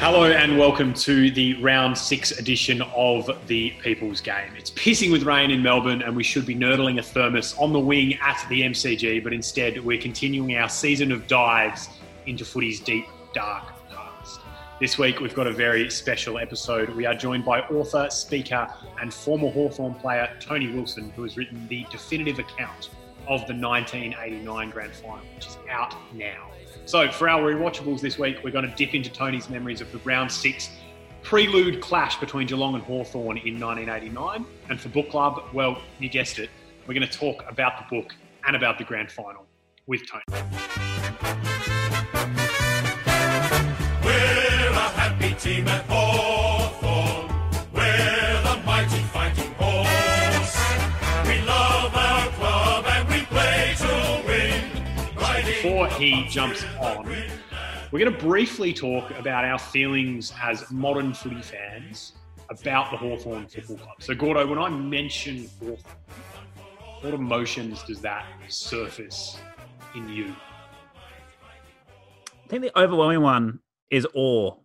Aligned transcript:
Hello 0.00 0.24
and 0.24 0.58
welcome 0.58 0.94
to 0.94 1.30
the 1.30 1.62
round 1.62 1.96
six 1.96 2.30
edition 2.30 2.80
of 2.96 3.30
the 3.48 3.68
People's 3.82 4.22
Game. 4.22 4.50
It's 4.56 4.70
pissing 4.70 5.12
with 5.12 5.24
rain 5.24 5.50
in 5.50 5.62
Melbourne 5.62 6.00
and 6.00 6.16
we 6.16 6.22
should 6.22 6.46
be 6.46 6.54
nurdling 6.54 6.98
a 6.98 7.02
thermos 7.02 7.54
on 7.58 7.74
the 7.74 7.78
wing 7.78 8.14
at 8.14 8.42
the 8.48 8.62
MCG, 8.62 9.22
but 9.22 9.34
instead 9.34 9.84
we're 9.84 10.00
continuing 10.00 10.56
our 10.56 10.70
season 10.70 11.12
of 11.12 11.26
dives 11.26 11.90
into 12.24 12.46
footy's 12.46 12.80
deep, 12.80 13.04
dark 13.34 13.74
past. 13.90 14.40
This 14.80 14.96
week 14.96 15.20
we've 15.20 15.34
got 15.34 15.46
a 15.46 15.52
very 15.52 15.90
special 15.90 16.38
episode. 16.38 16.88
We 16.96 17.04
are 17.04 17.14
joined 17.14 17.44
by 17.44 17.60
author, 17.60 18.08
speaker, 18.08 18.72
and 19.02 19.12
former 19.12 19.50
Hawthorn 19.50 19.96
player 19.96 20.34
Tony 20.40 20.72
Wilson, 20.72 21.10
who 21.10 21.24
has 21.24 21.36
written 21.36 21.68
the 21.68 21.84
definitive 21.90 22.38
account 22.38 22.88
of 23.28 23.46
the 23.46 23.52
1989 23.52 24.70
Grand 24.70 24.94
Final, 24.94 25.18
which 25.36 25.46
is 25.46 25.58
out 25.68 25.94
now. 26.14 26.48
So, 26.84 27.10
for 27.10 27.28
our 27.28 27.52
rewatchables 27.52 28.00
this 28.00 28.18
week, 28.18 28.38
we're 28.42 28.50
going 28.50 28.68
to 28.68 28.74
dip 28.74 28.94
into 28.94 29.10
Tony's 29.10 29.48
memories 29.48 29.80
of 29.80 29.90
the 29.92 29.98
round 29.98 30.30
six 30.30 30.70
prelude 31.22 31.80
clash 31.80 32.18
between 32.18 32.46
Geelong 32.46 32.74
and 32.74 32.82
Hawthorn 32.82 33.38
in 33.38 33.60
1989. 33.60 34.44
And 34.68 34.80
for 34.80 34.88
book 34.88 35.10
club, 35.10 35.42
well, 35.52 35.80
you 35.98 36.08
guessed 36.08 36.38
it, 36.38 36.50
we're 36.86 36.94
going 36.94 37.06
to 37.06 37.18
talk 37.18 37.44
about 37.48 37.72
the 37.78 37.96
book 37.96 38.14
and 38.46 38.56
about 38.56 38.78
the 38.78 38.84
grand 38.84 39.10
final 39.10 39.46
with 39.86 40.02
Tony. 40.08 40.24
We're 44.02 44.70
a 44.70 44.88
happy 44.96 45.34
team 45.34 45.68
at 45.68 45.84
Hawthorn. 45.86 46.59
He 56.00 56.24
jumps 56.28 56.64
on, 56.80 57.04
we're 57.92 57.98
going 57.98 58.12
to 58.12 58.18
briefly 58.24 58.72
talk 58.72 59.10
about 59.18 59.44
our 59.44 59.58
feelings 59.58 60.32
as 60.42 60.70
modern 60.70 61.12
footy 61.12 61.42
fans 61.42 62.12
about 62.48 62.90
the 62.90 62.96
Hawthorn 62.96 63.46
Football 63.46 63.76
Club. 63.76 63.96
So, 64.00 64.14
Gordo, 64.14 64.46
when 64.46 64.58
I 64.58 64.68
mention 64.70 65.48
Hawthorn, 65.60 65.78
what 67.02 67.14
emotions 67.14 67.82
does 67.82 68.00
that 68.00 68.26
surface 68.48 69.38
in 69.94 70.08
you? 70.08 70.34
I 71.86 72.48
think 72.48 72.62
the 72.62 72.78
overwhelming 72.78 73.20
one 73.20 73.60
is 73.90 74.06
awe. 74.14 74.56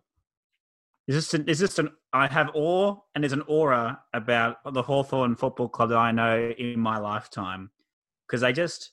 Is 1.06 1.14
this 1.14 1.34
an, 1.34 1.48
is 1.48 1.58
this 1.58 1.78
an 1.78 1.90
I 2.12 2.26
have 2.26 2.50
awe 2.54 2.96
and 3.14 3.22
there's 3.22 3.32
an 3.32 3.44
aura 3.46 4.00
about 4.12 4.56
the 4.72 4.82
Hawthorn 4.82 5.36
Football 5.36 5.68
Club 5.68 5.90
that 5.90 5.98
I 5.98 6.10
know 6.12 6.52
in 6.58 6.80
my 6.80 6.98
lifetime 6.98 7.70
because 8.26 8.40
they 8.40 8.52
just 8.52 8.92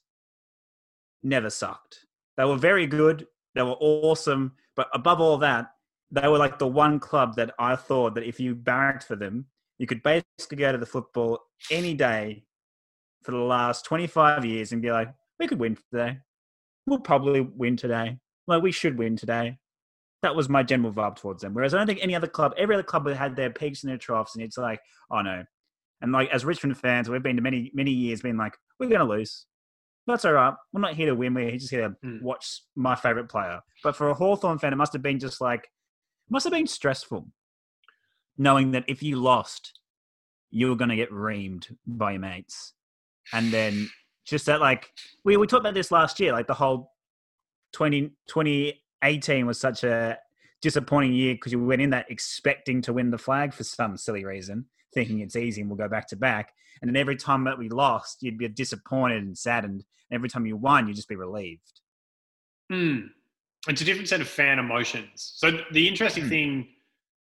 never 1.24 1.50
sucked. 1.50 2.06
They 2.38 2.46
were 2.46 2.58
very 2.58 2.88
good. 2.88 3.28
They 3.56 3.62
were 3.62 3.78
awesome, 3.80 4.54
but 4.76 4.88
above 4.94 5.22
all 5.22 5.38
that, 5.40 5.72
they 6.12 6.28
were 6.28 6.38
like 6.38 6.60
the 6.60 6.68
one 6.68 7.00
club 7.00 7.36
that 7.36 7.54
I 7.60 7.76
thought 7.76 8.16
that 8.16 8.24
if 8.24 8.40
you 8.40 8.56
barracked 8.56 9.04
for 9.04 9.16
them, 9.16 9.46
you 9.78 9.88
could 9.88 10.04
basically 10.04 10.58
go 10.58 10.72
to 10.72 10.78
the 10.78 10.86
football 10.86 11.40
any 11.72 11.94
day 11.94 12.46
for 13.24 13.32
the 13.32 13.38
last 13.38 13.86
25 13.86 14.46
years 14.46 14.72
and 14.72 14.82
be 14.82 14.92
like, 14.92 15.14
we 15.40 15.48
could 15.48 15.60
win 15.60 15.78
today. 15.92 16.20
We'll 16.86 17.00
probably 17.00 17.42
win 17.42 17.78
today. 17.78 18.18
Like, 18.48 18.62
we 18.62 18.72
should 18.72 18.98
win 18.98 19.16
today. 19.16 19.58
That 20.22 20.36
was 20.36 20.50
my 20.50 20.64
general 20.64 20.94
vibe 20.94 21.16
towards 21.16 21.42
them. 21.42 21.54
Whereas 21.54 21.74
I 21.74 21.78
don't 21.78 21.88
think 21.88 22.00
any 22.02 22.16
other 22.16 22.28
club, 22.28 22.54
every 22.58 22.76
other 22.76 22.84
club 22.84 23.08
had 23.10 23.36
their 23.36 23.50
peaks 23.50 23.84
and 23.84 23.90
their 23.90 23.98
troughs, 23.98 24.36
and 24.36 24.44
it's 24.44 24.58
like, 24.58 24.80
oh 25.12 25.22
no. 25.22 25.44
And 26.02 26.12
like, 26.12 26.30
as 26.30 26.46
Richmond 26.46 26.78
fans, 26.78 27.10
we've 27.10 27.24
been 27.24 27.38
to 27.38 27.42
many, 27.42 27.72
many 27.74 27.92
years 27.92 28.22
being 28.22 28.38
like, 28.38 28.56
we're 28.80 28.90
going 28.90 29.00
to 29.00 29.06
lose. 29.06 29.46
That's 30.06 30.26
all 30.26 30.34
right. 30.34 30.54
We're 30.74 30.82
not 30.82 30.96
here 30.96 31.08
to 31.08 31.16
win. 31.16 31.34
We're 31.34 31.52
just 31.52 31.72
here 31.72 31.88
to 31.90 31.96
Mm. 32.06 32.22
watch 32.22 32.62
my 32.76 32.96
favorite 32.96 33.30
player. 33.30 33.62
But 33.84 33.96
for 33.96 34.10
a 34.10 34.14
Hawthorn 34.14 34.60
fan, 34.60 34.74
it 34.74 34.76
must 34.78 34.94
have 34.94 35.02
been 35.02 35.20
just 35.20 35.40
like, 35.40 35.70
must 36.30 36.44
have 36.46 36.54
been 36.54 36.68
stressful 36.68 37.28
knowing 38.38 38.72
that 38.72 38.84
if 38.88 39.04
you 39.04 39.16
lost, 39.16 39.80
you 40.50 40.68
were 40.70 40.76
going 40.76 40.90
to 40.90 40.96
get 40.96 41.12
reamed 41.12 41.76
by 41.86 42.12
your 42.14 42.20
mates. 42.22 42.74
And 43.32 43.52
then 43.52 43.90
just 44.26 44.46
that, 44.48 44.60
like, 44.60 44.90
we, 45.24 45.38
we 45.38 45.46
talked 45.48 45.62
about 45.62 45.74
this 45.76 45.92
last 45.92 46.20
year, 46.20 46.32
like 46.34 46.48
the 46.48 46.54
whole 46.54 46.92
20, 47.74 48.10
2018 48.28 49.46
was 49.46 49.60
such 49.60 49.84
a 49.84 50.18
disappointing 50.62 51.14
year 51.14 51.36
because 51.36 51.52
you 51.52 51.64
went 51.64 51.82
in 51.82 51.92
that 51.92 52.10
expecting 52.10 52.82
to 52.82 52.94
win 52.94 53.12
the 53.12 53.18
flag 53.18 53.54
for 53.54 53.64
some 53.64 53.98
silly 53.98 54.26
reason, 54.26 54.66
thinking 54.94 55.20
it's 55.20 55.36
easy 55.36 55.62
and 55.62 55.70
we'll 55.70 55.78
go 55.78 55.90
back 55.90 56.08
to 56.10 56.16
back. 56.16 56.54
And 56.82 56.90
then 56.90 56.96
every 56.96 57.16
time 57.16 57.44
that 57.46 57.58
we 57.58 57.70
lost, 57.70 58.22
you'd 58.22 58.38
be 58.38 58.48
disappointed 58.48 59.24
and 59.24 59.38
saddened. 59.38 59.84
And 60.10 60.16
every 60.16 60.30
time 60.30 60.46
you 60.46 60.58
won, 60.58 60.88
you'd 60.88 60.96
just 60.96 61.10
be 61.10 61.16
relieved. 61.16 61.82
Hmm. 62.72 63.08
It's 63.68 63.82
a 63.82 63.86
different 63.86 64.10
set 64.10 64.22
of 64.22 64.28
fan 64.28 64.60
emotions. 64.60 65.34
So 65.36 65.60
the 65.72 65.88
interesting 65.88 66.24
Hmm. 66.24 66.30
thing 66.30 66.68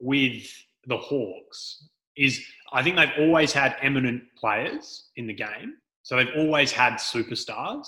with 0.00 0.46
the 0.86 0.96
Hawks 0.96 1.88
is 2.16 2.44
I 2.72 2.82
think 2.82 2.96
they've 2.96 3.12
always 3.18 3.52
had 3.52 3.76
eminent 3.80 4.22
players 4.36 5.10
in 5.16 5.26
the 5.26 5.34
game. 5.34 5.76
So 6.02 6.16
they've 6.16 6.34
always 6.36 6.72
had 6.72 6.94
superstars. 6.94 7.86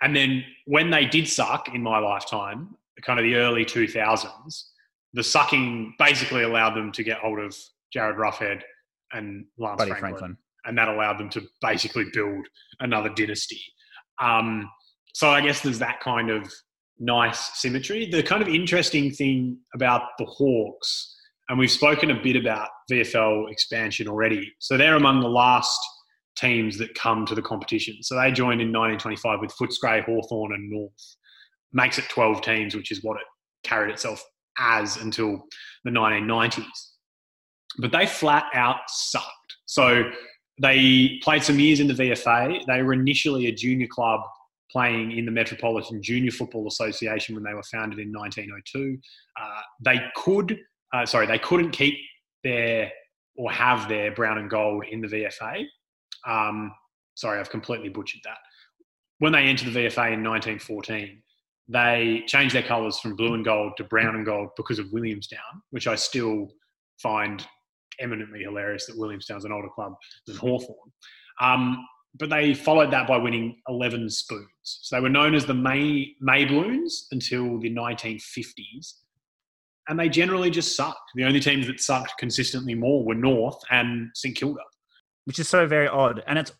And 0.00 0.14
then 0.16 0.44
when 0.66 0.90
they 0.90 1.04
did 1.06 1.28
suck 1.28 1.74
in 1.74 1.82
my 1.82 1.98
lifetime, 1.98 2.76
kind 3.02 3.18
of 3.18 3.24
the 3.24 3.36
early 3.36 3.64
2000s, 3.64 4.64
the 5.12 5.22
sucking 5.22 5.94
basically 5.98 6.42
allowed 6.42 6.74
them 6.74 6.92
to 6.92 7.02
get 7.02 7.18
hold 7.18 7.38
of 7.38 7.56
Jarryd 7.94 8.16
Roughead 8.16 8.62
and 9.12 9.46
Lance 9.58 9.78
Buddy 9.78 9.90
Franklin 9.90 10.10
Franklin. 10.10 10.36
and 10.64 10.78
that 10.78 10.88
allowed 10.88 11.18
them 11.18 11.28
to 11.30 11.42
basically 11.60 12.06
build 12.12 12.46
another 12.80 13.08
dynasty. 13.10 13.60
Um, 14.20 14.68
so 15.14 15.30
I 15.30 15.40
guess 15.40 15.60
there's 15.60 15.78
that 15.80 16.00
kind 16.00 16.30
of 16.30 16.50
nice 16.98 17.60
symmetry. 17.60 18.08
The 18.10 18.22
kind 18.22 18.42
of 18.42 18.48
interesting 18.48 19.10
thing 19.10 19.58
about 19.74 20.02
the 20.18 20.24
Hawks, 20.24 21.16
and 21.48 21.58
we've 21.58 21.70
spoken 21.70 22.10
a 22.10 22.22
bit 22.22 22.36
about 22.36 22.68
VFL 22.90 23.50
expansion 23.50 24.08
already. 24.08 24.52
So 24.58 24.76
they're 24.76 24.96
among 24.96 25.20
the 25.20 25.28
last 25.28 25.78
teams 26.36 26.78
that 26.78 26.94
come 26.94 27.26
to 27.26 27.34
the 27.34 27.42
competition. 27.42 28.02
So 28.02 28.16
they 28.16 28.32
joined 28.32 28.60
in 28.60 28.72
1925 28.72 29.40
with 29.40 29.54
Footscray, 29.56 30.04
Hawthorn, 30.04 30.52
and 30.54 30.70
North. 30.70 31.16
Makes 31.72 31.98
it 31.98 32.08
12 32.08 32.42
teams, 32.42 32.74
which 32.74 32.90
is 32.90 33.02
what 33.02 33.16
it 33.16 33.26
carried 33.64 33.92
itself 33.92 34.24
as 34.58 34.96
until 34.96 35.44
the 35.84 35.90
1990s. 35.90 36.64
But 37.78 37.92
they 37.92 38.06
flat 38.06 38.46
out 38.54 38.80
sucked. 38.88 39.56
So 39.66 40.10
they 40.60 41.18
played 41.22 41.42
some 41.42 41.58
years 41.58 41.80
in 41.80 41.88
the 41.88 41.94
VFA. 41.94 42.64
They 42.66 42.82
were 42.82 42.92
initially 42.92 43.46
a 43.46 43.52
junior 43.52 43.86
club 43.86 44.20
playing 44.70 45.12
in 45.12 45.26
the 45.26 45.30
Metropolitan 45.30 46.02
Junior 46.02 46.30
Football 46.30 46.66
Association 46.66 47.34
when 47.34 47.44
they 47.44 47.54
were 47.54 47.62
founded 47.64 47.98
in 47.98 48.12
1902. 48.12 48.98
Uh, 49.40 49.60
they 49.84 50.00
could, 50.16 50.58
uh, 50.94 51.04
sorry, 51.04 51.26
they 51.26 51.38
couldn't 51.38 51.70
keep 51.70 51.94
their 52.42 52.90
or 53.36 53.50
have 53.50 53.88
their 53.88 54.12
brown 54.12 54.38
and 54.38 54.50
gold 54.50 54.84
in 54.90 55.00
the 55.00 55.08
VFA. 55.08 55.64
Um, 56.26 56.72
sorry, 57.14 57.40
I've 57.40 57.50
completely 57.50 57.88
butchered 57.88 58.20
that. 58.24 58.38
When 59.18 59.32
they 59.32 59.44
entered 59.44 59.72
the 59.72 59.80
VFA 59.80 60.12
in 60.12 60.24
1914, 60.24 61.22
they 61.68 62.24
changed 62.26 62.54
their 62.54 62.62
colours 62.62 62.98
from 62.98 63.16
blue 63.16 63.34
and 63.34 63.44
gold 63.44 63.72
to 63.76 63.84
brown 63.84 64.16
and 64.16 64.26
gold 64.26 64.50
because 64.56 64.78
of 64.78 64.92
Williamstown, 64.92 65.62
which 65.70 65.86
I 65.86 65.94
still 65.94 66.48
find 67.00 67.46
eminently 68.00 68.40
hilarious 68.42 68.86
that 68.86 68.98
Williamstown's 68.98 69.44
an 69.44 69.52
older 69.52 69.68
club 69.74 69.94
than 70.26 70.36
Hawthorn. 70.36 70.90
Um, 71.40 71.86
but 72.18 72.28
they 72.28 72.54
followed 72.54 72.92
that 72.92 73.06
by 73.06 73.16
winning 73.16 73.60
11 73.68 74.10
spoons. 74.10 74.48
So 74.62 74.96
they 74.96 75.02
were 75.02 75.08
known 75.08 75.34
as 75.34 75.46
the 75.46 75.54
May 75.54 76.14
Mayblooms 76.22 77.06
until 77.10 77.58
the 77.58 77.70
1950s. 77.70 78.94
And 79.88 79.98
they 79.98 80.08
generally 80.08 80.50
just 80.50 80.76
sucked. 80.76 81.10
The 81.14 81.24
only 81.24 81.40
teams 81.40 81.66
that 81.66 81.80
sucked 81.80 82.14
consistently 82.18 82.74
more 82.74 83.04
were 83.04 83.14
North 83.14 83.58
and 83.70 84.10
St 84.14 84.36
Kilda. 84.36 84.60
which 85.24 85.38
is 85.38 85.48
so 85.48 85.66
very 85.66 85.88
odd. 85.88 86.22
And 86.26 86.38
it's 86.38 86.52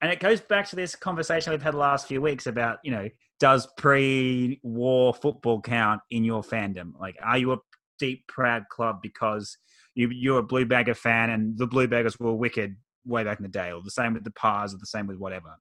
and 0.00 0.12
it 0.12 0.20
goes 0.20 0.40
back 0.40 0.68
to 0.68 0.76
this 0.76 0.94
conversation 0.94 1.50
we've 1.50 1.62
had 1.62 1.74
the 1.74 1.78
last 1.78 2.06
few 2.06 2.22
weeks 2.22 2.46
about 2.46 2.78
you 2.84 2.92
know 2.92 3.08
does 3.40 3.68
pre-war 3.76 5.14
football 5.14 5.60
count 5.60 6.00
in 6.10 6.24
your 6.24 6.42
fandom? 6.42 6.92
Like, 6.98 7.16
are 7.22 7.38
you 7.38 7.52
a 7.52 7.58
deep 7.98 8.26
proud 8.26 8.68
club 8.68 9.00
because 9.02 9.56
you 9.98 10.10
you're 10.10 10.38
a 10.38 10.42
Blue 10.42 10.64
Bagger 10.64 10.94
fan 10.94 11.30
and 11.30 11.58
the 11.58 11.66
Blue 11.66 11.88
Baggers 11.88 12.18
were 12.18 12.32
wicked 12.32 12.76
way 13.04 13.24
back 13.24 13.38
in 13.38 13.42
the 13.42 13.48
day, 13.48 13.72
or 13.72 13.82
the 13.82 13.90
same 13.90 14.14
with 14.14 14.24
the 14.24 14.30
Pars, 14.30 14.74
or 14.74 14.78
the 14.78 14.86
same 14.86 15.06
with 15.06 15.18
whatever? 15.18 15.58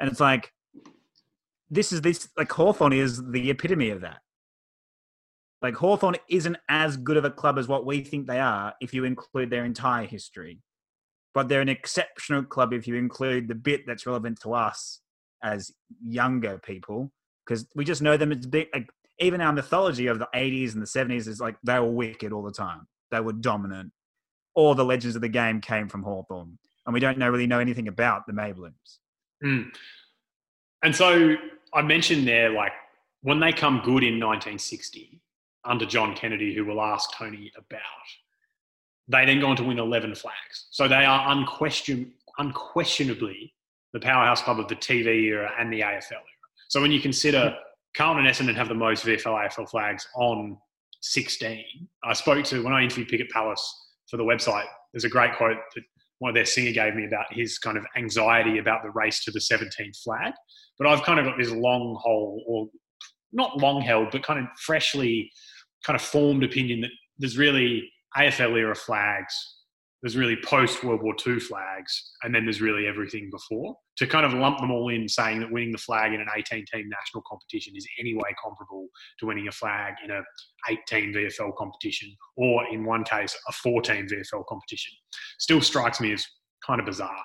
And 0.00 0.10
it's 0.10 0.20
like 0.20 0.52
this 1.70 1.92
is 1.92 2.00
this 2.02 2.28
like 2.36 2.52
Hawthorn 2.52 2.92
is 2.92 3.22
the 3.30 3.50
epitome 3.50 3.90
of 3.90 4.02
that. 4.02 4.18
Like 5.62 5.74
Hawthorn 5.74 6.16
isn't 6.28 6.58
as 6.68 6.96
good 6.96 7.16
of 7.16 7.24
a 7.24 7.30
club 7.30 7.58
as 7.58 7.66
what 7.66 7.86
we 7.86 8.02
think 8.02 8.26
they 8.26 8.38
are 8.38 8.74
if 8.80 8.92
you 8.92 9.04
include 9.04 9.50
their 9.50 9.64
entire 9.64 10.06
history 10.06 10.60
but 11.36 11.50
they're 11.50 11.60
an 11.60 11.68
exceptional 11.68 12.42
club 12.42 12.72
if 12.72 12.88
you 12.88 12.94
include 12.94 13.46
the 13.46 13.54
bit 13.54 13.86
that's 13.86 14.06
relevant 14.06 14.40
to 14.40 14.54
us 14.54 15.02
as 15.44 15.70
younger 16.02 16.58
people 16.64 17.12
because 17.44 17.66
we 17.74 17.84
just 17.84 18.00
know 18.00 18.16
them 18.16 18.32
as 18.32 18.46
big 18.46 18.68
like 18.72 18.88
even 19.18 19.42
our 19.42 19.52
mythology 19.52 20.06
of 20.06 20.18
the 20.18 20.28
80s 20.34 20.72
and 20.72 20.80
the 20.80 20.86
70s 20.86 21.28
is 21.28 21.38
like 21.38 21.56
they 21.62 21.78
were 21.78 21.90
wicked 21.90 22.32
all 22.32 22.42
the 22.42 22.50
time 22.50 22.86
they 23.10 23.20
were 23.20 23.32
dominant 23.32 23.92
all 24.54 24.74
the 24.74 24.84
legends 24.84 25.16
of 25.16 25.22
the 25.22 25.28
game 25.28 25.60
came 25.60 25.88
from 25.88 26.02
hawthorn 26.02 26.58
and 26.86 26.94
we 26.94 27.00
don't 27.00 27.18
know 27.18 27.28
really 27.28 27.46
know 27.46 27.60
anything 27.60 27.88
about 27.88 28.26
the 28.26 28.32
mayblooms 28.32 28.98
Mm. 29.44 29.70
And 30.82 30.94
so 30.94 31.34
I 31.74 31.82
mentioned 31.82 32.26
there, 32.26 32.50
like 32.50 32.72
when 33.22 33.40
they 33.40 33.52
come 33.52 33.80
good 33.84 34.02
in 34.02 34.18
1960, 34.20 35.20
under 35.64 35.84
John 35.84 36.14
Kennedy, 36.14 36.54
who 36.54 36.64
we'll 36.64 36.80
ask 36.80 37.10
Tony 37.16 37.52
about. 37.56 37.80
They 39.08 39.24
then 39.24 39.40
go 39.40 39.48
on 39.48 39.56
to 39.56 39.64
win 39.64 39.78
11 39.78 40.14
flags. 40.14 40.68
So 40.70 40.88
they 40.88 41.04
are 41.04 41.28
unquestion, 41.28 42.12
unquestionably 42.38 43.52
the 43.92 44.00
powerhouse 44.00 44.42
club 44.42 44.60
of 44.60 44.68
the 44.68 44.76
TV 44.76 45.24
era 45.24 45.52
and 45.58 45.72
the 45.72 45.80
AFL 45.80 46.12
era. 46.12 46.22
So 46.68 46.80
when 46.80 46.92
you 46.92 47.00
consider 47.00 47.56
Carlton 47.94 48.26
and 48.26 48.34
Essendon 48.34 48.56
have 48.56 48.68
the 48.68 48.74
most 48.74 49.04
VFL 49.04 49.48
AFL 49.48 49.68
flags 49.68 50.06
on 50.14 50.58
16, 51.02 51.64
I 52.04 52.12
spoke 52.12 52.44
to, 52.46 52.62
when 52.62 52.72
I 52.72 52.82
interviewed 52.82 53.08
Pickett 53.08 53.30
Palace 53.30 53.64
for 54.10 54.16
the 54.16 54.24
website, 54.24 54.66
there's 54.92 55.04
a 55.04 55.08
great 55.08 55.36
quote 55.36 55.56
that 55.74 55.82
one 56.18 56.30
of 56.30 56.34
their 56.34 56.46
singer 56.46 56.72
gave 56.72 56.94
me 56.94 57.06
about 57.06 57.26
his 57.30 57.58
kind 57.58 57.76
of 57.76 57.84
anxiety 57.96 58.58
about 58.58 58.82
the 58.82 58.90
race 58.90 59.22
to 59.24 59.30
the 59.30 59.38
17th 59.38 60.02
flag. 60.02 60.32
But 60.78 60.88
I've 60.88 61.02
kind 61.02 61.20
of 61.20 61.26
got 61.26 61.38
this 61.38 61.50
long 61.50 61.98
haul, 62.02 62.42
or 62.46 62.68
not 63.32 63.58
long 63.58 63.80
held, 63.82 64.10
but 64.12 64.22
kind 64.22 64.40
of 64.40 64.46
freshly 64.58 65.30
kind 65.84 65.94
of 65.94 66.02
formed 66.02 66.42
opinion 66.42 66.80
that 66.80 66.90
there's 67.18 67.36
really 67.36 67.90
AFL 68.16 68.58
era 68.58 68.74
flags, 68.74 69.55
there's 70.02 70.16
really 70.16 70.36
post 70.44 70.84
World 70.84 71.02
War 71.02 71.14
II 71.26 71.40
flags, 71.40 72.12
and 72.22 72.34
then 72.34 72.44
there's 72.44 72.60
really 72.60 72.86
everything 72.86 73.30
before. 73.30 73.76
To 73.98 74.06
kind 74.06 74.26
of 74.26 74.34
lump 74.34 74.58
them 74.58 74.70
all 74.70 74.90
in, 74.90 75.08
saying 75.08 75.40
that 75.40 75.50
winning 75.50 75.72
the 75.72 75.78
flag 75.78 76.12
in 76.12 76.20
an 76.20 76.28
18 76.36 76.64
team 76.72 76.88
national 76.88 77.22
competition 77.26 77.74
is 77.76 77.86
anyway 77.98 78.34
comparable 78.42 78.88
to 79.18 79.26
winning 79.26 79.48
a 79.48 79.52
flag 79.52 79.94
in 80.04 80.10
a 80.10 80.20
18 80.68 81.14
VFL 81.14 81.56
competition, 81.56 82.14
or 82.36 82.66
in 82.70 82.84
one 82.84 83.04
case, 83.04 83.36
a 83.48 83.52
14 83.52 84.06
VFL 84.06 84.44
competition, 84.46 84.92
still 85.38 85.62
strikes 85.62 86.00
me 86.00 86.12
as 86.12 86.26
kind 86.66 86.78
of 86.78 86.86
bizarre. 86.86 87.24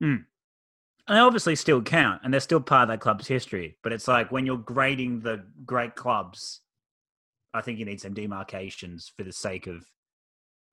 Hmm. 0.00 0.16
And 1.06 1.16
they 1.16 1.20
obviously 1.20 1.56
still 1.56 1.82
count, 1.82 2.20
and 2.24 2.32
they're 2.32 2.40
still 2.40 2.60
part 2.60 2.84
of 2.84 2.88
that 2.88 3.00
club's 3.00 3.26
history. 3.26 3.76
But 3.82 3.92
it's 3.92 4.08
like 4.08 4.30
when 4.30 4.46
you're 4.46 4.56
grading 4.56 5.20
the 5.20 5.44
great 5.64 5.94
clubs, 5.94 6.60
I 7.54 7.60
think 7.60 7.78
you 7.78 7.84
need 7.84 8.00
some 8.00 8.14
demarcations 8.14 9.12
for 9.16 9.22
the 9.22 9.32
sake 9.32 9.66
of 9.66 9.84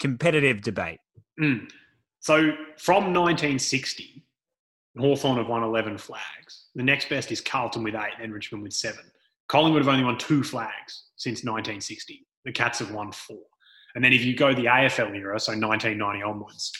competitive 0.01 0.62
debate. 0.62 1.00
Mm. 1.39 1.71
So 2.19 2.51
from 2.77 3.13
1960, 3.13 4.25
Hawthorn 4.98 5.38
have 5.38 5.48
won 5.48 5.63
11 5.63 5.98
flags. 5.98 6.65
The 6.75 6.83
next 6.83 7.07
best 7.07 7.31
is 7.31 7.39
Carlton 7.39 7.83
with 7.83 7.95
eight, 7.95 8.13
and 8.21 8.33
Richmond 8.33 8.63
with 8.63 8.74
seven. 8.74 9.06
Collingwood 9.48 9.83
have 9.83 9.94
only 9.94 10.03
won 10.03 10.18
two 10.18 10.44
flags 10.44 11.06
since 11.15 11.39
1960. 11.39 12.25
The 12.45 12.51
Cats 12.51 12.80
have 12.80 12.92
won 12.92 13.12
four. 13.12 13.39
And 13.95 14.03
then 14.03 14.13
if 14.13 14.24
you 14.24 14.36
go 14.36 14.53
the 14.53 14.65
AFL 14.65 15.15
era, 15.15 15.39
so 15.39 15.51
1990 15.51 16.24
onwards, 16.24 16.71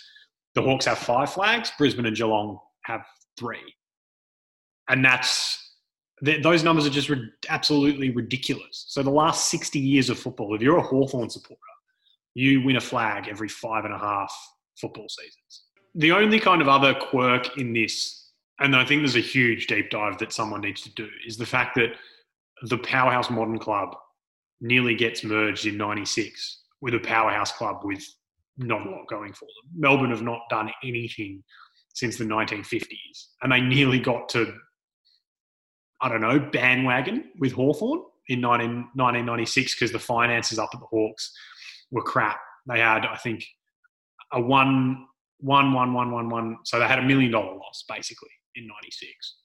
the 0.56 0.62
Hawks 0.62 0.86
have 0.86 0.98
five 0.98 1.32
flags, 1.32 1.72
Brisbane 1.78 2.06
and 2.06 2.16
Geelong 2.16 2.60
have 2.84 3.06
three. 3.38 3.76
And 4.90 5.04
that's 5.04 5.76
th- 6.24 6.42
those 6.42 6.64
numbers 6.64 6.86
are 6.86 6.90
just 6.90 7.12
absolutely 7.50 8.10
ridiculous. 8.10 8.86
So 8.88 9.04
the 9.04 9.10
last 9.10 9.50
60 9.50 9.80
years 9.80 10.10
of 10.10 10.18
football, 10.18 10.56
if 10.56 10.62
you're 10.62 10.78
a 10.78 10.82
Hawthorn 10.82 11.30
supporter, 11.30 11.60
you 12.34 12.62
win 12.62 12.78
a 12.78 12.82
flag 12.82 13.28
every 13.28 13.50
five 13.50 13.86
and 13.86 13.94
a 13.94 13.98
half 13.98 14.34
football 14.80 15.08
seasons. 15.10 15.64
The 15.96 16.12
only 16.12 16.40
kind 16.40 16.62
of 16.62 16.70
other 16.70 16.94
quirk 16.94 17.58
in 17.58 17.74
this, 17.74 18.32
and 18.60 18.76
I 18.76 18.86
think 18.86 19.02
there's 19.02 19.16
a 19.16 19.20
huge 19.20 19.68
deep 19.68 19.90
dive 19.90 20.18
that 20.20 20.32
someone 20.32 20.62
needs 20.62 20.82
to 20.82 20.94
do, 20.94 21.10
is 21.28 21.38
the 21.38 21.46
fact 21.46 21.76
that 21.76 21.92
the 22.64 22.78
powerhouse 22.78 23.30
modern 23.30 23.58
club 23.58 23.96
nearly 24.62 24.96
gets 24.96 25.24
merged 25.24 25.66
in 25.66 25.78
96 25.78 26.60
with 26.82 26.94
a 26.94 27.00
powerhouse 27.00 27.52
club 27.52 27.82
with 27.84 28.04
not 28.58 28.86
a 28.86 28.90
lot 28.90 29.08
going 29.08 29.34
for 29.34 29.46
them. 29.46 29.72
Melbourne 29.76 30.12
have 30.12 30.22
not 30.22 30.42
done 30.50 30.72
anything 30.84 31.44
since 31.94 32.18
the 32.18 32.24
1950s, 32.24 33.28
and 33.42 33.52
they 33.52 33.60
nearly 33.60 34.00
got 34.00 34.30
to, 34.30 34.54
I 36.00 36.10
don't 36.10 36.22
know, 36.22 36.40
bandwagon 36.40 37.26
with 37.40 37.52
Hawthorn 37.52 38.02
in 38.30 38.40
19, 38.40 38.90
1996 38.96 39.76
because 39.76 39.92
the 39.92 40.00
finances 40.00 40.60
up 40.60 40.70
at 40.74 40.80
the 40.80 40.86
Hawks 40.86 41.34
were 41.92 42.02
crap. 42.02 42.40
They 42.68 42.80
had, 42.80 43.06
I 43.06 43.18
think, 43.18 43.46
a 44.32 44.42
one, 44.42 45.06
one, 45.40 45.74
one, 45.74 45.94
one, 45.94 46.12
one, 46.12 46.30
one. 46.30 46.58
So 46.64 46.80
they 46.80 46.88
had 46.88 47.00
a 47.00 47.04
million 47.04 47.32
dollar 47.32 47.56
loss 47.56 47.84
basically 47.88 48.30
in 48.56 48.68
'96. 48.68 49.36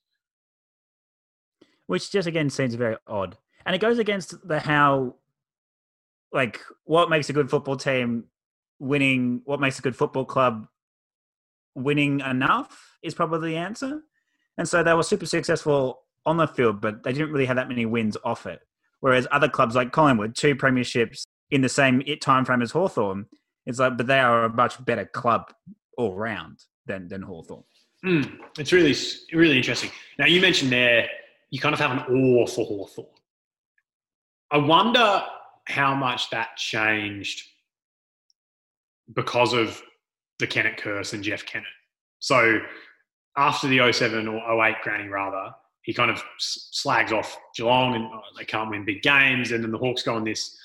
which 1.87 2.11
just 2.11 2.27
again 2.27 2.49
seems 2.49 2.75
very 2.75 2.97
odd. 3.07 3.37
And 3.65 3.75
it 3.75 3.79
goes 3.79 3.97
against 3.97 4.47
the 4.47 4.59
how, 4.59 5.15
like, 6.31 6.61
what 6.83 7.09
makes 7.09 7.29
a 7.29 7.33
good 7.33 7.49
football 7.49 7.75
team 7.75 8.25
winning, 8.79 9.41
what 9.45 9.59
makes 9.59 9.79
a 9.79 9.81
good 9.81 9.95
football 9.95 10.25
club 10.25 10.67
winning 11.75 12.19
enough 12.21 12.97
is 13.01 13.13
probably 13.13 13.51
the 13.51 13.57
answer. 13.57 14.01
And 14.57 14.67
so 14.67 14.83
they 14.83 14.93
were 14.93 15.03
super 15.03 15.25
successful 15.25 16.01
on 16.25 16.37
the 16.37 16.47
field, 16.47 16.81
but 16.81 17.03
they 17.03 17.13
didn't 17.13 17.31
really 17.31 17.45
have 17.45 17.55
that 17.55 17.69
many 17.69 17.85
wins 17.85 18.17
off 18.23 18.45
it. 18.45 18.61
Whereas 18.99 19.27
other 19.31 19.49
clubs 19.49 19.75
like 19.75 19.91
Collingwood, 19.91 20.35
two 20.35 20.55
premierships 20.55 21.23
in 21.51 21.61
the 21.61 21.69
same 21.69 22.01
time 22.21 22.45
frame 22.45 22.61
as 22.61 22.71
Hawthorn, 22.71 23.25
it's 23.65 23.79
like, 23.79 23.97
but 23.97 24.07
they 24.07 24.19
are 24.19 24.45
a 24.45 24.49
much 24.49 24.83
better 24.83 25.05
club 25.05 25.51
all 25.97 26.15
round 26.15 26.63
than 26.85 27.07
than 27.07 27.21
Hawthorn. 27.21 27.63
Mm, 28.05 28.37
it's 28.57 28.71
really, 28.71 28.95
really 29.33 29.57
interesting. 29.57 29.89
Now 30.19 30.27
you 30.27 30.39
mentioned 30.39 30.71
there, 30.71 31.09
you 31.49 31.59
kind 31.59 31.73
of 31.73 31.79
have 31.79 31.91
an 31.91 31.99
awe 32.15 32.45
for 32.45 32.65
Hawthorn. 32.65 33.07
I 34.51 34.57
wonder 34.57 35.23
how 35.65 35.93
much 35.93 36.29
that 36.29 36.55
changed 36.55 37.43
because 39.13 39.53
of 39.53 39.81
the 40.39 40.47
Kennett 40.47 40.77
curse 40.77 41.13
and 41.13 41.23
Jeff 41.23 41.45
Kennett. 41.45 41.67
So 42.19 42.59
after 43.35 43.67
the 43.67 43.91
07 43.91 44.27
or 44.27 44.65
08 44.65 44.75
granny 44.83 45.09
rather, 45.09 45.53
he 45.81 45.93
kind 45.93 46.11
of 46.11 46.21
slags 46.37 47.11
off 47.11 47.37
Geelong 47.55 47.95
and 47.95 48.05
oh, 48.05 48.21
they 48.37 48.45
can't 48.45 48.69
win 48.69 48.85
big 48.85 49.01
games. 49.01 49.51
And 49.51 49.63
then 49.63 49.71
the 49.71 49.77
Hawks 49.77 50.03
go 50.03 50.15
on 50.15 50.23
this 50.23 50.57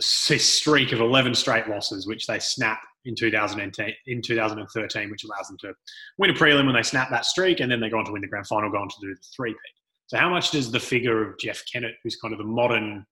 streak 0.00 0.92
of 0.92 1.00
11 1.00 1.34
straight 1.34 1.68
losses, 1.68 2.06
which 2.06 2.26
they 2.26 2.38
snap 2.38 2.80
in 3.04 3.14
2010, 3.14 3.92
in 4.06 4.22
2013, 4.22 5.10
which 5.10 5.24
allows 5.24 5.48
them 5.48 5.58
to 5.60 5.74
win 6.18 6.30
a 6.30 6.34
prelim 6.34 6.66
when 6.66 6.74
they 6.74 6.82
snap 6.82 7.10
that 7.10 7.24
streak. 7.24 7.60
And 7.60 7.70
then 7.70 7.80
they 7.80 7.90
go 7.90 7.98
on 7.98 8.04
to 8.06 8.12
win 8.12 8.22
the 8.22 8.28
grand 8.28 8.46
final, 8.46 8.70
go 8.70 8.78
on 8.78 8.88
to 8.88 8.96
do 9.00 9.14
the 9.14 9.20
three-peat. 9.36 9.58
So 10.06 10.18
how 10.18 10.28
much 10.28 10.50
does 10.50 10.70
the 10.70 10.80
figure 10.80 11.28
of 11.28 11.38
Jeff 11.38 11.62
Kennett, 11.70 11.94
who's 12.02 12.16
kind 12.16 12.32
of 12.32 12.38
the 12.38 12.44
modern 12.44 13.04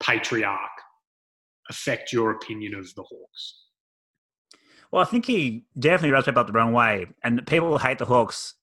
patriarch, 0.00 0.58
affect 1.68 2.12
your 2.12 2.32
opinion 2.32 2.74
of 2.74 2.94
the 2.94 3.02
Hawks? 3.02 3.66
Well, 4.90 5.02
I 5.02 5.04
think 5.04 5.26
he 5.26 5.66
definitely 5.78 6.10
rubs 6.10 6.26
people 6.26 6.40
up 6.40 6.46
the 6.46 6.52
wrong 6.52 6.72
way, 6.72 7.06
and 7.22 7.46
people 7.46 7.78
hate 7.78 7.98
the 7.98 8.06
Hawks 8.06 8.54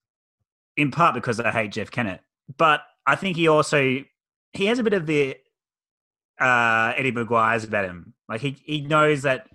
in 0.76 0.92
part 0.92 1.14
because 1.14 1.38
they 1.38 1.50
hate 1.50 1.72
Jeff 1.72 1.90
Kennett. 1.90 2.22
But 2.58 2.82
I 3.06 3.16
think 3.16 3.38
he 3.38 3.48
also 3.48 4.04
he 4.54 4.66
has 4.66 4.80
a 4.80 4.84
bit 4.84 4.94
of 4.94 5.06
the 5.06 5.38
uh, 6.40 6.94
Eddie 6.96 7.12
McGuire's 7.12 7.64
about 7.64 7.86
him. 7.86 8.14
Like 8.30 8.42
he 8.42 8.58
he 8.64 8.82
knows 8.82 9.24
that 9.24 9.48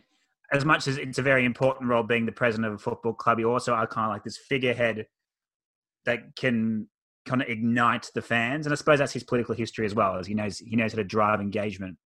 as 0.52 0.64
much 0.64 0.86
as 0.86 0.98
it's 0.98 1.18
a 1.18 1.22
very 1.22 1.44
important 1.44 1.88
role 1.88 2.02
being 2.02 2.26
the 2.26 2.32
president 2.32 2.66
of 2.66 2.74
a 2.74 2.78
football 2.78 3.14
club, 3.14 3.38
you 3.38 3.50
also 3.50 3.72
are 3.72 3.86
kind 3.86 4.06
of 4.06 4.12
like 4.12 4.24
this 4.24 4.36
figurehead 4.36 5.06
that 6.04 6.36
can 6.36 6.88
kind 7.24 7.40
of 7.40 7.48
ignite 7.48 8.10
the 8.14 8.22
fans. 8.22 8.66
And 8.66 8.72
I 8.72 8.76
suppose 8.76 8.98
that's 8.98 9.12
his 9.12 9.24
political 9.24 9.54
history 9.54 9.86
as 9.86 9.94
well, 9.94 10.18
as 10.18 10.26
he 10.26 10.34
knows 10.34 10.58
he 10.58 10.76
knows 10.76 10.92
how 10.92 10.96
to 10.96 11.04
drive 11.04 11.40
engagement. 11.40 11.96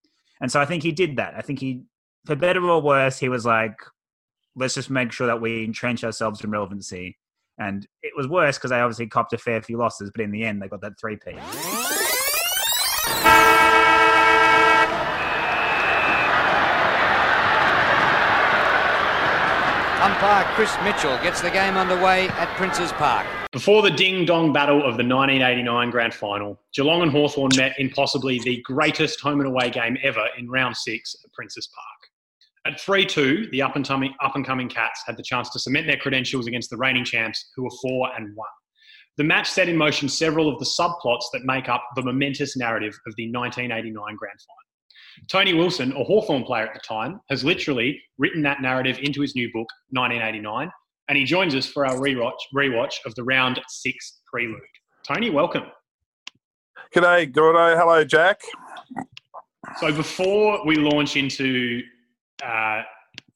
And 0.41 0.53
so 0.53 0.61
I 0.61 0.65
think 0.65 0.83
he 0.83 0.93
did 0.93 1.17
that. 1.17 1.35
I 1.37 1.41
think 1.41 1.61
he, 1.61 1.83
for 2.27 2.37
better 2.37 2.63
or 2.69 2.81
worse, 2.83 3.19
he 3.19 3.29
was 3.29 3.47
like, 3.47 3.79
let's 4.55 4.75
just 4.75 4.91
make 4.91 5.13
sure 5.13 5.27
that 5.27 5.41
we 5.41 5.65
entrench 5.65 6.05
ourselves 6.05 6.45
in 6.45 6.51
relevancy. 6.51 7.19
And 7.59 7.87
it 8.03 8.13
was 8.17 8.29
worse 8.29 8.59
because 8.59 8.71
they 8.71 8.81
obviously 8.81 9.07
copped 9.07 9.33
a 9.33 9.39
fair 9.39 9.63
few 9.63 9.79
losses, 9.79 10.11
but 10.15 10.23
in 10.23 10.31
the 10.31 10.45
end, 10.45 10.61
they 10.61 10.69
got 10.69 10.83
that 10.83 11.01
three 11.01 11.17
P. 11.17 11.37
Umpire 20.07 20.45
Chris 20.55 20.73
Mitchell 20.85 21.19
gets 21.25 21.41
the 21.41 21.51
game 21.51 21.77
underway 21.77 22.29
at 22.29 22.47
Prince's 22.57 22.93
Park. 22.93 23.27
Before 23.51 23.83
the 23.83 23.91
ding 23.91 24.25
dong 24.25 24.53
battle 24.53 24.77
of 24.77 24.97
the 24.97 25.03
1989 25.03 25.91
grand 25.91 26.15
final, 26.15 26.61
Geelong 26.73 27.03
and 27.03 27.11
Hawthorn 27.11 27.51
met 27.57 27.77
in 27.81 27.91
possibly 27.91 28.39
the 28.39 28.63
greatest 28.63 29.21
home 29.21 29.41
and 29.41 29.49
away 29.49 29.69
game 29.69 29.99
ever 30.05 30.25
in 30.39 30.49
round 30.49 30.77
six 30.77 31.17
at 31.25 31.33
Prince's 31.33 31.69
Park. 31.75 32.73
At 32.73 32.81
3 32.81 33.05
2, 33.05 33.49
the 33.51 33.63
up 33.63 33.75
and 33.75 33.85
coming, 33.85 34.15
up 34.23 34.37
and 34.37 34.47
coming 34.47 34.69
Cats 34.69 35.03
had 35.05 35.17
the 35.17 35.25
chance 35.25 35.51
to 35.51 35.59
cement 35.59 35.89
their 35.89 35.97
credentials 35.97 36.47
against 36.47 36.71
the 36.71 36.77
reigning 36.77 37.05
champs, 37.05 37.51
who 37.57 37.65
were 37.65 37.77
4 37.83 38.11
and 38.17 38.29
1. 38.37 38.49
The 39.17 39.25
match 39.25 39.51
set 39.51 39.69
in 39.69 39.77
motion 39.77 40.09
several 40.09 40.49
of 40.49 40.61
the 40.61 40.67
subplots 40.67 41.25
that 41.33 41.45
make 41.45 41.69
up 41.69 41.83
the 41.97 42.03
momentous 42.03 42.57
narrative 42.57 42.97
of 43.09 43.17
the 43.17 43.29
1989 43.33 43.93
grand 44.15 44.39
final. 44.39 44.66
Tony 45.31 45.55
Wilson, 45.55 45.93
a 45.93 46.05
Hawthorn 46.05 46.45
player 46.45 46.67
at 46.67 46.75
the 46.75 46.81
time, 46.81 47.21
has 47.31 47.45
literally 47.45 48.01
written 48.19 48.43
that 48.43 48.61
narrative 48.61 48.99
into 49.03 49.21
his 49.21 49.35
new 49.35 49.47
book, 49.53 49.67
1989, 49.91 50.71
and 51.09 51.19
he 51.19 51.25
joins 51.25 51.55
us 51.55 51.67
for 51.67 51.87
our 51.87 51.97
rewatch, 51.97 52.39
rewatch 52.55 52.95
of 53.05 53.15
the 53.15 53.25
round 53.25 53.61
six 53.69 54.21
prelude. 54.31 54.61
Tony, 55.07 55.31
welcome. 55.31 55.65
G'day, 56.95 57.31
Gordo. 57.33 57.77
Hello, 57.77 58.05
Jack. 58.05 58.41
So 59.79 59.93
before 59.93 60.65
we 60.65 60.77
launch 60.77 61.17
into 61.17 61.83
uh, 62.43 62.83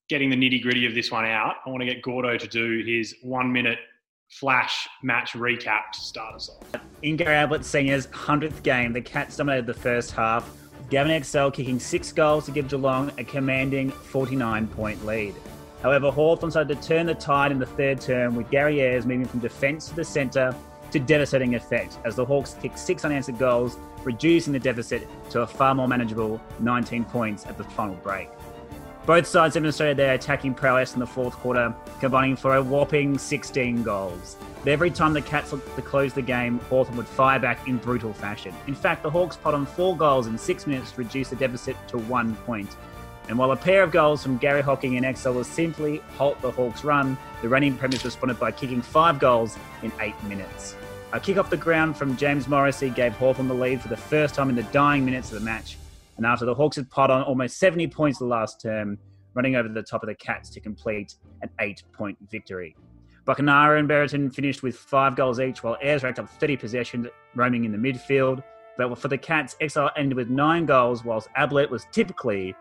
getting 0.08 0.30
the 0.30 0.36
nitty 0.36 0.62
gritty 0.62 0.86
of 0.86 0.94
this 0.94 1.10
one 1.10 1.24
out, 1.24 1.56
I 1.66 1.70
want 1.70 1.80
to 1.80 1.86
get 1.86 2.02
Gordo 2.02 2.36
to 2.36 2.46
do 2.46 2.82
his 2.84 3.14
one 3.22 3.52
minute 3.52 3.78
flash 4.30 4.88
match 5.02 5.32
recap 5.32 5.90
to 5.92 6.00
start 6.00 6.34
us 6.36 6.48
off. 6.48 6.82
In 7.02 7.16
Gary 7.16 7.36
Ablett 7.36 7.64
Senior's 7.64 8.06
100th 8.08 8.62
game, 8.62 8.92
the 8.92 9.00
Cats 9.00 9.36
dominated 9.36 9.66
the 9.66 9.74
first 9.74 10.12
half, 10.12 10.48
Gavin 10.90 11.12
Exell 11.12 11.54
kicking 11.54 11.78
six 11.78 12.10
goals 12.10 12.46
to 12.46 12.50
give 12.50 12.66
Geelong 12.66 13.12
a 13.16 13.22
commanding 13.22 13.90
49 13.90 14.66
point 14.66 15.06
lead. 15.06 15.36
However, 15.82 16.10
Hawthorn 16.10 16.50
started 16.50 16.82
to 16.82 16.88
turn 16.88 17.06
the 17.06 17.14
tide 17.14 17.52
in 17.52 17.60
the 17.60 17.66
third 17.66 18.00
term 18.00 18.34
with 18.34 18.50
Gary 18.50 18.80
Ayres 18.80 19.06
moving 19.06 19.24
from 19.24 19.38
defence 19.38 19.88
to 19.88 19.94
the 19.94 20.04
centre 20.04 20.54
to 20.90 20.98
devastating 20.98 21.54
effect 21.54 21.98
as 22.04 22.16
the 22.16 22.24
Hawks 22.24 22.56
kicked 22.60 22.76
six 22.76 23.04
unanswered 23.04 23.38
goals, 23.38 23.78
reducing 24.02 24.52
the 24.52 24.58
deficit 24.58 25.06
to 25.30 25.42
a 25.42 25.46
far 25.46 25.76
more 25.76 25.86
manageable 25.86 26.40
19 26.58 27.04
points 27.04 27.46
at 27.46 27.56
the 27.56 27.62
final 27.62 27.94
break. 27.94 28.28
Both 29.06 29.26
sides 29.26 29.54
demonstrated 29.54 29.96
their 29.96 30.14
attacking 30.14 30.54
prowess 30.54 30.94
in 30.94 31.00
the 31.00 31.06
fourth 31.06 31.34
quarter, 31.34 31.74
combining 32.00 32.36
for 32.36 32.56
a 32.56 32.62
whopping 32.62 33.16
16 33.16 33.82
goals. 33.82 34.36
But 34.62 34.68
every 34.68 34.90
time 34.90 35.14
the 35.14 35.22
Cats 35.22 35.52
looked 35.52 35.74
to 35.74 35.82
close 35.82 36.12
the 36.12 36.22
game, 36.22 36.58
Hawthorn 36.68 36.96
would 36.98 37.08
fire 37.08 37.38
back 37.38 37.66
in 37.66 37.78
brutal 37.78 38.12
fashion. 38.12 38.54
In 38.66 38.74
fact, 38.74 39.02
the 39.02 39.10
Hawks 39.10 39.36
pot 39.36 39.54
on 39.54 39.64
four 39.64 39.96
goals 39.96 40.26
in 40.26 40.36
six 40.36 40.66
minutes 40.66 40.92
to 40.92 40.98
reduce 40.98 41.30
the 41.30 41.36
deficit 41.36 41.76
to 41.88 41.98
one 41.98 42.36
point. 42.36 42.76
And 43.28 43.38
while 43.38 43.52
a 43.52 43.56
pair 43.56 43.82
of 43.82 43.90
goals 43.90 44.22
from 44.22 44.36
Gary 44.36 44.60
Hocking 44.60 44.96
and 44.96 45.06
Exell 45.06 45.34
will 45.34 45.44
simply 45.44 46.02
halt 46.18 46.40
the 46.42 46.50
Hawks' 46.50 46.84
run, 46.84 47.16
the 47.40 47.48
reigning 47.48 47.76
premiers 47.76 48.04
responded 48.04 48.38
by 48.38 48.50
kicking 48.50 48.82
five 48.82 49.18
goals 49.18 49.56
in 49.82 49.92
eight 50.00 50.20
minutes. 50.24 50.76
A 51.12 51.20
kick 51.20 51.38
off 51.38 51.48
the 51.48 51.56
ground 51.56 51.96
from 51.96 52.16
James 52.16 52.46
Morrissey 52.46 52.90
gave 52.90 53.12
Hawthorn 53.14 53.48
the 53.48 53.54
lead 53.54 53.80
for 53.80 53.88
the 53.88 53.96
first 53.96 54.34
time 54.34 54.50
in 54.50 54.56
the 54.56 54.62
dying 54.64 55.04
minutes 55.04 55.32
of 55.32 55.38
the 55.38 55.44
match. 55.44 55.76
And 56.20 56.26
after 56.26 56.44
the 56.44 56.54
Hawks 56.54 56.76
had 56.76 56.90
pot 56.90 57.10
on 57.10 57.22
almost 57.22 57.58
70 57.58 57.86
points 57.86 58.18
the 58.18 58.26
last 58.26 58.60
term, 58.60 58.98
running 59.32 59.56
over 59.56 59.70
the 59.70 59.82
top 59.82 60.02
of 60.02 60.06
the 60.06 60.14
Cats 60.14 60.50
to 60.50 60.60
complete 60.60 61.14
an 61.40 61.48
eight 61.60 61.82
point 61.94 62.18
victory. 62.30 62.76
Buckenara 63.26 63.78
and 63.78 63.88
Brereton 63.88 64.28
finished 64.30 64.62
with 64.62 64.76
five 64.76 65.16
goals 65.16 65.40
each, 65.40 65.62
while 65.62 65.78
Ayres 65.80 66.02
racked 66.02 66.18
up 66.18 66.28
30 66.28 66.58
possessions, 66.58 67.06
roaming 67.34 67.64
in 67.64 67.72
the 67.72 67.78
midfield. 67.78 68.42
But 68.76 68.98
for 68.98 69.08
the 69.08 69.16
Cats, 69.16 69.56
Exell 69.62 69.90
ended 69.96 70.14
with 70.14 70.28
nine 70.28 70.66
goals, 70.66 71.06
whilst 71.06 71.30
Ablett 71.36 71.70
was 71.70 71.86
typically 71.90 72.54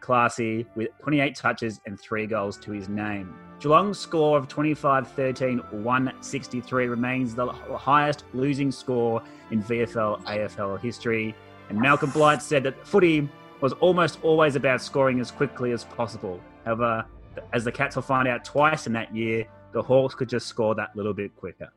classy 0.00 0.64
with 0.74 0.88
28 1.02 1.34
touches 1.34 1.82
and 1.84 2.00
three 2.00 2.26
goals 2.26 2.56
to 2.56 2.72
his 2.72 2.88
name. 2.88 3.34
Geelong's 3.60 3.98
score 3.98 4.38
of 4.38 4.48
25 4.48 5.08
13 5.12 5.58
163 5.58 6.86
remains 6.86 7.34
the 7.34 7.48
highest 7.48 8.24
losing 8.32 8.72
score 8.72 9.22
in 9.50 9.62
VFL 9.62 10.24
AFL 10.24 10.80
history. 10.80 11.34
And 11.68 11.78
Malcolm 11.78 12.10
Blight 12.10 12.42
said 12.42 12.62
that 12.64 12.86
footy 12.86 13.28
was 13.60 13.72
almost 13.74 14.18
always 14.22 14.56
about 14.56 14.80
scoring 14.80 15.20
as 15.20 15.30
quickly 15.30 15.72
as 15.72 15.84
possible. 15.84 16.40
However, 16.64 17.04
as 17.52 17.64
the 17.64 17.72
Cats 17.72 17.96
will 17.96 18.02
find 18.02 18.28
out 18.28 18.44
twice 18.44 18.86
in 18.86 18.92
that 18.94 19.14
year, 19.14 19.46
the 19.72 19.82
Hawks 19.82 20.14
could 20.14 20.28
just 20.28 20.46
score 20.46 20.74
that 20.74 20.94
little 20.96 21.14
bit 21.14 21.34
quicker. 21.36 21.70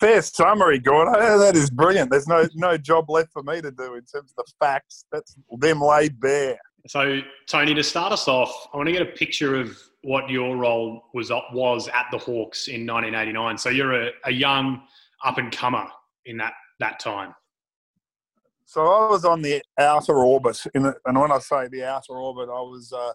Fair 0.00 0.22
summary, 0.22 0.78
Gordon. 0.78 1.12
That 1.12 1.56
is 1.56 1.70
brilliant. 1.70 2.10
There's 2.10 2.26
no 2.26 2.48
no 2.54 2.78
job 2.78 3.10
left 3.10 3.32
for 3.32 3.42
me 3.42 3.60
to 3.60 3.70
do 3.70 3.94
in 3.94 4.04
terms 4.04 4.32
of 4.36 4.36
the 4.36 4.52
facts. 4.58 5.04
That's 5.12 5.36
them 5.58 5.82
laid 5.82 6.18
bare. 6.20 6.58
So, 6.86 7.20
Tony, 7.46 7.74
to 7.74 7.82
start 7.82 8.10
us 8.10 8.26
off, 8.26 8.68
I 8.72 8.78
want 8.78 8.86
to 8.86 8.92
get 8.92 9.02
a 9.02 9.12
picture 9.12 9.56
of 9.56 9.78
what 10.02 10.30
your 10.30 10.56
role 10.56 11.04
was 11.12 11.30
was 11.52 11.88
at 11.88 12.06
the 12.10 12.16
Hawks 12.16 12.68
in 12.68 12.86
1989. 12.86 13.58
So, 13.58 13.68
you're 13.68 14.06
a, 14.06 14.10
a 14.24 14.32
young 14.32 14.82
up 15.22 15.36
and 15.36 15.52
comer 15.52 15.86
in 16.24 16.38
that 16.38 16.54
that 16.78 16.98
time. 16.98 17.34
So 18.70 18.86
I 18.86 19.10
was 19.10 19.24
on 19.24 19.42
the 19.42 19.60
outer 19.80 20.14
orbit, 20.14 20.62
the, 20.74 20.94
and 21.04 21.20
when 21.20 21.32
I 21.32 21.40
say 21.40 21.66
the 21.66 21.82
outer 21.82 22.12
orbit, 22.12 22.48
I 22.48 22.60
was 22.60 22.92
uh, 22.92 23.14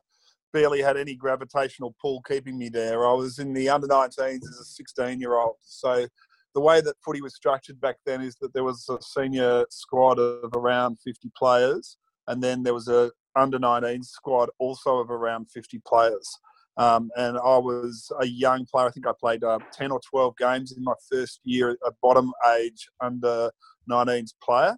barely 0.51 0.81
had 0.81 0.97
any 0.97 1.15
gravitational 1.15 1.95
pull 2.01 2.21
keeping 2.24 2.57
me 2.57 2.67
there. 2.67 3.07
I 3.07 3.13
was 3.13 3.39
in 3.39 3.53
the 3.53 3.69
under 3.69 3.88
19s 3.88 4.43
as 4.43 4.59
a 4.59 4.65
16 4.65 5.21
year 5.21 5.35
old. 5.35 5.55
So 5.62 6.07
the 6.55 6.59
way 6.59 6.81
that 6.81 6.97
footy 7.05 7.21
was 7.21 7.35
structured 7.35 7.79
back 7.79 7.95
then 8.05 8.19
is 8.19 8.35
that 8.41 8.53
there 8.53 8.65
was 8.65 8.85
a 8.89 8.97
senior 9.01 9.63
squad 9.69 10.19
of 10.19 10.51
around 10.57 10.97
50 11.00 11.31
players, 11.38 11.95
and 12.27 12.43
then 12.43 12.62
there 12.62 12.74
was 12.74 12.89
a 12.89 13.09
under 13.38 13.57
19 13.57 14.03
squad 14.03 14.50
also 14.59 14.97
of 14.97 15.09
around 15.09 15.50
50 15.51 15.79
players. 15.88 16.38
Um, 16.75 17.09
and 17.15 17.38
I 17.38 17.57
was 17.57 18.12
a 18.19 18.27
young 18.27 18.65
player. 18.65 18.88
I 18.88 18.91
think 18.91 19.07
I 19.07 19.13
played 19.17 19.45
uh, 19.45 19.59
10 19.71 19.91
or 19.91 20.01
12 20.01 20.35
games 20.35 20.74
in 20.74 20.83
my 20.83 20.95
first 21.09 21.39
year, 21.45 21.77
a 21.85 21.91
bottom 22.01 22.33
age 22.59 22.89
under 23.00 23.51
19s 23.89 24.33
player. 24.43 24.75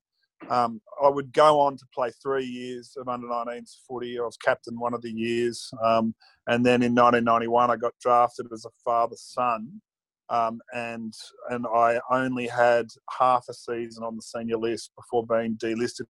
Um, 0.50 0.82
I 1.04 1.10
would 1.10 1.34
go 1.34 1.60
on 1.60 1.78
to 1.78 1.86
play 1.94 2.12
three 2.22 2.46
years 2.46 2.96
of 2.98 3.08
under 3.08 3.28
19s 3.28 3.78
footy. 3.88 4.20
I 4.20 4.24
was 4.24 4.38
captain 4.38 4.80
one 4.80 4.94
of 4.94 5.02
the 5.02 5.12
years. 5.12 5.70
Um, 5.84 6.16
and 6.48 6.66
then 6.66 6.84
in 6.84 6.96
1991, 6.96 7.72
I 7.72 7.76
got 7.76 7.94
drafted 8.02 8.48
as 8.54 8.66
a 8.66 8.70
father 8.84 9.16
son. 9.18 9.82
Um, 10.30 10.60
and 10.74 11.14
and 11.50 11.66
I 11.74 12.00
only 12.12 12.48
had 12.48 12.88
half 13.18 13.46
a 13.50 13.54
season 13.54 14.04
on 14.04 14.18
the 14.18 14.22
senior 14.22 14.58
list 14.58 14.92
before 14.98 15.26
being 15.26 15.56
delisted 15.56 16.06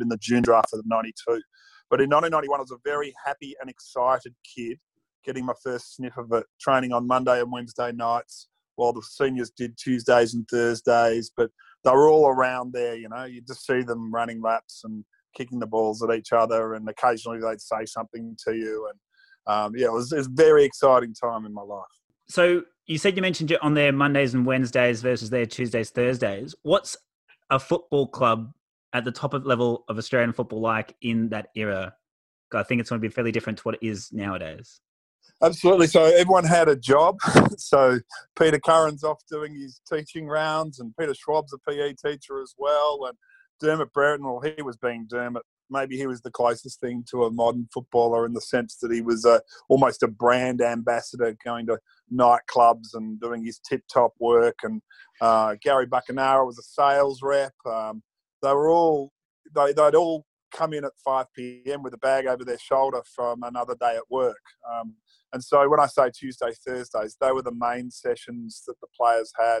in 0.00 0.08
the 0.08 0.16
June 0.16 0.42
draft 0.42 0.72
of 0.72 0.80
'92. 0.86 1.42
But 1.90 2.00
in 2.00 2.08
1991, 2.08 2.60
I 2.60 2.62
was 2.62 2.70
a 2.70 2.78
very 2.82 3.12
happy 3.22 3.54
and 3.60 3.68
excited 3.68 4.34
kid, 4.56 4.78
getting 5.22 5.44
my 5.44 5.52
first 5.62 5.96
sniff 5.96 6.16
of 6.16 6.32
it, 6.32 6.46
training 6.58 6.92
on 6.92 7.06
Monday 7.06 7.40
and 7.40 7.52
Wednesday 7.52 7.92
nights, 7.92 8.48
while 8.76 8.94
the 8.94 9.02
seniors 9.02 9.50
did 9.50 9.76
Tuesdays 9.76 10.32
and 10.32 10.48
Thursdays. 10.48 11.30
But 11.36 11.50
they 11.84 11.90
were 11.90 12.08
all 12.08 12.28
around 12.28 12.72
there, 12.72 12.96
you 12.96 13.08
know. 13.08 13.24
You'd 13.24 13.46
just 13.46 13.66
see 13.66 13.82
them 13.82 14.12
running 14.12 14.40
laps 14.40 14.82
and 14.84 15.04
kicking 15.36 15.58
the 15.58 15.66
balls 15.66 16.02
at 16.02 16.14
each 16.14 16.32
other, 16.32 16.74
and 16.74 16.88
occasionally 16.88 17.40
they'd 17.40 17.60
say 17.60 17.84
something 17.84 18.36
to 18.46 18.54
you. 18.54 18.88
And 18.90 19.54
um, 19.54 19.72
yeah, 19.76 19.86
it 19.86 19.92
was, 19.92 20.12
it 20.12 20.18
was 20.18 20.26
a 20.26 20.32
very 20.32 20.64
exciting 20.64 21.14
time 21.14 21.46
in 21.46 21.54
my 21.54 21.62
life. 21.62 21.84
So 22.28 22.62
you 22.86 22.98
said 22.98 23.16
you 23.16 23.22
mentioned 23.22 23.50
it 23.50 23.62
on 23.62 23.74
their 23.74 23.92
Mondays 23.92 24.34
and 24.34 24.46
Wednesdays 24.46 25.02
versus 25.02 25.30
their 25.30 25.46
Tuesdays, 25.46 25.90
Thursdays. 25.90 26.54
What's 26.62 26.96
a 27.50 27.58
football 27.58 28.06
club 28.06 28.52
at 28.92 29.04
the 29.04 29.12
top 29.12 29.34
of 29.34 29.46
level 29.46 29.84
of 29.88 29.98
Australian 29.98 30.32
football 30.32 30.60
like 30.60 30.94
in 31.02 31.28
that 31.30 31.48
era? 31.54 31.94
I 32.52 32.62
think 32.64 32.80
it's 32.80 32.90
going 32.90 33.00
to 33.00 33.08
be 33.08 33.12
fairly 33.12 33.32
different 33.32 33.58
to 33.58 33.62
what 33.62 33.76
it 33.76 33.86
is 33.86 34.12
nowadays. 34.12 34.80
Absolutely. 35.42 35.86
So 35.86 36.04
everyone 36.04 36.44
had 36.44 36.68
a 36.68 36.76
job. 36.76 37.18
so 37.56 37.98
Peter 38.38 38.58
Curran's 38.58 39.04
off 39.04 39.22
doing 39.30 39.54
his 39.54 39.80
teaching 39.90 40.26
rounds, 40.26 40.80
and 40.80 40.94
Peter 40.98 41.14
Schwab's 41.14 41.54
a 41.54 41.70
PE 41.70 41.94
teacher 41.94 42.42
as 42.42 42.54
well. 42.58 43.06
And 43.06 43.16
Dermot 43.60 43.92
Brereton, 43.92 44.26
well, 44.26 44.40
he 44.40 44.62
was 44.62 44.76
being 44.76 45.06
Dermot. 45.08 45.42
Maybe 45.70 45.96
he 45.96 46.06
was 46.06 46.20
the 46.20 46.32
closest 46.32 46.80
thing 46.80 47.04
to 47.10 47.24
a 47.24 47.30
modern 47.30 47.68
footballer 47.72 48.26
in 48.26 48.32
the 48.32 48.40
sense 48.40 48.76
that 48.78 48.92
he 48.92 49.02
was 49.02 49.24
a, 49.24 49.40
almost 49.68 50.02
a 50.02 50.08
brand 50.08 50.60
ambassador, 50.60 51.36
going 51.44 51.66
to 51.66 51.78
nightclubs 52.12 52.88
and 52.94 53.20
doing 53.20 53.44
his 53.44 53.60
tip-top 53.60 54.12
work. 54.18 54.56
And 54.64 54.82
uh, 55.20 55.54
Gary 55.62 55.86
Buckenara 55.86 56.44
was 56.44 56.58
a 56.58 56.62
sales 56.62 57.20
rep. 57.22 57.52
Um, 57.64 58.02
they 58.42 58.52
were 58.52 58.68
all 58.68 59.12
they, 59.54 59.72
they'd 59.72 59.94
all 59.94 60.26
come 60.52 60.72
in 60.72 60.84
at 60.84 60.92
5 61.04 61.26
p.m. 61.34 61.82
with 61.82 61.94
a 61.94 61.98
bag 61.98 62.26
over 62.26 62.44
their 62.44 62.58
shoulder 62.58 63.02
from 63.14 63.42
another 63.42 63.76
day 63.80 63.96
at 63.96 64.10
work. 64.10 64.40
Um, 64.70 64.94
and 65.32 65.42
so 65.42 65.68
when 65.68 65.80
I 65.80 65.86
say 65.86 66.10
Tuesday, 66.10 66.52
Thursdays, 66.66 67.16
they 67.20 67.32
were 67.32 67.42
the 67.42 67.54
main 67.54 67.90
sessions 67.90 68.62
that 68.66 68.80
the 68.80 68.88
players 68.96 69.32
had. 69.38 69.60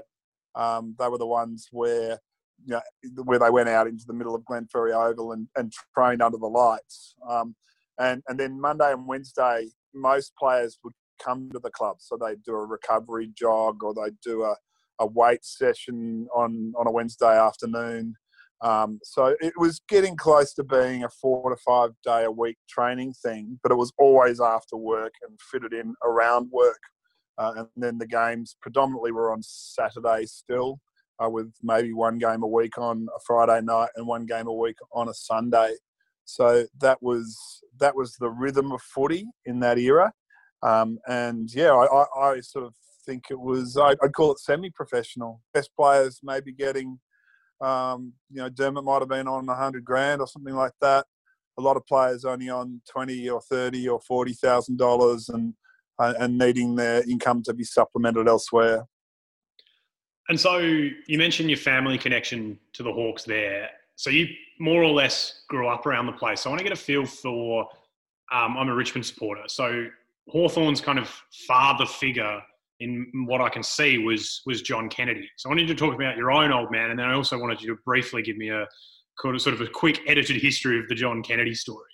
Um, 0.54 0.96
they 0.98 1.08
were 1.08 1.18
the 1.18 1.26
ones 1.26 1.68
where 1.70 2.18
you 2.64 2.74
know, 2.74 3.22
where 3.24 3.38
they 3.38 3.50
went 3.50 3.68
out 3.68 3.86
into 3.86 4.04
the 4.06 4.12
middle 4.12 4.34
of 4.34 4.42
Glenferrie 4.42 4.94
Oval 4.94 5.32
and, 5.32 5.48
and 5.56 5.72
trained 5.96 6.22
under 6.22 6.38
the 6.38 6.46
lights. 6.46 7.14
Um, 7.28 7.54
and, 7.98 8.22
and 8.28 8.38
then 8.38 8.60
Monday 8.60 8.92
and 8.92 9.06
Wednesday, 9.06 9.68
most 9.94 10.32
players 10.36 10.78
would 10.84 10.92
come 11.22 11.50
to 11.52 11.58
the 11.58 11.70
club. 11.70 11.96
So 12.00 12.16
they'd 12.16 12.42
do 12.42 12.54
a 12.54 12.66
recovery 12.66 13.30
jog 13.36 13.82
or 13.82 13.94
they'd 13.94 14.20
do 14.24 14.42
a, 14.42 14.56
a 14.98 15.06
weight 15.06 15.44
session 15.44 16.26
on, 16.34 16.72
on 16.78 16.86
a 16.86 16.90
Wednesday 16.90 17.38
afternoon. 17.38 18.14
Um, 18.62 19.00
so 19.02 19.34
it 19.40 19.54
was 19.56 19.80
getting 19.88 20.16
close 20.16 20.52
to 20.54 20.64
being 20.64 21.04
a 21.04 21.08
four 21.08 21.48
to 21.50 21.56
five 21.56 21.90
day 22.04 22.24
a 22.24 22.30
week 22.30 22.58
training 22.68 23.14
thing, 23.14 23.58
but 23.62 23.72
it 23.72 23.76
was 23.76 23.92
always 23.98 24.40
after 24.40 24.76
work 24.76 25.14
and 25.26 25.38
fitted 25.50 25.72
in 25.72 25.94
around 26.04 26.50
work. 26.52 26.80
Uh, 27.38 27.52
and 27.56 27.68
then 27.76 27.96
the 27.96 28.06
games 28.06 28.56
predominantly 28.60 29.12
were 29.12 29.32
on 29.32 29.42
Saturday 29.42 30.26
still, 30.26 30.78
uh, 31.24 31.30
with 31.30 31.50
maybe 31.62 31.94
one 31.94 32.18
game 32.18 32.42
a 32.42 32.46
week 32.46 32.76
on 32.76 33.06
a 33.16 33.20
Friday 33.26 33.64
night 33.64 33.88
and 33.96 34.06
one 34.06 34.26
game 34.26 34.46
a 34.46 34.52
week 34.52 34.76
on 34.92 35.08
a 35.08 35.14
Sunday. 35.14 35.74
So 36.26 36.66
that 36.80 37.02
was 37.02 37.38
that 37.78 37.96
was 37.96 38.16
the 38.16 38.28
rhythm 38.28 38.72
of 38.72 38.82
footy 38.82 39.26
in 39.46 39.60
that 39.60 39.78
era. 39.78 40.12
Um, 40.62 40.98
and 41.06 41.48
yeah, 41.54 41.72
I, 41.72 41.86
I, 41.86 42.32
I, 42.32 42.40
sort 42.40 42.66
of 42.66 42.74
think 43.06 43.24
it 43.30 43.40
was 43.40 43.78
I, 43.78 43.96
would 44.02 44.12
call 44.12 44.32
it 44.32 44.38
semi-professional. 44.38 45.40
Best 45.54 45.70
players 45.74 46.20
maybe 46.22 46.52
getting 46.52 47.00
um, 47.60 48.12
you 48.30 48.38
know, 48.38 48.48
Dermot 48.48 48.84
might 48.84 49.00
have 49.00 49.08
been 49.08 49.28
on 49.28 49.48
a 49.48 49.54
hundred 49.54 49.84
grand 49.84 50.20
or 50.20 50.26
something 50.26 50.54
like 50.54 50.72
that. 50.80 51.06
A 51.58 51.62
lot 51.62 51.76
of 51.76 51.84
players 51.86 52.24
only 52.24 52.48
on 52.48 52.80
twenty 52.90 53.28
or 53.28 53.40
thirty 53.40 53.88
or 53.88 54.00
forty 54.00 54.32
thousand 54.32 54.78
dollars, 54.78 55.28
and 55.28 55.54
uh, 55.98 56.14
and 56.18 56.38
needing 56.38 56.74
their 56.74 57.02
income 57.08 57.42
to 57.44 57.54
be 57.54 57.64
supplemented 57.64 58.28
elsewhere. 58.28 58.86
And 60.28 60.38
so 60.38 60.58
you 60.58 61.18
mentioned 61.18 61.50
your 61.50 61.58
family 61.58 61.98
connection 61.98 62.58
to 62.74 62.82
the 62.82 62.92
Hawks 62.92 63.24
there. 63.24 63.68
So 63.96 64.10
you 64.10 64.28
more 64.58 64.82
or 64.82 64.90
less 64.90 65.42
grew 65.48 65.68
up 65.68 65.86
around 65.86 66.06
the 66.06 66.12
place. 66.12 66.42
So 66.42 66.50
I 66.50 66.52
want 66.52 66.60
to 66.60 66.64
get 66.64 66.72
a 66.72 66.76
feel 66.76 67.04
for. 67.04 67.68
Um, 68.32 68.56
I'm 68.56 68.68
a 68.68 68.74
Richmond 68.74 69.04
supporter, 69.04 69.42
so 69.48 69.88
Hawthorn's 70.28 70.80
kind 70.80 71.00
of 71.00 71.08
father 71.48 71.84
figure 71.84 72.40
in 72.80 73.10
what 73.26 73.40
I 73.40 73.48
can 73.48 73.62
see 73.62 73.98
was 73.98 74.42
was 74.46 74.62
John 74.62 74.88
Kennedy. 74.88 75.28
So 75.36 75.48
I 75.48 75.50
wanted 75.50 75.68
you 75.68 75.74
to 75.74 75.78
talk 75.78 75.94
about 75.94 76.16
your 76.16 76.32
own 76.32 76.52
old 76.52 76.70
man, 76.70 76.90
and 76.90 76.98
then 76.98 77.06
I 77.06 77.14
also 77.14 77.38
wanted 77.38 77.60
you 77.60 77.68
to 77.74 77.80
briefly 77.84 78.22
give 78.22 78.36
me 78.36 78.50
a 78.50 78.66
sort 79.22 79.54
of 79.54 79.60
a 79.60 79.66
quick 79.66 80.00
edited 80.06 80.40
history 80.40 80.78
of 80.78 80.88
the 80.88 80.94
John 80.94 81.22
Kennedy 81.22 81.54
story. 81.54 81.90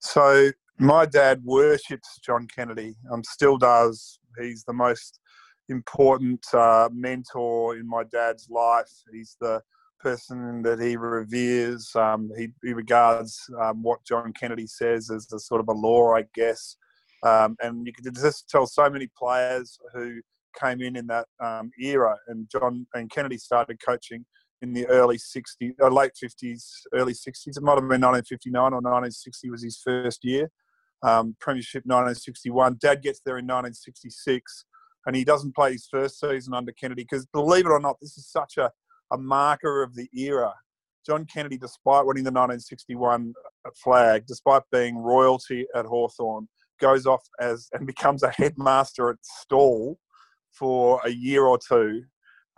So 0.00 0.50
my 0.78 1.06
dad 1.06 1.42
worships 1.44 2.18
John 2.24 2.48
Kennedy. 2.54 2.96
Um, 3.10 3.22
still 3.22 3.58
does. 3.58 4.18
He's 4.40 4.64
the 4.64 4.72
most 4.72 5.20
important 5.68 6.44
uh, 6.54 6.88
mentor 6.92 7.76
in 7.76 7.86
my 7.86 8.04
dad's 8.04 8.48
life. 8.50 8.90
He's 9.12 9.36
the 9.40 9.62
person 10.00 10.62
that 10.62 10.80
he 10.80 10.96
reveres. 10.96 11.94
Um, 11.94 12.30
he, 12.36 12.48
he, 12.62 12.72
regards 12.72 13.48
um, 13.60 13.82
what 13.82 14.04
John 14.04 14.32
Kennedy 14.32 14.66
says 14.66 15.10
as 15.10 15.32
a 15.32 15.38
sort 15.38 15.60
of 15.60 15.68
a 15.68 15.72
law, 15.72 16.16
I 16.16 16.24
guess. 16.34 16.76
Um, 17.22 17.56
and 17.62 17.86
you 17.86 17.92
could 17.92 18.14
just 18.14 18.48
tell 18.48 18.66
so 18.66 18.90
many 18.90 19.08
players 19.16 19.78
who 19.94 20.20
came 20.60 20.80
in 20.80 20.96
in 20.96 21.06
that 21.06 21.26
um, 21.42 21.70
era. 21.80 22.16
And 22.28 22.48
John 22.50 22.86
and 22.94 23.10
Kennedy 23.10 23.38
started 23.38 23.78
coaching 23.84 24.24
in 24.60 24.72
the 24.72 24.86
early 24.86 25.18
60s, 25.18 25.74
uh, 25.82 25.88
late 25.88 26.12
50s, 26.22 26.64
early 26.94 27.12
60s. 27.12 27.56
It 27.56 27.62
might 27.62 27.72
have 27.72 27.88
been 27.88 28.00
1959 28.00 28.60
or 28.60 28.76
1960 28.76 29.50
was 29.50 29.62
his 29.62 29.80
first 29.84 30.24
year. 30.24 30.50
Um, 31.02 31.36
premiership 31.40 31.82
1961. 31.84 32.78
Dad 32.80 33.02
gets 33.02 33.20
there 33.24 33.38
in 33.38 33.44
1966, 33.44 34.64
and 35.06 35.16
he 35.16 35.24
doesn't 35.24 35.54
play 35.54 35.72
his 35.72 35.88
first 35.90 36.20
season 36.20 36.54
under 36.54 36.70
Kennedy 36.70 37.02
because, 37.02 37.26
believe 37.26 37.66
it 37.66 37.72
or 37.72 37.80
not, 37.80 37.96
this 38.00 38.16
is 38.16 38.28
such 38.28 38.56
a, 38.56 38.70
a 39.10 39.18
marker 39.18 39.82
of 39.82 39.96
the 39.96 40.08
era. 40.16 40.52
John 41.04 41.26
Kennedy, 41.26 41.58
despite 41.58 42.06
winning 42.06 42.22
the 42.22 42.30
1961 42.30 43.34
flag, 43.82 44.26
despite 44.28 44.62
being 44.70 44.96
royalty 44.96 45.66
at 45.74 45.86
Hawthorn, 45.86 46.46
goes 46.82 47.06
off 47.06 47.22
as 47.40 47.68
and 47.72 47.86
becomes 47.86 48.22
a 48.22 48.32
headmaster 48.36 49.08
at 49.08 49.16
Stawell 49.22 49.98
for 50.52 51.00
a 51.04 51.10
year 51.10 51.44
or 51.44 51.58
two, 51.58 52.02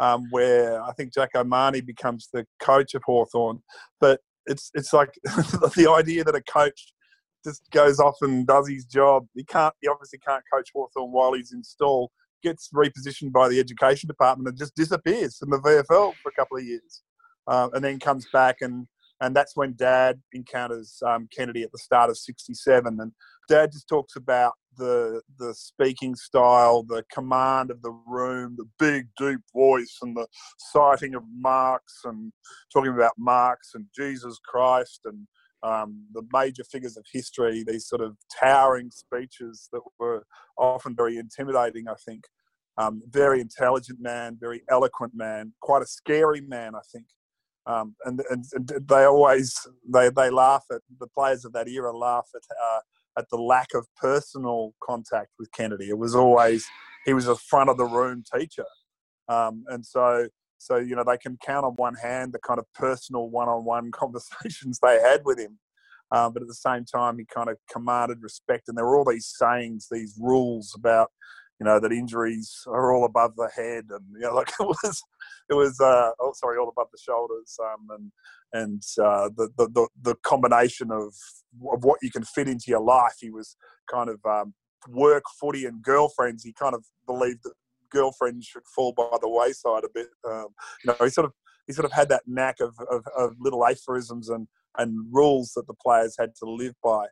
um, 0.00 0.26
where 0.31 0.83
I 0.83 0.93
think 0.93 1.14
Jack 1.14 1.31
O'Mahony 1.37 1.83
becomes 1.83 2.28
the 2.33 2.45
coach 2.61 2.95
of 2.95 3.02
Hawthorn. 3.04 3.62
But 4.00 4.21
it's 4.47 4.71
it's 4.75 4.93
like 4.93 5.14
the 5.25 5.95
idea 5.97 6.25
that 6.25 6.35
a 6.35 6.43
coach 6.43 6.93
just 7.45 7.62
goes 7.71 8.00
off 8.00 8.16
and 8.23 8.47
does 8.47 8.69
his 8.69 8.87
job. 8.87 9.26
He 9.35 9.45
can't. 9.45 9.75
He 9.81 9.88
obviously 9.88 10.19
can't 10.26 10.43
coach 10.52 10.71
Hawthorn 10.75 11.12
while 11.12 11.35
he's 11.35 11.52
in 11.52 11.62
Stawell. 11.62 12.11
Gets 12.43 12.71
repositioned 12.75 13.33
by 13.33 13.49
the 13.49 13.61
education 13.61 14.07
department 14.07 14.49
and 14.49 14.59
just 14.59 14.75
disappears 14.75 15.38
from 15.38 15.50
the 15.50 15.61
VFL 15.61 16.14
for 16.23 16.28
a 16.28 16.35
couple 16.37 16.57
of 16.57 16.64
years, 16.64 17.02
uh, 17.47 17.69
and 17.73 17.85
then 17.85 17.99
comes 17.99 18.26
back 18.33 18.57
and 18.61 18.87
and 19.25 19.35
that's 19.35 19.57
when 19.57 19.75
Dad 19.75 20.21
encounters 20.33 21.02
um, 21.07 21.28
Kennedy 21.35 21.62
at 21.62 21.73
the 21.73 21.78
start 21.78 22.11
of 22.11 22.19
'67, 22.19 23.00
and 23.00 23.12
Dad 23.49 23.73
just 23.73 23.88
talks 23.88 24.16
about 24.16 24.52
the 24.76 25.23
the 25.38 25.54
speaking 25.54 26.14
style, 26.14 26.83
the 26.83 27.04
command 27.12 27.71
of 27.71 27.81
the 27.83 27.97
room, 28.07 28.57
the 28.57 28.69
big 28.78 29.09
deep 29.16 29.40
voice, 29.54 29.99
and 30.02 30.16
the 30.16 30.26
citing 30.59 31.14
of 31.14 31.23
Marx, 31.35 32.00
and 32.04 32.33
talking 32.73 32.93
about 32.93 33.12
Marx 33.16 33.71
and 33.75 33.87
Jesus 33.97 34.38
Christ 34.45 35.00
and 35.04 35.26
um, 35.62 36.04
the 36.12 36.23
major 36.33 36.64
figures 36.64 36.97
of 36.97 37.04
history. 37.11 37.64
These 37.66 37.87
sort 37.88 38.02
of 38.02 38.16
towering 38.38 38.90
speeches 38.90 39.69
that 39.73 39.81
were 39.99 40.26
often 40.59 40.95
very 40.95 41.16
intimidating. 41.16 41.88
I 41.88 41.95
think. 42.04 42.25
Um, 42.76 43.02
very 43.09 43.40
intelligent 43.40 44.00
man, 44.00 44.37
very 44.40 44.62
eloquent 44.69 45.12
man, 45.14 45.52
quite 45.61 45.83
a 45.83 45.87
scary 45.87 46.40
man, 46.40 46.75
I 46.75 46.81
think. 46.93 47.07
Um, 47.66 47.97
and, 48.04 48.21
and, 48.30 48.44
and, 48.52 48.87
they 48.87 49.04
always 49.04 49.59
they, 49.90 50.11
they 50.11 50.28
laugh 50.28 50.64
at 50.71 50.83
the 51.00 51.06
players 51.06 51.47
of 51.47 51.54
that 51.54 51.66
era 51.66 51.97
laugh 51.97 52.28
at 52.35 52.42
uh, 52.62 52.80
at 53.18 53.28
the 53.30 53.38
lack 53.38 53.68
of 53.75 53.87
personal 53.97 54.75
contact 54.83 55.30
with 55.38 55.50
Kennedy. 55.52 55.88
It 55.88 55.97
was 55.97 56.14
always 56.14 56.66
he 57.06 57.14
was 57.14 57.26
a 57.26 57.37
front 57.37 57.71
of 57.71 57.78
the 57.78 57.87
room 57.87 58.23
teacher, 58.35 58.66
um, 59.28 59.64
and 59.68 59.85
so 59.85 60.28
so 60.59 60.76
you 60.76 60.94
know 60.94 61.04
they 61.04 61.16
can 61.16 61.38
count 61.44 61.64
on 61.64 61.73
one 61.73 61.94
hand 61.94 62.33
the 62.33 62.38
kind 62.38 62.59
of 62.59 62.66
personal 62.75 63.31
one-on-one 63.31 63.90
conversations 63.92 64.79
they 64.83 65.00
had 65.00 65.22
with 65.24 65.38
him. 65.38 65.59
Um, 66.11 66.33
but 66.33 66.42
at 66.42 66.48
the 66.48 66.55
same 66.55 66.85
time, 66.85 67.18
he 67.18 67.24
kind 67.24 67.48
of 67.48 67.57
commanded 67.72 68.18
respect, 68.22 68.68
and 68.68 68.77
there 68.77 68.85
were 68.85 68.98
all 68.98 69.11
these 69.11 69.33
sayings, 69.38 69.88
these 69.90 70.18
rules 70.20 70.74
about 70.77 71.11
you 71.61 71.64
know 71.64 71.79
that 71.79 71.93
injuries 71.93 72.62
are 72.67 72.93
all 72.93 73.05
above 73.05 73.37
the 73.37 73.49
head, 73.55 73.85
and 73.90 74.05
you 74.14 74.21
know, 74.21 74.35
like 74.35 74.49
it 74.49 74.67
was, 74.67 75.03
it 75.51 75.55
was, 75.55 75.81
uh, 75.81 76.11
oh 76.21 76.33
sorry, 76.35 76.59
all 76.59 76.69
above 76.69 76.88
the 76.93 76.99
shoulders, 76.99 77.57
um, 77.62 77.88
and 77.90 78.12
and 78.53 78.83
uh, 79.03 79.29
the, 79.37 79.49
the 79.57 79.88
the 80.03 80.14
combination 80.23 80.90
of 80.90 81.14
of 81.73 81.85
what 81.85 81.99
you 82.03 82.11
can 82.11 82.25
fit 82.25 82.49
into 82.49 82.67
your 82.69 82.83
life. 82.83 83.14
He 83.21 83.31
was 83.31 83.57
kind 83.90 84.09
of 84.09 84.21
um, 84.25 84.55
work, 84.88 85.25
footy, 85.40 85.67
and 85.67 85.83
girlfriends. 85.83 86.45
He 86.45 86.53
kind 86.53 86.75
of 86.75 86.85
believed 87.07 87.40
that 87.45 87.55
girlfriends 87.90 88.47
should 88.47 88.67
fall 88.75 88.93
by 88.93 89.17
the 89.21 89.29
wayside 89.29 89.85
a 89.85 89.88
bit. 89.95 90.09
Um, 90.29 90.49
you 90.85 90.88
know, 90.88 91.05
he 91.05 91.11
sort 91.11 91.27
of 91.27 91.33
he 91.67 91.73
sort 91.73 91.87
of 91.87 91.93
had 91.93 92.09
that 92.11 92.23
knack 92.27 92.61
of, 92.61 92.75
of, 92.90 93.05
of 93.17 93.37
little 93.38 93.64
aphorisms 93.67 94.29
and 94.29 94.49
and 94.77 95.07
rules 95.12 95.53
that 95.55 95.67
the 95.67 95.75
players 95.75 96.17
had 96.19 96.35
to 96.37 96.51
live 96.51 96.75
by. 96.83 97.07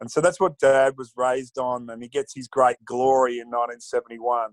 And 0.00 0.10
so 0.10 0.20
that's 0.20 0.38
what 0.38 0.58
Dad 0.58 0.94
was 0.96 1.12
raised 1.16 1.58
on, 1.58 1.90
and 1.90 2.02
he 2.02 2.08
gets 2.08 2.34
his 2.34 2.46
great 2.46 2.76
glory 2.84 3.40
in 3.40 3.48
1971 3.48 4.50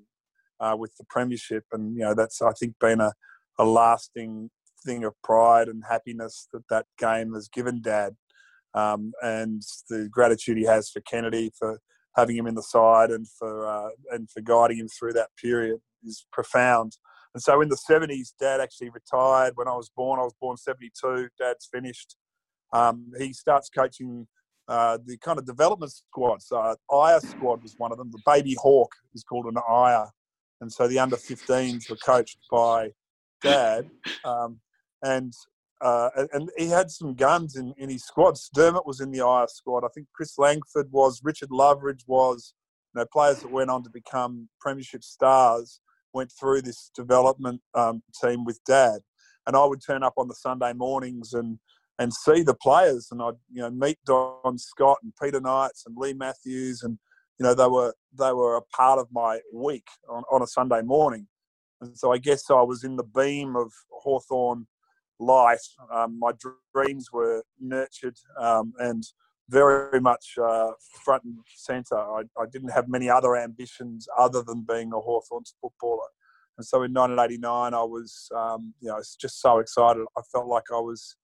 uh, 0.60 0.76
with 0.78 0.96
the 0.98 1.06
premiership, 1.10 1.66
and 1.72 1.96
you 1.96 2.02
know 2.02 2.16
that's 2.16 2.42
I 2.42 2.52
think 2.52 2.76
been 2.80 3.00
a, 3.00 3.14
a 3.60 3.66
lasting 3.66 4.50
thing 4.84 5.04
of 5.04 5.14
pride 5.24 5.68
and 5.68 5.84
happiness 5.88 6.48
that 6.54 6.64
that 6.70 6.88
game 6.98 7.34
has 7.34 7.48
given 7.48 7.82
Dad, 7.82 8.16
um, 8.74 9.12
and 9.22 9.62
the 9.90 10.10
gratitude 10.10 10.58
he 10.58 10.66
has 10.66 10.90
for 10.90 11.02
Kennedy 11.02 11.52
for 11.58 11.80
having 12.16 12.38
him 12.38 12.48
in 12.48 12.56
the 12.56 12.64
side 12.64 13.12
and 13.12 13.28
for 13.28 13.68
uh, 13.68 13.90
and 14.12 14.30
for 14.32 14.42
guiding 14.42 14.78
him 14.78 14.88
through 14.88 15.14
that 15.14 15.30
period 15.42 15.80
is 16.04 16.26
profound. 16.32 16.98
And 17.34 17.42
so 17.42 17.60
in 17.60 17.68
the 17.68 17.78
70s, 17.78 18.30
Dad 18.40 18.62
actually 18.62 18.90
retired 18.90 19.54
when 19.56 19.68
I 19.68 19.76
was 19.76 19.92
born. 19.94 20.22
I 20.22 20.24
was 20.24 20.34
born 20.40 20.56
72. 20.56 21.28
Dad's 21.38 21.68
finished. 21.70 22.16
Um, 22.72 23.12
he 23.20 23.34
starts 23.34 23.70
coaching 23.70 24.28
uh, 24.68 24.98
the 25.06 25.18
kind 25.18 25.38
of 25.38 25.46
development 25.46 25.92
squads. 25.92 26.52
Uh, 26.52 26.76
Aya 26.92 27.22
squad 27.22 27.62
was 27.62 27.76
one 27.78 27.92
of 27.92 27.98
them. 27.98 28.12
The 28.12 28.22
Baby 28.26 28.56
Hawk 28.60 28.92
is 29.14 29.24
called 29.24 29.46
an 29.46 29.58
Aya. 29.68 30.06
And 30.62 30.72
so 30.72 30.88
the 30.88 31.00
under 31.00 31.18
15s 31.18 31.90
were 31.90 31.98
coached 31.98 32.40
by 32.50 32.90
dad. 33.44 33.90
Um, 34.24 34.60
and 35.04 35.34
uh, 35.82 36.10
and 36.34 36.50
he 36.58 36.68
had 36.68 36.90
some 36.90 37.14
guns 37.14 37.58
in, 37.58 37.74
in 37.78 37.90
his 37.90 38.06
squads. 38.06 38.50
Dermot 38.56 38.88
was 38.88 39.02
in 39.02 39.12
the 39.12 39.22
Aya 39.22 39.48
squad. 39.50 39.84
I 39.84 39.90
think 39.94 40.08
Chris 40.16 40.40
Langford 40.40 40.92
was, 40.92 41.22
Richard 41.22 41.50
Loveridge 41.50 42.04
was, 42.08 42.54
you 42.94 43.02
know, 43.02 43.06
players 43.12 43.42
that 43.42 43.52
went 43.52 43.70
on 43.70 43.84
to 43.84 43.90
become 43.90 44.48
premiership 44.60 45.04
stars 45.04 45.82
went 46.16 46.32
through 46.32 46.62
this 46.64 46.90
development 46.96 47.62
um, 47.76 48.02
team 48.24 48.46
with 48.46 48.60
dad. 48.66 49.02
And 49.46 49.56
I 49.56 49.66
would 49.66 49.86
turn 49.86 50.02
up 50.02 50.14
on 50.18 50.28
the 50.28 50.34
Sunday 50.34 50.74
mornings 50.74 51.34
and 51.34 51.60
and 51.98 52.14
see 52.14 52.44
the 52.44 52.54
players. 52.54 53.08
And 53.12 53.22
I'd 53.22 53.36
you 53.52 53.62
know 53.62 53.70
meet 53.70 53.98
Don 54.06 54.58
Scott 54.58 54.98
and 55.04 55.14
Peter 55.22 55.40
Knights 55.40 55.84
and 55.86 55.96
Leigh 55.98 56.14
Matthews, 56.14 56.84
and 56.84 56.98
you 57.40 57.44
know 57.44 57.54
they 57.54 57.68
were 57.68 57.94
they 58.18 58.34
were 58.34 58.56
a 58.58 58.62
part 58.62 59.00
of 59.00 59.08
my 59.12 59.40
week 59.54 59.88
on, 60.10 60.24
on 60.32 60.42
a 60.42 60.48
Sunday 60.48 60.82
morning. 60.82 61.28
And 61.82 61.98
so 61.98 62.12
I 62.12 62.18
guess 62.18 62.50
I 62.50 62.62
was 62.62 62.84
in 62.84 62.96
the 62.96 63.04
beam 63.04 63.56
of 63.56 63.72
Hawthorn 63.92 64.68
light. 65.20 65.60
Um, 65.92 66.20
my 66.20 66.32
dreams 66.74 67.10
were 67.12 67.44
nurtured 67.60 68.18
um, 68.40 68.74
and 68.80 69.04
very 69.50 70.00
much 70.00 70.36
uh, 70.42 70.72
front 71.04 71.24
and 71.24 71.38
centre. 71.56 71.98
I, 71.98 72.24
I, 72.40 72.46
didn't 72.52 72.70
have 72.70 72.88
many 72.88 73.10
other 73.10 73.36
ambitions 73.36 74.08
other 74.18 74.42
than 74.42 74.66
being 74.68 74.92
a 74.92 75.00
Hawthorns 75.00 75.54
footballer. 75.62 76.08
And 76.58 76.66
so 76.66 76.78
in 76.78 76.94
1989, 76.94 77.74
I 77.74 77.84
was, 77.84 78.30
um, 78.36 78.74
you 78.80 78.90
know, 78.90 79.00
just 79.20 79.42
so 79.42 79.60
excited. 79.60 80.06
I 80.18 80.22
felt 80.32 80.48
like 80.48 80.64
I 80.74 80.80
was 80.80 81.16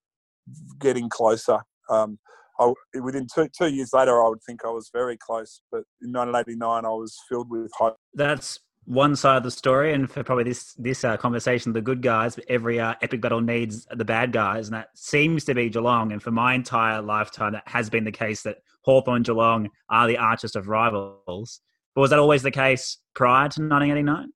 getting 0.79 1.09
closer. 1.09 1.59
Um, 1.89 2.19
I, 2.59 2.73
within 3.01 3.27
two, 3.33 3.47
two 3.57 3.67
years 3.67 3.91
later, 3.93 4.23
I 4.23 4.29
would 4.29 4.43
think 4.45 4.63
I 4.65 4.69
was 4.69 4.89
very 4.93 5.17
close, 5.17 5.61
but 5.71 5.83
in 6.01 6.11
1989, 6.11 6.85
I 6.85 6.89
was 6.89 7.17
filled 7.27 7.49
with 7.49 7.71
hope. 7.77 7.97
That's 8.13 8.59
one 8.85 9.15
side 9.15 9.37
of 9.37 9.43
the 9.43 9.51
story, 9.51 9.93
and 9.93 10.09
for 10.09 10.23
probably 10.23 10.43
this 10.43 10.73
this 10.73 11.03
uh, 11.03 11.17
conversation, 11.17 11.71
the 11.71 11.81
good 11.81 12.01
guys. 12.01 12.39
Every 12.49 12.79
uh, 12.79 12.95
epic 13.01 13.21
battle 13.21 13.41
needs 13.41 13.87
the 13.91 14.05
bad 14.05 14.31
guys, 14.31 14.67
and 14.67 14.75
that 14.75 14.89
seems 14.95 15.43
to 15.45 15.53
be 15.53 15.69
Geelong. 15.69 16.11
And 16.11 16.21
for 16.21 16.31
my 16.31 16.53
entire 16.53 17.01
lifetime, 17.01 17.53
that 17.53 17.67
has 17.67 17.89
been 17.89 18.03
the 18.03 18.11
case 18.11 18.41
that 18.43 18.57
Hawthorn 18.83 19.17
and 19.17 19.25
Geelong 19.25 19.69
are 19.89 20.07
the 20.07 20.17
archest 20.17 20.55
of 20.55 20.67
rivals. 20.67 21.61
But 21.95 22.01
was 22.01 22.09
that 22.09 22.19
always 22.19 22.41
the 22.41 22.51
case 22.51 22.97
prior 23.15 23.49
to 23.49 23.61
1989? 23.61 24.31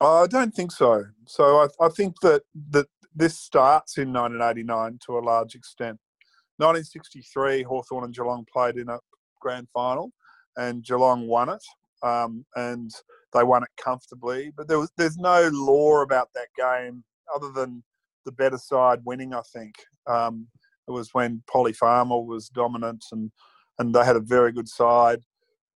I 0.00 0.26
don't 0.26 0.52
think 0.52 0.72
so. 0.72 1.04
So 1.26 1.58
I, 1.60 1.86
I 1.86 1.88
think 1.88 2.20
that 2.22 2.42
that 2.70 2.86
this 3.14 3.38
starts 3.38 3.98
in 3.98 4.12
1989 4.12 4.98
to 5.06 5.18
a 5.18 5.20
large 5.20 5.54
extent. 5.54 5.98
1963, 6.58 7.62
Hawthorn 7.62 8.04
and 8.04 8.14
Geelong 8.14 8.46
played 8.52 8.76
in 8.76 8.88
a 8.88 8.98
grand 9.40 9.68
final, 9.72 10.12
and 10.56 10.84
Geelong 10.84 11.26
won 11.26 11.48
it, 11.48 11.64
um, 12.02 12.44
and 12.56 12.90
they 13.32 13.42
won 13.42 13.62
it 13.62 13.70
comfortably. 13.82 14.52
But 14.56 14.68
there 14.68 14.78
was 14.78 14.90
there's 14.96 15.18
no 15.18 15.48
law 15.52 16.02
about 16.02 16.28
that 16.34 16.48
game 16.56 17.04
other 17.34 17.50
than 17.50 17.82
the 18.24 18.32
better 18.32 18.58
side 18.58 19.00
winning. 19.04 19.34
I 19.34 19.42
think 19.52 19.74
um, 20.06 20.46
it 20.88 20.92
was 20.92 21.12
when 21.12 21.42
Polly 21.50 21.72
Farmer 21.72 22.20
was 22.20 22.48
dominant, 22.48 23.04
and 23.12 23.30
and 23.78 23.94
they 23.94 24.04
had 24.04 24.16
a 24.16 24.20
very 24.20 24.52
good 24.52 24.68
side. 24.68 25.20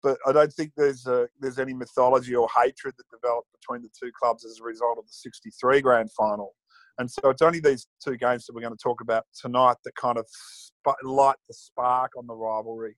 But 0.02 0.18
I 0.26 0.32
don't 0.32 0.52
think 0.52 0.72
there's 0.76 1.06
a, 1.06 1.28
there's 1.38 1.60
any 1.60 1.74
mythology 1.74 2.34
or 2.34 2.48
hatred 2.60 2.94
that 2.98 3.16
developed 3.16 3.46
between 3.52 3.82
the 3.82 3.90
two 3.96 4.10
clubs 4.20 4.44
as 4.44 4.58
a 4.58 4.64
result 4.64 4.98
of 4.98 5.06
the 5.06 5.12
'63 5.12 5.80
grand 5.80 6.10
final 6.10 6.54
And 7.02 7.10
so 7.10 7.30
it's 7.30 7.42
only 7.42 7.58
these 7.58 7.88
two 8.02 8.16
games 8.16 8.46
that 8.46 8.54
we're 8.54 8.60
going 8.60 8.76
to 8.76 8.82
talk 8.82 9.00
about 9.00 9.24
tonight 9.34 9.74
that 9.84 9.96
kind 9.96 10.16
of 10.16 10.24
sp- 10.30 11.02
light 11.02 11.34
the 11.48 11.54
spark 11.54 12.12
on 12.16 12.28
the 12.28 12.34
rivalry. 12.34 12.96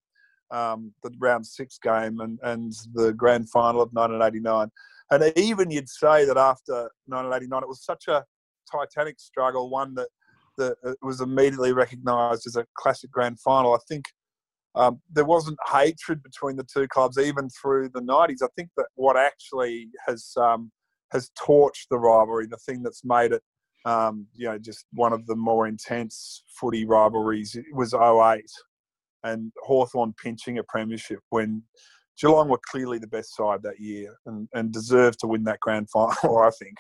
Um, 0.51 0.93
the 1.03 1.11
round 1.19 1.47
six 1.47 1.79
game 1.83 2.21
and, 2.21 2.39
and 2.43 2.71
the 2.93 3.15
grand 3.15 3.49
final 3.49 3.81
of 3.81 3.89
1989. 3.93 4.69
And 5.11 5.39
even 5.39 5.71
you'd 5.71 5.89
say 5.89 6.27
that 6.27 6.37
after 6.37 6.91
1989, 7.07 7.63
it 7.63 7.69
was 7.69 7.83
such 7.83 8.09
a 8.09 8.25
titanic 8.71 9.19
struggle, 9.19 9.71
one 9.71 9.95
that, 9.95 10.09
that 10.59 10.77
was 11.01 11.23
immediately 11.23 11.73
recognised 11.73 12.47
as 12.47 12.57
a 12.57 12.67
classic 12.77 13.11
grand 13.11 13.41
final. 13.41 13.75
I 13.75 13.79
think 13.89 14.05
um, 14.75 15.01
there 15.11 15.25
wasn't 15.25 15.59
hatred 15.73 16.23
between 16.23 16.57
the 16.57 16.67
two 16.73 16.87
clubs 16.89 17.17
even 17.17 17.49
through 17.49 17.89
the 17.89 18.03
90s. 18.03 18.43
I 18.43 18.49
think 18.55 18.69
that 18.77 18.87
what 18.97 19.17
actually 19.17 19.89
has 20.07 20.35
um, 20.37 20.71
has 21.11 21.31
torched 21.41 21.87
the 21.91 21.99
rivalry, 21.99 22.47
the 22.47 22.59
thing 22.59 22.83
that's 22.83 23.03
made 23.03 23.33
it, 23.33 23.43
um, 23.85 24.27
you 24.35 24.47
know, 24.47 24.59
just 24.59 24.87
one 24.93 25.13
of 25.13 25.27
the 25.27 25.37
more 25.37 25.67
intense 25.67 26.43
footy 26.49 26.85
rivalries 26.85 27.55
it 27.55 27.65
was 27.75 27.93
08 27.95 28.43
and 29.25 29.53
Hawthorn 29.63 30.15
pinching 30.23 30.59
a 30.59 30.65
premiership 30.65 31.21
when 31.31 31.63
Geelong 32.21 32.49
were 32.49 32.61
clearly 32.71 32.99
the 32.99 33.07
best 33.07 33.35
side 33.35 33.63
that 33.63 33.81
year 33.81 34.15
and, 34.27 34.49
and 34.55 34.73
deserved 34.73 35.19
to 35.21 35.27
win 35.27 35.45
that 35.45 35.61
grand 35.61 35.91
final, 35.93 36.39
I 36.39 36.51
think. 36.59 36.77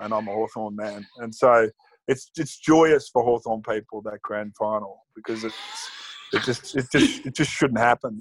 And 0.00 0.14
I'm 0.14 0.28
a 0.28 0.32
Hawthorn 0.32 0.76
man. 0.76 1.06
And 1.18 1.34
so 1.34 1.68
it's 2.06 2.30
it's 2.36 2.58
joyous 2.58 3.08
for 3.08 3.22
Hawthorn 3.22 3.62
people, 3.62 4.00
that 4.02 4.22
grand 4.22 4.54
final, 4.56 5.04
because 5.14 5.44
it's 5.44 5.56
it 6.32 6.42
just 6.42 6.76
it 6.76 6.86
just 6.90 7.26
it 7.26 7.34
just 7.34 7.50
shouldn't 7.50 7.80
happen. 7.80 8.20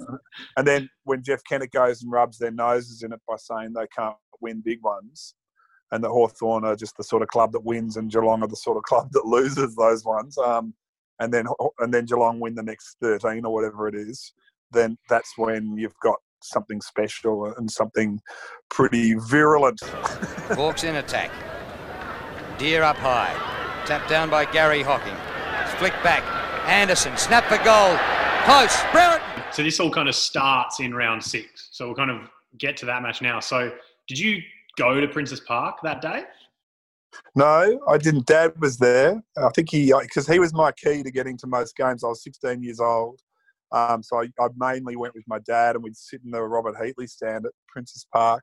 And 0.57 0.67
then 0.67 0.89
when 1.03 1.23
Jeff 1.23 1.41
Kennett 1.47 1.71
goes 1.71 2.01
and 2.01 2.11
rubs 2.11 2.37
their 2.37 2.51
noses 2.51 3.03
in 3.03 3.13
it 3.13 3.21
by 3.27 3.35
saying 3.37 3.73
they 3.73 3.87
can't 3.95 4.15
win 4.41 4.61
big 4.65 4.83
ones, 4.83 5.35
and 5.91 6.03
the 6.03 6.09
Hawthorn 6.09 6.65
are 6.65 6.75
just 6.75 6.97
the 6.97 7.03
sort 7.03 7.21
of 7.21 7.29
club 7.29 7.51
that 7.53 7.63
wins, 7.63 7.97
and 7.97 8.11
Geelong 8.11 8.43
are 8.43 8.47
the 8.47 8.55
sort 8.55 8.77
of 8.77 8.83
club 8.83 9.09
that 9.11 9.25
loses 9.25 9.75
those 9.75 10.03
ones. 10.05 10.37
Um, 10.37 10.73
and 11.19 11.33
then 11.33 11.45
and 11.79 11.93
then 11.93 12.05
Geelong 12.05 12.39
win 12.39 12.55
the 12.55 12.63
next 12.63 12.97
thirteen 13.01 13.45
or 13.45 13.53
whatever 13.53 13.87
it 13.87 13.95
is. 13.95 14.33
Then 14.71 14.97
that's 15.09 15.33
when 15.37 15.77
you've 15.77 15.97
got 16.03 16.17
something 16.43 16.81
special 16.81 17.45
and 17.57 17.69
something 17.69 18.19
pretty 18.69 19.15
virulent. 19.15 19.79
Hawks 20.51 20.83
in 20.83 20.95
attack. 20.95 21.31
Dear 22.57 22.83
up 22.83 22.97
high. 22.97 23.33
Tapped 23.85 24.09
down 24.09 24.29
by 24.29 24.45
Gary 24.45 24.83
Hocking. 24.83 25.15
Flick 25.77 25.93
back. 26.03 26.23
Anderson, 26.67 27.15
snap 27.17 27.45
for 27.45 27.57
goal. 27.63 27.97
Close. 28.43 28.75
Brereton. 28.91 29.43
So 29.51 29.63
this 29.63 29.79
all 29.79 29.91
kind 29.91 30.09
of 30.09 30.15
starts 30.15 30.79
in 30.79 30.93
round 30.93 31.23
six. 31.23 31.69
So 31.71 31.87
we'll 31.87 31.95
kind 31.95 32.11
of 32.11 32.29
get 32.57 32.77
to 32.77 32.85
that 32.87 33.01
match 33.01 33.21
now. 33.21 33.39
So 33.39 33.71
did 34.07 34.19
you 34.19 34.41
go 34.77 34.99
to 34.99 35.07
Princes 35.07 35.39
Park 35.41 35.77
that 35.83 36.01
day? 36.01 36.23
No, 37.35 37.79
I 37.87 37.97
didn't. 37.97 38.25
Dad 38.25 38.53
was 38.59 38.77
there. 38.77 39.21
I 39.37 39.49
think 39.55 39.69
he, 39.71 39.93
because 40.01 40.27
he 40.27 40.39
was 40.39 40.53
my 40.53 40.71
key 40.71 41.03
to 41.03 41.11
getting 41.11 41.37
to 41.37 41.47
most 41.47 41.75
games. 41.75 42.03
I 42.03 42.07
was 42.07 42.23
16 42.23 42.61
years 42.63 42.79
old. 42.79 43.19
Um, 43.71 44.01
so 44.01 44.21
I, 44.21 44.29
I, 44.39 44.47
mainly 44.55 44.95
went 44.95 45.13
with 45.13 45.25
my 45.27 45.39
dad 45.39 45.75
and 45.75 45.83
we'd 45.83 45.97
sit 45.97 46.21
in 46.23 46.31
the 46.31 46.41
Robert 46.41 46.75
Heatley 46.75 47.09
stand 47.09 47.45
at 47.45 47.51
Princes 47.67 48.07
Park 48.13 48.41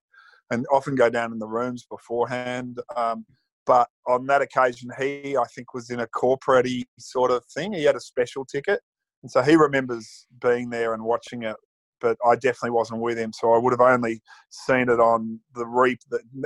and 0.51 0.67
often 0.71 0.95
go 0.95 1.09
down 1.09 1.33
in 1.33 1.39
the 1.39 1.47
rooms 1.47 1.87
beforehand. 1.89 2.79
Um, 2.95 3.25
but 3.65 3.89
on 4.07 4.27
that 4.27 4.43
occasion, 4.43 4.91
he, 4.99 5.37
I 5.37 5.45
think, 5.55 5.73
was 5.73 5.89
in 5.89 6.01
a 6.01 6.07
corporate 6.07 6.67
sort 6.99 7.31
of 7.31 7.43
thing. 7.47 7.73
He 7.73 7.85
had 7.85 7.97
a 7.97 8.01
special 8.01 8.45
ticket. 8.45 8.81
And 9.23 9.31
so 9.31 9.41
he 9.41 9.57
remembers 9.57 10.27
being 10.43 10.69
there 10.69 10.93
and 10.93 11.03
watching 11.03 11.45
it, 11.45 11.57
but 12.05 12.19
I 12.25 12.35
definitely 12.35 12.73
wasn't 12.73 13.01
with 13.01 13.19
him. 13.19 13.33
So 13.33 13.55
I 13.55 13.59
would 13.59 13.73
have 13.73 13.81
only 13.81 14.21
seen 14.51 14.91
it 14.91 15.01
on 15.01 15.41
the 15.55 15.65
reap. 15.65 16.01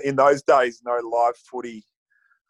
In 0.05 0.15
those 0.15 0.41
days, 0.45 0.81
no 0.87 0.93
live 0.93 1.35
footy 1.51 1.85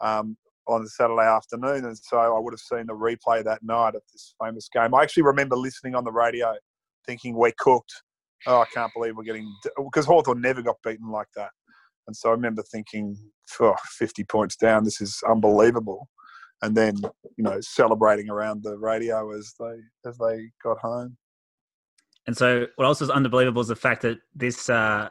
um, 0.02 0.36
on 0.66 0.82
a 0.82 0.86
Saturday 0.86 1.26
afternoon. 1.26 1.86
And 1.86 1.96
so 1.96 2.18
I 2.18 2.38
would 2.38 2.52
have 2.52 2.60
seen 2.60 2.86
the 2.86 2.92
replay 2.92 3.42
that 3.42 3.62
night 3.62 3.94
of 3.94 4.02
this 4.12 4.34
famous 4.44 4.68
game. 4.68 4.94
I 4.94 5.02
actually 5.02 5.22
remember 5.22 5.56
listening 5.56 5.94
on 5.94 6.04
the 6.04 6.12
radio 6.12 6.54
thinking, 7.06 7.34
we're 7.34 7.54
cooked. 7.58 8.02
Oh, 8.46 8.60
I 8.60 8.66
can't 8.66 8.92
believe 8.94 9.16
we're 9.16 9.24
getting. 9.24 9.50
Because 9.82 10.04
Hawthorn 10.04 10.42
never 10.42 10.60
got 10.60 10.76
beaten 10.84 11.10
like 11.10 11.28
that. 11.34 11.50
And 12.08 12.14
so 12.14 12.28
I 12.28 12.32
remember 12.32 12.62
thinking, 12.62 13.16
oh, 13.58 13.74
50 13.98 14.24
points 14.24 14.56
down, 14.56 14.84
this 14.84 15.00
is 15.00 15.18
unbelievable. 15.26 16.10
And 16.60 16.76
then, 16.76 16.96
you 17.38 17.44
know, 17.44 17.58
celebrating 17.62 18.28
around 18.28 18.64
the 18.64 18.76
radio 18.76 19.34
as 19.34 19.54
they 19.58 20.08
as 20.08 20.18
they 20.18 20.50
got 20.62 20.78
home. 20.78 21.16
And 22.28 22.36
so, 22.36 22.66
what 22.76 22.84
else 22.84 23.00
was 23.00 23.08
unbelievable 23.08 23.62
is 23.62 23.68
the 23.68 23.74
fact 23.74 24.02
that 24.02 24.18
this 24.34 24.68
uh, 24.68 25.08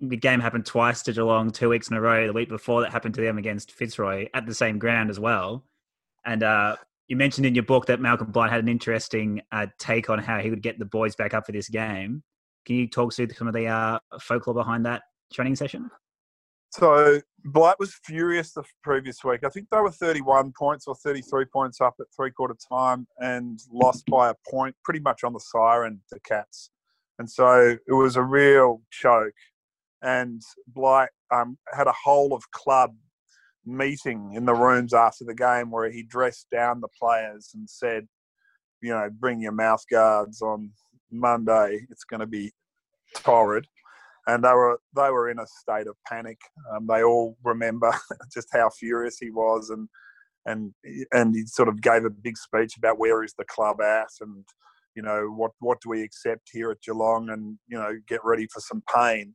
the 0.00 0.16
game 0.16 0.40
happened 0.40 0.66
twice 0.66 1.00
to 1.04 1.12
Geelong, 1.12 1.52
two 1.52 1.68
weeks 1.68 1.88
in 1.88 1.96
a 1.96 2.00
row. 2.00 2.26
The 2.26 2.32
week 2.32 2.48
before 2.48 2.80
that 2.80 2.90
happened 2.90 3.14
to 3.14 3.20
them 3.20 3.38
against 3.38 3.70
Fitzroy 3.70 4.26
at 4.34 4.46
the 4.46 4.54
same 4.54 4.76
ground 4.76 5.10
as 5.10 5.20
well. 5.20 5.64
And 6.24 6.42
uh, 6.42 6.74
you 7.06 7.14
mentioned 7.14 7.46
in 7.46 7.54
your 7.54 7.62
book 7.62 7.86
that 7.86 8.00
Malcolm 8.00 8.32
Blight 8.32 8.50
had 8.50 8.58
an 8.58 8.68
interesting 8.68 9.42
uh, 9.52 9.68
take 9.78 10.10
on 10.10 10.18
how 10.18 10.40
he 10.40 10.50
would 10.50 10.60
get 10.60 10.80
the 10.80 10.84
boys 10.84 11.14
back 11.14 11.34
up 11.34 11.46
for 11.46 11.52
this 11.52 11.68
game. 11.68 12.24
Can 12.66 12.74
you 12.74 12.88
talk 12.88 13.14
through 13.14 13.28
some 13.28 13.46
of 13.46 13.54
the 13.54 13.68
uh, 13.68 14.00
folklore 14.20 14.54
behind 14.54 14.84
that 14.86 15.02
training 15.32 15.54
session? 15.54 15.88
So 16.70 17.20
Blight 17.44 17.76
was 17.78 17.94
furious 18.04 18.52
the 18.52 18.62
previous 18.82 19.24
week. 19.24 19.44
I 19.44 19.48
think 19.48 19.68
they 19.70 19.80
were 19.80 19.90
31 19.90 20.52
points 20.56 20.86
or 20.86 20.94
33 20.94 21.46
points 21.46 21.80
up 21.80 21.94
at 22.00 22.06
three 22.14 22.30
quarter 22.30 22.56
time 22.70 23.06
and 23.18 23.58
lost 23.72 24.06
by 24.06 24.30
a 24.30 24.34
point 24.48 24.76
pretty 24.84 25.00
much 25.00 25.24
on 25.24 25.32
the 25.32 25.40
siren, 25.40 26.00
the 26.12 26.20
Cats. 26.20 26.70
And 27.18 27.28
so 27.28 27.76
it 27.86 27.92
was 27.92 28.16
a 28.16 28.22
real 28.22 28.82
choke 28.90 29.34
and 30.02 30.42
Blight 30.66 31.10
um, 31.30 31.58
had 31.72 31.86
a 31.86 31.92
whole 31.92 32.34
of 32.34 32.50
club 32.50 32.94
meeting 33.66 34.32
in 34.34 34.44
the 34.44 34.54
rooms 34.54 34.94
after 34.94 35.24
the 35.24 35.34
game 35.34 35.70
where 35.70 35.90
he 35.90 36.02
dressed 36.02 36.46
down 36.50 36.80
the 36.80 36.88
players 36.98 37.50
and 37.54 37.68
said, 37.68 38.06
you 38.82 38.90
know, 38.90 39.10
bring 39.12 39.40
your 39.40 39.52
mouth 39.52 39.84
guards 39.90 40.40
on 40.40 40.70
Monday. 41.10 41.86
It's 41.90 42.04
going 42.04 42.20
to 42.20 42.26
be 42.26 42.52
torrid. 43.16 43.66
And 44.34 44.44
they 44.44 44.52
were 44.52 44.80
they 44.94 45.10
were 45.10 45.30
in 45.30 45.38
a 45.38 45.46
state 45.46 45.86
of 45.86 45.96
panic. 46.06 46.38
Um, 46.72 46.86
they 46.86 47.02
all 47.02 47.36
remember 47.44 47.92
just 48.34 48.48
how 48.52 48.70
furious 48.70 49.18
he 49.18 49.30
was, 49.30 49.70
and 49.70 49.88
and 50.46 50.72
and 51.12 51.34
he 51.34 51.46
sort 51.46 51.68
of 51.68 51.80
gave 51.80 52.04
a 52.04 52.10
big 52.10 52.36
speech 52.36 52.76
about 52.76 52.98
where 52.98 53.22
is 53.24 53.34
the 53.38 53.44
club 53.44 53.80
at, 53.80 54.08
and 54.20 54.44
you 54.94 55.02
know 55.02 55.26
what 55.36 55.52
what 55.60 55.78
do 55.82 55.90
we 55.90 56.02
accept 56.02 56.48
here 56.52 56.70
at 56.70 56.82
Geelong, 56.82 57.30
and 57.30 57.58
you 57.68 57.78
know 57.78 57.92
get 58.08 58.20
ready 58.24 58.46
for 58.52 58.60
some 58.60 58.82
pain 58.94 59.34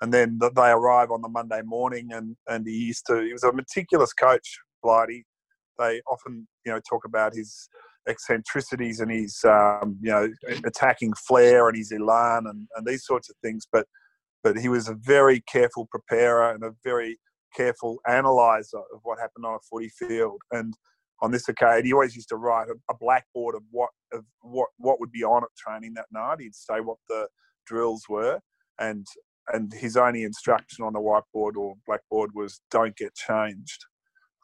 and 0.00 0.12
then 0.12 0.38
they 0.38 0.70
arrive 0.70 1.10
on 1.10 1.22
the 1.22 1.28
Monday 1.28 1.62
morning, 1.64 2.08
and 2.12 2.36
and 2.48 2.66
he 2.66 2.74
used 2.74 3.06
to. 3.06 3.22
He 3.22 3.32
was 3.32 3.44
a 3.44 3.52
meticulous 3.52 4.12
coach, 4.12 4.58
Blighty. 4.82 5.24
They 5.78 6.00
often, 6.10 6.46
you 6.64 6.72
know, 6.72 6.80
talk 6.88 7.04
about 7.04 7.34
his 7.34 7.68
eccentricities 8.08 9.00
and 9.00 9.10
his, 9.10 9.44
um, 9.44 9.98
you 10.00 10.10
know, 10.10 10.28
attacking 10.64 11.12
flair 11.14 11.68
and 11.68 11.76
his 11.76 11.92
elan 11.92 12.46
and, 12.46 12.66
and 12.76 12.86
these 12.86 13.04
sorts 13.04 13.28
of 13.28 13.36
things. 13.42 13.66
But 13.70 13.86
but 14.46 14.56
he 14.56 14.68
was 14.68 14.86
a 14.86 14.94
very 14.94 15.40
careful 15.40 15.88
preparer 15.90 16.52
and 16.52 16.62
a 16.62 16.70
very 16.84 17.18
careful 17.56 17.98
analyzer 18.06 18.78
of 18.94 19.00
what 19.02 19.18
happened 19.18 19.44
on 19.44 19.54
a 19.54 19.58
footy 19.68 19.88
field. 19.88 20.40
And 20.52 20.72
on 21.20 21.32
this 21.32 21.48
occasion, 21.48 21.86
he 21.86 21.92
always 21.92 22.14
used 22.14 22.28
to 22.28 22.36
write 22.36 22.68
a, 22.68 22.74
a 22.88 22.96
blackboard 22.96 23.56
of 23.56 23.62
what 23.72 23.90
of 24.12 24.24
what 24.42 24.68
what 24.76 25.00
would 25.00 25.10
be 25.10 25.24
on 25.24 25.42
at 25.42 25.48
training 25.58 25.94
that 25.94 26.06
night. 26.12 26.38
He'd 26.38 26.54
say 26.54 26.78
what 26.78 26.98
the 27.08 27.26
drills 27.66 28.04
were, 28.08 28.38
and 28.78 29.04
and 29.52 29.72
his 29.72 29.96
only 29.96 30.22
instruction 30.22 30.84
on 30.84 30.92
the 30.92 31.00
whiteboard 31.00 31.56
or 31.56 31.74
blackboard 31.84 32.30
was 32.32 32.60
don't 32.70 32.96
get 32.96 33.16
changed. 33.16 33.84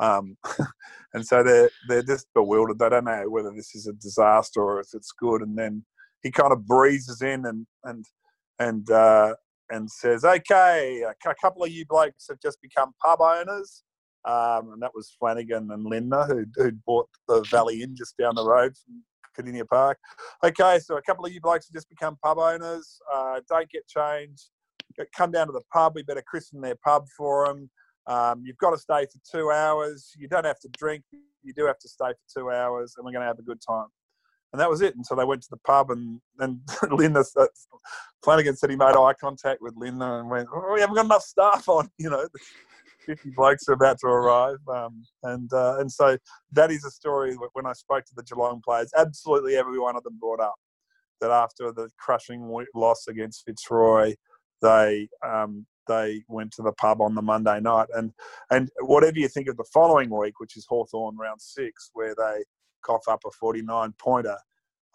Um, 0.00 0.36
and 1.14 1.24
so 1.24 1.44
they're 1.44 1.70
they're 1.88 2.02
just 2.02 2.26
bewildered. 2.34 2.80
They 2.80 2.88
don't 2.88 3.04
know 3.04 3.30
whether 3.30 3.52
this 3.54 3.76
is 3.76 3.86
a 3.86 3.92
disaster 3.92 4.62
or 4.62 4.80
if 4.80 4.88
it's 4.94 5.12
good. 5.12 5.42
And 5.42 5.56
then 5.56 5.84
he 6.24 6.32
kind 6.32 6.52
of 6.52 6.66
breezes 6.66 7.22
in 7.22 7.46
and 7.46 7.68
and 7.84 8.04
and 8.58 8.90
uh, 8.90 9.34
and 9.72 9.90
says, 9.90 10.24
"Okay, 10.24 11.02
a 11.02 11.34
couple 11.40 11.64
of 11.64 11.70
you 11.70 11.84
blokes 11.86 12.26
have 12.28 12.40
just 12.40 12.60
become 12.62 12.92
pub 13.02 13.20
owners." 13.20 13.82
Um, 14.24 14.72
and 14.72 14.82
that 14.82 14.94
was 14.94 15.16
Flanagan 15.18 15.70
and 15.72 15.84
Lindner 15.84 16.24
who 16.26 16.44
who 16.56 16.72
bought 16.86 17.08
the 17.26 17.42
Valley 17.50 17.82
Inn 17.82 17.96
just 17.96 18.16
down 18.16 18.36
the 18.36 18.46
road 18.46 18.74
from 18.76 19.02
Kardinia 19.36 19.66
Park. 19.66 19.98
Okay, 20.44 20.78
so 20.78 20.96
a 20.96 21.02
couple 21.02 21.26
of 21.26 21.32
you 21.32 21.40
blokes 21.40 21.66
have 21.66 21.74
just 21.74 21.90
become 21.90 22.16
pub 22.22 22.38
owners. 22.38 23.00
Uh, 23.12 23.40
don't 23.48 23.68
get 23.70 23.86
changed 23.88 24.50
come 25.14 25.30
down 25.30 25.46
to 25.46 25.52
the 25.52 25.62
pub. 25.72 25.92
We 25.94 26.02
better 26.02 26.22
christen 26.22 26.60
their 26.60 26.76
pub 26.84 27.06
for 27.16 27.46
them. 27.46 27.70
Um, 28.06 28.42
you've 28.44 28.58
got 28.58 28.70
to 28.70 28.78
stay 28.78 29.06
for 29.06 29.20
two 29.30 29.50
hours. 29.50 30.12
You 30.16 30.28
don't 30.28 30.44
have 30.44 30.60
to 30.60 30.68
drink. 30.76 31.04
You 31.42 31.52
do 31.54 31.66
have 31.66 31.78
to 31.78 31.88
stay 31.88 32.10
for 32.10 32.40
two 32.40 32.50
hours, 32.50 32.94
and 32.96 33.04
we're 33.04 33.12
going 33.12 33.22
to 33.22 33.26
have 33.26 33.38
a 33.38 33.42
good 33.42 33.60
time. 33.66 33.86
And 34.52 34.60
that 34.60 34.68
was 34.68 34.82
it. 34.82 34.94
And 34.94 35.04
so 35.04 35.14
they 35.14 35.24
went 35.24 35.42
to 35.42 35.50
the 35.50 35.58
pub, 35.58 35.90
and 35.90 36.20
then 36.38 36.60
Lindner, 36.90 37.24
Flanagan 38.22 38.56
said 38.56 38.70
he 38.70 38.76
made 38.76 38.96
eye 38.96 39.14
contact 39.18 39.62
with 39.62 39.74
Lindner 39.76 40.20
and 40.20 40.30
went, 40.30 40.48
oh, 40.54 40.72
"We 40.74 40.80
haven't 40.80 40.96
got 40.96 41.06
enough 41.06 41.22
staff 41.22 41.68
on." 41.68 41.88
You 41.98 42.10
know, 42.10 42.26
fifty 43.06 43.30
blokes 43.30 43.68
are 43.68 43.72
about 43.72 43.98
to 44.00 44.06
arrive, 44.06 44.58
um, 44.68 45.04
and 45.22 45.52
uh, 45.52 45.76
and 45.78 45.90
so 45.90 46.18
that 46.52 46.70
is 46.70 46.84
a 46.84 46.90
story. 46.90 47.36
When 47.54 47.66
I 47.66 47.72
spoke 47.72 48.04
to 48.06 48.14
the 48.14 48.22
Geelong 48.24 48.60
players, 48.64 48.90
absolutely 48.96 49.56
every 49.56 49.78
one 49.78 49.96
of 49.96 50.02
them 50.02 50.18
brought 50.18 50.40
up 50.40 50.54
that 51.22 51.30
after 51.30 51.72
the 51.72 51.88
crushing 51.98 52.52
loss 52.74 53.06
against 53.08 53.44
Fitzroy, 53.46 54.14
they 54.60 55.08
um, 55.26 55.66
they 55.88 56.22
went 56.28 56.52
to 56.52 56.62
the 56.62 56.72
pub 56.72 57.00
on 57.00 57.14
the 57.14 57.22
Monday 57.22 57.60
night. 57.60 57.88
And 57.94 58.12
and 58.50 58.68
whatever 58.80 59.18
you 59.18 59.28
think 59.28 59.48
of 59.48 59.56
the 59.56 59.68
following 59.72 60.10
week, 60.10 60.38
which 60.38 60.56
is 60.56 60.66
Hawthorn 60.68 61.16
round 61.16 61.40
six, 61.40 61.90
where 61.94 62.14
they 62.14 62.44
cough 62.82 63.08
up 63.08 63.20
a 63.26 63.30
49 63.30 63.94
pointer, 63.98 64.36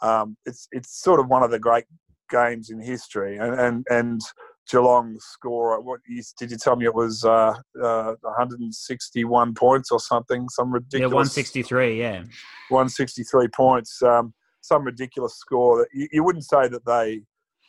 um, 0.01 0.37
it's 0.45 0.67
it's 0.71 1.01
sort 1.01 1.19
of 1.19 1.27
one 1.27 1.43
of 1.43 1.51
the 1.51 1.59
great 1.59 1.85
games 2.29 2.69
in 2.69 2.79
history. 2.79 3.37
And 3.37 3.59
and, 3.59 3.85
and 3.89 4.21
Geelong 4.69 5.17
score, 5.19 5.79
what 5.81 6.01
you, 6.07 6.21
did 6.37 6.51
you 6.51 6.57
tell 6.57 6.75
me 6.75 6.85
it 6.85 6.93
was 6.93 7.23
uh, 7.23 7.53
uh, 7.81 8.13
161 8.21 9.53
points 9.53 9.91
or 9.91 9.99
something? 9.99 10.49
Some 10.49 10.73
ridiculous. 10.73 11.11
Yeah, 11.11 11.15
163, 11.15 11.99
yeah. 11.99 12.23
163 12.69 13.47
points. 13.47 14.01
Um, 14.03 14.33
some 14.61 14.83
ridiculous 14.83 15.35
score 15.35 15.77
that 15.79 15.87
you, 15.93 16.07
you 16.11 16.23
wouldn't 16.23 16.45
say 16.45 16.67
that 16.67 16.85
they 16.85 17.21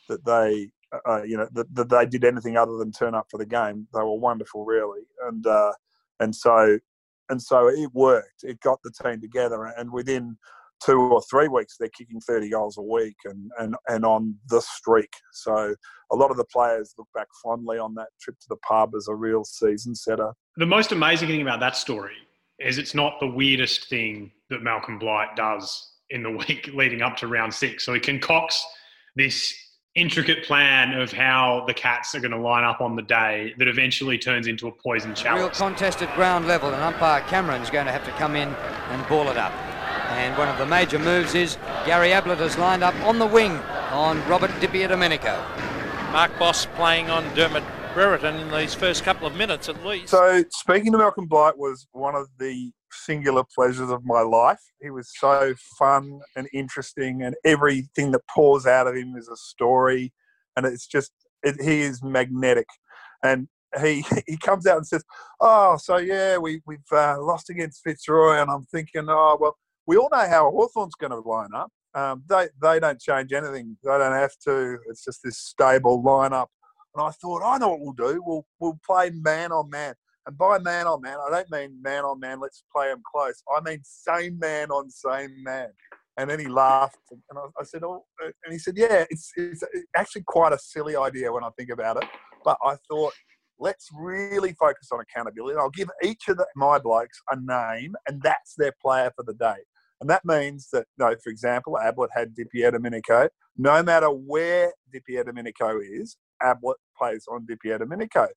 that 0.09 0.25
they 0.25 0.69
uh, 1.07 1.23
you 1.23 1.37
know 1.37 1.47
that, 1.53 1.73
that 1.73 1.89
they 1.89 2.05
did 2.05 2.25
anything 2.25 2.57
other 2.57 2.77
than 2.77 2.91
turn 2.91 3.15
up 3.15 3.27
for 3.29 3.37
the 3.37 3.45
game. 3.45 3.87
They 3.93 4.01
were 4.01 4.17
wonderful, 4.17 4.65
really, 4.65 5.01
and 5.27 5.45
uh, 5.45 5.71
and 6.19 6.35
so 6.35 6.79
and 7.29 7.41
so 7.41 7.67
it 7.67 7.89
worked. 7.93 8.43
It 8.43 8.59
got 8.61 8.79
the 8.83 8.91
team 8.91 9.21
together, 9.21 9.65
and 9.77 9.91
within 9.91 10.37
two 10.83 10.99
or 10.99 11.21
three 11.29 11.47
weeks, 11.47 11.75
they're 11.77 11.89
kicking 11.89 12.21
30 12.21 12.49
goals 12.49 12.77
a 12.77 12.81
week 12.81 13.15
and, 13.25 13.51
and, 13.59 13.75
and 13.87 14.05
on 14.05 14.35
the 14.47 14.61
streak. 14.61 15.11
So 15.33 15.75
a 16.11 16.15
lot 16.15 16.31
of 16.31 16.37
the 16.37 16.45
players 16.45 16.93
look 16.97 17.07
back 17.13 17.27
fondly 17.43 17.77
on 17.77 17.93
that 17.95 18.07
trip 18.21 18.39
to 18.39 18.45
the 18.49 18.55
pub 18.57 18.93
as 18.95 19.07
a 19.07 19.15
real 19.15 19.43
season 19.43 19.93
setter. 19.95 20.31
The 20.57 20.65
most 20.65 20.91
amazing 20.91 21.27
thing 21.27 21.41
about 21.41 21.59
that 21.59 21.75
story 21.75 22.13
is 22.59 22.77
it's 22.77 22.95
not 22.95 23.19
the 23.19 23.27
weirdest 23.27 23.89
thing 23.89 24.31
that 24.49 24.63
Malcolm 24.63 24.99
Blight 24.99 25.35
does 25.35 25.93
in 26.09 26.23
the 26.23 26.31
week 26.47 26.69
leading 26.73 27.01
up 27.01 27.17
to 27.17 27.27
round 27.27 27.53
six. 27.53 27.85
So 27.85 27.93
he 27.93 27.99
concocts 27.99 28.65
this 29.15 29.53
intricate 29.95 30.43
plan 30.43 30.93
of 30.93 31.11
how 31.11 31.63
the 31.67 31.73
Cats 31.73 32.13
are 32.15 32.19
going 32.19 32.31
to 32.31 32.37
line 32.37 32.63
up 32.63 32.81
on 32.81 32.95
the 32.95 33.01
day 33.01 33.53
that 33.57 33.67
eventually 33.67 34.17
turns 34.17 34.47
into 34.47 34.67
a 34.67 34.71
poison 34.71 35.13
challenge. 35.15 35.39
Real 35.39 35.49
chalice. 35.49 35.57
contest 35.57 36.01
at 36.01 36.15
ground 36.15 36.47
level, 36.47 36.69
and 36.73 36.81
umpire 36.81 37.21
Cameron's 37.21 37.69
going 37.69 37.85
to 37.85 37.91
have 37.91 38.05
to 38.05 38.11
come 38.11 38.35
in 38.35 38.49
and 38.49 39.07
ball 39.07 39.29
it 39.29 39.37
up. 39.37 39.51
And 40.11 40.37
one 40.37 40.47
of 40.47 40.57
the 40.57 40.65
major 40.65 40.99
moves 40.99 41.35
is 41.35 41.57
Gary 41.85 42.13
Ablett 42.13 42.39
has 42.39 42.57
lined 42.57 42.83
up 42.83 42.95
on 43.01 43.19
the 43.19 43.27
wing 43.27 43.51
on 43.91 44.25
Robert 44.27 44.51
DiPierdomenico. 44.61 45.37
Mark 46.11 46.37
Bos 46.39 46.65
playing 46.75 47.09
on 47.09 47.23
Dermot 47.35 47.63
Brereton 47.93 48.35
in 48.35 48.51
these 48.51 48.73
first 48.73 49.03
couple 49.03 49.27
of 49.27 49.35
minutes 49.35 49.69
at 49.69 49.85
least. 49.85 50.09
So 50.09 50.43
speaking 50.51 50.91
to 50.91 50.97
Malcolm 50.97 51.27
Blight 51.27 51.57
was 51.57 51.87
one 51.91 52.15
of 52.15 52.27
the 52.39 52.71
singular 52.91 53.43
pleasures 53.55 53.89
of 53.89 54.05
my 54.05 54.21
life. 54.21 54.59
He 54.81 54.89
was 54.89 55.11
so 55.17 55.53
fun 55.77 56.21
and 56.35 56.47
interesting, 56.53 57.23
and 57.23 57.35
everything 57.45 58.11
that 58.11 58.21
pours 58.29 58.65
out 58.65 58.87
of 58.87 58.95
him 58.95 59.15
is 59.17 59.27
a 59.27 59.35
story, 59.35 60.13
and 60.55 60.65
it's 60.65 60.87
just 60.87 61.11
it, 61.43 61.61
he 61.61 61.81
is 61.81 62.03
magnetic. 62.03 62.67
And 63.23 63.47
he 63.81 64.03
he 64.27 64.37
comes 64.37 64.65
out 64.67 64.77
and 64.77 64.87
says, 64.87 65.03
"Oh, 65.39 65.77
so 65.77 65.97
yeah, 65.97 66.37
we 66.37 66.61
we've 66.65 66.79
uh, 66.91 67.21
lost 67.21 67.49
against 67.49 67.83
Fitzroy," 67.83 68.37
and 68.37 68.49
I'm 68.49 68.65
thinking, 68.65 69.05
"Oh 69.09 69.37
well, 69.39 69.57
we 69.85 69.97
all 69.97 70.09
know 70.11 70.27
how 70.27 70.51
Hawthorn's 70.51 70.95
going 70.95 71.11
to 71.11 71.19
line 71.19 71.53
up. 71.53 71.71
Um, 71.93 72.23
they 72.29 72.47
they 72.61 72.79
don't 72.79 72.99
change 72.99 73.33
anything. 73.33 73.77
They 73.83 73.91
don't 73.91 74.13
have 74.13 74.35
to. 74.45 74.77
It's 74.87 75.03
just 75.03 75.21
this 75.23 75.37
stable 75.37 76.03
lineup." 76.03 76.47
And 76.95 77.05
I 77.05 77.11
thought, 77.11 77.43
I 77.45 77.57
know 77.59 77.69
what 77.69 77.81
we'll 77.81 78.11
do. 78.11 78.21
We'll 78.25 78.45
we'll 78.59 78.79
play 78.85 79.11
man 79.11 79.51
on 79.51 79.69
man. 79.69 79.95
And 80.25 80.37
by 80.37 80.59
man 80.59 80.87
on 80.87 81.01
man, 81.01 81.17
I 81.25 81.29
don't 81.29 81.51
mean 81.51 81.81
man 81.81 82.05
on 82.05 82.19
man. 82.19 82.39
Let's 82.39 82.63
play 82.75 82.87
them 82.87 83.01
close. 83.09 83.41
I 83.55 83.61
mean 83.61 83.79
same 83.83 84.37
man 84.39 84.69
on 84.69 84.89
same 84.89 85.43
man. 85.43 85.69
And 86.17 86.29
then 86.29 86.39
he 86.39 86.47
laughed, 86.47 86.97
and 87.11 87.21
I, 87.39 87.45
I 87.57 87.63
said, 87.63 87.81
"Oh," 87.83 88.03
and 88.21 88.51
he 88.51 88.59
said, 88.59 88.75
"Yeah, 88.75 89.05
it's 89.09 89.31
it's 89.37 89.63
actually 89.95 90.23
quite 90.23 90.51
a 90.51 90.57
silly 90.59 90.97
idea 90.97 91.31
when 91.31 91.45
I 91.45 91.49
think 91.57 91.69
about 91.69 91.95
it." 91.95 92.09
But 92.43 92.57
I 92.61 92.75
thought, 92.89 93.13
let's 93.59 93.89
really 93.93 94.53
focus 94.53 94.89
on 94.91 94.99
accountability. 94.99 95.53
And 95.53 95.61
I'll 95.61 95.69
give 95.69 95.89
each 96.03 96.27
of 96.27 96.37
the, 96.37 96.47
my 96.55 96.79
blokes 96.79 97.21
a 97.31 97.37
name, 97.39 97.95
and 98.07 98.21
that's 98.21 98.55
their 98.57 98.73
player 98.81 99.11
for 99.15 99.23
the 99.23 99.33
day. 99.33 99.57
And 100.01 100.09
that 100.09 100.23
means 100.23 100.69
that, 100.71 100.85
you 100.97 101.05
know, 101.05 101.15
for 101.21 101.29
example, 101.29 101.77
Ablett 101.77 102.11
had 102.13 102.33
DiPierdomenico. 102.33 103.29
No 103.57 103.83
matter 103.83 104.07
where 104.07 104.71
Di 104.91 105.23
Domenico 105.23 105.79
is, 105.79 106.15
Ablett 106.41 106.77
plays 106.97 107.25
on 107.29 107.45
DiPierdomenico. 107.45 108.27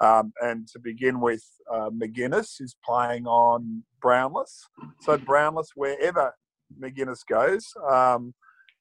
Um, 0.00 0.32
and 0.40 0.66
to 0.68 0.78
begin 0.78 1.20
with, 1.20 1.44
uh, 1.72 1.90
McGuinness 1.90 2.60
is 2.60 2.76
playing 2.84 3.26
on 3.26 3.84
Brownless. 4.04 4.62
So 5.00 5.16
Brownless, 5.16 5.68
wherever 5.74 6.32
McGuinness 6.80 7.20
goes, 7.28 7.72
um, 7.90 8.34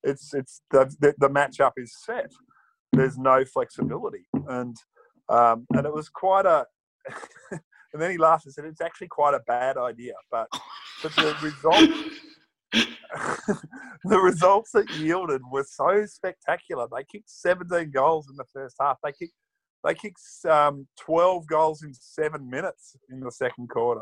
it's 0.03 0.33
it's 0.33 0.61
the, 0.71 0.93
the 0.99 1.13
the 1.19 1.29
matchup 1.29 1.73
is 1.77 1.95
set. 2.03 2.31
There's 2.91 3.17
no 3.17 3.45
flexibility, 3.45 4.25
and 4.47 4.75
um, 5.29 5.67
and 5.73 5.85
it 5.85 5.93
was 5.93 6.09
quite 6.09 6.45
a. 6.45 6.65
and 7.51 8.01
then 8.01 8.11
he 8.11 8.17
laughed 8.17 8.45
and 8.45 8.53
said, 8.53 8.65
"It's 8.65 8.81
actually 8.81 9.09
quite 9.09 9.35
a 9.35 9.41
bad 9.45 9.77
idea, 9.77 10.13
but 10.31 10.47
but 11.03 11.15
the 11.15 11.35
result." 11.41 11.89
the 14.05 14.19
results 14.19 14.71
that 14.71 14.89
yielded 14.91 15.41
were 15.51 15.65
so 15.69 16.05
spectacular. 16.05 16.87
They 16.91 17.03
kicked 17.03 17.29
17 17.29 17.91
goals 17.91 18.29
in 18.29 18.37
the 18.37 18.45
first 18.53 18.75
half. 18.79 18.97
They 19.03 19.11
kicked 19.11 19.33
they 19.83 19.95
kicked 19.95 20.21
um, 20.47 20.87
12 20.99 21.47
goals 21.47 21.81
in 21.81 21.93
seven 21.93 22.49
minutes 22.49 22.95
in 23.09 23.19
the 23.19 23.31
second 23.31 23.69
quarter. 23.69 24.01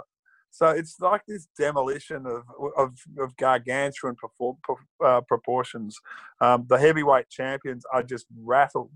So 0.52 0.68
it's 0.68 1.00
like 1.00 1.22
this 1.28 1.48
demolition 1.58 2.26
of 2.26 2.44
of, 2.76 2.94
of 3.20 3.38
gargantuan 3.38 4.16
perform, 4.16 4.58
uh, 5.04 5.22
proportions. 5.22 5.96
Um, 6.42 6.66
the 6.68 6.80
heavyweight 6.80 7.30
champions 7.30 7.84
are 7.94 8.04
just 8.04 8.26
rattled, 8.44 8.92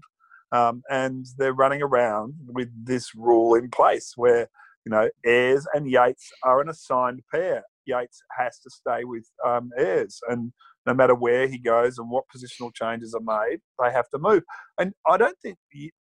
um, 0.51 0.81
and 0.89 1.25
they're 1.37 1.53
running 1.53 1.83
around 1.83 2.33
with 2.47 2.69
this 2.83 3.13
rule 3.15 3.53
in 3.53 3.69
place 3.69 4.13
where 4.15 4.49
you 4.83 4.89
know 4.89 5.09
Ayres 5.25 5.67
and 5.75 5.89
Yeates 5.89 6.31
are 6.41 6.59
an 6.59 6.69
assigned 6.69 7.21
pair. 7.31 7.63
Yeates 7.85 8.21
has 8.37 8.59
to 8.59 8.69
stay 8.69 9.03
with 9.03 9.25
um, 9.45 9.69
Ayres, 9.77 10.19
and 10.29 10.51
no 10.85 10.93
matter 10.93 11.15
where 11.15 11.47
he 11.47 11.57
goes 11.57 11.97
and 11.97 12.09
what 12.09 12.25
positional 12.35 12.73
changes 12.73 13.15
are 13.15 13.21
made, 13.21 13.59
they 13.81 13.91
have 13.91 14.09
to 14.09 14.19
move. 14.19 14.43
And 14.77 14.93
I 15.07 15.17
don't 15.17 15.37
think 15.41 15.57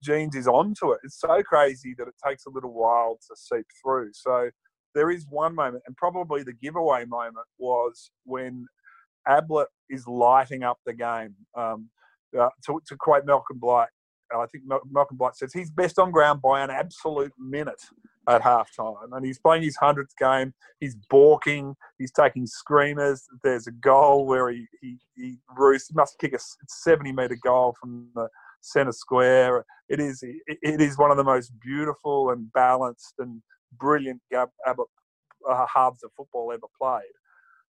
Jeans 0.03 0.35
is 0.35 0.47
onto 0.47 0.91
it. 0.91 0.99
It's 1.03 1.19
so 1.19 1.41
crazy 1.41 1.95
that 1.97 2.07
it 2.07 2.13
takes 2.25 2.45
a 2.45 2.51
little 2.51 2.73
while 2.73 3.17
to 3.27 3.35
seep 3.35 3.65
through. 3.83 4.11
So 4.13 4.49
there 4.93 5.09
is 5.09 5.25
one 5.29 5.55
moment, 5.55 5.83
and 5.87 5.95
probably 5.95 6.43
the 6.43 6.53
giveaway 6.53 7.05
moment 7.05 7.47
was 7.57 8.11
when 8.23 8.65
Ablett 9.27 9.69
is 9.89 10.07
lighting 10.07 10.63
up 10.63 10.77
the 10.85 10.93
game. 10.93 11.35
Um, 11.55 11.89
uh, 12.37 12.49
to, 12.65 12.81
to 12.85 12.95
quote 12.97 13.25
Malcolm 13.25 13.57
Blight, 13.57 13.87
I 14.35 14.45
think 14.47 14.63
Malcolm 14.91 15.17
Blight 15.17 15.35
says 15.35 15.53
he's 15.53 15.71
best 15.71 15.99
on 15.99 16.11
ground 16.11 16.41
by 16.41 16.61
an 16.61 16.69
absolute 16.69 17.33
minute 17.39 17.81
at 18.27 18.41
halftime, 18.41 19.07
and 19.13 19.25
he's 19.25 19.39
playing 19.39 19.63
his 19.63 19.77
hundredth 19.77 20.15
game. 20.17 20.53
He's 20.79 20.95
balking. 21.09 21.75
He's 21.97 22.11
taking 22.11 22.45
screamers. 22.45 23.23
There's 23.43 23.67
a 23.67 23.71
goal 23.71 24.25
where 24.25 24.49
he 24.49 24.67
he, 24.81 24.97
he 25.15 25.37
Roos 25.57 25.87
must 25.93 26.19
kick 26.19 26.33
a 26.33 26.39
seventy 26.67 27.11
meter 27.11 27.37
goal 27.41 27.75
from 27.79 28.09
the 28.15 28.27
centre 28.61 28.91
square. 28.91 29.65
It 29.87 29.99
is 29.99 30.23
it 30.23 30.81
is 30.81 30.97
one 30.97 31.11
of 31.11 31.17
the 31.17 31.23
most 31.23 31.51
beautiful 31.61 32.31
and 32.31 32.51
balanced 32.51 33.13
and 33.19 33.41
brilliant 33.79 34.21
uh, 34.35 34.45
halves 35.73 36.03
of 36.03 36.11
football 36.15 36.51
ever 36.51 36.67
played. 36.79 37.03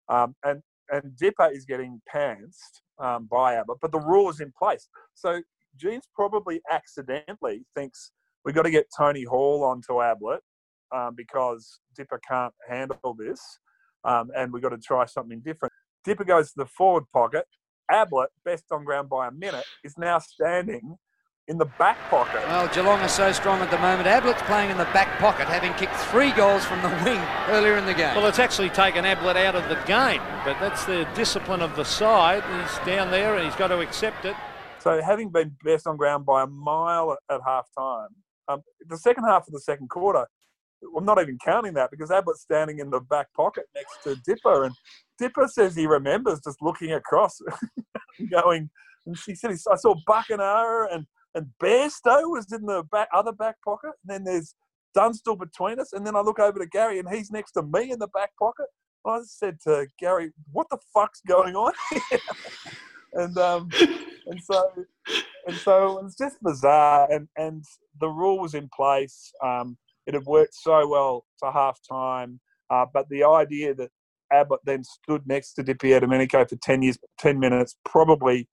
Um, 0.09 0.35
and 0.45 0.63
and 0.91 1.17
Dipper 1.17 1.51
is 1.53 1.65
getting 1.65 2.01
pantsed 2.13 2.81
um, 2.99 3.29
by 3.31 3.55
Ablett, 3.55 3.79
but 3.81 3.93
the 3.93 4.01
rule 4.01 4.31
is 4.31 4.41
in 4.41 4.53
place. 4.59 4.89
So 5.15 5.43
Jeans 5.79 6.05
probably 6.15 6.61
accidentally 6.71 7.65
thinks 7.75 8.11
we've 8.45 8.55
got 8.55 8.63
to 8.63 8.71
get 8.71 8.87
Tony 8.97 9.25
Hall 9.25 9.65
onto 9.65 10.03
Ablett 10.03 10.41
um, 10.95 11.15
because 11.17 11.81
Dipper 11.97 12.21
can't 12.29 12.55
handle 12.69 13.15
this, 13.19 13.41
um, 14.05 14.31
and 14.37 14.53
we've 14.53 14.63
got 14.63 14.71
to 14.71 14.79
try 14.79 15.07
something 15.07 15.41
different. 15.41 15.73
Dipper 16.05 16.25
goes 16.25 16.49
to 16.49 16.55
the 16.59 16.67
forward 16.67 17.05
pocket. 17.13 17.45
Ablett, 17.91 18.31
best 18.45 18.65
on 18.71 18.85
ground 18.85 19.09
by 19.09 19.29
a 19.29 19.31
minute, 19.31 19.65
is 19.85 19.97
now 19.97 20.19
standing 20.19 20.97
in 21.49 21.57
the 21.57 21.65
back 21.79 21.97
pocket. 22.11 22.43
Well, 22.47 22.69
Geelong 22.69 23.01
are 23.01 23.09
so 23.09 23.33
strong 23.33 23.61
at 23.61 23.71
the 23.71 23.79
moment. 23.79 24.07
Ablett's 24.07 24.43
playing 24.43 24.71
in 24.71 24.77
the 24.77 24.85
back 24.85 25.19
pocket, 25.19 25.47
having 25.49 25.73
kicked 25.75 25.97
three 26.11 26.31
goals 26.33 26.65
from 26.65 26.83
the 26.83 26.91
wing 27.05 27.21
earlier 27.49 27.79
in 27.79 27.87
the 27.87 27.95
game. 27.95 28.15
Well, 28.15 28.27
it's 28.27 28.39
actually 28.39 28.69
taken 28.69 29.07
Ablett 29.07 29.37
out 29.37 29.55
of 29.55 29.67
the 29.71 29.83
game, 29.87 30.21
but 30.45 30.61
that's 30.61 30.85
the 30.85 31.09
discipline 31.15 31.63
of 31.63 31.75
the 31.75 31.85
side. 31.85 32.43
He's 32.61 32.87
down 32.87 33.11
there 33.11 33.37
and 33.37 33.47
he's 33.47 33.57
got 33.57 33.69
to 33.69 33.81
accept 33.81 34.27
it. 34.27 34.37
So, 34.89 35.03
having 35.03 35.29
been 35.29 35.55
best 35.63 35.87
on 35.87 35.99
ground 35.99 36.25
by 36.25 36.45
a 36.45 36.47
mile 36.47 37.15
at 37.31 37.41
half 37.45 37.67
time, 37.79 38.09
um, 38.49 38.63
the 38.89 38.97
second 38.97 39.25
half 39.25 39.47
of 39.47 39.53
the 39.53 39.61
second 39.61 39.91
quarter, 39.91 40.27
I'm 40.97 41.05
not 41.05 41.21
even 41.21 41.37
counting 41.45 41.75
that 41.75 41.91
because 41.91 42.09
Ablett's 42.09 42.41
standing 42.41 42.79
in 42.79 42.89
the 42.89 43.01
back 43.01 43.27
pocket 43.35 43.65
next 43.75 44.03
to 44.05 44.17
Dipper, 44.25 44.65
and 44.65 44.75
Dipper 45.19 45.47
says 45.47 45.77
he 45.77 45.87
remembers 45.87 46.41
just 46.43 46.63
looking 46.63 46.93
across, 46.93 47.39
going, 48.31 48.71
and 49.05 49.19
she 49.19 49.35
said, 49.35 49.51
I 49.51 49.77
saw 49.77 49.95
Buckenara 50.09 50.87
and 50.91 51.05
and 51.35 51.49
Bairstow 51.63 52.31
was 52.31 52.51
in 52.51 52.65
the 52.65 52.83
back, 52.91 53.09
other 53.13 53.33
back 53.33 53.57
pocket, 53.63 53.91
and 54.03 54.09
then 54.09 54.25
there's 54.25 54.55
Dunstall 54.95 55.37
between 55.37 55.81
us, 55.81 55.93
and 55.93 56.07
then 56.07 56.17
I 56.17 56.21
look 56.21 56.39
over 56.39 56.59
to 56.59 56.67
Gary, 56.67 56.99
and 56.99 57.07
he's 57.11 57.31
next 57.31 57.53
to 57.53 57.63
me 57.63 57.91
in 57.91 57.99
the 57.99 58.09
back 58.09 58.31
pocket. 58.39 58.69
I 59.05 59.21
said 59.25 59.59
to 59.65 59.87
Gary, 60.01 60.33
"What 60.51 60.69
the 60.71 60.79
fuck's 60.95 61.21
going 61.29 61.57
on?" 61.57 61.75
and 63.13 63.37
um, 63.37 63.69
and 64.29 64.43
so 64.43 64.71
and 65.47 65.57
so 65.57 65.99
it 65.99 66.05
was 66.05 66.17
just 66.17 66.37
bizarre. 66.43 67.11
And 67.11 67.29
and 67.37 67.65
the 68.01 68.09
rule 68.09 68.39
was 68.39 68.55
in 68.55 68.69
place. 68.75 69.33
Um, 69.43 69.77
it 70.07 70.15
had 70.15 70.25
worked 70.25 70.55
so 70.55 70.89
well 70.89 71.25
to 71.43 71.53
half 71.53 71.81
time, 71.89 72.41
uh, 72.71 72.87
but 72.93 73.09
the 73.09 73.25
idea 73.25 73.75
that 73.75 73.91
Ablett 74.33 74.61
then 74.65 74.85
stood 74.85 75.27
next 75.27 75.55
to 75.55 75.63
Di 75.63 75.75
Domenico 75.75 76.45
for 76.45 76.57
ten 76.57 76.83
years, 76.83 76.99
ten 77.19 77.39
minutes, 77.39 77.77
probably 77.85 78.49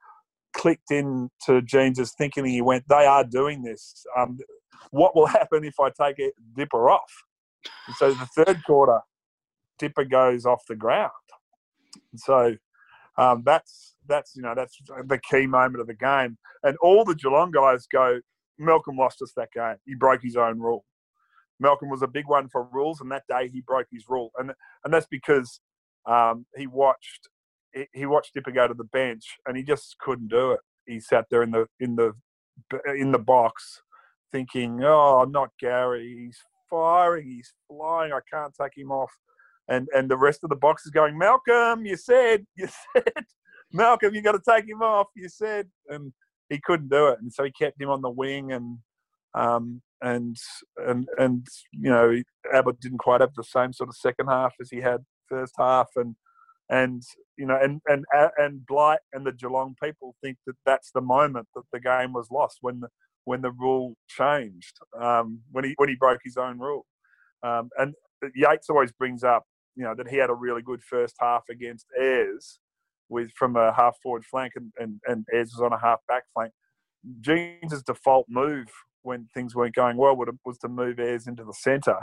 clicked 0.54 0.92
into 0.92 1.62
Jeans's 1.64 2.14
thinking. 2.18 2.46
He 2.46 2.62
went, 2.62 2.86
"They 2.90 3.06
are 3.06 3.24
doing 3.24 3.64
this. 3.64 4.06
Um, 4.18 4.38
what 4.92 5.16
will 5.16 5.28
happen 5.28 5.64
if 5.64 5.80
I 5.80 5.90
take 5.90 6.20
it 6.20 6.34
Dipper 6.56 6.90
off?" 6.90 7.24
And 7.88 7.96
so 7.96 8.14
the 8.14 8.28
third 8.28 8.64
quarter, 8.66 9.02
Dipper 9.80 10.06
goes 10.06 10.46
off 10.46 10.64
the 10.68 10.76
ground. 10.76 11.12
And 12.12 12.20
so 12.20 12.56
um, 13.18 13.44
that's 13.46 13.95
that's 14.08 14.36
you 14.36 14.42
know 14.42 14.54
that's 14.56 14.78
the 15.08 15.20
key 15.30 15.48
moment 15.48 15.82
of 15.82 15.88
the 15.88 15.94
game. 15.94 16.38
And 16.64 16.78
all 16.82 17.06
the 17.06 17.16
Geelong 17.16 17.52
guys 17.52 17.88
go, 17.92 18.20
Malcolm 18.58 18.98
lost 18.98 19.22
us 19.22 19.34
that 19.36 19.50
game. 19.54 19.76
He 19.86 19.96
broke 19.96 20.22
his 20.24 20.36
own 20.36 20.60
rule. 20.60 20.86
Malcolm 21.60 21.90
was 21.90 22.02
a 22.02 22.08
big 22.08 22.28
one 22.28 22.50
for 22.50 22.68
rules, 22.72 23.02
and 23.02 23.12
that 23.12 23.24
day 23.30 23.50
he 23.52 23.62
broke 23.62 23.88
his 23.92 24.06
rule, 24.10 24.32
and 24.38 24.52
and 24.84 24.94
that's 24.94 25.08
because 25.08 25.60
um, 26.06 26.46
he 26.56 26.68
watched 26.68 27.30
he 27.94 28.06
watched 28.06 28.34
Dipper 28.34 28.52
go 28.52 28.68
to 28.68 28.74
the 28.74 28.86
bench, 28.86 29.24
and 29.46 29.58
he 29.58 29.64
just 29.64 29.98
couldn't 30.00 30.30
do 30.30 30.52
it. 30.52 30.60
He 30.86 31.00
sat 31.00 31.26
there 31.30 31.44
in 31.44 31.52
the 31.52 31.68
in 31.80 31.96
the 31.96 32.14
in 32.96 33.12
the 33.12 33.20
box, 33.20 33.82
thinking, 34.32 34.84
"Oh, 34.84 35.26
not 35.30 35.50
Gary. 35.60 36.26
He's 36.26 36.40
firing. 36.70 37.28
He's 37.28 37.54
flying. 37.68 38.12
I 38.12 38.20
can't 38.32 38.54
take 38.60 38.78
him 38.78 38.92
off." 38.92 39.12
And 39.68 39.88
and 39.96 40.10
the 40.10 40.18
rest 40.18 40.44
of 40.44 40.50
the 40.50 40.56
box 40.56 40.86
is 40.86 40.92
going, 40.92 41.18
"Malcolm, 41.18 41.86
you 41.86 41.98
said, 41.98 42.46
you 42.56 42.68
said, 42.96 43.26
Malcolm, 43.74 44.14
you 44.14 44.22
got 44.22 44.34
to 44.34 44.42
take 44.48 44.68
him 44.68 44.82
off. 44.82 45.08
You 45.16 45.30
said." 45.30 45.70
And 45.88 46.14
he 46.50 46.60
couldn't 46.64 46.90
do 46.90 47.08
it, 47.08 47.20
and 47.22 47.32
so 47.32 47.44
he 47.44 47.52
kept 47.52 47.82
him 47.82 47.90
on 47.90 48.02
the 48.02 48.10
wing, 48.10 48.52
and 48.52 48.78
um, 49.34 49.82
and 50.02 50.38
and 50.78 51.08
and 51.18 51.48
you 51.72 51.90
know 51.90 52.22
Ablett 52.54 52.80
didn't 52.80 53.00
quite 53.00 53.22
have 53.22 53.34
the 53.36 53.44
same 53.44 53.74
sort 53.74 53.90
of 53.90 53.96
second 53.96 54.28
half 54.28 54.54
as 54.62 54.70
he 54.70 54.82
had 54.82 55.04
first 55.28 55.54
half, 55.58 55.88
and 55.96 56.16
and 56.70 57.04
you 57.38 57.46
know 57.46 57.58
and 57.62 57.82
and 57.88 58.06
and 58.38 58.66
Blight 58.66 59.00
and 59.14 59.26
the 59.26 59.32
Geelong 59.32 59.76
people 59.82 60.16
think 60.22 60.38
that 60.46 60.56
that's 60.66 60.92
the 60.92 61.02
moment 61.02 61.48
that 61.56 61.64
the 61.74 61.80
game 61.80 62.14
was 62.14 62.30
lost 62.32 62.60
when 62.62 62.80
the 62.82 62.90
when 63.24 63.42
the 63.42 63.52
rule 63.52 63.96
changed 64.08 64.78
um, 65.00 65.40
when 65.52 65.64
he 65.64 65.74
when 65.78 65.90
he 65.90 65.96
broke 65.96 66.22
his 66.24 66.38
own 66.38 66.60
rule, 66.60 66.86
um, 67.44 67.70
and 67.78 67.96
Yeates 68.36 68.70
always 68.70 68.92
brings 68.92 69.24
up 69.24 69.44
you 69.76 69.84
know 69.84 69.96
that 69.96 70.08
he 70.08 70.18
had 70.18 70.30
a 70.30 70.36
really 70.36 70.62
good 70.62 70.84
first 70.84 71.16
half 71.20 71.44
against 71.50 71.88
Ayres 72.00 72.60
with 73.10 73.32
from 73.38 73.56
a 73.56 73.74
half 73.74 73.96
forward 74.02 74.26
flank 74.26 74.54
and, 74.56 74.72
and, 74.78 75.00
and 75.06 75.26
Ayres 75.34 75.54
was 75.54 75.62
on 75.62 75.74
a 75.74 75.80
half 75.80 76.00
back 76.08 76.24
flank. 76.34 76.52
Jeans' 77.22 77.84
default 77.86 78.26
move 78.30 78.68
when 79.04 79.28
things 79.34 79.56
weren't 79.56 79.76
going 79.76 79.98
well 79.98 80.18
was 80.44 80.58
to 80.60 80.68
move 80.68 81.00
Ayres 81.00 81.28
into 81.28 81.44
the 81.44 81.54
centre. 81.54 82.00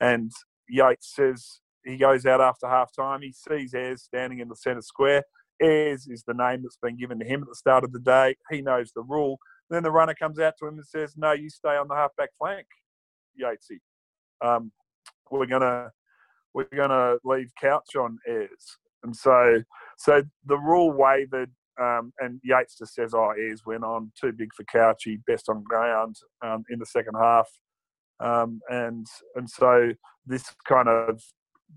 And 0.00 0.30
Yeates 0.68 1.14
says 1.14 1.60
he 1.84 1.96
goes 1.96 2.26
out 2.26 2.40
after 2.40 2.68
half 2.68 2.90
time. 2.94 3.22
He 3.22 3.32
sees 3.32 3.74
Ayres 3.74 4.02
standing 4.02 4.40
in 4.40 4.48
the 4.48 4.56
centre 4.56 4.82
square. 4.82 5.22
Ayres 5.62 6.06
is 6.08 6.24
the 6.26 6.34
name 6.34 6.62
that's 6.62 6.78
been 6.82 6.96
given 6.96 7.18
to 7.20 7.24
him 7.24 7.42
at 7.42 7.48
the 7.48 7.54
start 7.54 7.84
of 7.84 7.92
the 7.92 8.00
day. 8.00 8.36
He 8.50 8.60
knows 8.60 8.92
the 8.94 9.02
rule. 9.02 9.38
Then 9.70 9.82
the 9.82 9.90
runner 9.90 10.14
comes 10.14 10.38
out 10.38 10.54
to 10.58 10.66
him 10.66 10.74
and 10.74 10.86
says, 10.86 11.14
No, 11.16 11.32
you 11.32 11.48
stay 11.48 11.76
on 11.76 11.88
the 11.88 11.94
half 11.94 12.10
back 12.16 12.30
flank, 12.38 12.66
Yeatesy. 13.40 13.78
Um, 14.44 14.72
we're 15.30 15.46
gonna 15.46 15.90
we're 16.52 16.68
gonna 16.74 17.16
leave 17.24 17.50
Couch 17.60 17.96
on 17.96 18.18
Ayres. 18.28 18.78
And 19.02 19.14
so 19.14 19.62
so 19.98 20.22
the 20.46 20.58
rule 20.58 20.92
wavered 20.92 21.50
um, 21.80 22.12
and 22.20 22.40
Yeates 22.44 22.76
just 22.78 22.94
says, 22.94 23.14
"Oh, 23.14 23.32
Ayres 23.36 23.62
went 23.66 23.84
on 23.84 24.12
too 24.20 24.32
big 24.32 24.50
for 24.54 24.64
Couchy, 24.64 25.20
best 25.26 25.48
on 25.48 25.62
ground 25.64 26.16
um, 26.44 26.64
in 26.70 26.78
the 26.78 26.86
second 26.86 27.14
half," 27.20 27.48
um, 28.20 28.60
and 28.68 29.06
and 29.34 29.48
so 29.48 29.90
this 30.26 30.44
kind 30.66 30.88
of 30.88 31.20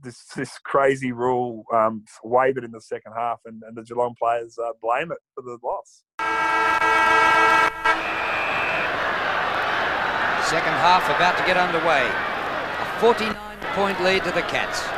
this 0.04 0.26
this 0.36 0.58
crazy 0.60 1.12
rule 1.12 1.64
um, 1.74 2.04
wavered 2.24 2.64
in 2.64 2.72
the 2.72 2.82
second 2.82 3.14
half, 3.18 3.40
and, 3.46 3.64
and 3.68 3.76
the 3.76 3.84
Geelong 3.84 4.16
players 4.22 4.58
uh, 4.64 4.72
blame 4.82 5.12
it 5.12 5.20
for 5.34 5.42
the 5.42 5.58
loss. 5.64 6.04
Second 10.48 10.74
half 10.80 11.04
about 11.10 11.38
to 11.38 11.46
get 11.46 11.58
underway. 11.58 12.08
A 12.80 13.00
49 13.02 13.36
point 13.76 14.02
lead 14.02 14.24
to 14.24 14.32
the 14.32 14.44
Cats. 14.44 14.97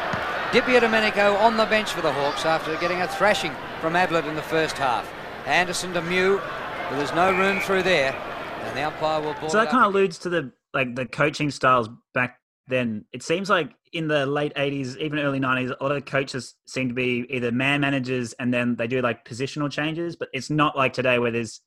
Di 0.51 0.61
Domenico 0.79 1.35
on 1.35 1.57
the 1.57 1.65
bench 1.67 1.91
for 1.91 2.01
the 2.01 2.11
Hawks 2.11 2.43
after 2.43 2.75
getting 2.77 3.01
a 3.01 3.07
thrashing 3.07 3.53
from 3.81 3.95
Ablett 3.95 4.25
in 4.25 4.35
the 4.35 4.41
first 4.41 4.79
half. 4.79 5.07
Anderson 5.45 5.93
to 5.93 6.01
Mew, 6.01 6.41
but 6.89 6.97
there's 6.97 7.13
no 7.13 7.31
room 7.31 7.59
through 7.59 7.83
there, 7.83 8.15
and 8.63 8.75
the 8.75 8.81
umpire 8.81 9.21
will 9.21 9.35
ball. 9.35 9.51
So 9.51 9.59
that 9.59 9.69
kind 9.69 9.85
of 9.85 9.93
alludes 9.93 10.17
to 10.19 10.29
the 10.29 10.51
like 10.73 10.95
the 10.95 11.05
coaching 11.05 11.51
styles 11.51 11.87
back 12.15 12.39
then. 12.67 13.05
It 13.13 13.21
seems 13.21 13.47
like 13.47 13.69
in 13.93 14.07
the 14.07 14.25
late 14.25 14.55
'80s, 14.55 14.97
even 14.97 15.19
early 15.19 15.39
'90s, 15.39 15.75
a 15.79 15.83
lot 15.83 15.95
of 15.95 16.05
coaches 16.05 16.55
seem 16.65 16.87
to 16.87 16.95
be 16.95 17.27
either 17.29 17.51
man 17.51 17.81
managers 17.81 18.33
and 18.33 18.51
then 18.51 18.75
they 18.75 18.87
do 18.87 19.01
like 19.01 19.25
positional 19.25 19.69
changes. 19.69 20.15
But 20.15 20.29
it's 20.33 20.49
not 20.49 20.75
like 20.75 20.93
today 20.93 21.19
where 21.19 21.29
there's 21.29 21.61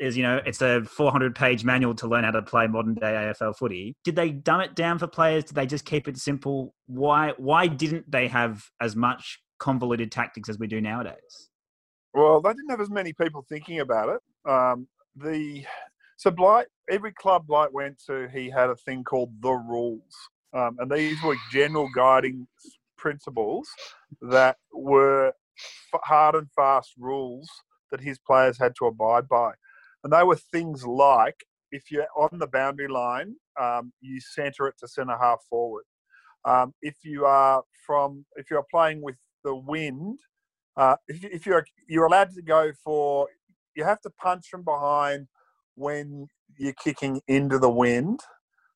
is 0.00 0.16
you 0.16 0.22
know 0.22 0.40
it's 0.44 0.60
a 0.62 0.82
400 0.84 1.34
page 1.34 1.64
manual 1.64 1.94
to 1.96 2.06
learn 2.06 2.24
how 2.24 2.32
to 2.32 2.42
play 2.42 2.66
modern 2.66 2.94
day 2.94 3.32
AFL 3.40 3.56
footy. 3.56 3.94
Did 4.04 4.16
they 4.16 4.30
dumb 4.30 4.60
it 4.60 4.74
down 4.74 4.98
for 4.98 5.06
players? 5.06 5.44
Did 5.44 5.54
they 5.54 5.66
just 5.66 5.84
keep 5.84 6.08
it 6.08 6.16
simple? 6.16 6.74
Why 6.86 7.32
why 7.36 7.66
didn't 7.66 8.10
they 8.10 8.28
have 8.28 8.64
as 8.80 8.96
much 8.96 9.40
convoluted 9.58 10.10
tactics 10.10 10.48
as 10.48 10.58
we 10.58 10.66
do 10.66 10.80
nowadays? 10.80 11.50
Well, 12.12 12.40
they 12.40 12.50
didn't 12.50 12.70
have 12.70 12.80
as 12.80 12.90
many 12.90 13.12
people 13.12 13.44
thinking 13.48 13.80
about 13.80 14.08
it. 14.08 14.50
Um, 14.50 14.86
the 15.16 15.64
so 16.16 16.30
Blight, 16.30 16.66
every 16.90 17.12
club 17.12 17.46
Blight 17.46 17.72
went 17.72 18.00
to, 18.06 18.28
he 18.32 18.48
had 18.48 18.70
a 18.70 18.76
thing 18.76 19.04
called 19.04 19.30
the 19.40 19.52
rules, 19.52 20.14
um, 20.52 20.76
and 20.78 20.90
these 20.90 21.20
were 21.22 21.36
general 21.52 21.88
guiding 21.94 22.46
principles 22.96 23.68
that 24.22 24.56
were 24.72 25.32
hard 26.04 26.34
and 26.34 26.48
fast 26.52 26.92
rules 26.96 27.48
that 27.90 28.00
his 28.00 28.18
players 28.18 28.58
had 28.58 28.74
to 28.78 28.86
abide 28.86 29.28
by, 29.28 29.52
and 30.04 30.12
they 30.12 30.22
were 30.22 30.36
things 30.36 30.86
like 30.86 31.44
if 31.72 31.90
you're 31.90 32.06
on 32.16 32.38
the 32.38 32.46
boundary 32.46 32.86
line, 32.88 33.34
um, 33.60 33.92
you 34.00 34.20
centre 34.20 34.68
it 34.68 34.76
to 34.78 34.86
centre 34.86 35.16
half 35.20 35.40
forward. 35.50 35.84
Um, 36.44 36.74
if 36.82 36.96
you 37.02 37.24
are 37.24 37.64
from, 37.86 38.24
if 38.36 38.50
you're 38.50 38.66
playing 38.70 39.02
with 39.02 39.16
the 39.42 39.56
wind, 39.56 40.20
uh, 40.76 40.96
if, 41.08 41.24
if 41.24 41.46
you're 41.46 41.66
you're 41.88 42.06
allowed 42.06 42.34
to 42.34 42.42
go 42.42 42.72
for, 42.84 43.28
you 43.74 43.84
have 43.84 44.00
to 44.02 44.10
punch 44.10 44.46
from 44.50 44.62
behind 44.62 45.26
when 45.74 46.28
you're 46.58 46.74
kicking 46.74 47.20
into 47.26 47.58
the 47.58 47.70
wind 47.70 48.20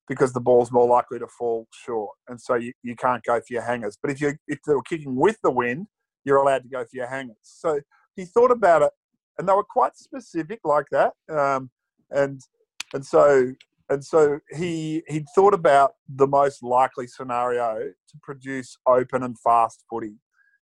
because 0.07 0.33
the 0.33 0.41
ball's 0.41 0.71
more 0.71 0.87
likely 0.87 1.19
to 1.19 1.27
fall 1.27 1.67
short, 1.71 2.15
and 2.27 2.41
so 2.41 2.55
you, 2.55 2.73
you 2.81 2.95
can't 2.95 3.23
go 3.23 3.39
for 3.39 3.53
your 3.53 3.61
hangers. 3.61 3.97
But 4.01 4.11
if 4.11 4.19
you 4.19 4.33
if 4.47 4.59
were 4.65 4.81
kicking 4.81 5.15
with 5.15 5.37
the 5.43 5.51
wind, 5.51 5.87
you're 6.25 6.37
allowed 6.37 6.63
to 6.63 6.69
go 6.69 6.83
for 6.83 6.89
your 6.93 7.07
hangers. 7.07 7.37
So 7.43 7.79
he 8.15 8.25
thought 8.25 8.51
about 8.51 8.81
it, 8.81 8.91
and 9.39 9.47
they 9.47 9.53
were 9.53 9.63
quite 9.63 9.95
specific 9.95 10.59
like 10.63 10.85
that. 10.91 11.13
Um, 11.31 11.71
and 12.11 12.41
and 12.93 13.05
so 13.05 13.53
and 13.89 14.03
so 14.03 14.39
he 14.51 15.01
he 15.07 15.25
thought 15.33 15.53
about 15.53 15.93
the 16.07 16.27
most 16.27 16.61
likely 16.61 17.07
scenario 17.07 17.79
to 17.79 18.17
produce 18.21 18.77
open 18.85 19.23
and 19.23 19.39
fast 19.39 19.83
footy. 19.89 20.17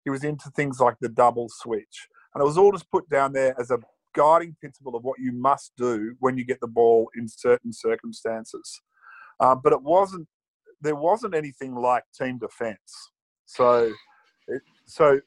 He 0.03 0.11
was 0.11 0.23
into 0.23 0.51
things 0.51 0.79
like 0.79 0.95
the 1.01 1.09
double 1.09 1.47
switch, 1.49 2.07
and 2.33 2.41
it 2.41 2.45
was 2.45 2.57
all 2.57 2.71
just 2.71 2.91
put 2.91 3.09
down 3.09 3.33
there 3.33 3.59
as 3.59 3.71
a 3.71 3.79
guiding 4.13 4.55
principle 4.59 4.95
of 4.95 5.03
what 5.03 5.19
you 5.19 5.31
must 5.31 5.71
do 5.77 6.15
when 6.19 6.37
you 6.37 6.45
get 6.45 6.59
the 6.61 6.67
ball 6.67 7.09
in 7.17 7.27
certain 7.27 7.73
circumstances. 7.73 8.81
Um, 9.39 9.61
but 9.63 9.73
it 9.73 9.81
wasn't 9.81 10.27
there 10.81 10.95
wasn't 10.95 11.33
anything 11.33 11.75
like 11.75 12.03
team 12.19 12.37
defence. 12.37 13.11
So 13.45 13.91
it, 14.47 14.61
so 14.85 15.21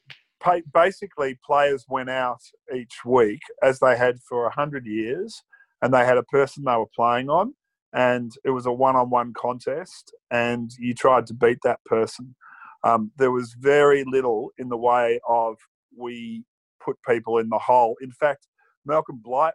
basically 0.73 1.37
players 1.45 1.85
went 1.89 2.09
out 2.09 2.41
each 2.75 3.03
week 3.05 3.41
as 3.61 3.79
they 3.79 3.97
had 3.97 4.19
for 4.27 4.45
a 4.45 4.53
hundred 4.53 4.85
years, 4.85 5.41
and 5.81 5.93
they 5.93 6.05
had 6.05 6.17
a 6.17 6.23
person 6.23 6.63
they 6.63 6.75
were 6.75 6.85
playing 6.95 7.29
on, 7.29 7.53
and 7.93 8.31
it 8.43 8.51
was 8.51 8.65
a 8.65 8.71
one-on-one 8.71 9.33
contest, 9.33 10.13
and 10.31 10.71
you 10.77 10.93
tried 10.93 11.25
to 11.27 11.33
beat 11.33 11.59
that 11.63 11.83
person. 11.85 12.35
Um, 12.83 13.11
there 13.17 13.31
was 13.31 13.55
very 13.59 14.03
little 14.05 14.51
in 14.57 14.69
the 14.69 14.77
way 14.77 15.19
of 15.27 15.57
we 15.97 16.43
put 16.83 16.97
people 17.07 17.37
in 17.37 17.49
the 17.49 17.57
hole. 17.59 17.97
In 18.01 18.11
fact, 18.11 18.47
Malcolm 18.85 19.19
Blight 19.23 19.53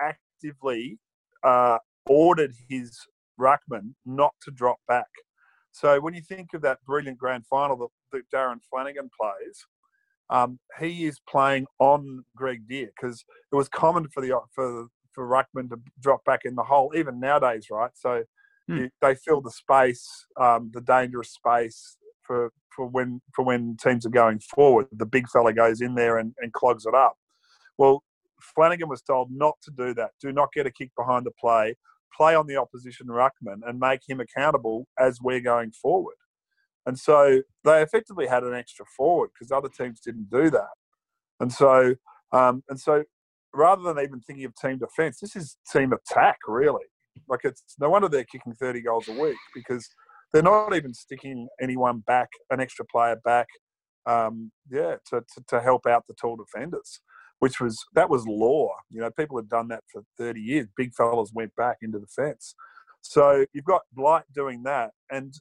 actively 0.00 0.98
uh, 1.42 1.78
ordered 2.06 2.52
his 2.68 2.98
ruckman 3.38 3.94
not 4.06 4.32
to 4.42 4.50
drop 4.50 4.78
back. 4.88 5.06
So 5.72 6.00
when 6.00 6.14
you 6.14 6.22
think 6.22 6.54
of 6.54 6.62
that 6.62 6.78
brilliant 6.86 7.18
grand 7.18 7.46
final 7.46 7.76
that, 7.76 7.88
that 8.12 8.36
Darren 8.36 8.60
Flanagan 8.68 9.10
plays, 9.18 9.66
um, 10.32 10.58
he 10.80 11.04
is 11.06 11.20
playing 11.28 11.66
on 11.78 12.24
Greg 12.34 12.62
Dear 12.68 12.90
because 12.96 13.24
it 13.52 13.56
was 13.56 13.68
common 13.68 14.08
for 14.08 14.20
the 14.20 14.38
for 14.54 14.86
for 15.12 15.28
ruckman 15.28 15.68
to 15.68 15.78
drop 16.00 16.24
back 16.24 16.40
in 16.44 16.54
the 16.54 16.62
hole 16.62 16.92
even 16.96 17.20
nowadays, 17.20 17.66
right? 17.70 17.90
So 17.94 18.24
Hmm. 18.68 18.76
you, 18.78 18.90
they 19.00 19.14
fill 19.14 19.40
the 19.40 19.50
space, 19.50 20.08
um, 20.40 20.70
the 20.72 20.80
dangerous 20.80 21.30
space 21.30 21.96
for 22.22 22.52
for 22.74 22.86
when 22.86 23.20
for 23.34 23.44
when 23.44 23.76
teams 23.76 24.06
are 24.06 24.10
going 24.10 24.38
forward. 24.38 24.86
The 24.92 25.06
big 25.06 25.28
fella 25.28 25.52
goes 25.52 25.80
in 25.80 25.94
there 25.94 26.18
and, 26.18 26.34
and 26.38 26.52
clogs 26.52 26.86
it 26.86 26.94
up. 26.94 27.16
Well, 27.76 28.02
Flanagan 28.40 28.88
was 28.88 29.02
told 29.02 29.30
not 29.30 29.56
to 29.62 29.70
do 29.70 29.94
that. 29.94 30.12
Do 30.20 30.32
not 30.32 30.52
get 30.52 30.66
a 30.66 30.70
kick 30.70 30.90
behind 30.96 31.26
the 31.26 31.32
play. 31.32 31.76
Play 32.16 32.34
on 32.34 32.46
the 32.46 32.56
opposition 32.56 33.06
ruckman 33.06 33.60
and 33.66 33.80
make 33.80 34.00
him 34.08 34.20
accountable 34.20 34.86
as 34.98 35.20
we're 35.20 35.40
going 35.40 35.72
forward. 35.72 36.16
And 36.86 36.98
so 36.98 37.42
they 37.64 37.82
effectively 37.82 38.26
had 38.26 38.42
an 38.42 38.54
extra 38.54 38.84
forward 38.96 39.30
because 39.32 39.52
other 39.52 39.68
teams 39.68 40.00
didn't 40.00 40.30
do 40.30 40.50
that. 40.50 40.70
And 41.40 41.52
so, 41.52 41.94
um, 42.32 42.62
and 42.68 42.78
so, 42.78 43.04
rather 43.54 43.82
than 43.82 44.02
even 44.02 44.20
thinking 44.20 44.44
of 44.44 44.54
team 44.56 44.78
defence, 44.78 45.20
this 45.20 45.36
is 45.36 45.56
team 45.72 45.92
attack 45.92 46.38
really. 46.48 46.84
Like 47.28 47.40
it's 47.44 47.62
no 47.78 47.90
wonder 47.90 48.08
they're 48.08 48.24
kicking 48.24 48.54
30 48.54 48.82
goals 48.82 49.08
a 49.08 49.12
week 49.12 49.36
because 49.54 49.88
they're 50.32 50.42
not 50.42 50.74
even 50.74 50.94
sticking 50.94 51.48
anyone 51.60 51.98
back, 52.00 52.28
an 52.50 52.60
extra 52.60 52.84
player 52.86 53.16
back, 53.22 53.46
um, 54.06 54.50
yeah, 54.70 54.96
to, 55.10 55.20
to, 55.20 55.44
to 55.48 55.60
help 55.60 55.86
out 55.86 56.06
the 56.08 56.14
tall 56.14 56.36
defenders, 56.36 57.00
which 57.38 57.60
was 57.60 57.78
that 57.94 58.08
was 58.08 58.26
law. 58.26 58.70
You 58.90 59.00
know, 59.00 59.10
people 59.10 59.36
had 59.36 59.48
done 59.48 59.68
that 59.68 59.84
for 59.92 60.02
30 60.18 60.40
years. 60.40 60.68
Big 60.76 60.94
fellas 60.94 61.30
went 61.34 61.54
back 61.56 61.78
into 61.82 61.98
the 61.98 62.06
fence. 62.06 62.54
So 63.02 63.44
you've 63.52 63.64
got 63.64 63.82
Blight 63.92 64.24
doing 64.34 64.62
that, 64.62 64.92
and 65.10 65.34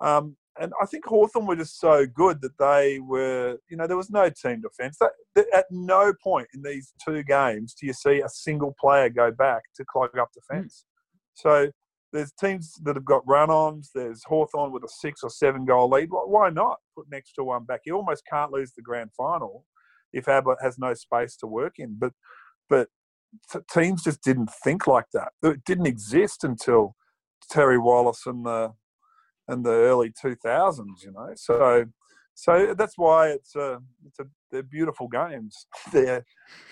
um, 0.00 0.36
and 0.60 0.72
I 0.80 0.86
think 0.86 1.04
Hawthorn 1.04 1.46
were 1.46 1.56
just 1.56 1.80
so 1.80 2.06
good 2.06 2.40
that 2.42 2.56
they 2.58 3.00
were, 3.00 3.58
you 3.68 3.76
know, 3.76 3.86
there 3.86 3.96
was 3.96 4.10
no 4.10 4.30
team 4.30 4.60
defence. 4.60 4.98
At 5.52 5.66
no 5.70 6.12
point 6.22 6.48
in 6.54 6.62
these 6.62 6.92
two 7.04 7.24
games 7.24 7.74
do 7.74 7.86
you 7.86 7.92
see 7.92 8.20
a 8.20 8.28
single 8.28 8.74
player 8.80 9.08
go 9.08 9.32
back 9.32 9.62
to 9.76 9.84
clog 9.84 10.16
up 10.18 10.28
hmm. 10.32 10.40
the 10.40 10.54
fence. 10.54 10.84
So 11.34 11.70
there's 12.12 12.32
teams 12.32 12.74
that 12.84 12.94
have 12.94 13.04
got 13.04 13.26
run-ons. 13.26 13.90
There's 13.92 14.22
Hawthorn 14.24 14.70
with 14.70 14.84
a 14.84 14.88
six 14.88 15.22
or 15.24 15.30
seven 15.30 15.64
goal 15.64 15.90
lead. 15.90 16.08
Why 16.10 16.50
not 16.50 16.78
put 16.96 17.06
an 17.10 17.14
extra 17.14 17.42
one 17.42 17.64
back? 17.64 17.80
You 17.84 17.96
almost 17.96 18.22
can't 18.30 18.52
lose 18.52 18.72
the 18.72 18.82
grand 18.82 19.10
final 19.16 19.64
if 20.12 20.28
Ablett 20.28 20.58
has 20.62 20.78
no 20.78 20.94
space 20.94 21.36
to 21.38 21.48
work 21.48 21.74
in. 21.78 21.96
But 21.98 22.12
but 22.68 22.88
t- 23.52 23.58
teams 23.72 24.04
just 24.04 24.22
didn't 24.22 24.50
think 24.62 24.86
like 24.86 25.06
that. 25.12 25.32
It 25.42 25.64
didn't 25.64 25.86
exist 25.86 26.44
until 26.44 26.94
Terry 27.50 27.78
Wallace 27.78 28.22
and 28.26 28.46
the 28.46 28.72
and 29.48 29.64
the 29.64 29.70
early 29.70 30.10
2000s. 30.10 31.04
You 31.04 31.12
know, 31.12 31.32
so 31.36 31.86
so 32.34 32.74
that's 32.76 32.98
why 32.98 33.28
it's 33.28 33.54
a 33.54 33.78
it's 34.06 34.18
a 34.18 34.24
they're 34.50 34.62
beautiful 34.62 35.08
games. 35.08 35.66
They're 35.92 36.24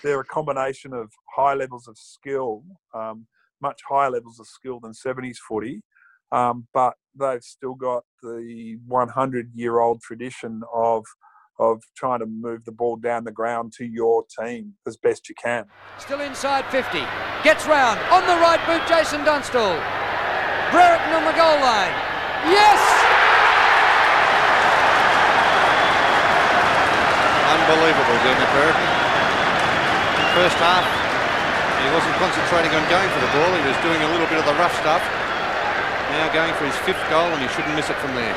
they're 0.03 0.20
a 0.20 0.25
combination 0.25 0.93
of 0.93 1.11
high 1.35 1.55
levels 1.55 1.89
of 1.89 1.97
skill. 1.99 2.64
Um, 2.95 3.27
much 3.61 3.81
higher 3.89 4.11
levels 4.11 4.41
of 4.41 4.47
skill 4.49 4.81
than 4.81 4.91
70s 4.91 5.37
footy, 5.37 5.83
um, 6.33 6.66
but 6.75 6.95
they've 7.16 7.43
still 7.45 7.75
got 7.75 8.03
the 8.20 8.77
100 8.89 9.51
year 9.55 9.79
old 9.79 10.01
tradition 10.03 10.62
of 10.75 11.05
of 11.59 11.83
trying 11.97 12.18
to 12.18 12.27
move 12.27 12.64
the 12.64 12.73
ball 12.73 12.97
down 12.97 13.23
the 13.25 13.31
ground 13.31 13.73
to 13.75 13.85
your 13.85 14.25
team 14.41 14.75
as 14.87 14.97
best 14.97 15.29
you 15.29 15.35
can. 15.41 15.66
Still 15.99 16.20
inside 16.20 16.64
50. 16.73 16.99
Gets 17.45 17.66
round. 17.66 18.01
On 18.11 18.23
the 18.27 18.41
right 18.41 18.59
boot, 18.66 18.87
Jason 18.89 19.20
Dunstall. 19.20 19.79
Brereton 20.73 21.12
on 21.12 21.25
the 21.25 21.33
goal 21.33 21.61
line. 21.61 22.12
Yes! 22.49 22.80
Unbelievable, 27.53 28.18
Dermott 28.26 28.51
Brereton. 28.51 28.88
First 30.34 30.59
half, 30.59 30.82
he 31.82 31.88
wasn't 31.95 32.16
concentrating 32.18 32.72
on 32.74 32.82
going 32.90 33.11
for 33.14 33.20
the 33.20 33.30
ball. 33.36 33.51
He 33.55 33.62
was 33.68 33.78
doing 33.84 34.01
a 34.03 34.11
little 34.11 34.26
bit 34.26 34.38
of 34.38 34.47
the 34.47 34.57
rough 34.59 34.74
stuff. 34.80 35.03
Now 36.18 36.32
going 36.32 36.55
for 36.55 36.66
his 36.66 36.76
fifth 36.82 37.03
goal, 37.09 37.30
and 37.30 37.40
he 37.40 37.49
shouldn't 37.55 37.74
miss 37.76 37.90
it 37.90 37.97
from 38.03 38.14
there. 38.14 38.34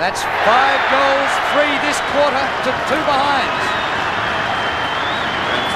That's 0.00 0.24
five 0.48 0.80
goals, 0.88 1.32
three 1.52 1.76
this 1.84 2.00
quarter 2.10 2.44
to 2.66 2.70
two 2.88 3.02
behinds. 3.04 3.89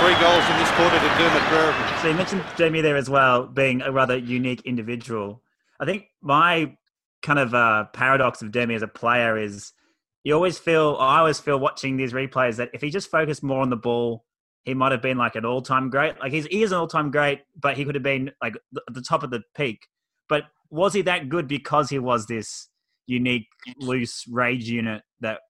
Three 0.01 0.21
goals 0.21 0.45
in 0.51 0.59
this 0.59 0.71
quarter 0.73 0.99
to 0.99 1.09
Dermott 1.19 1.49
Brereton. 1.49 1.99
So 2.03 2.09
you 2.09 2.15
mentioned 2.15 2.45
Jamie 2.59 2.83
there 2.83 2.97
as 2.97 3.09
well, 3.09 3.47
being 3.47 3.81
a 3.81 3.91
rather 3.91 4.17
unique 4.17 4.61
individual. 4.67 5.43
I 5.81 5.87
think 5.87 6.07
my 6.21 6.77
kind 7.23 7.39
of 7.39 7.55
uh, 7.55 7.85
paradox 7.93 8.43
of 8.43 8.51
Dermy 8.51 8.75
as 8.77 8.83
a 8.83 8.89
player 8.89 9.39
is 9.39 9.73
you 10.23 10.35
always 10.35 10.59
feel, 10.59 10.97
I 11.01 11.21
always 11.21 11.41
feel 11.41 11.59
watching 11.59 11.97
these 11.97 12.13
replays 12.13 12.57
that 12.57 12.71
if 12.75 12.83
he 12.83 12.91
just 12.91 13.11
focused 13.11 13.43
more 13.43 13.63
on 13.63 13.71
the 13.71 13.77
ball, 13.77 14.25
he 14.65 14.75
might 14.75 14.93
have 14.93 15.03
been 15.03 15.17
like 15.17 15.37
an 15.37 15.45
all-time 15.45 15.91
great. 15.91 16.19
Like 16.21 16.33
he's, 16.33 16.47
he 16.47 16.63
is 16.63 16.73
an 16.73 16.79
all-time 16.79 17.11
great, 17.11 17.41
but 17.59 17.77
he 17.77 17.85
could 17.85 17.95
have 17.95 18.05
been 18.05 18.31
like 18.43 18.57
the 18.73 19.03
top 19.03 19.23
of 19.23 19.31
the 19.31 19.43
peak. 19.57 19.87
But 20.29 20.45
was 20.71 20.93
he 20.93 21.03
that 21.03 21.29
good 21.29 21.49
because 21.49 21.89
he 21.89 21.99
was 21.99 22.27
this 22.27 22.69
unique, 23.07 23.47
loose 23.79 24.25
rage 24.29 24.69
unit 24.69 25.03
that 25.21 25.41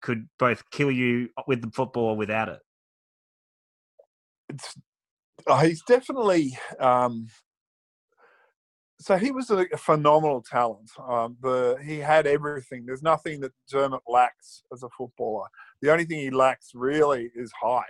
could 0.00 0.28
both 0.38 0.62
kill 0.70 0.90
you 0.90 1.28
with 1.46 1.62
the 1.62 1.70
football 1.70 2.06
or 2.06 2.16
without 2.16 2.48
it? 2.48 2.60
It's, 4.54 4.74
oh, 5.46 5.56
he's 5.58 5.82
definitely 5.86 6.56
um, 6.78 7.28
so 9.02 9.16
he 9.16 9.32
was 9.32 9.50
a, 9.50 9.66
phenomenal 9.76 10.42
talent. 10.48 10.88
Um, 11.08 11.36
the 11.42 11.76
he 11.84 11.98
had 11.98 12.26
everything. 12.26 12.84
There's 12.86 13.02
nothing 13.02 13.40
that 13.40 13.50
Dermott 13.68 14.02
lacks 14.06 14.62
as 14.72 14.84
a 14.84 14.88
footballer. 14.96 15.48
The 15.80 15.90
only 15.90 16.04
thing 16.04 16.20
he 16.20 16.30
lacks 16.30 16.70
really 16.72 17.30
is 17.34 17.50
height. 17.60 17.84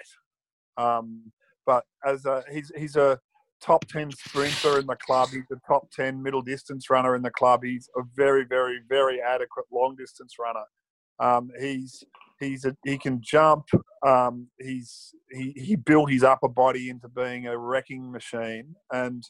Um, 0.79 1.31
but 1.67 1.85
as 2.07 2.25
a, 2.25 2.43
he's 2.51 2.73
he's 2.77 2.97
a 2.97 3.21
top 3.61 3.85
ten 3.89 4.11
sprinter 4.11 4.79
in 4.79 4.87
the 4.87 4.97
club. 4.97 5.29
He's 5.31 5.51
a 5.53 5.61
top 5.67 5.91
ten 5.93 6.23
middle 6.23 6.43
distance 6.43 6.89
runner 6.89 7.15
in 7.15 7.21
the 7.23 7.31
club. 7.31 7.63
He's 7.63 7.91
a 7.95 8.01
very 8.17 8.45
very 8.45 8.81
very 8.89 9.21
adequate 9.21 9.67
long 9.71 9.95
distance 9.97 10.37
runner. 10.41 10.65
Um, 11.21 11.51
he's 11.61 12.03
he's 12.43 12.65
a, 12.65 12.77
he 12.85 12.99
can 12.99 13.21
jump. 13.23 13.67
Um, 14.07 14.49
he's 14.59 15.15
he 15.31 15.53
he 15.57 15.77
built 15.77 16.11
his 16.11 16.23
upper 16.23 16.49
body 16.49 16.91
into 16.91 17.09
being 17.09 17.47
a 17.47 17.57
wrecking 17.57 18.11
machine, 18.11 18.75
and 18.91 19.23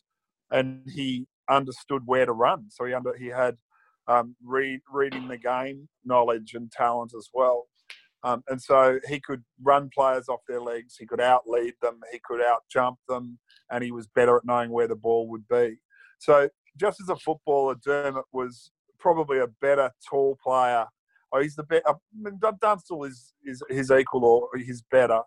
and 0.51 0.83
he 0.89 1.27
understood 1.51 2.03
where 2.07 2.27
to 2.27 2.33
run. 2.33 2.67
So 2.71 2.85
he 2.85 2.95
under 2.95 3.17
he 3.17 3.27
had 3.27 3.57
um, 4.09 4.37
read, 4.43 4.81
reading 4.93 5.29
the 5.29 5.39
game 5.39 5.89
knowledge 6.05 6.55
and 6.55 6.71
talent 6.71 7.13
as 7.17 7.29
well. 7.33 7.67
Um, 8.25 8.43
and 8.49 8.61
so 8.61 9.01
he 9.09 9.21
could 9.21 9.43
run 9.63 9.91
players 9.93 10.29
off 10.29 10.41
their 10.47 10.61
legs. 10.61 10.97
He 10.99 11.07
could 11.07 11.19
outlead 11.19 11.73
them. 11.83 12.01
He 12.13 12.21
could 12.25 12.41
out 12.41 12.63
jump 12.73 12.99
them, 13.09 13.39
and 13.71 13.83
he 13.83 13.91
was 13.91 14.07
better 14.07 14.37
at 14.37 14.45
knowing 14.45 14.71
where 14.71 14.89
the 14.89 14.95
ball 14.95 15.29
would 15.29 15.47
be. 15.49 15.79
So 16.19 16.49
just 16.79 17.01
as 17.01 17.09
a 17.09 17.17
footballer, 17.17 17.75
Dermott 17.85 18.25
was 18.33 18.71
probably 18.99 19.39
a 19.41 19.49
better 19.61 19.91
tall 20.09 20.39
player. 20.43 20.87
Oh, 21.33 21.41
he's 21.41 21.57
the 21.57 21.63
best. 21.63 21.83
I 21.87 21.95
mean, 22.15 22.39
Dunstall 22.61 23.05
is 23.05 23.33
is 23.45 23.63
his 23.69 23.91
equal 23.91 24.25
or 24.25 24.49
he's 24.57 24.83
better, 24.91 25.21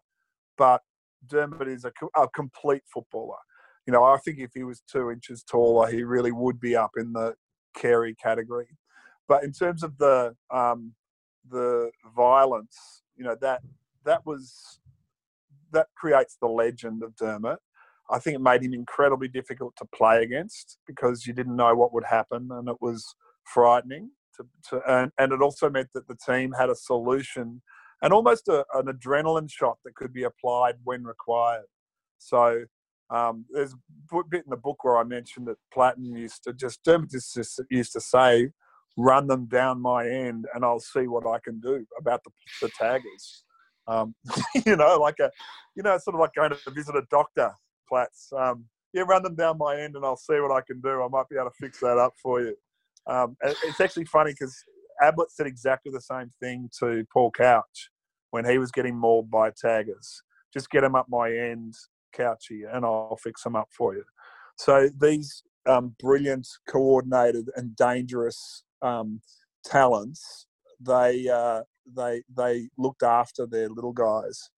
but 0.57 0.81
Dermott 1.25 1.67
is 1.67 1.85
a, 1.85 1.91
a 2.15 2.27
complete 2.29 2.83
footballer 2.93 3.37
you 3.85 3.93
know, 3.93 4.03
I 4.03 4.17
think 4.17 4.39
if 4.39 4.51
he 4.53 4.63
was 4.63 4.81
two 4.91 5.11
inches 5.11 5.43
taller, 5.43 5.89
he 5.89 6.03
really 6.03 6.31
would 6.31 6.59
be 6.59 6.75
up 6.75 6.91
in 6.97 7.13
the 7.13 7.35
Carey 7.75 8.15
category. 8.15 8.67
But 9.27 9.43
in 9.43 9.51
terms 9.51 9.83
of 9.83 9.97
the 9.97 10.35
um, 10.51 10.93
the 11.49 11.91
violence, 12.15 13.03
you 13.15 13.23
know 13.23 13.35
that 13.41 13.61
that 14.03 14.25
was 14.25 14.79
that 15.71 15.87
creates 15.95 16.37
the 16.39 16.47
legend 16.47 17.03
of 17.03 17.15
Dermott. 17.15 17.59
I 18.09 18.19
think 18.19 18.35
it 18.35 18.41
made 18.41 18.63
him 18.63 18.73
incredibly 18.73 19.27
difficult 19.27 19.75
to 19.77 19.85
play 19.95 20.21
against 20.21 20.77
because 20.85 21.25
you 21.25 21.33
didn't 21.33 21.55
know 21.55 21.75
what 21.75 21.93
would 21.93 22.05
happen, 22.05 22.49
and 22.51 22.67
it 22.67 22.77
was 22.81 23.15
frightening. 23.43 24.11
To, 24.37 24.45
to 24.69 24.81
and, 24.91 25.11
and 25.17 25.31
it 25.31 25.41
also 25.41 25.69
meant 25.69 25.89
that 25.93 26.07
the 26.07 26.15
team 26.15 26.53
had 26.57 26.69
a 26.69 26.75
solution 26.75 27.61
and 28.01 28.13
almost 28.13 28.47
a, 28.47 28.65
an 28.73 28.87
adrenaline 28.87 29.49
shot 29.49 29.77
that 29.83 29.95
could 29.95 30.13
be 30.13 30.23
applied 30.23 30.75
when 30.83 31.03
required. 31.03 31.65
So 32.17 32.65
um, 33.09 33.45
there's 33.49 33.73
a 33.73 34.21
bit 34.29 34.43
in 34.45 34.49
the 34.49 34.57
book 34.57 34.83
where 34.83 34.97
I 34.97 35.03
mentioned 35.03 35.47
that 35.47 35.57
Platten 35.75 36.15
used 36.15 36.43
to 36.43 36.53
just 36.53 36.83
Dermott 36.83 37.11
just 37.11 37.61
used 37.69 37.93
to 37.93 38.01
say, 38.01 38.49
"Run 38.97 39.27
them 39.27 39.45
down 39.45 39.81
my 39.81 40.07
end, 40.07 40.47
and 40.53 40.65
I'll 40.65 40.79
see 40.79 41.07
what 41.07 41.27
I 41.27 41.39
can 41.43 41.59
do 41.59 41.85
about 41.99 42.23
the, 42.23 42.31
the 42.61 42.71
taggers." 42.77 43.43
Um, 43.87 44.15
you 44.65 44.75
know, 44.75 44.97
like 44.97 45.19
a, 45.19 45.29
you 45.75 45.83
know, 45.83 45.97
sort 45.97 46.15
of 46.15 46.19
like 46.19 46.33
going 46.33 46.51
to 46.51 46.71
visit 46.71 46.95
a 46.95 47.03
doctor. 47.11 47.51
Platts, 47.87 48.29
um, 48.35 48.65
yeah, 48.93 49.03
run 49.07 49.21
them 49.21 49.35
down 49.35 49.59
my 49.59 49.79
end, 49.79 49.95
and 49.95 50.03
I'll 50.03 50.17
see 50.17 50.39
what 50.39 50.51
I 50.51 50.61
can 50.61 50.81
do. 50.81 51.03
I 51.03 51.07
might 51.07 51.29
be 51.29 51.35
able 51.35 51.51
to 51.51 51.55
fix 51.59 51.79
that 51.81 51.99
up 51.99 52.13
for 52.21 52.41
you. 52.41 52.55
Um, 53.07 53.37
it's 53.41 53.81
actually 53.81 54.05
funny 54.05 54.31
because 54.31 54.55
Ablett 55.01 55.31
said 55.31 55.47
exactly 55.47 55.91
the 55.91 56.01
same 56.01 56.31
thing 56.41 56.69
to 56.79 57.05
Paul 57.11 57.31
Couch 57.31 57.89
when 58.31 58.45
he 58.45 58.57
was 58.57 58.71
getting 58.71 58.97
mauled 58.97 59.29
by 59.29 59.51
taggers. 59.51 60.21
Just 60.53 60.69
get 60.69 60.83
him 60.83 60.95
up 60.95 61.07
my 61.09 61.31
end, 61.31 61.73
Couchy, 62.15 62.63
and 62.71 62.85
I'll 62.85 63.17
fix 63.21 63.45
him 63.45 63.55
up 63.55 63.67
for 63.77 63.93
you. 63.93 64.03
So 64.57 64.89
these 64.99 65.43
um, 65.65 65.95
brilliant, 65.99 66.47
coordinated, 66.69 67.49
and 67.55 67.75
dangerous 67.75 68.63
um, 68.81 69.21
talents, 69.63 70.47
they 70.79 71.27
uh, 71.27 71.61
they 71.95 72.23
they 72.35 72.69
looked 72.77 73.03
after 73.03 73.45
their 73.45 73.69
little 73.69 73.93
guys, 73.93 74.49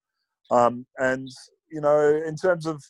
um, 0.51 0.85
and 0.97 1.29
you 1.71 1.81
know, 1.81 2.21
in 2.25 2.35
terms 2.35 2.65
of 2.65 2.83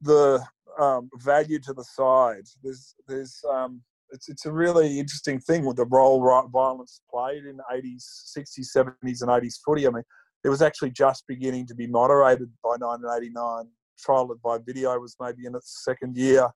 the 0.00 0.42
um, 0.78 1.10
value 1.16 1.58
to 1.60 1.72
the 1.72 1.84
side, 1.84 2.44
there's 2.62 2.94
there's 3.06 3.40
um, 3.50 3.82
it's 4.10 4.28
it's 4.28 4.46
a 4.46 4.52
really 4.52 4.98
interesting 4.98 5.40
thing 5.40 5.64
with 5.64 5.76
the 5.76 5.86
role 5.86 6.20
violence 6.52 7.00
played 7.10 7.44
in 7.44 7.58
80s, 7.72 8.04
60s, 8.36 8.66
70s, 8.74 9.22
and 9.22 9.30
80s 9.30 9.58
footy. 9.64 9.86
I 9.86 9.90
mean, 9.90 10.04
it 10.44 10.48
was 10.48 10.62
actually 10.62 10.90
just 10.90 11.24
beginning 11.26 11.66
to 11.66 11.74
be 11.74 11.86
moderated 11.86 12.50
by 12.62 12.76
1989. 12.78 13.66
Trial 13.98 14.32
by 14.44 14.58
video 14.64 14.98
was 14.98 15.16
maybe 15.20 15.46
in 15.46 15.54
its 15.56 15.84
second 15.84 16.16
year, 16.16 16.48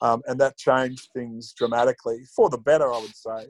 um, 0.00 0.20
and 0.26 0.40
that 0.40 0.56
changed 0.56 1.08
things 1.14 1.54
dramatically 1.56 2.24
for 2.34 2.50
the 2.50 2.58
better, 2.58 2.92
I 2.92 2.98
would 2.98 3.16
say. 3.16 3.46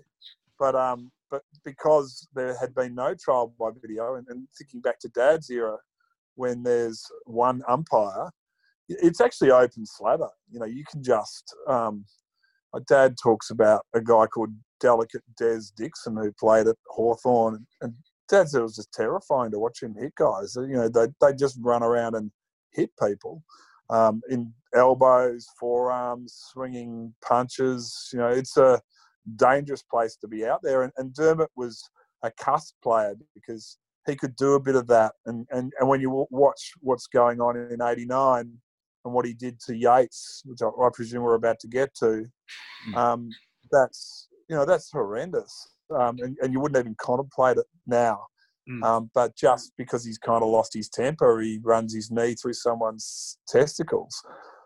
But 0.59 0.75
um, 0.75 1.11
but 1.31 1.43
because 1.65 2.29
there 2.35 2.57
had 2.59 2.75
been 2.75 2.95
no 2.95 3.15
trial 3.15 3.55
by 3.59 3.71
video, 3.81 4.17
and, 4.17 4.27
and 4.29 4.47
thinking 4.59 4.81
back 4.81 4.99
to 5.01 5.09
Dad's 5.09 5.49
era, 5.49 5.79
when 6.35 6.63
there's 6.63 7.03
one 7.25 7.63
umpire, 7.69 8.31
it's 8.89 9.23
actually 9.23 9.51
open 9.51 9.87
slather. 9.87 10.29
You 10.51 10.61
know, 10.61 10.67
you 10.67 10.85
can 10.91 11.03
just. 11.03 11.55
Um, 11.67 12.05
my 12.73 12.81
dad 12.89 13.17
talks 13.23 13.51
about 13.51 13.83
a 13.95 14.01
guy 14.01 14.27
called 14.27 14.51
Delicate 14.81 15.23
Des 15.39 15.61
Dixon 15.77 16.17
who 16.17 16.33
played 16.33 16.67
at 16.67 16.77
Hawthorn, 16.89 17.67
and 17.81 17.95
Dad 18.29 18.49
said 18.49 18.61
it 18.61 18.63
was 18.63 18.77
just 18.77 18.93
terrifying 18.93 19.51
to 19.51 19.59
watch 19.59 19.83
him 19.83 19.95
hit 19.99 20.15
guys. 20.15 20.57
You 20.57 20.69
know, 20.69 20.89
they 20.89 21.07
they 21.21 21.35
just 21.35 21.59
run 21.61 21.83
around 21.83 22.15
and 22.15 22.31
hit 22.73 22.91
people 23.03 23.43
um, 23.91 24.23
in 24.31 24.53
elbows, 24.75 25.47
forearms, 25.59 26.35
swinging 26.53 27.15
punches. 27.23 28.09
You 28.13 28.21
know, 28.21 28.29
it's 28.29 28.57
a 28.57 28.81
dangerous 29.37 29.83
place 29.83 30.17
to 30.17 30.29
be 30.29 30.47
out 30.47 30.61
there. 30.63 30.83
And, 30.83 30.93
and 30.97 31.15
Dermott 31.15 31.51
was 31.57 31.83
a 32.23 32.31
cuss 32.31 32.73
player 32.83 33.15
because 33.35 33.79
he 34.07 34.17
could 34.17 34.35
do 34.37 34.55
a 34.55 34.61
bit 34.61 34.75
of 34.75 34.87
that. 34.89 35.13
And, 35.27 35.47
and, 35.51 35.73
and 35.79 35.89
when 35.89 36.01
you 36.01 36.27
watch 36.31 36.73
what's 36.81 37.07
going 37.07 37.41
on 37.41 37.57
in 37.57 37.83
89 37.83 38.53
and 39.05 39.15
what 39.15 39.27
he 39.27 39.35
did 39.35 39.61
to 39.67 39.75
Yeates, 39.75 40.43
which 40.45 40.63
I, 40.63 40.67
I 40.67 40.89
presume 40.93 41.23
we're 41.23 41.35
about 41.35 41.59
to 41.61 41.69
get 41.69 41.95
to, 41.97 42.25
um, 42.97 43.31
that's, 43.71 44.29
you 44.49 44.57
know, 44.57 44.65
that's 44.65 44.91
horrendous. 44.91 45.69
Um, 45.95 46.17
and, 46.21 46.37
and 46.41 46.53
you 46.53 46.61
wouldn't 46.61 46.79
even 46.79 46.97
contemplate 46.99 47.59
it 47.59 47.67
now. 47.87 48.27
Mm. 48.71 48.85
Um, 48.85 49.11
but 49.13 49.37
just 49.37 49.73
because 49.77 50.05
he's 50.05 50.19
kind 50.19 50.43
of 50.43 50.49
lost 50.49 50.73
his 50.73 50.89
temper, 50.89 51.41
he 51.41 51.59
runs 51.63 51.95
his 51.95 52.11
knee 52.11 52.35
through 52.35 52.53
someone's 52.53 53.39
testicles. 53.49 54.15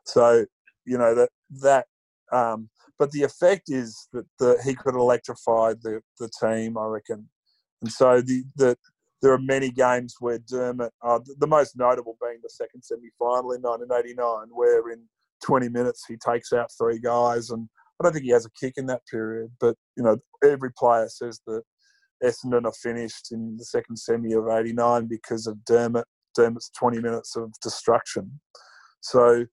So 0.04 0.44
you 0.84 0.98
know 0.98 1.14
that 1.14 1.30
that. 1.62 1.86
Um, 2.32 2.68
but 2.98 3.10
the 3.10 3.22
effect 3.22 3.64
is 3.68 4.08
that 4.12 4.24
the, 4.38 4.58
he 4.64 4.74
could 4.74 4.94
electrify 4.94 5.74
the 5.82 6.00
the 6.20 6.30
team, 6.40 6.76
I 6.76 6.84
reckon. 6.86 7.28
And 7.82 7.90
so 7.90 8.20
the 8.20 8.44
the 8.56 8.76
there 9.26 9.34
are 9.34 9.38
many 9.38 9.72
games 9.72 10.14
where 10.20 10.38
Dermott, 10.38 10.92
uh, 11.02 11.18
the 11.40 11.48
most 11.48 11.76
notable 11.76 12.16
being 12.22 12.38
the 12.44 12.48
second 12.48 12.82
semi 12.84 13.08
final 13.18 13.50
in 13.50 13.60
1989, 13.60 14.50
where 14.52 14.88
in 14.88 15.02
20 15.44 15.68
minutes 15.68 16.04
he 16.06 16.16
takes 16.16 16.52
out 16.52 16.70
three 16.78 17.00
guys, 17.00 17.50
and 17.50 17.68
I 17.98 18.04
don't 18.04 18.12
think 18.12 18.24
he 18.24 18.30
has 18.30 18.46
a 18.46 18.50
kick 18.60 18.74
in 18.76 18.86
that 18.86 19.02
period. 19.10 19.50
But 19.58 19.74
you 19.96 20.04
know, 20.04 20.18
every 20.44 20.70
player 20.78 21.08
says 21.08 21.40
that 21.48 21.62
Essendon 22.22 22.66
are 22.66 22.72
finished 22.80 23.32
in 23.32 23.56
the 23.56 23.64
second 23.64 23.96
semi 23.96 24.32
of 24.32 24.46
'89 24.46 25.08
because 25.08 25.48
of 25.48 25.64
Dermott. 25.64 26.06
Dermott's 26.36 26.70
20 26.78 27.00
minutes 27.00 27.34
of 27.34 27.50
destruction. 27.60 28.40
So, 29.00 29.44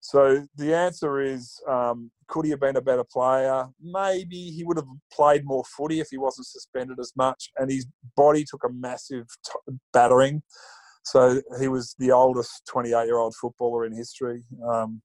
so 0.00 0.46
the 0.56 0.74
answer 0.74 1.20
is, 1.20 1.60
um, 1.68 2.10
could 2.26 2.46
he 2.46 2.50
have 2.50 2.60
been 2.60 2.76
a 2.76 2.80
better 2.80 3.04
player? 3.04 3.66
Maybe 3.80 4.50
he 4.50 4.64
would 4.64 4.78
have 4.78 4.86
played 5.12 5.44
more 5.44 5.64
footy 5.76 6.00
if 6.00 6.08
he 6.10 6.18
wasn't 6.18 6.46
suspended 6.46 6.98
as 6.98 7.12
much, 7.16 7.50
and 7.56 7.70
his 7.70 7.86
body 8.16 8.44
took 8.44 8.64
a 8.64 8.72
massive 8.72 9.26
t- 9.44 9.74
battering. 9.92 10.42
So 11.04 11.42
he 11.60 11.68
was 11.68 11.94
the 11.98 12.12
oldest 12.12 12.62
28-year-old 12.74 13.34
footballer 13.34 13.84
in 13.84 13.94
history. 13.94 14.42
Um, 14.66 15.02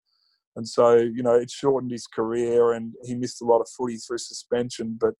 and 0.55 0.67
so, 0.67 0.95
you 0.95 1.23
know, 1.23 1.35
it 1.35 1.51
shortened 1.51 1.91
his 1.91 2.07
career 2.07 2.73
and 2.73 2.93
he 3.03 3.15
missed 3.15 3.41
a 3.41 3.45
lot 3.45 3.59
of 3.59 3.67
footy 3.77 3.97
through 3.97 4.19
suspension. 4.19 4.97
But 4.99 5.15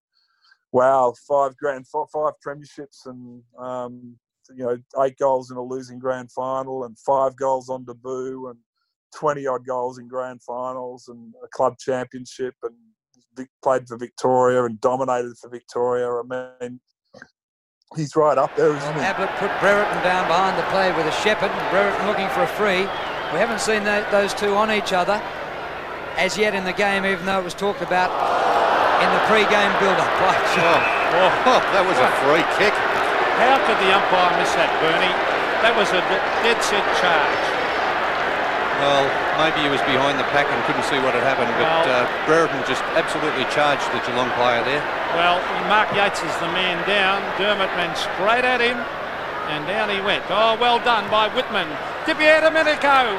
wow, 0.72 1.14
five 1.28 1.56
grand, 1.58 1.86
five 1.88 2.34
premierships, 2.46 3.06
and 3.06 3.42
um, 3.60 4.18
you 4.56 4.66
know, 4.66 4.78
eight 5.04 5.18
goals 5.18 5.52
in 5.52 5.58
a 5.58 5.62
losing 5.62 6.00
grand 6.00 6.32
final, 6.32 6.86
and 6.86 6.98
five 7.00 7.36
goals 7.36 7.70
on 7.70 7.86
debut, 7.86 8.50
and 8.50 8.60
twenty 9.16 9.48
odd 9.48 9.66
goals 9.66 9.98
in 9.98 10.08
grand 10.08 10.44
finals, 10.44 11.08
and 11.08 11.34
a 11.44 11.48
club 11.48 11.78
championship, 11.80 12.56
and 12.64 12.76
played 13.64 13.88
for 13.88 13.98
Victoria 13.98 14.64
and 14.64 14.80
dominated 14.82 15.38
for 15.38 15.50
Victoria. 15.50 16.08
I 16.08 16.24
mean, 16.62 16.80
he's 17.96 18.16
right 18.16 18.38
up 18.38 18.56
there, 18.56 18.76
isn't 18.76 18.94
he? 18.94 19.02
Ablett 19.02 19.30
put 19.38 19.52
Brereton 19.60 20.04
down 20.04 20.28
behind 20.28 20.58
the 20.58 20.64
play 20.72 20.92
with 20.96 21.06
a 21.06 21.16
Shepherd. 21.24 21.52
Brereton 21.72 22.08
looking 22.08 22.30
for 22.30 22.44
a 22.44 22.48
free. 22.48 22.88
We 23.34 23.42
haven't 23.42 23.60
seen 23.60 23.84
that, 23.84 24.12
those 24.12 24.34
two 24.34 24.56
on 24.56 24.72
each 24.72 24.94
other 24.94 25.20
as 26.16 26.38
yet 26.38 26.56
in 26.56 26.64
the 26.64 26.74
game, 26.74 27.06
even 27.06 27.26
though 27.26 27.40
it 27.40 27.44
was 27.44 27.56
talked 27.56 27.82
about 27.82 28.08
in 29.04 29.10
the 29.12 29.22
pre-game 29.28 29.74
build-up. 29.80 30.08
Right. 30.26 31.14
Oh, 31.16 31.22
oh, 31.22 31.60
oh, 31.60 31.62
that 31.72 31.84
was 31.86 32.00
a 32.00 32.10
free 32.24 32.44
kick. 32.60 32.74
How 33.40 33.60
could 33.68 33.78
the 33.80 33.92
umpire 33.92 34.32
miss 34.40 34.52
that, 34.56 34.72
Bernie? 34.80 35.16
That 35.64 35.76
was 35.76 35.88
a 35.92 36.02
dead 36.44 36.60
set 36.64 36.84
charge. 37.00 37.55
Well, 38.80 39.08
maybe 39.40 39.64
he 39.64 39.70
was 39.72 39.80
behind 39.88 40.20
the 40.20 40.28
pack 40.36 40.48
and 40.52 40.60
couldn't 40.68 40.84
see 40.84 41.00
what 41.00 41.16
had 41.16 41.24
happened, 41.24 41.52
but 41.56 41.64
Well- 41.64 42.04
uh, 42.04 42.28
Brereton 42.28 42.60
just 42.68 42.84
absolutely 43.00 43.46
charged 43.56 43.88
the 43.96 44.00
Geelong 44.04 44.30
player 44.36 44.64
there. 44.64 44.84
Well, 45.16 45.40
Mark 45.72 45.88
Yeates 45.96 46.22
is 46.22 46.36
the 46.44 46.52
man 46.52 46.84
down. 46.88 47.24
Dermott 47.40 47.72
went 47.80 47.96
straight 47.96 48.44
at 48.44 48.60
him, 48.60 48.78
and 49.48 49.66
down 49.68 49.90
he 49.90 50.02
went. 50.02 50.24
Oh, 50.30 50.58
well 50.60 50.80
done 50.80 51.10
by 51.10 51.30
Wittman. 51.30 51.68
Dipier 52.06 52.42
Domenico. 52.42 53.16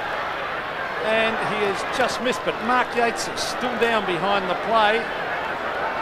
And 1.07 1.37
he 1.55 1.65
has 1.71 1.79
just 1.97 2.21
missed, 2.23 2.41
but 2.45 2.55
Mark 2.65 2.89
Yeates 2.97 3.29
is 3.29 3.41
still 3.41 3.73
down 3.79 4.05
behind 4.05 4.51
the 4.51 4.59
play. 4.67 5.01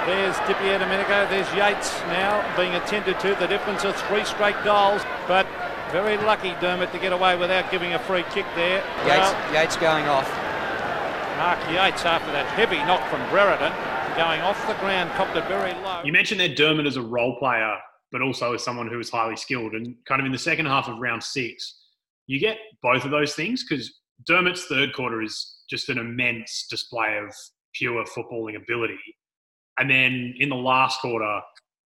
There's 0.06 0.36
DiPierdomenico. 0.44 1.28
There's 1.30 1.48
Yeates 1.54 1.92
now 2.08 2.44
being 2.56 2.74
attended 2.74 3.18
to. 3.20 3.34
The 3.36 3.46
difference 3.46 3.84
of 3.84 3.96
three 4.08 4.24
straight 4.24 4.56
goals, 4.64 5.00
but 5.26 5.46
very 5.94 6.16
lucky 6.16 6.50
Dermott, 6.60 6.90
to 6.90 6.98
get 6.98 7.12
away 7.12 7.36
without 7.36 7.70
giving 7.70 7.92
a 7.94 7.98
free 8.00 8.24
kick 8.30 8.44
there. 8.56 8.82
Yeates, 9.06 9.30
Well, 9.30 9.54
Yeates 9.54 9.76
going 9.76 10.06
off. 10.06 10.28
Mark 11.38 11.60
Yeates, 11.70 12.04
after 12.04 12.32
that 12.32 12.46
heavy 12.46 12.78
knock 12.78 13.08
from 13.08 13.20
Brereton, 13.30 13.70
going 14.16 14.40
off 14.40 14.58
the 14.66 14.74
ground, 14.82 15.08
copped 15.12 15.36
it 15.36 15.46
very 15.46 15.72
low. 15.84 16.02
You 16.04 16.10
mentioned 16.10 16.40
that 16.40 16.56
Dermott 16.56 16.86
as 16.86 16.96
a 16.96 17.02
role 17.02 17.38
player, 17.38 17.76
but 18.10 18.22
also 18.22 18.54
as 18.54 18.64
someone 18.64 18.88
who 18.88 18.98
is 18.98 19.08
highly 19.08 19.36
skilled. 19.36 19.74
And 19.74 19.94
kind 20.04 20.20
of 20.20 20.26
in 20.26 20.32
the 20.32 20.38
second 20.38 20.66
half 20.66 20.88
of 20.88 20.98
round 20.98 21.22
six, 21.22 21.82
you 22.26 22.40
get 22.40 22.58
both 22.82 23.04
of 23.04 23.12
those 23.12 23.36
things 23.36 23.64
because 23.64 24.00
Dermott's 24.26 24.64
third 24.64 24.94
quarter 24.94 25.22
is 25.22 25.58
just 25.70 25.90
an 25.90 25.98
immense 25.98 26.66
display 26.68 27.18
of 27.18 27.32
pure 27.72 28.04
footballing 28.06 28.56
ability. 28.56 28.98
And 29.78 29.88
then 29.88 30.34
in 30.40 30.48
the 30.48 30.56
last 30.56 31.00
quarter, 31.00 31.40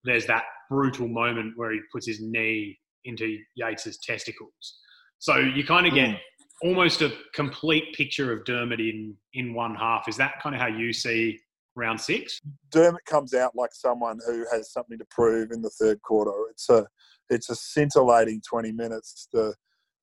there's 0.05 0.27
that 0.27 0.45
brutal 0.71 1.09
moment 1.09 1.55
where 1.57 1.73
he 1.73 1.81
puts 1.93 2.07
his 2.07 2.21
knee 2.21 2.79
into 3.05 3.39
Yeates's 3.57 3.99
testicles. 3.99 4.79
So 5.19 5.37
you 5.37 5.65
kind 5.65 5.87
of 5.87 5.95
get 5.95 6.11
hmm. 6.11 6.69
almost 6.69 7.03
a 7.03 7.13
complete 7.35 7.95
picture 7.95 8.33
of 8.33 8.45
Dermott 8.45 8.81
in 8.81 9.17
in 9.35 9.55
one 9.55 9.75
half. 9.75 10.09
Is 10.09 10.17
that 10.17 10.41
kind 10.43 10.55
of 10.55 10.61
how 10.61 10.69
you 10.69 10.93
see 10.93 11.39
round 11.75 12.01
six? 12.01 12.41
Dermott 12.71 13.05
comes 13.05 13.35
out 13.35 13.53
like 13.55 13.71
someone 13.73 14.19
who 14.27 14.45
has 14.53 14.73
something 14.73 14.99
to 14.99 15.07
prove 15.11 15.51
in 15.51 15.63
the 15.63 15.71
third 15.71 16.01
quarter. 16.03 16.33
It's 16.51 16.69
a 16.69 16.87
it's 17.31 17.51
a 17.51 17.57
scintillating 17.57 18.43
20 18.49 18.73
minutes. 18.73 19.29
The 19.33 19.55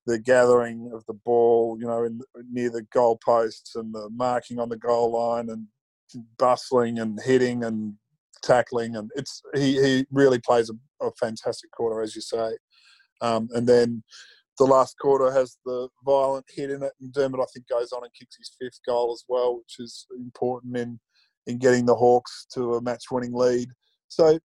the 0.07 0.19
gathering 0.19 0.91
of 0.93 1.03
the 1.07 1.13
ball, 1.13 1.77
you 1.79 1.87
know, 1.87 2.03
in, 2.03 2.21
near 2.51 2.69
the 2.69 2.83
goal 2.93 3.17
posts 3.25 3.75
and 3.75 3.93
the 3.93 4.07
marking 4.11 4.59
on 4.59 4.69
the 4.69 4.77
goal 4.77 5.13
line 5.13 5.49
and 5.49 5.65
bustling 6.37 6.99
and 6.99 7.19
hitting 7.23 7.63
and 7.63 7.95
tackling 8.43 8.95
and 8.95 9.09
it's 9.15 9.41
he, 9.55 9.81
he 9.81 10.05
really 10.11 10.39
plays 10.39 10.69
a, 10.69 11.05
a 11.05 11.11
fantastic 11.19 11.71
quarter 11.71 12.01
as 12.01 12.15
you 12.15 12.21
say. 12.21 12.51
Um, 13.21 13.49
and 13.53 13.67
then 13.67 14.03
the 14.57 14.65
last 14.65 14.97
quarter 14.99 15.31
has 15.31 15.57
the 15.65 15.89
violent 16.05 16.45
hit 16.49 16.71
in 16.71 16.83
it 16.83 16.93
and 17.01 17.11
Dermott 17.13 17.41
I 17.41 17.45
think 17.53 17.67
goes 17.67 17.91
on 17.91 18.03
and 18.03 18.13
kicks 18.17 18.37
his 18.37 18.51
fifth 18.59 18.79
goal 18.87 19.13
as 19.13 19.23
well, 19.27 19.57
which 19.57 19.75
is 19.79 20.05
important 20.17 20.77
in 20.77 20.99
in 21.47 21.57
getting 21.59 21.85
the 21.85 21.95
Hawks 21.95 22.47
to 22.53 22.73
a 22.73 22.81
match-winning 22.81 23.33
lead. 23.33 23.69
So, 24.07 24.39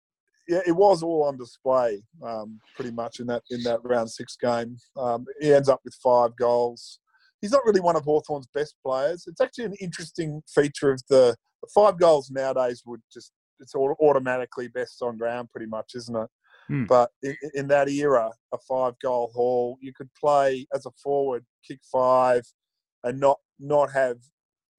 yeah, 0.49 0.61
it 0.67 0.73
was 0.73 1.03
all 1.03 1.25
on 1.25 1.37
display, 1.37 2.03
um, 2.25 2.59
pretty 2.75 2.93
much 2.93 3.21
in 3.21 3.27
that 3.27 3.43
in 3.51 3.63
that 3.65 3.81
round 3.83 4.11
six 4.11 4.37
game. 4.41 4.77
Um, 4.97 5.27
he 5.41 5.53
ends 5.53 5.69
up 5.69 5.81
with 5.85 5.95
five 6.03 6.37
goals. 6.37 7.01
He's 7.43 7.53
not 7.53 7.65
really 7.67 7.81
one 7.81 7.97
of 7.97 8.05
Hawthorn's 8.05 8.49
best 8.55 8.77
players. 8.85 9.25
It's 9.27 9.41
actually 9.41 9.65
an 9.65 9.75
interesting 9.81 10.43
feature 10.55 10.91
of 10.91 11.03
the, 11.11 11.37
the 11.63 11.69
five 11.75 11.99
goals 11.99 12.31
nowadays 12.31 12.83
would 12.87 13.03
just 13.13 13.33
it's 13.61 13.75
all 13.75 13.95
automatically 14.01 14.69
best 14.69 15.03
on 15.03 15.19
ground, 15.19 15.51
pretty 15.51 15.67
much, 15.67 15.93
isn't 15.95 16.17
it? 16.17 16.29
Hmm. 16.69 16.85
But 16.85 17.11
in 17.55 17.69
that 17.69 17.89
era, 17.89 18.31
a 18.53 18.59
five-goal 18.59 19.31
haul, 19.35 19.79
you 19.81 19.93
could 19.93 20.11
play 20.15 20.67
as 20.75 20.85
a 20.87 20.91
forward, 21.03 21.45
kick 21.67 21.81
five, 21.93 22.43
and 23.05 23.21
not 23.21 23.39
not 23.59 23.93
have 23.93 24.19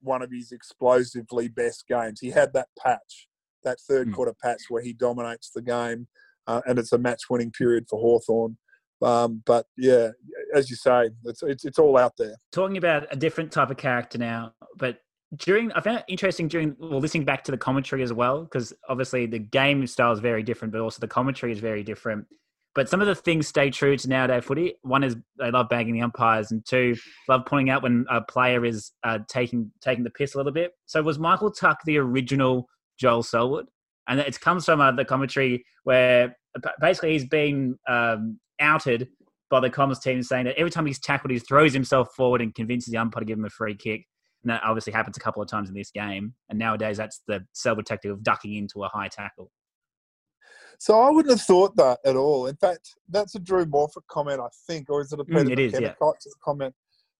one 0.02 0.22
of 0.22 0.32
his 0.32 0.52
explosively 0.52 1.48
best 1.48 1.88
games. 1.88 2.20
He 2.20 2.30
had 2.30 2.54
that 2.54 2.68
patch, 2.78 3.28
that 3.64 3.80
third 3.80 4.10
Mm. 4.10 4.14
quarter 4.14 4.34
patch 4.42 4.64
where 4.70 4.84
he 4.84 4.94
dominates 4.94 5.50
the 5.50 5.62
game, 5.62 6.08
uh, 6.46 6.62
and 6.68 6.78
it's 6.78 6.92
a 6.94 6.98
match-winning 6.98 7.52
period 7.52 7.86
for 7.90 8.00
Hawthorn. 8.00 8.58
Um, 9.02 9.42
but 9.46 9.66
yeah, 9.78 10.10
as 10.54 10.70
you 10.70 10.76
say, 10.76 11.10
it's, 11.26 11.42
it's 11.44 11.66
it's 11.66 11.80
all 11.80 11.98
out 11.98 12.14
there. 12.18 12.36
talking 12.52 12.78
about 12.78 13.08
a 13.12 13.16
different 13.16 13.52
type 13.52 13.70
of 13.70 13.78
character 13.78 14.18
now, 14.18 14.54
but 14.76 15.00
during 15.36 15.72
I 15.74 15.82
found 15.82 16.00
it 16.00 16.06
interesting 16.08 16.48
during 16.48 16.76
well 16.80 17.00
listening 17.00 17.26
back 17.26 17.44
to 17.46 17.52
the 17.52 17.58
commentary 17.58 18.02
as 18.04 18.14
well 18.14 18.44
because 18.44 18.74
obviously 18.88 19.26
the 19.26 19.40
game 19.40 19.86
style 19.88 20.12
is 20.12 20.20
very 20.20 20.44
different, 20.44 20.72
but 20.72 20.82
also 20.82 21.00
the 21.00 21.08
commentary 21.08 21.52
is 21.52 21.60
very 21.60 21.84
different. 21.84 22.26
But 22.76 22.88
some 22.90 23.02
of 23.02 23.08
the 23.08 23.16
things 23.16 23.48
stay 23.48 23.72
true 23.72 23.98
to 23.98 24.08
nowadays 24.08 24.46
footy. 24.46 24.76
One 24.84 25.04
is 25.04 25.16
they 25.40 25.50
love 25.52 25.68
bagging 25.68 25.94
the 25.94 26.02
umpires, 26.02 26.52
and 26.52 26.64
two, 26.66 26.96
love 27.28 27.46
pointing 27.46 27.70
out 27.70 27.82
when 27.82 28.06
a 28.10 28.22
player 28.22 28.64
is 28.64 28.92
uh, 29.04 29.20
taking 29.28 29.72
taking 29.82 30.04
the 30.04 30.12
piss 30.12 30.36
a 30.36 30.38
little 30.38 30.52
bit. 30.52 30.72
So 30.86 31.02
was 31.02 31.20
Michael 31.20 31.52
Tuck 31.52 31.80
the 31.86 31.98
original 31.98 32.70
Joel 33.00 33.24
Selwood? 33.24 33.68
And 34.08 34.20
it 34.20 34.40
comes 34.40 34.64
from 34.66 34.80
uh, 34.80 34.92
the 34.92 35.04
commentary 35.04 35.66
where 35.84 36.38
basically 36.80 37.14
he's 37.14 37.26
been 37.26 37.78
um, 37.90 38.40
outed 38.60 39.10
by 39.50 39.60
the 39.60 39.70
comms 39.70 40.02
team 40.02 40.22
saying 40.24 40.46
that 40.46 40.58
every 40.58 40.72
time 40.72 40.86
he's 40.86 41.00
tackled, 41.00 41.32
he 41.32 41.40
throws 41.40 41.74
himself 41.74 42.10
forward 42.16 42.42
and 42.42 42.56
convinces 42.56 42.92
the 42.92 42.98
umpire 42.98 43.22
to 43.22 43.26
give 43.26 43.38
him 43.38 43.46
a 43.46 43.50
free 43.50 43.76
kick. 43.76 44.06
And 44.44 44.52
that 44.52 44.62
obviously 44.64 44.94
happens 44.94 45.18
a 45.18 45.20
couple 45.20 45.42
of 45.42 45.50
times 45.50 45.70
in 45.70 45.76
this 45.76 45.92
game. 45.92 46.34
And 46.50 46.60
nowadays, 46.60 46.98
that's 46.98 47.22
the 47.28 47.46
Selwood 47.54 47.86
tactic 47.86 48.12
of 48.12 48.24
ducking 48.24 48.54
into 48.54 48.84
a 48.84 48.88
high 48.88 49.08
tackle. 49.08 49.52
So 50.80 51.00
I 51.00 51.10
wouldn't 51.10 51.32
have 51.32 51.42
thought 51.42 51.76
that 51.78 52.00
at 52.06 52.16
all. 52.16 52.48
In 52.48 52.56
fact, 52.56 52.96
that's 53.10 53.36
a 53.36 53.40
Drew 53.40 53.66
Morphett 53.66 54.06
comment, 54.10 54.40
I 54.40 54.48
think, 54.68 54.90
or 54.90 55.02
is 55.02 55.12
it 55.12 55.20
a 55.20 55.26
Peter 55.26 55.40
Mm, 55.40 55.52
it 55.52 55.60
is, 55.60 55.74
yeah. 55.80 55.94
Comment? 56.44 56.74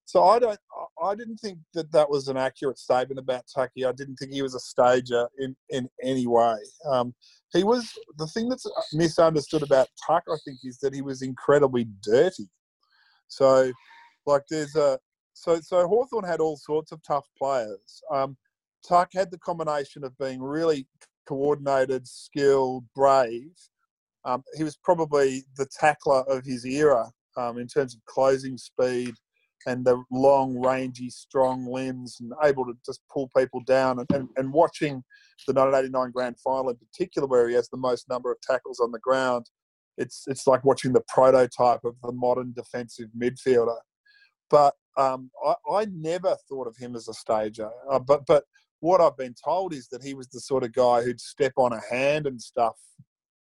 So 0.04 0.24
I 0.24 0.38
don't. 0.38 0.58
I 1.02 1.14
didn't 1.14 1.36
think 1.36 1.58
that 1.74 1.92
that 1.92 2.08
was 2.08 2.28
an 2.28 2.38
accurate 2.38 2.78
statement 2.78 3.18
about 3.18 3.44
Tucky. 3.54 3.84
I 3.84 3.92
didn't 3.92 4.16
think 4.16 4.32
he 4.32 4.40
was 4.40 4.54
a 4.54 4.60
stager 4.60 5.28
in 5.38 5.54
in 5.68 5.86
any 6.02 6.26
way. 6.26 6.56
Um, 6.86 7.14
he 7.52 7.62
was 7.62 7.92
the 8.16 8.26
thing 8.28 8.48
that's 8.48 8.66
misunderstood 8.94 9.62
about 9.62 9.88
Tuck. 10.06 10.22
I 10.32 10.36
think 10.46 10.60
is 10.64 10.78
that 10.78 10.94
he 10.94 11.02
was 11.02 11.20
incredibly 11.20 11.88
dirty. 12.02 12.48
So, 13.26 13.70
like, 14.24 14.44
there's 14.48 14.76
a 14.76 14.98
so 15.38 15.60
so 15.60 15.86
Hawthorn 15.86 16.24
had 16.24 16.40
all 16.40 16.56
sorts 16.56 16.92
of 16.92 17.02
tough 17.02 17.26
players. 17.38 18.02
Um, 18.12 18.36
Tuck 18.86 19.10
had 19.12 19.30
the 19.30 19.38
combination 19.38 20.04
of 20.04 20.16
being 20.18 20.42
really 20.42 20.86
coordinated, 21.26 22.06
skilled, 22.06 22.84
brave. 22.94 23.52
Um, 24.24 24.42
he 24.56 24.64
was 24.64 24.76
probably 24.76 25.44
the 25.56 25.66
tackler 25.66 26.22
of 26.28 26.44
his 26.44 26.64
era 26.64 27.10
um, 27.36 27.58
in 27.58 27.66
terms 27.66 27.94
of 27.94 28.04
closing 28.06 28.58
speed 28.58 29.14
and 29.66 29.84
the 29.84 30.02
long, 30.10 30.58
rangy, 30.58 31.10
strong 31.10 31.66
limbs 31.66 32.18
and 32.20 32.32
able 32.42 32.64
to 32.64 32.74
just 32.84 33.00
pull 33.12 33.30
people 33.36 33.60
down. 33.66 33.98
And, 33.98 34.08
and, 34.12 34.28
and 34.36 34.52
watching 34.52 35.02
the 35.46 35.52
1989 35.52 36.10
grand 36.12 36.36
final 36.40 36.70
in 36.70 36.76
particular, 36.76 37.26
where 37.26 37.48
he 37.48 37.54
has 37.54 37.68
the 37.68 37.76
most 37.76 38.08
number 38.08 38.30
of 38.30 38.40
tackles 38.40 38.80
on 38.80 38.92
the 38.92 38.98
ground, 39.00 39.46
it's, 39.96 40.24
it's 40.26 40.46
like 40.46 40.64
watching 40.64 40.92
the 40.92 41.02
prototype 41.08 41.84
of 41.84 41.94
the 42.02 42.12
modern 42.12 42.52
defensive 42.54 43.08
midfielder. 43.20 43.78
But 44.50 44.74
um, 44.98 45.30
I, 45.44 45.54
I 45.72 45.86
never 45.86 46.36
thought 46.48 46.66
of 46.66 46.76
him 46.76 46.96
as 46.96 47.08
a 47.08 47.14
stager. 47.14 47.70
Uh, 47.90 48.00
but, 48.00 48.26
but 48.26 48.44
what 48.80 49.00
I've 49.00 49.16
been 49.16 49.34
told 49.42 49.72
is 49.72 49.88
that 49.88 50.02
he 50.02 50.14
was 50.14 50.28
the 50.28 50.40
sort 50.40 50.64
of 50.64 50.72
guy 50.72 51.02
who'd 51.02 51.20
step 51.20 51.52
on 51.56 51.72
a 51.72 51.80
hand 51.90 52.26
and 52.26 52.40
stuff 52.40 52.76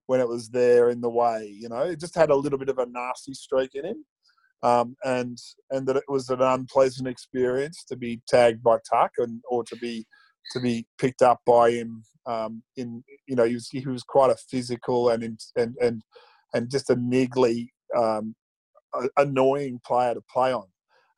when 0.06 0.20
it 0.20 0.28
was 0.28 0.48
there 0.50 0.90
in 0.90 1.00
the 1.00 1.10
way. 1.10 1.50
You 1.58 1.68
know, 1.68 1.80
it 1.80 2.00
just 2.00 2.14
had 2.14 2.30
a 2.30 2.36
little 2.36 2.58
bit 2.58 2.68
of 2.68 2.78
a 2.78 2.86
nasty 2.86 3.34
streak 3.34 3.74
in 3.74 3.84
him, 3.84 4.04
um, 4.62 4.96
and 5.04 5.38
and 5.70 5.86
that 5.86 5.96
it 5.96 6.04
was 6.08 6.28
an 6.30 6.42
unpleasant 6.42 7.08
experience 7.08 7.84
to 7.88 7.96
be 7.96 8.20
tagged 8.28 8.62
by 8.62 8.78
Tuck 8.90 9.12
and 9.18 9.40
or 9.50 9.64
to 9.64 9.76
be 9.76 10.06
to 10.52 10.60
be 10.60 10.86
picked 10.98 11.22
up 11.22 11.40
by 11.46 11.70
him. 11.70 12.02
Um, 12.26 12.62
in 12.76 13.02
you 13.26 13.36
know, 13.36 13.44
he 13.44 13.54
was 13.54 13.68
he 13.70 13.86
was 13.86 14.02
quite 14.02 14.30
a 14.30 14.36
physical 14.50 15.10
and 15.10 15.22
and 15.56 15.76
and 15.80 16.02
and 16.54 16.70
just 16.70 16.90
a 16.90 16.96
niggly, 16.96 17.68
um, 17.96 18.34
annoying 19.18 19.80
player 19.84 20.14
to 20.14 20.22
play 20.32 20.52
on. 20.52 20.64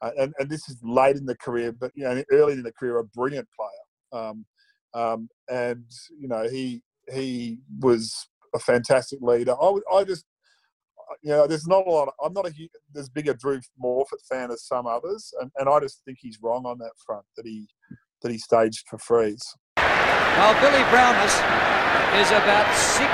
Uh, 0.03 0.11
and, 0.19 0.33
and 0.39 0.49
this 0.49 0.69
is 0.69 0.79
late 0.83 1.17
in 1.17 1.27
the 1.27 1.37
career, 1.37 1.73
but 1.73 1.93
you 1.95 2.05
know, 2.05 2.23
early 2.33 2.55
in 2.55 2.63
the 2.63 2.73
career, 2.73 2.99
a 2.99 3.05
brilliant 3.05 3.49
player. 3.57 4.23
Um, 4.23 4.45
um, 4.95 5.29
and 5.49 5.85
you 6.19 6.29
know 6.29 6.49
he 6.49 6.83
he 7.13 7.59
was 7.81 8.29
a 8.55 8.59
fantastic 8.59 9.21
leader. 9.23 9.55
I 9.61 9.71
would 9.71 9.83
I 9.93 10.05
just 10.05 10.25
you 11.23 11.31
know 11.31 11.47
there's 11.47 11.67
not 11.67 11.87
a 11.87 11.91
lot. 11.91 12.09
Of, 12.09 12.15
I'm 12.25 12.33
not 12.33 12.47
a 12.47 12.53
as 12.97 13.09
big 13.09 13.29
a 13.29 13.35
Drew 13.35 13.61
Morphett 13.83 14.25
fan 14.29 14.51
as 14.51 14.65
some 14.65 14.87
others, 14.87 15.33
and, 15.41 15.51
and 15.59 15.69
I 15.69 15.81
just 15.81 16.03
think 16.05 16.19
he's 16.21 16.39
wrong 16.43 16.65
on 16.67 16.79
that 16.79 16.93
front 17.05 17.25
that 17.37 17.47
he 17.47 17.69
that 18.23 18.33
he 18.33 18.39
staged 18.39 18.87
for 18.89 18.99
frees. 18.99 19.43
Well, 19.77 20.55
Billy 20.61 20.85
Brownless 20.91 21.37
is 22.19 22.31
about 22.31 22.67
60 22.75 23.07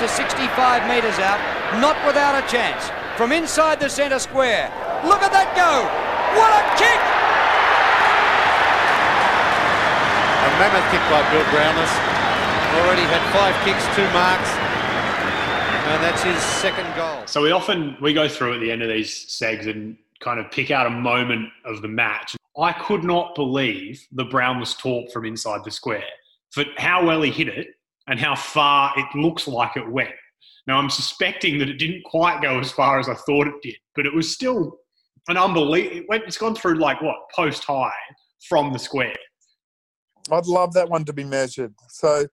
to 0.00 0.08
65 0.08 0.88
metres 0.88 1.18
out, 1.18 1.40
not 1.80 1.96
without 2.06 2.42
a 2.42 2.46
chance. 2.46 2.90
From 3.16 3.32
inside 3.32 3.80
the 3.80 3.88
centre 3.88 4.18
square. 4.18 4.70
Look 5.04 5.22
at 5.22 5.32
that 5.32 5.54
go! 5.56 6.07
What 6.36 6.52
a 6.52 6.64
kick! 6.76 7.00
A 10.44 10.48
mammoth 10.60 10.88
kick 10.90 11.04
by 11.08 11.22
Bill 11.30 11.44
Brownless. 11.54 11.92
Already 12.82 13.02
had 13.08 13.22
five 13.32 13.54
kicks, 13.64 13.84
two 13.96 14.06
marks. 14.12 14.50
And 15.88 16.02
that's 16.02 16.22
his 16.22 16.38
second 16.42 16.94
goal. 16.96 17.26
So 17.26 17.42
we 17.42 17.50
often 17.50 17.96
we 18.00 18.12
go 18.12 18.28
through 18.28 18.54
at 18.54 18.60
the 18.60 18.70
end 18.70 18.82
of 18.82 18.88
these 18.88 19.26
segs 19.26 19.68
and 19.68 19.96
kind 20.20 20.38
of 20.38 20.50
pick 20.50 20.70
out 20.70 20.86
a 20.86 20.90
moment 20.90 21.48
of 21.64 21.80
the 21.80 21.88
match. 21.88 22.36
I 22.58 22.72
could 22.72 23.04
not 23.04 23.34
believe 23.34 24.06
the 24.12 24.24
Brownless 24.24 24.76
talk 24.76 25.10
from 25.12 25.24
inside 25.24 25.64
the 25.64 25.70
square 25.70 26.04
for 26.50 26.64
how 26.76 27.06
well 27.06 27.22
he 27.22 27.30
hit 27.30 27.48
it 27.48 27.68
and 28.06 28.18
how 28.18 28.34
far 28.34 28.92
it 28.96 29.06
looks 29.14 29.46
like 29.46 29.76
it 29.76 29.88
went. 29.88 30.10
Now 30.66 30.78
I'm 30.78 30.90
suspecting 30.90 31.58
that 31.58 31.68
it 31.68 31.78
didn't 31.78 32.04
quite 32.04 32.42
go 32.42 32.58
as 32.58 32.70
far 32.70 32.98
as 32.98 33.08
I 33.08 33.14
thought 33.14 33.46
it 33.46 33.62
did, 33.62 33.76
but 33.94 34.06
it 34.06 34.14
was 34.14 34.32
still 34.32 34.77
an 35.28 35.36
unbelievable. 35.36 35.96
It 35.98 36.08
went, 36.08 36.24
it's 36.24 36.38
gone 36.38 36.54
through 36.54 36.78
like 36.78 37.00
what 37.00 37.16
post 37.34 37.64
high 37.64 37.92
from 38.48 38.72
the 38.72 38.78
square. 38.78 39.14
I'd 40.30 40.46
love 40.46 40.74
that 40.74 40.88
one 40.88 41.04
to 41.06 41.12
be 41.12 41.24
measured. 41.24 41.74
So 41.88 42.26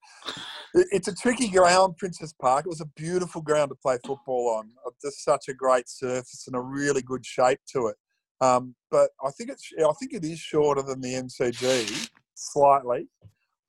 it's 0.74 1.08
a 1.08 1.16
tricky 1.16 1.48
ground, 1.50 1.98
Princes 1.98 2.34
Park. 2.42 2.66
It 2.66 2.70
was 2.70 2.82
a 2.82 2.90
beautiful 2.98 3.42
ground 3.42 3.70
to 3.70 3.76
play 3.76 3.98
football 4.06 4.56
on. 4.58 4.70
Uh, 4.86 4.92
Just 5.02 5.24
such 5.24 5.48
a 5.48 5.54
great 5.54 5.88
surface 5.88 6.46
and 6.48 6.56
a 6.56 6.60
really 6.60 7.02
good 7.02 7.26
shape 7.26 7.60
to 7.74 7.88
it. 7.88 7.96
Um, 8.42 8.76
but 8.92 9.12
I 9.26 9.32
think 9.32 9.50
it's 9.50 9.70
I 9.80 9.94
think 9.98 10.14
it 10.14 10.26
is 10.26 10.40
shorter 10.40 10.82
than 10.82 11.00
the 11.00 11.14
MCG 11.14 12.10
slightly. 12.34 13.08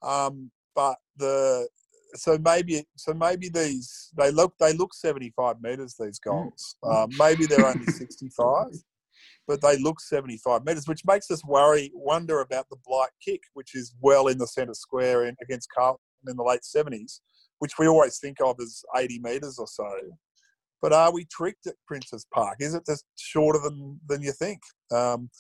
Um, 0.02 0.50
but 0.74 0.96
the 1.16 1.68
so 2.16 2.36
maybe 2.44 2.84
so 2.96 3.14
maybe 3.14 3.48
these 3.48 4.10
they 4.18 4.32
look 4.32 4.54
they 4.58 4.72
look 4.72 4.92
75 4.92 5.62
meters 5.62 5.94
these 5.98 6.18
goals. 6.18 6.76
Um, 6.82 7.10
maybe 7.16 7.46
they're 7.46 7.66
only 7.66 7.86
65 7.86 8.66
but 9.46 9.60
they 9.62 9.78
look 9.78 10.00
75 10.00 10.64
metres, 10.64 10.88
which 10.88 11.04
makes 11.06 11.30
us 11.30 11.44
worry, 11.44 11.90
wonder 11.94 12.40
about 12.40 12.68
the 12.68 12.76
Blight 12.84 13.10
kick, 13.24 13.40
which 13.54 13.74
is 13.74 13.94
well 14.00 14.26
in 14.26 14.38
the 14.38 14.46
centre 14.46 14.74
square 14.74 15.26
in, 15.26 15.36
against 15.42 15.68
Carlton 15.76 16.00
in 16.26 16.36
the 16.36 16.42
late 16.42 16.62
70s, 16.62 17.20
which 17.60 17.78
we 17.78 17.86
always 17.86 18.18
think 18.18 18.38
of 18.40 18.56
as 18.60 18.82
80 18.96 19.20
metres 19.20 19.58
or 19.58 19.66
so. 19.66 19.88
But 20.82 20.92
are 20.92 21.12
we 21.12 21.24
tricked 21.24 21.66
at 21.66 21.74
Princes 21.86 22.26
Park? 22.32 22.56
Is 22.60 22.74
it 22.74 22.84
just 22.86 23.04
shorter 23.16 23.60
than, 23.62 24.00
than 24.08 24.22
you 24.22 24.32
think? 24.32 24.60
Um, 24.92 25.30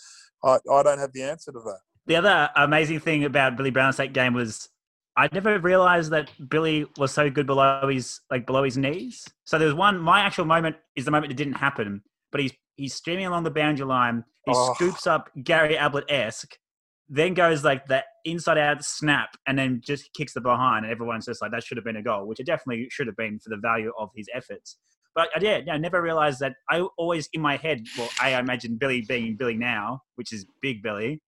I, 0.44 0.58
I 0.72 0.82
don't 0.82 0.98
have 0.98 1.12
the 1.12 1.22
answer 1.22 1.52
to 1.52 1.58
that. 1.58 1.78
The 2.06 2.16
other 2.16 2.50
amazing 2.56 3.00
thing 3.00 3.24
about 3.24 3.56
Billy 3.56 3.70
Brown's 3.70 3.96
that 3.96 4.12
game 4.12 4.32
was 4.32 4.68
I 5.16 5.28
never 5.32 5.58
realized 5.58 6.10
that 6.12 6.30
Billy 6.48 6.86
was 6.98 7.12
so 7.12 7.30
good 7.30 7.46
below 7.46 7.88
his 7.88 8.20
like 8.30 8.46
below 8.46 8.62
his 8.62 8.76
knees. 8.76 9.26
So 9.44 9.58
there 9.58 9.66
was 9.66 9.74
one. 9.74 9.98
My 9.98 10.20
actual 10.20 10.44
moment 10.44 10.76
is 10.94 11.04
the 11.04 11.10
moment 11.10 11.30
that 11.30 11.36
didn't 11.36 11.54
happen, 11.54 12.02
but 12.36 12.42
he's 12.42 12.52
he's 12.76 12.94
streaming 12.94 13.24
along 13.24 13.44
the 13.44 13.50
boundary 13.50 13.86
line. 13.86 14.22
He 14.44 14.52
Oh. 14.54 14.74
scoops 14.74 15.06
up 15.06 15.30
Gary 15.42 15.78
Ablett 15.78 16.04
esque, 16.10 16.58
then 17.08 17.32
goes 17.32 17.64
like 17.64 17.86
the 17.86 18.04
inside 18.26 18.58
out 18.58 18.84
snap, 18.84 19.30
and 19.46 19.58
then 19.58 19.80
just 19.82 20.12
kicks 20.12 20.34
the 20.34 20.42
behind, 20.42 20.84
and 20.84 20.92
everyone's 20.92 21.24
just 21.24 21.40
like 21.40 21.50
that 21.52 21.64
should 21.64 21.78
have 21.78 21.84
been 21.84 21.96
a 21.96 22.02
goal, 22.02 22.26
which 22.26 22.38
it 22.38 22.44
definitely 22.44 22.88
should 22.90 23.06
have 23.06 23.16
been 23.16 23.38
for 23.38 23.48
the 23.48 23.56
value 23.56 23.90
of 23.98 24.10
his 24.14 24.28
efforts. 24.34 24.76
But 25.14 25.30
I 25.34 25.38
did, 25.38 25.66
yeah, 25.66 25.72
I 25.72 25.78
never 25.78 26.02
realized 26.02 26.40
that. 26.40 26.52
I 26.68 26.80
always 26.98 27.26
in 27.32 27.40
my 27.40 27.56
head, 27.56 27.86
well, 27.96 28.10
I 28.20 28.38
imagine 28.38 28.76
Billy 28.76 29.00
being 29.00 29.34
Billy 29.36 29.56
now, 29.56 30.02
which 30.16 30.30
is 30.30 30.44
Big 30.60 30.82
Billy, 30.82 31.22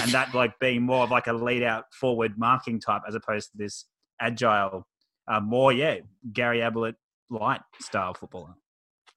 and 0.00 0.12
that 0.12 0.32
like 0.32 0.56
being 0.60 0.82
more 0.82 1.02
of 1.02 1.10
like 1.10 1.26
a 1.26 1.32
lead 1.32 1.64
out 1.64 1.86
forward 1.92 2.38
marking 2.38 2.78
type 2.78 3.02
as 3.08 3.16
opposed 3.16 3.50
to 3.50 3.58
this 3.58 3.86
agile, 4.20 4.86
uh, 5.26 5.40
more 5.40 5.72
yeah 5.72 5.96
Gary 6.32 6.62
Ablett 6.62 6.94
light 7.30 7.62
style 7.80 8.14
footballer. 8.14 8.54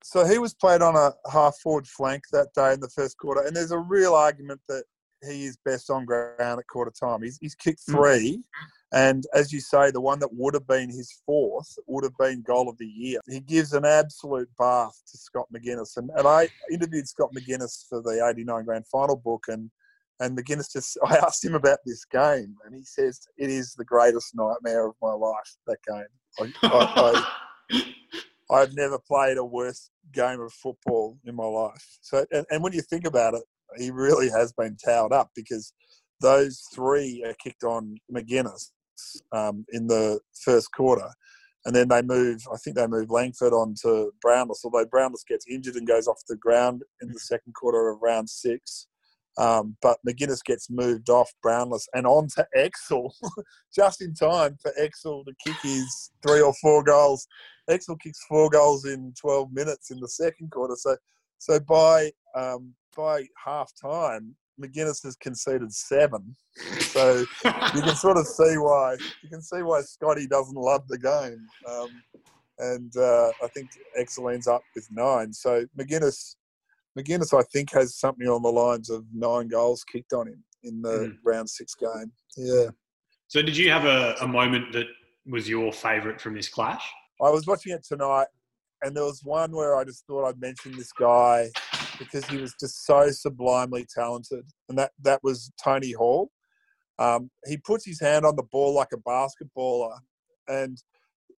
So 0.06 0.24
he 0.24 0.38
was 0.38 0.54
played 0.54 0.84
on 0.84 0.96
a 0.96 1.14
half 1.32 1.58
forward 1.58 1.88
flank 1.88 2.26
that 2.32 2.54
day 2.54 2.74
in 2.74 2.80
the 2.80 2.90
first 2.90 3.18
quarter, 3.18 3.42
and 3.42 3.56
there's 3.56 3.72
a 3.72 3.80
real 3.80 4.14
argument 4.14 4.62
that 4.70 4.84
he 5.28 5.46
is 5.46 5.58
best 5.66 5.90
on 5.90 6.06
ground 6.06 6.60
at 6.60 6.68
quarter 6.68 6.92
time. 6.92 7.24
He's, 7.24 7.40
he's 7.42 7.56
kicked 7.56 7.82
Mm. 7.88 7.94
three, 7.94 8.44
and 8.92 9.26
as 9.34 9.52
you 9.52 9.60
say, 9.60 9.90
the 9.90 10.00
one 10.00 10.20
that 10.20 10.32
would 10.32 10.54
have 10.54 10.68
been 10.68 10.92
his 10.92 11.12
fourth 11.26 11.76
would 11.88 12.04
have 12.04 12.16
been 12.20 12.44
goal 12.44 12.70
of 12.70 12.78
the 12.78 12.86
year. 12.86 13.20
He 13.28 13.40
gives 13.40 13.74
an 13.74 13.84
absolute 13.84 14.48
bath 14.60 14.96
to 15.10 15.18
Scott 15.18 15.48
McGuinness, 15.52 15.98
and, 15.98 16.12
and 16.16 16.28
I 16.28 16.50
interviewed 16.72 17.08
Scott 17.08 17.32
McGuinness 17.36 17.90
for 17.90 18.00
the 18.04 18.24
'89 18.30 18.64
Grand 18.66 18.86
Final 18.86 19.16
book, 19.16 19.46
and 19.48 19.72
and 20.20 20.38
McGuinness 20.38 20.72
just 20.72 21.00
I 21.08 21.16
asked 21.16 21.44
him 21.44 21.56
about 21.56 21.80
this 21.84 22.06
game, 22.06 22.56
and 22.64 22.76
he 22.76 22.84
says 22.84 23.28
it 23.40 23.50
is 23.50 23.74
the 23.74 23.86
greatest 23.86 24.36
nightmare 24.36 24.86
of 24.86 24.94
my 25.02 25.14
life. 25.14 25.58
That 25.66 25.80
game. 25.88 26.06
I, 26.40 26.68
I, 26.68 27.26
I, 27.72 27.82
I've 28.50 28.76
never 28.76 29.00
played 29.00 29.38
a 29.38 29.46
worse 29.46 29.90
game 30.14 30.40
of 30.40 30.54
football 30.54 31.18
in 31.26 31.36
my 31.36 31.46
life. 31.46 31.98
So, 32.02 32.26
and, 32.32 32.46
and 32.52 32.64
when 32.64 32.74
you 32.74 32.82
think 32.82 33.06
about 33.06 33.34
it, 33.34 33.44
he 33.78 33.92
really 33.92 34.30
has 34.30 34.54
been 34.54 34.78
towed 34.84 35.12
up 35.12 35.32
because 35.36 35.74
those 36.22 36.62
three 36.74 37.24
are 37.26 37.34
kicked 37.44 37.64
on 37.64 37.98
McGuinness 38.14 38.72
um, 39.32 39.66
in 39.72 39.88
the 39.88 40.20
first 40.44 40.72
quarter, 40.72 41.10
and 41.66 41.76
then 41.76 41.88
they 41.88 42.02
move. 42.02 42.42
I 42.52 42.58
think 42.58 42.76
they 42.76 42.88
move 42.88 43.10
Langford 43.10 43.54
on 43.54 43.76
to 43.82 44.12
Brownless, 44.22 44.64
although 44.64 44.86
Brownless 44.86 45.26
gets 45.28 45.46
injured 45.50 45.76
and 45.76 45.88
goes 45.88 46.08
off 46.08 46.22
the 46.28 46.38
ground 46.38 46.84
in 47.02 47.12
the 47.12 47.20
second 47.20 47.54
quarter 47.54 47.90
of 47.90 48.00
round 48.02 48.30
six. 48.30 48.88
Um, 49.38 49.76
but 49.82 49.98
McGuinness 50.08 50.44
gets 50.46 50.70
moved 50.70 51.10
off 51.10 51.34
Brownless 51.44 51.88
and 51.94 52.08
on 52.08 52.28
to 52.36 52.48
Exell, 52.56 53.12
just 53.76 54.02
in 54.02 54.14
time 54.14 54.58
for 54.62 54.72
Exell 54.80 55.26
to 55.26 55.34
kick 55.46 55.58
his 55.62 56.12
three 56.26 56.42
or 56.42 56.54
four 56.62 56.84
goals. 56.84 57.28
Exell 57.70 58.00
kicks 58.00 58.24
four 58.28 58.50
goals 58.50 58.86
in 58.86 59.14
12 59.20 59.52
minutes 59.52 59.92
in 59.92 60.00
the 60.00 60.08
second 60.08 60.52
quarter. 60.52 60.76
So, 60.78 60.96
so 61.38 61.60
by 61.60 62.12
um, 62.36 62.74
by 62.96 63.26
half 63.44 63.72
time, 63.82 64.36
McGuinness 64.62 65.04
has 65.04 65.16
conceded 65.16 65.74
seven. 65.74 66.36
So 66.80 67.26
you 67.76 67.82
can 67.82 67.96
sort 67.96 68.18
of 68.18 68.28
see 68.28 68.58
why 68.58 68.96
you 69.22 69.30
can 69.30 69.42
see 69.42 69.62
why 69.62 69.82
Scotty 69.82 70.28
doesn't 70.28 70.56
love 70.56 70.88
the 70.88 70.98
game. 70.98 71.48
Um, 71.70 72.04
and 72.58 72.96
uh, 72.96 73.32
I 73.44 73.48
think 73.54 73.70
Exell 74.00 74.34
ends 74.34 74.48
up 74.48 74.62
with 74.76 74.88
nine. 74.92 75.34
So 75.34 75.66
McGuinness 75.78 76.36
McGuinness, 76.98 77.38
I 77.38 77.44
think, 77.52 77.72
has 77.74 77.96
something 77.96 78.28
on 78.28 78.42
the 78.42 78.50
lines 78.50 78.90
of 78.90 79.04
nine 79.14 79.48
goals 79.50 79.84
kicked 79.84 80.14
on 80.14 80.28
him 80.28 80.44
in 80.64 80.82
the 80.82 80.90
Mm. 80.90 81.18
round 81.24 81.50
six 81.50 81.76
game. 81.76 82.12
Yeah. 82.38 82.70
So, 83.28 83.42
did 83.42 83.58
you 83.58 83.70
have 83.72 83.86
a, 83.86 84.16
a 84.22 84.28
moment 84.28 84.72
that 84.74 84.88
was 85.26 85.50
your 85.50 85.74
favourite 85.74 86.22
from 86.22 86.36
this 86.36 86.48
clash? 86.48 86.90
I 87.22 87.30
was 87.30 87.48
watching 87.48 87.74
it 87.74 87.86
tonight, 87.86 88.28
and 88.82 88.96
there 88.96 89.06
was 89.06 89.22
one 89.24 89.52
where 89.52 89.76
I 89.76 89.84
just 89.84 90.06
thought 90.06 90.28
I'd 90.28 90.40
mention 90.40 90.76
this 90.76 90.92
guy 90.92 91.50
because 91.98 92.26
he 92.26 92.38
was 92.38 92.54
just 92.60 92.86
so 92.86 93.10
sublimely 93.10 93.86
talented, 93.94 94.46
and 94.70 94.78
that 94.78 94.92
that 95.02 95.24
was 95.24 95.52
Tony 95.62 95.94
Hall. 95.94 96.30
Um, 97.00 97.30
he 97.46 97.58
puts 97.58 97.86
his 97.86 98.00
hand 98.00 98.26
on 98.26 98.36
the 98.36 98.44
ball 98.44 98.74
like 98.74 98.90
a 98.94 98.98
basketballer, 98.98 99.98
and 100.48 100.78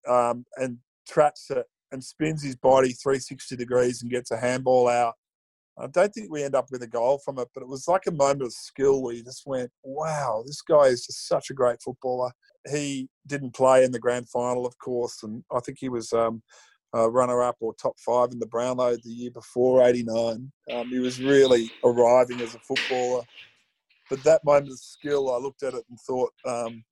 um, 0.08 0.44
and 0.56 0.78
traps 1.06 1.50
it 1.50 1.66
and 1.92 2.02
spins 2.02 2.42
his 2.42 2.56
body 2.56 2.92
360 2.92 3.56
degrees 3.56 4.02
and 4.02 4.10
gets 4.10 4.30
a 4.30 4.36
handball 4.36 4.88
out. 4.88 5.14
I 5.78 5.86
don't 5.88 6.12
think 6.12 6.30
we 6.30 6.42
end 6.42 6.54
up 6.54 6.68
with 6.70 6.82
a 6.82 6.86
goal 6.86 7.18
from 7.24 7.38
it, 7.38 7.48
but 7.54 7.62
it 7.62 7.68
was 7.68 7.86
like 7.86 8.06
a 8.06 8.12
moment 8.12 8.42
of 8.42 8.52
skill 8.52 9.02
where 9.02 9.14
you 9.14 9.22
just 9.22 9.46
went, 9.46 9.70
"Wow, 9.82 10.42
this 10.46 10.62
guy 10.62 10.84
is 10.84 11.04
just 11.06 11.28
such 11.28 11.50
a 11.50 11.54
great 11.54 11.82
footballer." 11.82 12.32
He 12.70 13.08
didn't 13.26 13.54
play 13.54 13.84
in 13.84 13.92
the 13.92 13.98
grand 13.98 14.28
final, 14.28 14.66
of 14.66 14.76
course, 14.78 15.22
and 15.22 15.44
I 15.52 15.60
think 15.60 15.78
he 15.78 15.88
was 15.88 16.12
um, 16.12 16.42
uh, 16.94 17.10
runner-up 17.10 17.56
or 17.60 17.74
top 17.74 17.98
five 17.98 18.30
in 18.32 18.38
the 18.38 18.46
Brownlow 18.46 18.96
the 18.96 19.10
year 19.10 19.30
before 19.30 19.82
'89. 19.82 20.50
Um, 20.72 20.88
he 20.88 20.98
was 20.98 21.20
really 21.20 21.70
arriving 21.84 22.40
as 22.40 22.54
a 22.54 22.60
footballer. 22.60 23.22
But 24.08 24.22
that 24.24 24.44
moment 24.44 24.72
of 24.72 24.78
skill, 24.78 25.34
I 25.34 25.38
looked 25.38 25.62
at 25.62 25.74
it 25.74 25.84
and 25.90 25.98
thought, 26.06 26.32
um, 26.46 26.84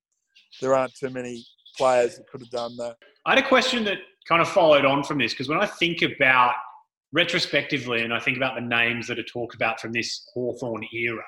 there 0.61 0.75
aren't 0.75 0.93
too 0.95 1.09
many 1.09 1.45
players 1.77 2.17
that 2.17 2.27
could 2.27 2.41
have 2.41 2.49
done 2.49 2.75
that. 2.77 2.97
I 3.25 3.35
had 3.35 3.43
a 3.43 3.47
question 3.47 3.83
that 3.85 3.97
kind 4.27 4.41
of 4.41 4.49
followed 4.49 4.85
on 4.85 5.03
from 5.03 5.17
this 5.17 5.33
because 5.33 5.49
when 5.49 5.59
I 5.59 5.65
think 5.65 6.01
about 6.01 6.53
retrospectively 7.15 8.01
and 8.01 8.13
I 8.13 8.19
think 8.19 8.37
about 8.37 8.55
the 8.55 8.61
names 8.61 9.07
that 9.07 9.17
are 9.17 9.23
talked 9.23 9.55
about 9.55 9.79
from 9.79 9.93
this 9.93 10.29
Hawthorn 10.33 10.85
era, 10.93 11.23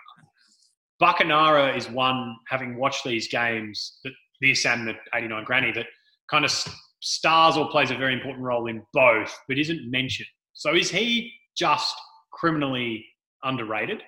Buckenara 1.01 1.77
is 1.77 1.89
one, 1.89 2.35
having 2.47 2.77
watched 2.77 3.03
these 3.03 3.27
games, 3.27 3.99
that 4.03 4.13
this 4.41 4.65
and 4.65 4.87
the 4.87 4.93
89 5.13 5.43
Granny, 5.43 5.71
that 5.73 5.85
kind 6.29 6.43
of 6.43 6.51
stars 7.01 7.55
or 7.55 7.69
plays 7.69 7.91
a 7.91 7.95
very 7.95 8.13
important 8.13 8.43
role 8.43 8.67
in 8.67 8.83
both, 8.93 9.35
but 9.47 9.57
isn't 9.57 9.91
mentioned. 9.91 10.27
So 10.53 10.75
is 10.75 10.89
he 10.89 11.31
just 11.55 11.95
criminally 12.33 13.05
underrated? 13.43 14.01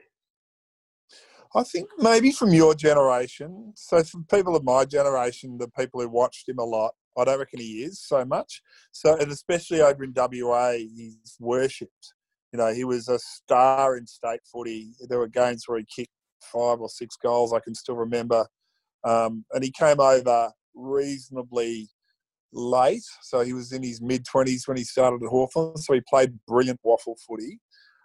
I 1.56 1.64
think 1.64 1.90
maybe 1.98 2.32
from 2.32 2.54
your 2.54 2.76
generation. 2.76 3.74
So 3.76 4.04
from 4.04 4.26
people 4.26 4.56
of 4.56 4.64
my 4.64 4.86
generation, 4.86 5.58
the 5.58 5.68
people 5.68 6.02
who 6.02 6.10
watched 6.10 6.48
him 6.50 6.60
a 6.60 6.64
lot, 6.64 6.94
I 7.18 7.26
don't 7.26 7.39
reckon 7.39 7.60
he 7.60 7.84
is 7.84 8.01
so 8.01 8.24
much. 8.26 8.62
So 8.91 9.18
and 9.18 9.32
especially 9.32 9.82
over 9.82 10.03
in 10.03 10.14
WA, 10.16 10.72
he's 10.72 11.36
worshipped. 11.39 12.14
You 12.51 12.57
know, 12.57 12.74
he 12.74 12.84
was 12.84 13.07
a 13.10 13.20
star 13.20 13.97
in 13.97 14.07
state 14.07 14.39
footy. 14.51 14.93
There 15.07 15.20
were 15.20 15.28
games 15.28 15.64
where 15.68 15.80
he 15.80 15.86
kicked 15.93 16.12
five 16.41 16.80
or 16.80 16.89
six 16.89 17.16
goals. 17.22 17.53
I 17.53 17.60
can 17.60 17.76
still 17.76 17.95
remember. 17.95 18.47
Um, 19.03 19.45
and 19.53 19.64
he 19.64 19.72
came 19.72 19.99
over 19.99 20.51
reasonably 20.74 21.89
late. 22.51 23.03
So 23.22 23.41
he 23.41 23.53
was 23.53 23.72
in 23.72 23.84
his 23.84 24.01
mid 24.01 24.26
20s 24.26 24.68
when 24.68 24.78
he 24.78 24.84
started 24.84 25.24
at 25.24 25.30
Hawthorn. 25.30 25.78
So 25.78 25.93
he 25.93 26.01
played 26.10 26.39
brilliant 26.47 26.80
WAFL 26.86 27.16
footy. 27.28 27.60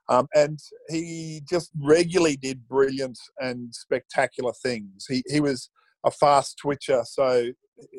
Um, 0.09 0.28
and 0.34 0.59
he 0.88 1.42
just 1.48 1.70
regularly 1.80 2.36
did 2.36 2.68
brilliant 2.68 3.18
and 3.38 3.74
spectacular 3.74 4.52
things. 4.62 5.07
He, 5.09 5.22
he 5.26 5.40
was 5.40 5.70
a 6.05 6.11
fast 6.11 6.59
twitcher, 6.59 7.02
so 7.07 7.46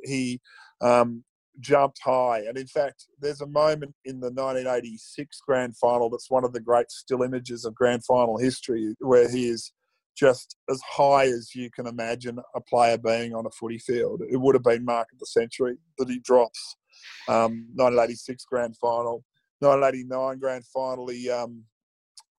he 0.03 0.39
um, 0.82 1.23
jumped 1.59 1.99
high. 2.03 2.39
And 2.39 2.57
in 2.57 2.67
fact, 2.67 3.05
there's 3.19 3.41
a 3.41 3.47
moment 3.47 3.95
in 4.05 4.19
the 4.19 4.30
1986 4.32 5.39
grand 5.47 5.78
final 5.78 6.09
that's 6.09 6.30
one 6.30 6.43
of 6.43 6.53
the 6.53 6.59
great 6.59 6.91
still 6.91 7.23
images 7.23 7.65
of 7.65 7.76
grand 7.76 8.03
final 8.05 8.38
history 8.38 8.95
where 8.99 9.30
he 9.30 9.47
is 9.47 9.71
just 10.15 10.55
as 10.69 10.82
high 10.82 11.26
as 11.26 11.53
you 11.53 11.69
can 11.69 11.88
imagine 11.88 12.39
a 12.55 12.61
player 12.61 12.97
being 12.97 13.36
on 13.36 13.45
a 13.45 13.51
footy 13.51 13.78
field. 13.78 14.21
It 14.30 14.38
would 14.38 14.55
have 14.55 14.63
been 14.63 14.86
mark 14.86 15.09
of 15.11 15.19
the 15.19 15.26
century 15.26 15.78
that 15.97 16.09
he 16.09 16.19
drops. 16.19 16.78
Um, 17.28 17.67
1986 17.76 18.45
grand 18.45 18.78
final, 18.78 19.23
1989 19.59 20.39
grand 20.39 20.65
final. 20.67 21.07
He 21.09 21.30
um, 21.30 21.63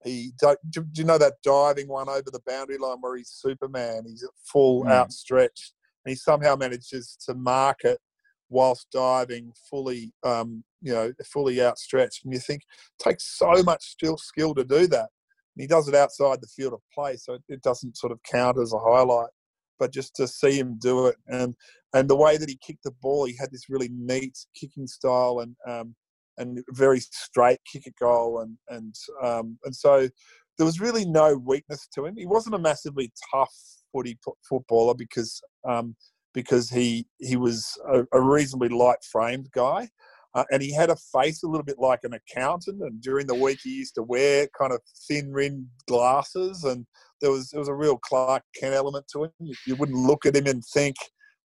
he 0.05 0.33
do, 0.41 0.57
do 0.71 0.85
you 0.95 1.05
know 1.05 1.19
that 1.19 1.35
diving 1.43 1.89
one 1.89 2.09
over 2.09 2.31
the 2.31 2.41
boundary 2.47 2.79
line 2.79 2.99
where 3.01 3.17
he's 3.17 3.31
Superman? 3.31 4.05
He's 4.07 4.27
full 4.51 4.85
Mm. 4.85 4.91
outstretched, 4.91 5.75
and 6.05 6.11
he 6.11 6.17
somehow 6.17 6.57
manages 6.57 7.17
to 7.27 7.35
mark 7.35 7.85
it 7.85 8.01
whilst 8.49 8.91
diving 8.91 9.53
fully, 9.71 10.13
um, 10.25 10.65
you 10.81 10.93
know, 10.93 11.13
fully 11.25 11.61
outstretched. 11.61 12.25
And 12.25 12.33
you 12.33 12.41
think 12.41 12.63
takes 12.99 13.39
so 13.39 13.63
much 13.63 13.85
skill 13.85 14.17
skill 14.17 14.55
to 14.55 14.65
do 14.65 14.87
that. 14.89 15.09
And 15.57 15.63
he 15.63 15.67
does 15.67 15.89
it 15.89 15.95
outside 15.95 16.41
the 16.41 16.49
field 16.49 16.75
of 16.75 16.81
play, 16.95 17.17
so 17.17 17.39
it 17.49 17.63
doesn't 17.63 17.97
sort 17.97 18.13
of 18.13 18.21
count 18.31 18.59
as 18.59 18.73
a 18.73 18.79
highlight. 18.79 19.31
But 19.79 19.93
just 19.93 20.15
to 20.17 20.27
see 20.27 20.59
him 20.59 20.79
do 20.81 21.07
it, 21.07 21.17
and 21.29 21.55
and 21.93 22.09
the 22.09 22.17
way 22.17 22.37
that 22.37 22.49
he 22.49 22.59
kicked 22.67 22.85
the 22.85 22.95
ball, 23.03 23.27
he 23.27 23.37
had 23.39 23.51
this 23.51 23.69
really 23.69 23.91
neat 23.93 24.37
kicking 24.59 24.87
style, 24.87 25.41
and 25.41 25.55
um, 25.69 25.95
and 26.39 26.63
very 26.71 27.01
straight 27.01 27.59
kick 27.71 27.87
at 27.87 27.93
goal, 28.01 28.41
and 28.41 28.57
and 28.69 28.95
um, 29.23 29.59
and 29.65 29.75
so 29.75 30.09
there 30.57 30.67
was 30.67 30.81
really 30.81 31.05
no 31.05 31.37
weakness 31.37 31.87
to 31.95 32.07
him. 32.07 32.17
He 32.17 32.27
wasn't 32.27 32.55
a 32.55 32.59
massively 32.59 33.13
tough 33.33 33.55
footy 33.93 34.19
footballer 34.49 34.95
because 34.95 35.41
um, 35.69 35.95
because 36.37 36.69
he 36.69 37.07
he 37.19 37.35
was 37.35 37.77
a, 37.89 38.05
a 38.13 38.21
reasonably 38.21 38.69
light 38.69 39.03
framed 39.03 39.51
guy. 39.53 39.89
Uh, 40.35 40.45
and 40.51 40.63
he 40.63 40.71
had 40.71 40.91
a 40.91 40.97
face 41.15 41.43
a 41.43 41.47
little 41.47 41.65
bit 41.65 41.79
like 41.79 42.01
an 42.03 42.13
accountant. 42.13 42.83
And 42.83 43.01
during 43.01 43.27
the 43.27 43.35
week, 43.35 43.59
he 43.63 43.71
used 43.71 43.95
to 43.95 44.03
wear 44.03 44.47
kind 44.49 44.71
of 44.71 44.81
thin 45.09 45.33
rimmed 45.33 45.67
glasses, 45.89 46.63
and 46.63 46.87
there 47.23 47.31
was 47.31 47.49
there 47.49 47.59
was 47.59 47.71
a 47.71 47.75
real 47.75 47.97
Clark 47.97 48.43
Kent 48.55 48.75
element 48.75 49.07
to 49.13 49.25
him. 49.25 49.31
You, 49.41 49.55
you 49.67 49.77
wouldn't 49.77 49.97
look 49.99 50.27
at 50.27 50.37
him 50.37 50.47
and 50.47 50.63
think 50.63 50.97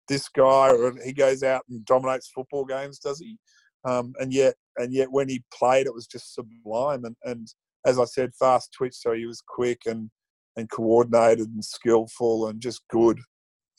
this 0.09 0.27
guy, 0.29 0.71
or 0.71 0.95
he 1.05 1.13
goes 1.13 1.43
out 1.43 1.61
and 1.69 1.85
dominates 1.85 2.31
football 2.33 2.65
games, 2.65 2.97
does 2.97 3.19
he? 3.19 3.37
Um, 3.85 4.13
and 4.19 4.33
yet, 4.33 4.55
and 4.77 4.91
yet, 4.91 5.11
when 5.11 5.29
he 5.29 5.43
played, 5.53 5.85
it 5.85 5.93
was 5.93 6.07
just 6.07 6.33
sublime. 6.33 7.05
And, 7.05 7.15
and 7.23 7.47
as 7.85 7.99
I 7.99 8.05
said, 8.05 8.31
fast 8.33 8.73
twitch, 8.75 8.95
so 8.95 9.13
he 9.13 9.27
was 9.27 9.43
quick 9.47 9.81
and 9.85 10.09
and 10.57 10.69
coordinated 10.71 11.47
and 11.47 11.63
skillful 11.63 12.47
and 12.47 12.59
just 12.59 12.81
good. 12.89 13.19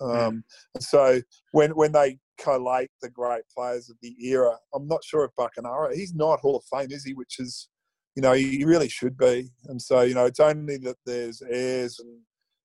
Um, 0.01 0.45
so 0.81 1.21
when 1.53 1.71
when 1.73 1.93
they 1.93 2.19
collate 2.39 2.91
the 3.01 3.11
great 3.11 3.43
players 3.57 3.89
of 3.89 3.97
the 4.03 4.15
era, 4.21 4.57
I'm 4.75 4.89
not 4.89 5.05
sure 5.05 5.25
if 5.25 5.31
Buckenara, 5.39 5.95
he's 5.95 6.15
not 6.15 6.41
Hall 6.41 6.57
of 6.57 6.65
Fame, 6.65 6.91
is 6.91 7.05
he? 7.05 7.15
Which 7.15 7.39
is, 7.39 7.69
you 8.17 8.23
know, 8.23 8.33
he 8.33 8.65
really 8.65 8.89
should 8.89 9.17
be. 9.17 9.51
And 9.67 9.81
so 9.81 10.03
you 10.03 10.15
know, 10.15 10.27
it's 10.27 10.41
only 10.41 10.79
that 10.79 10.97
there's 11.07 11.43
Ayres 11.43 11.99
and 11.99 12.19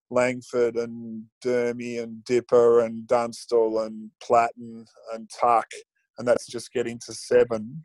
Langford 0.10 0.76
and 0.76 1.24
Dermy 1.44 2.02
and 2.02 2.24
Dipper 2.24 2.82
and 2.82 3.08
Dunstall 3.08 3.86
and 3.86 4.10
Platten 4.24 4.86
and 5.14 5.30
Tuck, 5.40 5.68
and 6.18 6.28
that's 6.28 6.48
just 6.48 6.74
getting 6.74 7.00
to 7.06 7.14
seven. 7.14 7.84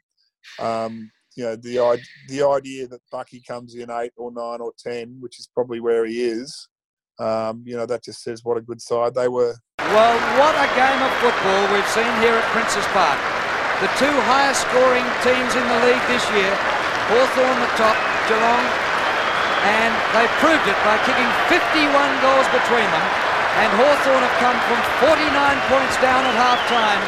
Um, 0.59 1.11
you 1.37 1.45
know, 1.45 1.57
the 1.57 2.01
the 2.29 2.47
idea 2.47 2.87
that 2.89 3.01
Bucky 3.11 3.43
comes 3.47 3.75
in 3.75 3.91
eight 3.91 4.13
or 4.17 4.31
nine 4.33 4.61
or 4.61 4.73
ten, 4.79 5.17
which 5.21 5.39
is 5.39 5.49
probably 5.53 5.81
where 5.81 6.05
he 6.07 6.23
is, 6.23 6.69
um, 7.23 7.63
you 7.63 7.79
know, 7.79 7.87
that 7.87 8.03
just 8.03 8.23
says 8.27 8.43
what 8.43 8.59
a 8.59 8.61
good 8.61 8.83
side 8.83 9.15
they 9.15 9.29
were. 9.31 9.55
Well, 9.79 10.15
what 10.43 10.59
a 10.59 10.67
game 10.75 11.01
of 11.07 11.13
football 11.23 11.63
we've 11.71 11.93
seen 11.95 12.11
here 12.19 12.35
at 12.35 12.47
Princes 12.51 12.87
Park. 12.91 13.19
The 13.79 13.91
two 13.95 14.15
highest 14.27 14.67
scoring 14.67 15.07
teams 15.23 15.55
in 15.55 15.63
the 15.63 15.79
league 15.87 16.03
this 16.11 16.27
year, 16.35 16.51
Hawthorn 17.07 17.59
the 17.63 17.71
top, 17.79 17.95
Geelong, 18.27 18.67
and 19.63 19.93
they 20.11 20.27
proved 20.43 20.67
it 20.67 20.79
by 20.83 20.99
kicking 21.07 21.31
51 21.47 21.87
goals 22.23 22.49
between 22.51 22.89
them. 22.91 23.07
And 23.63 23.71
Hawthorn 23.79 24.23
have 24.27 24.39
come 24.43 24.59
from 24.67 24.81
49 25.07 25.23
points 25.71 25.95
down 26.03 26.25
at 26.27 26.35
half 26.35 26.59
time 26.67 27.03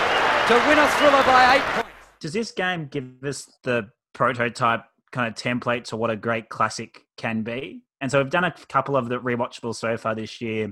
to 0.46 0.54
win 0.68 0.78
a 0.78 0.86
thriller 0.98 1.24
by 1.24 1.56
eight 1.56 1.66
points. 1.74 1.90
Does 2.20 2.32
this 2.32 2.52
game 2.52 2.86
give 2.86 3.24
us 3.24 3.50
the 3.62 3.88
prototype 4.12 4.84
kind 5.10 5.26
of 5.26 5.34
template 5.34 5.84
to 5.84 5.96
what 5.96 6.10
a 6.10 6.16
great 6.16 6.48
classic 6.48 7.02
can 7.16 7.42
be? 7.42 7.82
And 8.04 8.10
so 8.10 8.22
we've 8.22 8.30
done 8.30 8.44
a 8.44 8.52
couple 8.68 8.98
of 8.98 9.08
the 9.08 9.18
rewatchables 9.18 9.76
so 9.76 9.96
far 9.96 10.14
this 10.14 10.38
year, 10.38 10.64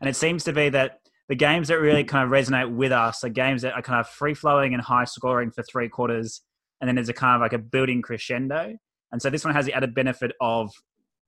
and 0.00 0.08
it 0.08 0.14
seems 0.14 0.44
to 0.44 0.52
be 0.52 0.68
that 0.68 1.00
the 1.28 1.34
games 1.34 1.66
that 1.66 1.80
really 1.80 2.04
kind 2.04 2.24
of 2.24 2.30
resonate 2.30 2.72
with 2.72 2.92
us 2.92 3.24
are 3.24 3.28
games 3.28 3.62
that 3.62 3.74
are 3.74 3.82
kind 3.82 3.98
of 3.98 4.08
free 4.08 4.34
flowing 4.34 4.72
and 4.72 4.80
high 4.80 5.02
scoring 5.02 5.50
for 5.50 5.64
three 5.64 5.88
quarters, 5.88 6.42
and 6.80 6.86
then 6.86 6.94
there's 6.94 7.08
a 7.08 7.12
kind 7.12 7.34
of 7.34 7.40
like 7.40 7.52
a 7.52 7.58
building 7.58 8.02
crescendo. 8.02 8.76
And 9.10 9.20
so 9.20 9.30
this 9.30 9.44
one 9.44 9.52
has 9.52 9.66
the 9.66 9.72
added 9.72 9.96
benefit 9.96 10.30
of 10.40 10.70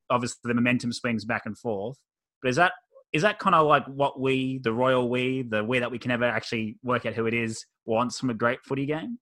obviously 0.09 0.39
the 0.45 0.53
momentum 0.53 0.93
swings 0.93 1.25
back 1.25 1.41
and 1.45 1.57
forth. 1.57 1.97
But 2.41 2.51
is 2.51 2.55
that 2.55 2.71
is 3.11 3.23
that 3.23 3.37
kind 3.39 3.53
of 3.53 3.67
like 3.67 3.85
what 3.87 4.17
we, 4.17 4.59
the 4.63 4.71
royal 4.71 5.09
we, 5.09 5.41
the 5.41 5.61
we 5.61 5.79
that 5.79 5.91
we 5.91 5.99
can 5.99 6.07
never 6.07 6.23
actually 6.23 6.77
work 6.83 7.05
out 7.05 7.15
who 7.15 7.25
it 7.25 7.33
is, 7.33 7.65
wants 7.83 8.17
from 8.17 8.29
a 8.29 8.33
great 8.33 8.59
footy 8.63 8.85
game? 8.85 9.19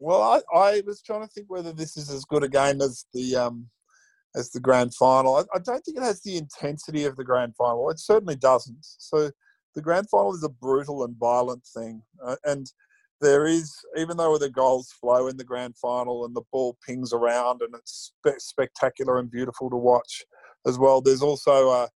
Well, 0.00 0.20
I, 0.20 0.54
I 0.54 0.82
was 0.84 1.00
trying 1.00 1.22
to 1.22 1.28
think 1.28 1.46
whether 1.48 1.72
this 1.72 1.96
is 1.96 2.10
as 2.10 2.26
good 2.26 2.42
a 2.42 2.48
game 2.48 2.82
as 2.82 3.06
the 3.14 3.36
um, 3.36 3.70
as 4.36 4.50
the 4.50 4.60
grand 4.60 4.94
final. 4.94 5.36
I, 5.36 5.40
I 5.54 5.58
don't 5.58 5.84
think 5.84 5.96
it 5.96 6.02
has 6.02 6.22
the 6.22 6.36
intensity 6.36 7.04
of 7.04 7.16
the 7.16 7.24
grand 7.24 7.56
final. 7.56 7.90
It 7.90 7.98
certainly 7.98 8.36
doesn't. 8.36 8.78
So 8.80 9.30
the 9.74 9.82
grand 9.82 10.08
final 10.08 10.34
is 10.34 10.44
a 10.44 10.48
brutal 10.48 11.04
and 11.04 11.16
violent 11.16 11.64
thing, 11.74 12.02
uh, 12.24 12.36
and 12.44 12.70
there 13.20 13.46
is 13.46 13.74
even 13.96 14.16
though 14.16 14.36
the 14.36 14.50
goals 14.50 14.92
flow 15.00 15.28
in 15.28 15.36
the 15.36 15.44
grand 15.44 15.76
final 15.76 16.24
and 16.24 16.36
the 16.36 16.42
ball 16.52 16.76
pings 16.86 17.12
around 17.12 17.62
and 17.62 17.74
it's 17.74 18.12
spe- 18.26 18.38
spectacular 18.38 19.18
and 19.18 19.30
beautiful 19.30 19.70
to 19.70 19.76
watch 19.76 20.22
as 20.66 20.78
well. 20.78 21.00
There's 21.00 21.22
also 21.22 21.70
a, 21.70 21.88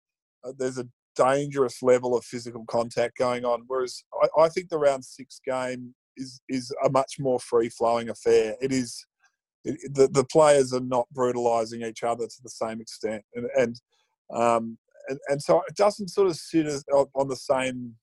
a 0.44 0.52
there's 0.52 0.78
a 0.78 0.86
dangerous 1.16 1.82
level 1.82 2.16
of 2.16 2.24
physical 2.24 2.64
contact 2.66 3.18
going 3.18 3.44
on. 3.44 3.64
Whereas 3.66 4.02
I, 4.22 4.42
I 4.42 4.48
think 4.48 4.68
the 4.68 4.78
round 4.78 5.04
six 5.04 5.40
game 5.44 5.94
is 6.16 6.40
is 6.48 6.72
a 6.84 6.90
much 6.90 7.16
more 7.18 7.40
free 7.40 7.68
flowing 7.68 8.08
affair. 8.08 8.54
It 8.60 8.72
is 8.72 9.04
the 9.92 10.08
the 10.08 10.24
players 10.24 10.72
are 10.72 10.80
not 10.80 11.06
brutalising 11.12 11.82
each 11.82 12.02
other 12.02 12.26
to 12.26 12.42
the 12.42 12.50
same 12.50 12.80
extent, 12.80 13.22
and 13.34 13.46
and, 13.56 13.80
um, 14.34 14.78
and 15.08 15.18
and 15.28 15.42
so 15.42 15.62
it 15.68 15.76
doesn't 15.76 16.08
sort 16.08 16.28
of 16.28 16.36
sit 16.36 16.66
as, 16.66 16.84
on 16.92 17.28
the 17.28 17.36
same 17.36 17.94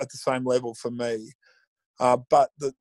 at 0.00 0.10
the 0.10 0.18
same 0.18 0.44
level 0.44 0.74
for 0.74 0.90
me. 0.90 1.32
Uh, 2.00 2.18
but 2.30 2.50
the 2.58 2.72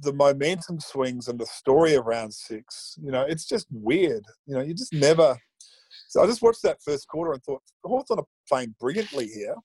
the 0.00 0.12
momentum 0.12 0.78
swings 0.80 1.28
and 1.28 1.38
the 1.38 1.46
story 1.46 1.94
of 1.94 2.06
round 2.06 2.32
six, 2.32 2.96
you 3.02 3.10
know, 3.10 3.22
it's 3.22 3.46
just 3.46 3.66
weird. 3.70 4.24
You 4.46 4.54
know, 4.54 4.62
you 4.62 4.74
just 4.74 4.92
never. 4.92 5.36
So 6.08 6.22
I 6.22 6.26
just 6.26 6.42
watched 6.42 6.62
that 6.62 6.82
first 6.82 7.08
quarter 7.08 7.32
and 7.32 7.42
thought 7.42 7.62
Hawthorn 7.84 8.20
are 8.20 8.26
playing 8.48 8.74
brilliantly 8.78 9.26
here. 9.26 9.56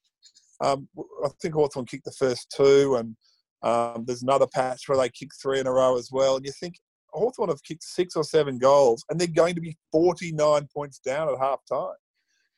Um, 0.62 0.88
I 1.24 1.30
think 1.42 1.54
Hawthorn 1.54 1.86
kicked 1.86 2.06
the 2.06 2.12
first 2.12 2.54
two, 2.56 2.96
and 2.96 3.16
um, 3.64 4.06
there's 4.06 4.24
another 4.24 4.48
patch 4.48 4.88
where 4.88 4.98
they 4.98 5.10
kick 5.10 5.30
three 5.42 5.60
in 5.60 5.68
a 5.68 5.72
row 5.72 5.98
as 5.98 6.10
well. 6.12 6.38
And 6.38 6.46
you 6.46 6.52
think 6.52 6.76
Hawthorn 7.14 7.50
have 7.50 7.64
kicked 7.64 7.84
six 7.84 8.16
or 8.16 8.24
seven 8.24 8.58
goals, 8.58 9.06
and 9.10 9.20
they're 9.20 9.28
going 9.28 9.56
to 9.56 9.62
be 9.62 9.78
49 9.92 10.68
points 10.74 11.00
down 11.00 11.30
at 11.30 11.40
half 11.40 11.60
time. 11.72 11.96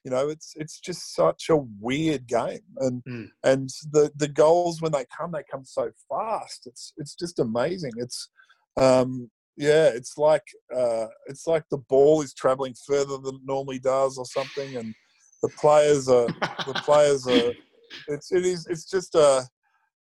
You 0.03 0.11
know, 0.11 0.29
it's 0.29 0.53
it's 0.55 0.79
just 0.79 1.15
such 1.15 1.49
a 1.49 1.57
weird 1.57 2.27
game, 2.27 2.61
and 2.77 3.03
Mm. 3.03 3.29
and 3.43 3.69
the 3.91 4.11
the 4.15 4.27
goals 4.27 4.81
when 4.81 4.91
they 4.91 5.05
come, 5.05 5.31
they 5.31 5.43
come 5.51 5.65
so 5.65 5.91
fast. 6.09 6.67
It's 6.67 6.93
it's 6.97 7.15
just 7.15 7.39
amazing. 7.39 7.93
It's 7.97 8.29
um, 8.77 9.31
yeah, 9.57 9.87
it's 9.87 10.17
like 10.17 10.43
uh, 10.75 11.07
it's 11.27 11.47
like 11.47 11.63
the 11.71 11.83
ball 11.89 12.21
is 12.21 12.33
traveling 12.33 12.75
further 12.87 13.17
than 13.17 13.35
it 13.35 13.41
normally 13.45 13.79
does, 13.79 14.17
or 14.17 14.25
something, 14.25 14.77
and 14.77 14.93
the 15.41 15.49
players 15.59 16.07
are 16.07 16.29
the 16.65 16.75
players 16.75 17.27
are. 17.27 17.53
It's 18.07 18.31
it 18.31 18.45
is 18.45 18.67
it's 18.67 18.87
just 18.87 19.15
a 19.15 19.47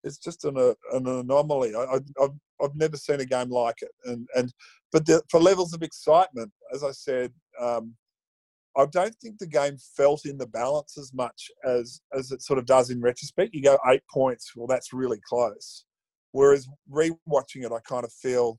it's 0.04 0.18
just 0.18 0.45
an 0.45 0.58
an 0.58 1.08
anomaly. 1.08 1.76
I, 1.76 1.99
I, 2.20 2.28
I've 2.62 2.76
never 2.76 2.97
seen 2.97 3.20
a 3.20 3.26
game 3.26 3.49
like 3.49 3.82
it, 3.82 3.91
and 4.06 4.28
and 4.36 4.54
but 4.91 5.06
the, 5.06 5.22
for 5.30 5.39
levels 5.39 5.74
of 5.74 5.84
excitement, 5.84 6.52
as 6.74 6.84
I 6.84 6.91
said, 6.91 7.32
um, 7.60 7.95
I 8.78 8.86
don't 8.86 9.16
think 9.16 9.38
the 9.38 9.47
game 9.47 9.78
felt 9.97 10.26
in 10.26 10.38
the 10.38 10.47
balance 10.47 10.97
as 10.97 11.14
much 11.14 11.49
as 11.66 12.02
as 12.18 12.32
it 12.32 12.41
sort 12.41 12.60
of 12.60 12.66
does 12.66 12.89
in 12.89 13.02
retrospect. 13.02 13.54
You 13.54 13.64
go 13.64 13.78
eight 13.89 14.04
points, 14.12 14.54
well, 14.56 14.68
that's 14.68 14.93
really 14.93 15.20
close. 15.28 15.86
Whereas 16.32 16.68
rewatching 16.89 17.66
it, 17.66 17.74
I 17.74 17.80
kind 17.86 18.06
of 18.06 18.14
feel, 18.14 18.58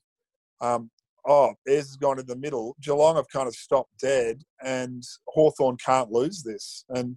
um, 0.61 0.91
oh, 1.27 1.55
Ayres 1.67 1.87
has 1.87 1.97
gone 1.97 2.19
in 2.19 2.27
the 2.27 2.37
middle. 2.37 2.77
Geelong 2.83 3.17
have 3.17 3.29
kind 3.33 3.49
of 3.49 3.55
stopped 3.55 3.99
dead, 3.99 4.43
and 4.63 5.03
Hawthorn 5.29 5.79
can't 5.85 6.11
lose 6.13 6.43
this. 6.43 6.85
And 6.91 7.17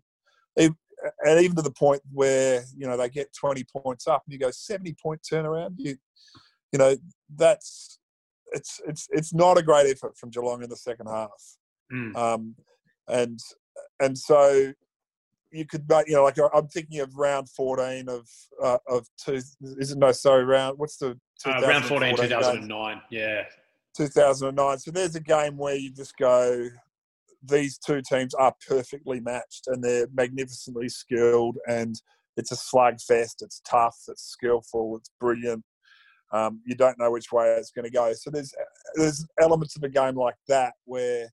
and 1.24 1.42
even 1.42 1.56
to 1.56 1.62
the 1.62 1.72
point 1.72 2.02
where 2.12 2.64
you 2.78 2.88
know 2.88 2.98
they 2.98 3.10
get 3.10 3.34
20 3.34 3.64
points 3.66 4.08
up, 4.08 4.24
and 4.26 4.34
you 4.34 4.40
go 4.40 4.52
70 4.52 4.96
point 5.02 5.22
turnaround. 5.22 5.76
You 5.78 5.96
you 6.72 6.80
know 6.80 6.96
that's 7.36 8.00
it's 8.52 8.82
it's 8.88 9.08
it's 9.12 9.34
not 9.34 9.58
a 9.58 9.64
great 9.64 9.90
effort 9.90 10.18
from 10.18 10.30
Geelong 10.30 10.64
in 10.64 10.70
the 10.70 10.76
second 10.76 11.08
half. 11.08 11.58
Mm. 11.92 12.16
Um, 12.16 12.56
and 13.08 13.40
and 14.00 14.18
so 14.18 14.74
you 15.52 15.66
could 15.66 15.86
you 16.08 16.16
know 16.16 16.24
like 16.24 16.38
I'm 16.54 16.68
thinking 16.68 17.00
of 17.00 17.16
round 17.16 17.50
14 17.50 18.10
of 18.10 18.28
uh, 18.62 18.78
of 18.88 19.08
two 19.18 19.36
is 19.36 19.92
it 19.92 19.98
no 19.98 20.12
sorry 20.12 20.44
round 20.44 20.78
what's 20.78 20.98
the 20.98 21.18
Uh, 21.46 21.62
round 21.62 21.86
14, 21.86 22.16
2014 22.16 22.30
game? 22.30 22.40
2009. 22.40 23.02
Yeah. 23.10 23.44
2009 23.96 24.80
so 24.80 24.92
there's 24.92 25.16
a 25.16 25.22
game 25.22 25.58
where 25.58 25.76
you 25.76 25.92
just 25.92 26.18
go 26.18 26.70
these 27.48 27.78
two 27.78 28.02
teams 28.02 28.34
are 28.34 28.54
perfectly 28.68 29.20
matched 29.20 29.68
and 29.68 29.84
they're 29.84 30.08
magnificently 30.14 30.90
skilled 30.90 31.58
and 31.68 31.96
it's 32.38 32.52
a 32.52 32.56
slugfest 32.56 33.42
it's 33.42 33.62
tough 33.68 33.98
it's 34.08 34.24
skillful 34.24 34.98
it's 34.98 35.10
brilliant 35.20 35.64
um, 36.34 36.60
you 36.66 36.76
don't 36.76 37.00
know 37.00 37.12
which 37.12 37.32
way 37.32 37.56
it's 37.58 37.72
going 37.72 37.86
to 37.86 37.92
go 37.92 38.12
so 38.14 38.30
there's 38.30 38.54
there's 38.96 39.26
elements 39.40 39.76
of 39.76 39.84
a 39.84 39.90
game 39.90 40.16
like 40.16 40.36
that 40.48 40.74
where 40.86 41.30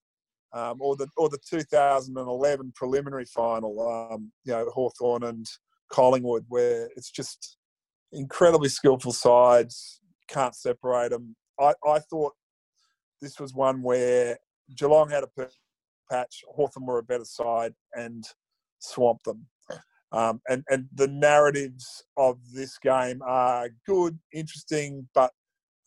um, 0.52 0.78
or 0.80 0.96
the 0.96 1.08
or 1.16 1.28
the 1.28 1.38
2011 1.48 2.72
preliminary 2.74 3.24
final, 3.24 4.10
um, 4.12 4.30
you 4.44 4.52
know, 4.52 4.68
Hawthorn 4.72 5.24
and 5.24 5.46
Collingwood, 5.90 6.44
where 6.48 6.90
it's 6.96 7.10
just 7.10 7.56
incredibly 8.12 8.68
skillful 8.68 9.12
sides, 9.12 10.00
can't 10.28 10.54
separate 10.54 11.10
them. 11.10 11.34
I, 11.58 11.72
I 11.86 11.98
thought 12.00 12.34
this 13.20 13.40
was 13.40 13.54
one 13.54 13.82
where 13.82 14.36
Geelong 14.76 15.08
had 15.08 15.24
a 15.24 15.28
patch, 16.12 16.42
Hawthorn 16.54 16.86
were 16.86 16.98
a 16.98 17.02
better 17.02 17.24
side 17.24 17.72
and 17.94 18.24
swamped 18.80 19.24
them. 19.24 19.46
Um, 20.12 20.42
and, 20.46 20.62
and 20.68 20.88
the 20.94 21.08
narratives 21.08 21.86
of 22.18 22.36
this 22.54 22.76
game 22.78 23.20
are 23.26 23.70
good, 23.86 24.18
interesting, 24.32 25.08
but 25.14 25.30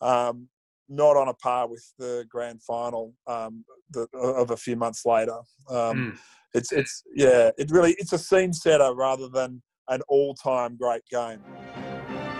um, 0.00 0.48
not 0.88 1.16
on 1.16 1.28
a 1.28 1.34
par 1.34 1.68
with 1.68 1.84
the 1.98 2.24
grand 2.28 2.60
final 2.62 3.14
um, 3.28 3.64
the, 3.92 4.08
of 4.14 4.50
a 4.50 4.56
few 4.56 4.76
months 4.76 5.06
later. 5.06 5.38
Um, 5.70 5.96
Mm. 5.96 6.18
It's 6.54 6.72
it's 6.72 7.02
yeah, 7.14 7.50
it 7.58 7.70
really 7.70 7.94
it's 7.98 8.14
a 8.14 8.18
scene 8.18 8.52
setter 8.52 8.94
rather 8.94 9.28
than 9.28 9.62
an 9.88 10.00
all-time 10.08 10.78
great 10.80 11.02
game. 11.10 11.40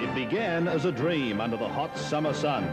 It 0.01 0.15
began 0.15 0.69
as 0.69 0.87
a 0.87 0.93
dream 0.93 1.41
under 1.41 1.59
the 1.59 1.69
hot 1.69 1.97
summer 1.99 2.33
sun. 2.33 2.65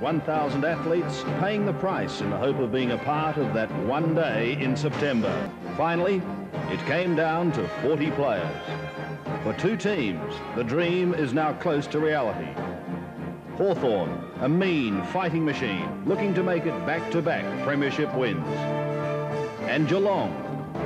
1,000 0.00 0.64
athletes 0.64 1.24
paying 1.40 1.66
the 1.66 1.74
price 1.74 2.22
in 2.22 2.30
the 2.30 2.36
hope 2.36 2.58
of 2.58 2.72
being 2.72 2.92
a 2.92 2.98
part 2.98 3.36
of 3.36 3.52
that 3.52 3.70
one 3.84 4.14
day 4.14 4.56
in 4.58 4.74
September. 4.74 5.50
Finally, 5.76 6.22
it 6.70 6.80
came 6.86 7.14
down 7.14 7.52
to 7.52 7.68
40 7.82 8.10
players. 8.12 8.56
For 9.42 9.52
two 9.52 9.76
teams, 9.76 10.34
the 10.56 10.64
dream 10.64 11.12
is 11.12 11.34
now 11.34 11.52
close 11.52 11.86
to 11.88 12.00
reality. 12.00 12.48
Hawthorn, 13.56 14.24
a 14.40 14.48
mean 14.48 15.04
fighting 15.06 15.44
machine, 15.44 16.02
looking 16.06 16.32
to 16.32 16.42
make 16.42 16.64
it 16.64 16.86
back-to-back 16.86 17.62
premiership 17.62 18.14
wins. 18.14 18.46
And 19.68 19.86
Geelong, 19.86 20.32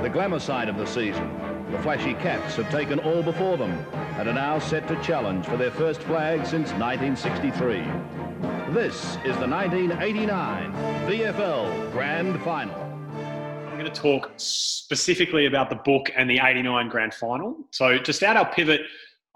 the 0.01 0.09
glamour 0.09 0.39
side 0.39 0.67
of 0.67 0.75
the 0.75 0.85
season. 0.85 1.31
The 1.71 1.79
flashy 1.79 2.15
Cats 2.15 2.57
have 2.57 2.69
taken 2.69 2.99
all 2.99 3.23
before 3.23 3.57
them 3.57 3.71
and 3.93 4.27
are 4.27 4.33
now 4.33 4.59
set 4.59 4.89
to 4.89 5.01
challenge 5.01 5.45
for 5.45 5.55
their 5.55 5.71
first 5.71 6.01
flag 6.01 6.45
since 6.45 6.71
1963. 6.73 8.24
This 8.69 8.95
is 9.23 9.37
the 9.37 9.47
1989 9.47 10.73
VFL 11.07 11.91
Grand 11.91 12.41
Final. 12.41 12.73
I'm 12.75 13.77
going 13.77 13.85
to 13.85 13.91
talk 13.91 14.31
specifically 14.37 15.45
about 15.45 15.69
the 15.69 15.75
book 15.75 16.09
and 16.15 16.27
the 16.27 16.39
89 16.43 16.89
grand 16.89 17.13
final. 17.13 17.57
So, 17.69 17.99
to 17.99 18.11
start 18.11 18.37
our 18.37 18.51
pivot, 18.51 18.81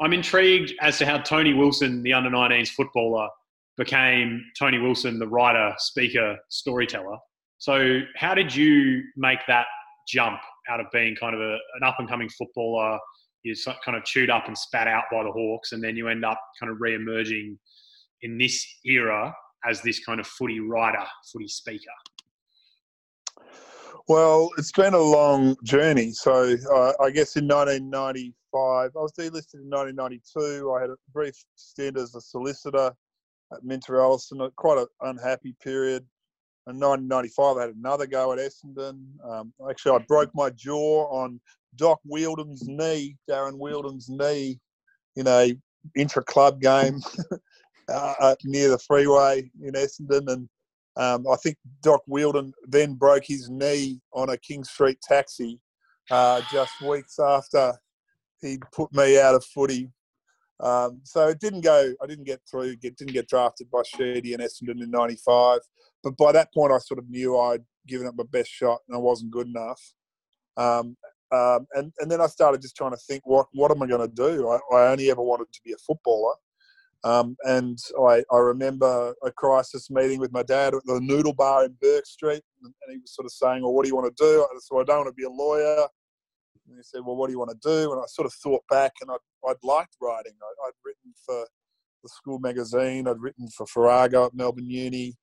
I'm 0.01 0.13
intrigued 0.13 0.73
as 0.81 0.97
to 0.97 1.05
how 1.05 1.19
Tony 1.19 1.53
Wilson, 1.53 2.01
the 2.01 2.11
under 2.11 2.31
19s 2.31 2.69
footballer, 2.69 3.29
became 3.77 4.43
Tony 4.57 4.79
Wilson, 4.79 5.19
the 5.19 5.27
writer, 5.27 5.75
speaker, 5.77 6.35
storyteller. 6.49 7.19
So, 7.59 7.99
how 8.15 8.33
did 8.33 8.53
you 8.53 9.03
make 9.15 9.39
that 9.47 9.67
jump 10.07 10.39
out 10.67 10.79
of 10.79 10.87
being 10.91 11.15
kind 11.15 11.35
of 11.35 11.41
a, 11.41 11.53
an 11.75 11.83
up 11.85 11.97
and 11.99 12.09
coming 12.09 12.29
footballer? 12.29 12.97
You're 13.43 13.55
kind 13.85 13.95
of 13.95 14.03
chewed 14.05 14.31
up 14.31 14.47
and 14.47 14.57
spat 14.57 14.87
out 14.87 15.03
by 15.11 15.23
the 15.23 15.31
Hawks, 15.31 15.71
and 15.71 15.83
then 15.83 15.95
you 15.95 16.07
end 16.07 16.25
up 16.25 16.41
kind 16.59 16.71
of 16.71 16.81
re 16.81 16.95
emerging 16.95 17.59
in 18.21 18.37
this 18.37 18.65
era 18.85 19.33
as 19.65 19.81
this 19.81 20.03
kind 20.03 20.19
of 20.19 20.27
footy 20.27 20.59
writer, 20.59 21.05
footy 21.31 21.47
speaker. 21.47 21.91
Well, 24.07 24.49
it's 24.57 24.71
been 24.71 24.93
a 24.93 24.99
long 24.99 25.55
journey. 25.63 26.11
So 26.11 26.55
uh, 26.73 26.93
I 26.99 27.11
guess 27.11 27.35
in 27.35 27.47
1995, 27.47 28.33
I 28.55 28.89
was 28.95 29.13
delisted 29.13 29.61
in 29.61 29.69
1992. 29.69 30.73
I 30.75 30.81
had 30.81 30.89
a 30.89 30.95
brief 31.13 31.35
stint 31.55 31.97
as 31.97 32.15
a 32.15 32.21
solicitor 32.21 32.91
at 33.53 33.63
Minter 33.63 33.99
Ellison, 33.99 34.47
quite 34.55 34.79
an 34.79 34.87
unhappy 35.01 35.55
period. 35.63 36.05
In 36.67 36.79
1995, 36.79 37.57
I 37.57 37.61
had 37.61 37.75
another 37.75 38.07
go 38.07 38.33
at 38.33 38.39
Essendon. 38.39 39.03
Um, 39.27 39.53
actually, 39.69 39.99
I 39.99 40.05
broke 40.07 40.31
my 40.33 40.49
jaw 40.51 41.07
on 41.11 41.39
Doc 41.75 41.99
Wheeldon's 42.07 42.67
knee, 42.67 43.15
Darren 43.29 43.59
Wheeldon's 43.59 44.09
knee, 44.09 44.59
in 45.15 45.27
a 45.27 45.55
intra 45.95 46.23
club 46.23 46.61
game 46.61 46.99
uh, 47.91 48.35
near 48.43 48.69
the 48.69 48.79
freeway 48.79 49.49
in 49.61 49.73
Essendon, 49.73 50.31
and 50.31 50.49
um, 50.97 51.25
I 51.31 51.35
think 51.37 51.57
Doc 51.81 52.01
Wheeldon 52.07 52.51
then 52.67 52.95
broke 52.95 53.25
his 53.25 53.49
knee 53.49 54.01
on 54.13 54.29
a 54.29 54.37
King 54.37 54.63
Street 54.63 54.99
taxi 55.01 55.59
uh, 56.11 56.41
just 56.51 56.81
weeks 56.81 57.19
after 57.19 57.73
he 58.41 58.59
put 58.73 58.93
me 58.93 59.19
out 59.19 59.35
of 59.35 59.45
footy. 59.45 59.91
Um, 60.61 60.99
so 61.03 61.27
it 61.29 61.39
didn't 61.39 61.61
go. 61.61 61.93
I 62.01 62.05
didn't 62.07 62.25
get 62.25 62.41
through. 62.49 62.75
Get, 62.77 62.97
didn't 62.97 63.13
get 63.13 63.29
drafted 63.29 63.69
by 63.71 63.81
Sheedy 63.85 64.33
and 64.33 64.43
Essendon 64.43 64.83
in 64.83 64.91
'95. 64.91 65.59
But 66.03 66.17
by 66.17 66.31
that 66.33 66.53
point, 66.53 66.73
I 66.73 66.79
sort 66.79 66.99
of 66.99 67.09
knew 67.09 67.37
I'd 67.37 67.63
given 67.87 68.07
it 68.07 68.13
my 68.15 68.23
best 68.31 68.49
shot 68.49 68.79
and 68.87 68.95
I 68.95 68.99
wasn't 68.99 69.31
good 69.31 69.47
enough. 69.47 69.81
Um, 70.57 70.97
um, 71.31 71.67
and 71.73 71.93
and 71.99 72.09
then 72.09 72.21
I 72.21 72.27
started 72.27 72.61
just 72.61 72.75
trying 72.75 72.91
to 72.91 72.97
think, 72.97 73.21
what 73.25 73.47
what 73.53 73.71
am 73.71 73.83
I 73.83 73.87
going 73.87 74.07
to 74.07 74.13
do? 74.13 74.49
I, 74.49 74.59
I, 74.75 74.87
only 74.91 75.11
ever 75.11 75.21
wanted 75.21 75.51
to 75.53 75.59
be 75.63 75.73
a 75.73 75.77
footballer. 75.77 76.33
Um, 77.03 77.37
and 77.43 77.77
I, 77.97 78.23
I 78.31 78.37
remember 78.37 79.13
a 79.23 79.31
crisis 79.31 79.89
meeting 79.89 80.19
with 80.19 80.33
my 80.33 80.43
dad 80.43 80.73
at 80.73 80.83
the 80.85 80.99
Noodle 80.99 81.33
Bar 81.33 81.65
in 81.65 81.77
Bourke 81.81 82.05
Street, 82.05 82.43
and 82.61 82.73
he 82.89 82.97
was 82.97 83.15
sort 83.15 83.25
of 83.25 83.31
saying, 83.31 83.63
"Well, 83.63 83.73
what 83.73 83.83
do 83.83 83.89
you 83.89 83.95
want 83.95 84.13
to 84.15 84.23
do?" 84.23 84.41
I 84.41 84.59
said, 84.59 84.75
"I 84.75 84.83
don't 84.83 85.05
want 85.05 85.07
to 85.07 85.13
be 85.13 85.23
a 85.23 85.29
lawyer." 85.29 85.87
And 86.67 86.77
he 86.77 86.83
said, 86.83 87.01
"Well, 87.05 87.15
what 87.15 87.27
do 87.27 87.33
you 87.33 87.39
want 87.39 87.51
to 87.51 87.69
do?" 87.69 87.91
And 87.91 88.01
I 88.01 88.05
sort 88.07 88.25
of 88.25 88.33
thought 88.33 88.63
back, 88.69 88.91
and 89.01 89.09
I'd, 89.11 89.49
I'd 89.49 89.63
liked 89.63 89.95
writing. 90.01 90.33
I, 90.41 90.65
would 90.65 90.73
written 90.83 91.13
for 91.25 91.47
the 92.03 92.09
school 92.09 92.39
magazine. 92.39 93.07
I'd 93.07 93.21
written 93.21 93.47
for 93.47 93.65
Farrago 93.65 94.25
at 94.25 94.33
Melbourne 94.33 94.69
Uni. 94.69 95.15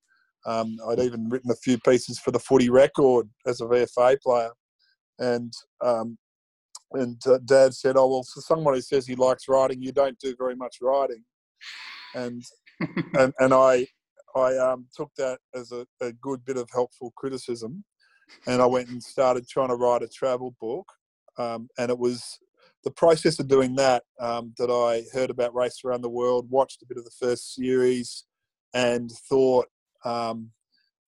Um, 0.47 0.79
I'd 0.89 1.01
even 1.01 1.29
written 1.29 1.51
a 1.51 1.57
few 1.57 1.79
pieces 1.79 2.18
for 2.18 2.31
the 2.31 2.39
Footy 2.39 2.70
Record 2.70 3.29
as 3.47 3.61
a 3.61 3.64
VFA 3.64 4.18
player. 4.22 4.51
And 5.18 5.53
um, 5.83 6.16
and 6.93 7.20
uh, 7.27 7.39
Dad 7.45 7.74
said, 7.74 7.97
"Oh 7.99 8.09
well, 8.09 8.22
for 8.22 8.41
someone 8.41 8.72
who 8.72 8.81
says 8.81 9.07
he 9.07 9.14
likes 9.14 9.47
writing, 9.47 9.83
you 9.83 9.93
don't 9.93 10.18
do 10.18 10.35
very 10.39 10.57
much 10.57 10.79
writing." 10.81 11.22
And 12.15 12.43
and 13.19 13.33
and 13.39 13.55
I 13.55 13.87
I 14.35 14.57
um, 14.57 14.87
took 14.95 15.11
that 15.17 15.39
as 15.55 15.73
a, 15.73 15.87
a 16.01 16.13
good 16.13 16.45
bit 16.45 16.57
of 16.57 16.69
helpful 16.73 17.13
criticism, 17.17 17.85
and 18.47 18.61
I 18.61 18.67
went 18.67 18.89
and 18.89 19.03
started 19.03 19.49
trying 19.49 19.69
to 19.69 19.77
write 19.77 20.03
a 20.03 20.09
travel 20.09 20.55
book 20.61 20.87
um, 21.39 21.69
and 21.79 21.91
it 21.91 21.99
was 21.99 22.39
the 22.85 22.91
process 22.91 23.39
of 23.39 23.49
doing 23.49 23.75
that 23.77 24.05
um, 24.21 24.55
that 24.59 24.71
I 24.71 25.05
heard 25.17 25.31
about 25.31 25.55
Race 25.55 25.81
Around 25.85 26.03
the 26.03 26.09
World, 26.09 26.51
watched 26.51 26.83
a 26.83 26.87
bit 26.87 26.99
of 26.99 27.05
the 27.05 27.11
first 27.11 27.55
series, 27.55 28.25
and 28.75 29.11
thought, 29.29 29.67
um, 30.05 30.51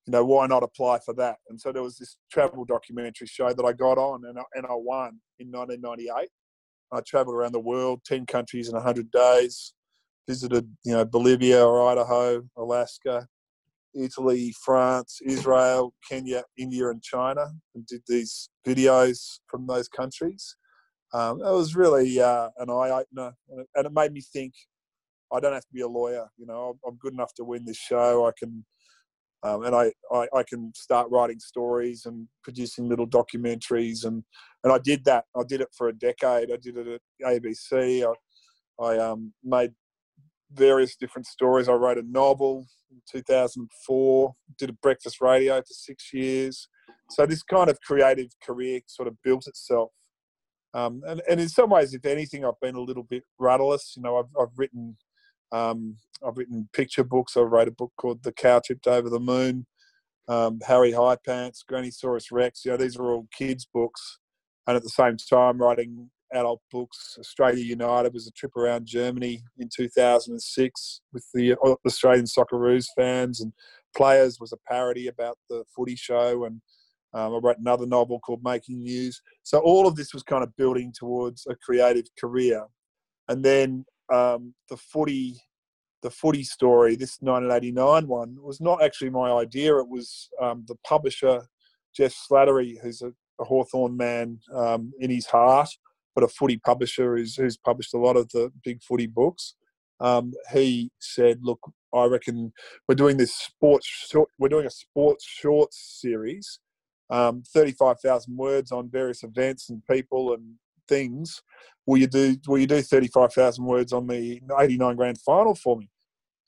you 0.06 0.12
know, 0.12 0.24
why 0.24 0.48
not 0.48 0.64
apply 0.64 1.00
for 1.00 1.14
that? 1.16 1.38
And 1.50 1.60
so 1.60 1.72
there 1.72 1.84
was 1.84 1.98
this 1.98 2.18
travel 2.32 2.64
documentary 2.66 3.28
show 3.28 3.52
that 3.52 3.66
I 3.66 3.74
got 3.74 3.98
on, 3.98 4.24
and 4.26 4.40
I, 4.40 4.44
and 4.54 4.66
I 4.66 4.74
won 4.74 5.20
in 5.40 5.52
1998. 5.52 6.30
I 6.92 7.02
travelled 7.02 7.36
around 7.36 7.54
the 7.54 7.60
world, 7.60 8.02
10 8.06 8.26
countries 8.26 8.70
in 8.70 8.76
100 8.76 9.12
days, 9.12 9.74
visited, 10.28 10.70
you 10.84 10.94
know, 10.94 11.06
Bolivia, 11.06 11.66
or 11.66 11.90
Idaho, 11.90 12.44
Alaska, 12.58 13.28
Italy, 13.96 14.54
France, 14.64 15.20
Israel, 15.26 15.94
Kenya, 16.08 16.44
India, 16.58 16.90
and 16.90 17.02
China, 17.02 17.46
and 17.74 17.86
did 17.86 18.02
these 18.08 18.50
videos 18.68 19.40
from 19.48 19.68
those 19.68 19.88
countries. 19.88 20.56
Um, 21.14 21.40
it 21.40 21.52
was 21.52 21.76
really 21.76 22.20
uh, 22.20 22.50
an 22.58 22.70
eye 22.70 22.90
opener, 22.90 23.34
and 23.50 23.86
it 23.86 23.94
made 23.94 24.12
me 24.12 24.22
think. 24.22 24.54
I 25.34 25.40
don't 25.40 25.54
have 25.54 25.64
to 25.64 25.74
be 25.74 25.82
a 25.82 25.88
lawyer, 25.88 26.28
you 26.38 26.46
know. 26.46 26.78
I'm 26.88 26.98
good 26.98 27.14
enough 27.14 27.34
to 27.36 27.44
win 27.44 27.66
this 27.66 27.78
show. 27.78 28.28
I 28.28 28.32
can, 28.38 28.64
um, 29.44 29.64
and 29.64 29.76
I, 29.76 29.92
I, 30.12 30.28
I 30.36 30.44
can 30.44 30.72
start 30.76 31.10
writing 31.10 31.40
stories 31.40 32.06
and 32.06 32.28
producing 32.44 32.88
little 32.88 33.08
documentaries, 33.08 34.06
and 34.06 34.24
and 34.64 34.72
I 34.74 34.78
did 34.78 35.04
that. 35.06 35.26
I 35.36 35.44
did 35.48 35.62
it 35.62 35.70
for 35.76 35.88
a 35.88 35.94
decade. 35.94 36.52
I 36.52 36.58
did 36.58 36.78
it 36.78 36.88
at 36.88 37.42
ABC. 37.44 38.06
I, 38.06 38.84
I 38.84 38.98
um, 38.98 39.34
made 39.44 39.72
various 40.52 40.96
different 40.96 41.28
stories. 41.28 41.68
I 41.68 41.74
wrote 41.74 41.98
a 41.98 42.04
novel 42.04 42.66
in 42.92 43.02
2004, 43.12 44.36
did 44.58 44.70
a 44.70 44.74
breakfast 44.74 45.22
radio 45.22 45.58
for 45.58 45.74
six 45.74 46.14
years. 46.14 46.68
So 47.12 47.26
this 47.26 47.44
kind 47.44 47.70
of 47.70 47.80
creative 47.82 48.30
career 48.44 48.82
sort 48.88 49.08
of 49.08 49.22
built 49.24 49.48
itself. 49.48 49.92
Um, 50.74 51.04
and, 51.08 51.22
and 51.30 51.40
in 51.40 51.48
some 51.48 51.70
ways, 51.70 51.94
if 51.94 52.06
anything, 52.06 52.44
I've 52.44 52.60
been 52.62 52.76
a 52.76 52.82
little 52.82 53.04
bit 53.04 53.24
rudderless. 53.40 53.94
You 53.96 54.04
know, 54.04 54.18
I've, 54.18 54.30
I've 54.40 54.58
written 54.58 54.98
um, 55.52 55.98
I've 56.26 56.38
written 56.38 56.68
picture 56.74 57.04
books. 57.04 57.38
I 57.38 57.42
wrote 57.42 57.68
a 57.68 57.72
book 57.72 57.94
called 57.98 58.24
The 58.24 58.32
Cow 58.32 58.60
Tipped 58.60 58.88
Over 58.88 59.10
the 59.10 59.20
Moon, 59.20 59.66
um, 60.28 60.60
Harry 60.68 60.92
High 60.92 61.18
Pants, 61.26 61.64
Grannysaurus 61.70 62.32
Rex. 62.32 62.66
You 62.66 62.72
know, 62.72 62.78
these 62.78 62.98
are 62.98 63.06
all 63.06 63.28
kids' 63.32 63.68
books. 63.72 64.20
And 64.68 64.76
at 64.76 64.84
the 64.84 64.90
same 64.90 65.18
time, 65.18 65.60
writing 65.60 66.10
adult 66.34 66.62
books. 66.72 67.18
Australia 67.20 67.64
United 67.64 68.14
was 68.14 68.28
a 68.28 68.32
trip 68.32 68.56
around 68.56 68.86
Germany 68.86 69.44
in 69.58 69.70
2006 69.74 71.02
with 71.14 71.26
the 71.34 71.54
uh, 71.54 71.76
Australian 71.86 72.26
Socceroos 72.26 72.88
fans 72.96 73.42
and 73.42 73.54
players. 73.96 74.40
Was 74.40 74.54
a 74.54 74.58
parody 74.68 75.08
about 75.08 75.38
the 75.50 75.64
Footy 75.76 75.96
show, 75.96 76.46
and 76.46 76.62
um, 77.14 77.36
I 77.36 77.38
wrote 77.38 77.60
another 77.60 77.86
novel 77.86 78.20
called 78.20 78.44
Making 78.44 78.84
News. 78.84 79.22
So 79.44 79.60
all 79.60 79.88
of 79.88 79.96
this 79.96 80.14
was 80.14 80.24
kind 80.24 80.44
of 80.44 80.56
building 80.56 80.94
towards 80.98 81.46
a 81.48 81.56
creative 81.56 82.06
career, 82.20 82.66
and 83.28 83.44
then 83.44 83.86
um, 84.14 84.54
the 84.70 84.78
Footy. 84.78 85.36
The 86.02 86.12
footy 86.12 86.44
story, 86.44 86.96
this 86.96 87.18
1989 87.22 88.08
one, 88.08 88.38
was 88.40 88.62
not 88.62 88.84
actually 88.84 89.10
my 89.10 89.32
idea. 89.32 89.76
It 89.80 89.90
was 89.90 90.30
um, 90.40 90.64
the 90.68 90.76
publisher, 90.86 91.42
Geoff 91.96 92.14
Slattery, 92.14 92.76
who's 92.80 93.02
a, 93.02 93.12
a 93.42 93.44
Hawthorn 93.44 93.98
man 93.98 94.38
um, 94.54 94.94
in 95.00 95.10
his 95.10 95.26
heart, 95.26 95.70
but 96.16 96.24
a 96.24 96.28
footy 96.28 96.58
publisher 96.58 97.18
who's, 97.18 97.36
who's 97.36 97.58
published 97.58 97.94
a 97.94 98.00
lot 98.00 98.18
of 98.18 98.30
the 98.30 98.52
big 98.64 98.82
footy 98.82 99.06
books. 99.06 99.56
Um, 100.00 100.34
he 100.52 100.92
said, 101.00 101.40
"Look, 101.42 101.60
I 101.94 102.06
reckon 102.06 102.52
we're 102.88 102.96
doing 102.96 103.18
this 103.18 103.34
sports 103.34 103.86
short, 103.86 104.30
we're 104.40 104.50
doing 104.50 104.66
a 104.66 104.70
sports 104.72 105.26
shorts 105.26 106.00
series, 106.02 106.60
um, 107.10 107.44
thirty-five 107.54 108.00
thousand 108.00 108.36
words 108.36 108.72
on 108.72 108.90
various 108.90 109.24
events 109.24 109.70
and 109.70 109.86
people 109.90 110.34
and 110.34 110.56
things. 110.88 111.42
Will 111.86 111.98
you 111.98 112.08
do 112.08 112.36
Will 112.48 112.58
you 112.58 112.68
do 112.68 112.82
thirty-five 112.82 113.32
thousand 113.32 113.66
words 113.66 113.94
on 113.94 114.08
the 114.08 114.42
eighty-nine 114.60 114.96
grand 114.98 115.20
final 115.22 115.56
for 115.56 115.78
me?" 115.78 115.90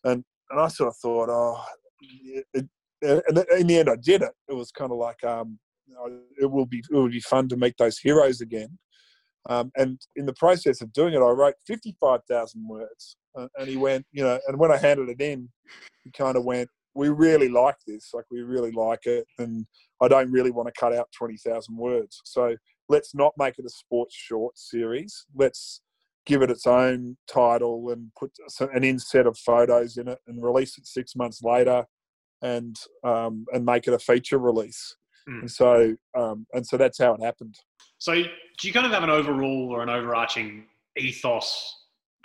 And 0.04 0.26
and 0.50 0.60
I 0.60 0.68
sort 0.68 0.90
of 0.90 0.98
thought, 0.98 1.30
oh, 1.30 1.64
it, 2.02 2.68
and 3.02 3.46
in 3.58 3.68
the 3.68 3.78
end, 3.80 3.90
I 3.90 3.96
did 3.96 4.22
it. 4.22 4.32
It 4.48 4.54
was 4.54 4.72
kind 4.72 4.92
of 4.92 4.98
like, 4.98 5.24
um, 5.24 5.60
it 6.40 6.50
will 6.50 6.66
be 6.66 6.80
it 6.80 6.94
will 6.96 7.10
be 7.10 7.20
fun 7.20 7.48
to 7.50 7.58
meet 7.58 7.76
those 7.78 7.98
heroes 7.98 8.42
again. 8.42 8.78
Um, 9.48 9.72
and 9.76 10.00
in 10.16 10.26
the 10.26 10.34
process 10.34 10.82
of 10.82 10.92
doing 10.94 11.14
it, 11.14 11.18
I 11.18 11.30
wrote 11.30 11.56
55,000 11.66 12.68
words. 12.68 13.18
Uh, 13.38 13.48
and 13.58 13.70
he 13.70 13.78
went, 13.78 14.06
you 14.12 14.24
know, 14.24 14.40
and 14.48 14.58
when 14.60 14.72
I 14.72 14.78
handed 14.78 15.10
it 15.10 15.22
in, 15.22 15.50
he 16.04 16.12
kind 16.12 16.36
of 16.36 16.44
went, 16.44 16.70
we 16.96 17.10
really 17.10 17.50
like 17.50 17.78
this. 17.86 18.10
Like, 18.14 18.26
we 18.32 18.42
really 18.42 18.72
like 18.72 19.06
it. 19.06 19.26
And 19.38 19.66
I 20.02 20.08
don't 20.08 20.32
really 20.32 20.52
want 20.52 20.68
to 20.68 20.80
cut 20.80 20.94
out 20.94 21.08
20,000 21.18 21.76
words. 21.76 22.22
So 22.26 22.56
let's 22.90 23.14
not 23.16 23.34
make 23.38 23.58
it 23.58 23.66
a 23.66 23.70
sports 23.70 24.16
short 24.16 24.58
series. 24.58 25.26
Let's 25.36 25.82
give 26.26 26.42
it 26.42 26.52
its 26.52 26.68
own 26.68 27.18
title 27.32 27.90
and 27.90 28.12
put 28.20 28.32
an 28.74 28.84
inset 28.84 29.28
of 29.28 29.38
photos 29.38 29.98
in 29.98 30.10
it 30.10 30.20
and 30.28 30.44
release 30.44 30.78
it 30.78 30.86
six 30.86 31.16
months 31.16 31.42
later 31.42 31.86
and 32.42 32.76
um, 33.04 33.46
and 33.54 33.66
make 33.66 33.88
it 33.88 33.94
a 33.94 34.00
feature 34.00 34.38
release. 34.38 34.96
Mm. 35.28 35.42
And 35.42 35.52
so 35.52 35.96
um, 36.16 36.46
and 36.54 36.66
so 36.66 36.78
that's 36.78 37.00
how 37.00 37.14
it 37.14 37.24
happened. 37.24 37.56
So, 38.00 38.14
do 38.14 38.68
you 38.68 38.74
kind 38.74 38.86
of 38.86 38.92
have 38.92 39.04
an 39.04 39.10
overall 39.10 39.70
or 39.72 39.84
an 39.84 39.90
overarching 39.90 40.66
ethos 40.98 41.76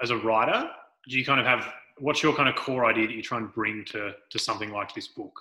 as 0.03 0.11
a 0.11 0.17
writer? 0.17 0.71
Do 1.09 1.19
you 1.19 1.25
kind 1.25 1.41
of 1.41 1.47
have 1.47 1.73
what's 1.99 2.23
your 2.23 2.35
kind 2.35 2.49
of 2.49 2.55
core 2.55 2.85
idea 2.85 3.07
that 3.07 3.15
you 3.15 3.23
try 3.23 3.39
and 3.39 3.53
bring 3.53 3.85
to 3.87 4.13
to 4.31 4.39
something 4.39 4.71
like 4.71 4.95
this 4.95 5.09
book? 5.09 5.35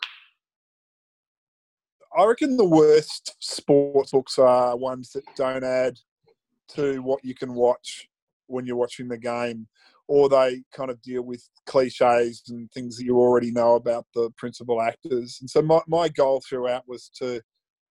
I 2.18 2.26
reckon 2.26 2.58
the 2.58 2.66
worst 2.66 3.36
sports 3.40 4.12
books 4.12 4.38
are 4.38 4.76
ones 4.76 5.12
that 5.14 5.24
don't 5.38 5.64
add 5.64 5.98
to 6.70 7.02
what 7.02 7.24
you 7.24 7.34
can 7.34 7.54
watch 7.54 8.10
when 8.48 8.66
you're 8.66 8.76
watching 8.76 9.08
the 9.08 9.18
game, 9.18 9.68
or 10.08 10.28
they 10.28 10.62
kind 10.74 10.92
of 10.92 11.02
deal 11.02 11.22
with 11.22 11.48
cliches 11.66 12.44
and 12.50 12.70
things 12.72 12.98
that 12.98 13.06
you 13.06 13.18
already 13.18 13.52
know 13.52 13.76
about 13.76 14.06
the 14.14 14.30
principal 14.38 14.82
actors. 14.82 15.38
And 15.40 15.50
so 15.50 15.62
my, 15.62 15.80
my 15.88 16.10
goal 16.10 16.42
throughout 16.48 16.88
was 16.88 17.10
to 17.16 17.42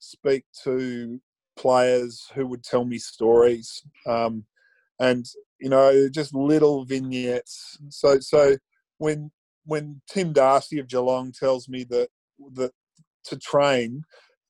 speak 0.01 0.44
to 0.64 1.20
players 1.57 2.26
who 2.34 2.46
would 2.46 2.64
tell 2.64 2.84
me 2.84 2.98
stories, 2.98 3.82
um, 4.07 4.44
and 4.98 5.26
you 5.61 5.68
know, 5.68 6.09
just 6.09 6.34
little 6.34 6.84
vignettes. 6.84 7.78
So, 7.90 8.18
so 8.20 8.57
when 8.98 9.30
when 9.64 10.01
Tim 10.11 10.32
Darcy 10.32 10.78
of 10.78 10.88
Geelong 10.88 11.32
tells 11.32 11.68
me 11.68 11.84
that 11.84 12.09
that 12.55 12.72
to 13.24 13.36
train, 13.38 14.03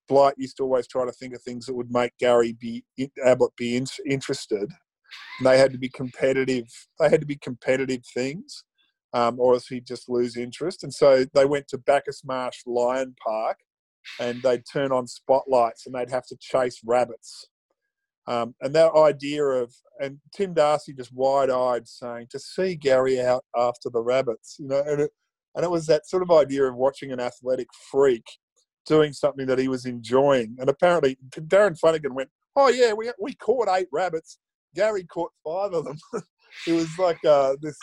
Blight 0.09 0.35
used 0.39 0.57
to 0.57 0.63
always 0.63 0.87
try 0.87 1.05
to 1.05 1.13
think 1.13 1.35
of 1.35 1.43
things 1.43 1.67
that 1.67 1.75
would 1.75 1.91
make 1.91 2.13
Gary 2.19 2.57
be 2.59 2.85
Ablett 3.25 3.55
be 3.57 3.77
in, 3.77 3.87
interested. 4.07 4.69
And 5.39 5.47
they 5.47 5.59
had 5.59 5.73
to 5.73 5.79
be 5.79 5.89
competitive. 5.89 6.69
They 6.99 7.09
had 7.09 7.21
to 7.21 7.27
be 7.27 7.37
competitive 7.37 8.03
things, 8.15 8.65
um, 9.13 9.41
or 9.41 9.55
else 9.55 9.67
he'd 9.67 9.87
just 9.87 10.09
lose 10.09 10.37
interest. 10.37 10.85
And 10.85 10.95
so 10.95 11.25
they 11.35 11.45
went 11.45 11.69
to 11.69 11.79
Bacchus 11.79 12.23
Marsh 12.25 12.61
Lion 12.67 13.15
Park, 13.25 13.59
and 14.19 14.43
they'd 14.43 14.65
turn 14.71 14.93
on 14.93 15.07
spotlights 15.07 15.87
and 15.87 15.95
they'd 15.95 16.11
have 16.11 16.27
to 16.27 16.37
chase 16.41 16.81
rabbits. 16.85 17.49
Um, 18.27 18.55
and 18.61 18.75
that 18.75 18.93
idea 18.95 19.43
of 19.43 19.75
and 19.99 20.19
Tim 20.35 20.55
Darcy 20.55 20.93
just 20.93 21.13
wide-eyed 21.13 21.89
saying 21.89 22.29
to 22.31 22.39
see 22.39 22.75
Gary 22.75 23.21
out 23.21 23.45
after 23.57 23.91
the 23.91 24.01
rabbits, 24.01 24.57
you 24.59 24.69
know, 24.69 24.83
and 24.87 25.01
it, 25.03 25.11
and 25.55 25.65
it 25.65 25.71
was 25.71 25.87
that 25.87 26.09
sort 26.09 26.23
of 26.23 26.31
idea 26.31 26.65
of 26.65 26.77
watching 26.77 27.13
an 27.13 27.21
athletic 27.21 27.69
freak 27.91 28.25
doing 28.87 29.13
something 29.13 29.47
that 29.47 29.59
he 29.59 29.69
was 29.69 29.85
enjoying. 29.85 30.57
And 30.59 30.69
apparently, 30.69 31.19
Darren 31.33 31.79
Flanagan 31.79 32.15
went, 32.15 32.31
"Oh 32.57 32.69
yeah, 32.69 32.93
we 32.93 33.11
we 33.21 33.35
caught 33.35 33.69
eight 33.69 33.89
rabbits. 33.93 34.39
Gary 34.75 35.05
caught 35.05 35.33
five 35.45 35.73
of 35.73 35.85
them." 35.85 35.99
it 36.67 36.73
was 36.73 36.89
like 36.99 37.19
uh, 37.25 37.57
this 37.61 37.79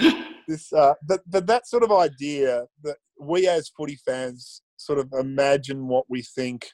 this 0.48 0.72
uh, 0.74 0.94
but 1.08 1.22
but 1.28 1.48
that 1.48 1.68
sort 1.68 1.84
of 1.84 1.92
idea 1.92 2.66
that 2.84 2.98
we 3.20 3.48
as 3.48 3.70
footy 3.70 3.98
fans 4.06 4.62
sort 4.88 5.00
of 5.00 5.14
imagine 5.14 5.88
what 5.88 6.06
we 6.10 6.22
think 6.22 6.72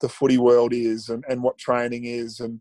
the 0.00 0.08
footy 0.08 0.38
world 0.38 0.72
is 0.72 1.08
and, 1.08 1.24
and 1.28 1.42
what 1.42 1.56
training 1.58 2.04
is 2.04 2.40
and 2.40 2.60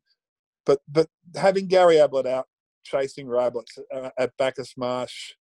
but 0.65 0.79
but 0.87 1.07
having 1.35 1.67
Gary 1.67 1.97
Ablett 1.97 2.27
out 2.27 2.47
chasing 2.83 3.27
rabbits 3.27 3.77
uh, 3.93 4.09
at 4.17 4.35
Bacchus 4.37 4.75
Marsh 4.77 5.33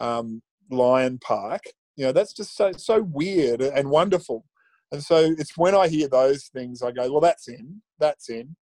um, 0.00 0.42
Lion 0.70 1.18
Park, 1.18 1.62
you 1.96 2.04
know, 2.04 2.12
that's 2.12 2.32
just 2.32 2.56
so 2.56 2.72
so 2.72 3.02
weird 3.02 3.60
and 3.60 3.90
wonderful. 3.90 4.44
And 4.92 5.02
so 5.02 5.34
it's 5.38 5.56
when 5.56 5.74
I 5.74 5.88
hear 5.88 6.08
those 6.08 6.46
things, 6.46 6.82
I 6.82 6.90
go, 6.90 7.10
well, 7.10 7.20
that's 7.20 7.48
in, 7.48 7.80
that's 7.98 8.28
in. 8.28 8.56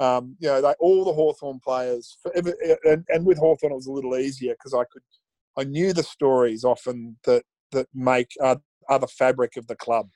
Um, 0.00 0.36
you 0.38 0.48
know, 0.48 0.60
they, 0.60 0.74
all 0.80 1.04
the 1.04 1.12
Hawthorn 1.12 1.60
players, 1.60 2.18
and, 2.34 3.04
and 3.08 3.26
with 3.26 3.38
Hawthorn 3.38 3.72
it 3.72 3.76
was 3.76 3.86
a 3.86 3.92
little 3.92 4.16
easier 4.16 4.54
because 4.54 4.74
I 4.74 4.84
could, 4.92 5.02
I 5.56 5.64
knew 5.64 5.92
the 5.92 6.02
stories 6.02 6.64
often 6.64 7.16
that 7.24 7.42
that 7.72 7.88
make 7.94 8.30
uh, 8.40 8.56
other 8.88 9.06
fabric 9.06 9.56
of 9.56 9.66
the 9.66 9.76
club. 9.76 10.08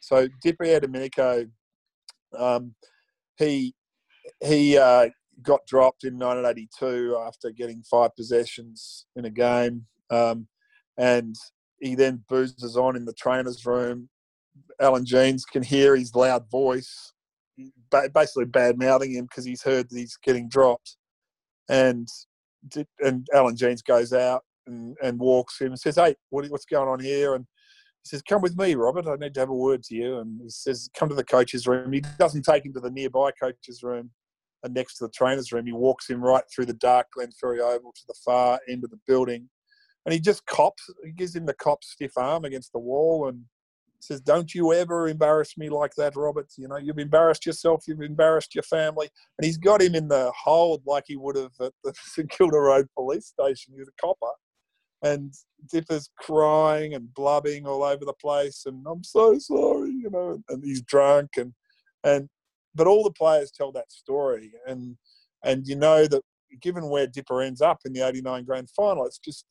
So 0.00 0.28
DiPierdomenico, 0.44 1.50
um, 2.36 2.74
he 3.36 3.74
he 4.44 4.76
uh, 4.76 5.08
got 5.42 5.66
dropped 5.66 6.04
in 6.04 6.18
1982 6.18 7.18
after 7.26 7.50
getting 7.50 7.82
five 7.82 8.14
possessions 8.16 9.06
in 9.16 9.24
a 9.24 9.30
game, 9.30 9.86
um, 10.10 10.46
and 10.96 11.34
he 11.80 11.94
then 11.94 12.24
boozes 12.28 12.76
on 12.76 12.96
in 12.96 13.04
the 13.04 13.14
trainer's 13.14 13.64
room. 13.64 14.08
Alan 14.80 15.04
Jeans 15.04 15.44
can 15.44 15.62
hear 15.62 15.96
his 15.96 16.14
loud 16.14 16.50
voice, 16.50 17.12
basically 18.14 18.44
bad 18.44 18.78
mouthing 18.78 19.12
him 19.12 19.24
because 19.24 19.44
he's 19.44 19.62
heard 19.62 19.88
that 19.88 19.98
he's 19.98 20.18
getting 20.22 20.48
dropped, 20.48 20.96
and 21.68 22.08
and 23.00 23.26
Alan 23.34 23.56
Jeans 23.56 23.82
goes 23.82 24.12
out 24.12 24.42
and, 24.66 24.96
and 25.02 25.18
walks 25.18 25.60
him 25.60 25.68
and 25.68 25.78
says, 25.78 25.96
"Hey, 25.96 26.14
what, 26.30 26.46
what's 26.48 26.64
going 26.64 26.88
on 26.88 27.00
here?" 27.00 27.34
And 27.34 27.46
he 28.04 28.08
says, 28.08 28.22
"Come 28.22 28.42
with 28.42 28.56
me, 28.56 28.74
Robert. 28.74 29.06
I 29.06 29.16
need 29.16 29.34
to 29.34 29.40
have 29.40 29.48
a 29.50 29.54
word 29.54 29.82
to 29.84 29.94
you." 29.94 30.18
And 30.18 30.40
he 30.42 30.50
says, 30.50 30.88
"Come 30.94 31.08
to 31.08 31.14
the 31.14 31.24
coach's 31.24 31.66
room." 31.66 31.92
He 31.92 32.02
doesn't 32.18 32.42
take 32.42 32.64
him 32.64 32.72
to 32.74 32.80
the 32.80 32.90
nearby 32.90 33.30
coach's 33.32 33.82
room 33.82 34.10
and 34.62 34.74
next 34.74 34.96
to 34.96 35.06
the 35.06 35.12
trainer's 35.12 35.52
room. 35.52 35.66
He 35.66 35.72
walks 35.72 36.08
him 36.08 36.22
right 36.22 36.44
through 36.52 36.66
the 36.66 36.74
dark 36.74 37.08
Glenferrie 37.16 37.60
Oval 37.60 37.92
to 37.92 38.06
the 38.06 38.14
far 38.24 38.60
end 38.68 38.84
of 38.84 38.90
the 38.90 39.00
building, 39.06 39.48
and 40.06 40.12
he 40.12 40.20
just 40.20 40.46
cops. 40.46 40.88
He 41.04 41.12
gives 41.12 41.34
him 41.34 41.46
the 41.46 41.54
cop 41.54 41.84
stiff 41.84 42.16
arm 42.16 42.44
against 42.44 42.72
the 42.72 42.78
wall 42.78 43.28
and 43.28 43.44
says, 44.00 44.20
"Don't 44.20 44.54
you 44.54 44.72
ever 44.72 45.08
embarrass 45.08 45.58
me 45.58 45.68
like 45.68 45.94
that, 45.96 46.16
Robert. 46.16 46.52
You 46.56 46.68
know 46.68 46.76
you've 46.76 46.98
embarrassed 46.98 47.46
yourself. 47.46 47.84
You've 47.86 48.00
embarrassed 48.00 48.54
your 48.54 48.62
family." 48.62 49.10
And 49.38 49.44
he's 49.44 49.58
got 49.58 49.82
him 49.82 49.94
in 49.94 50.08
the 50.08 50.32
hold 50.32 50.82
like 50.86 51.04
he 51.06 51.16
would 51.16 51.36
have 51.36 51.52
at 51.60 51.72
the 51.84 51.92
St 52.04 52.30
Kilda 52.30 52.58
Road 52.58 52.88
police 52.96 53.26
station. 53.26 53.74
He's 53.76 53.88
a 53.88 54.00
copper 54.00 54.32
and 55.02 55.32
Dipper's 55.70 56.10
crying 56.18 56.94
and 56.94 57.12
blubbing 57.14 57.66
all 57.66 57.82
over 57.82 58.04
the 58.04 58.14
place, 58.14 58.64
and 58.66 58.84
I'm 58.86 59.04
so 59.04 59.38
sorry, 59.38 59.90
you 59.90 60.10
know, 60.10 60.42
and 60.48 60.62
he's 60.64 60.82
drunk, 60.82 61.30
and 61.36 61.52
and 62.04 62.28
but 62.74 62.86
all 62.86 63.04
the 63.04 63.12
players 63.12 63.50
tell 63.50 63.72
that 63.72 63.90
story, 63.90 64.52
and 64.66 64.96
and 65.44 65.66
you 65.66 65.76
know 65.76 66.06
that 66.06 66.22
given 66.60 66.88
where 66.88 67.06
Dipper 67.06 67.42
ends 67.42 67.60
up 67.60 67.78
in 67.84 67.92
the 67.92 68.06
'89 68.06 68.44
Grand 68.44 68.70
Final, 68.70 69.06
it's 69.06 69.18
just 69.18 69.44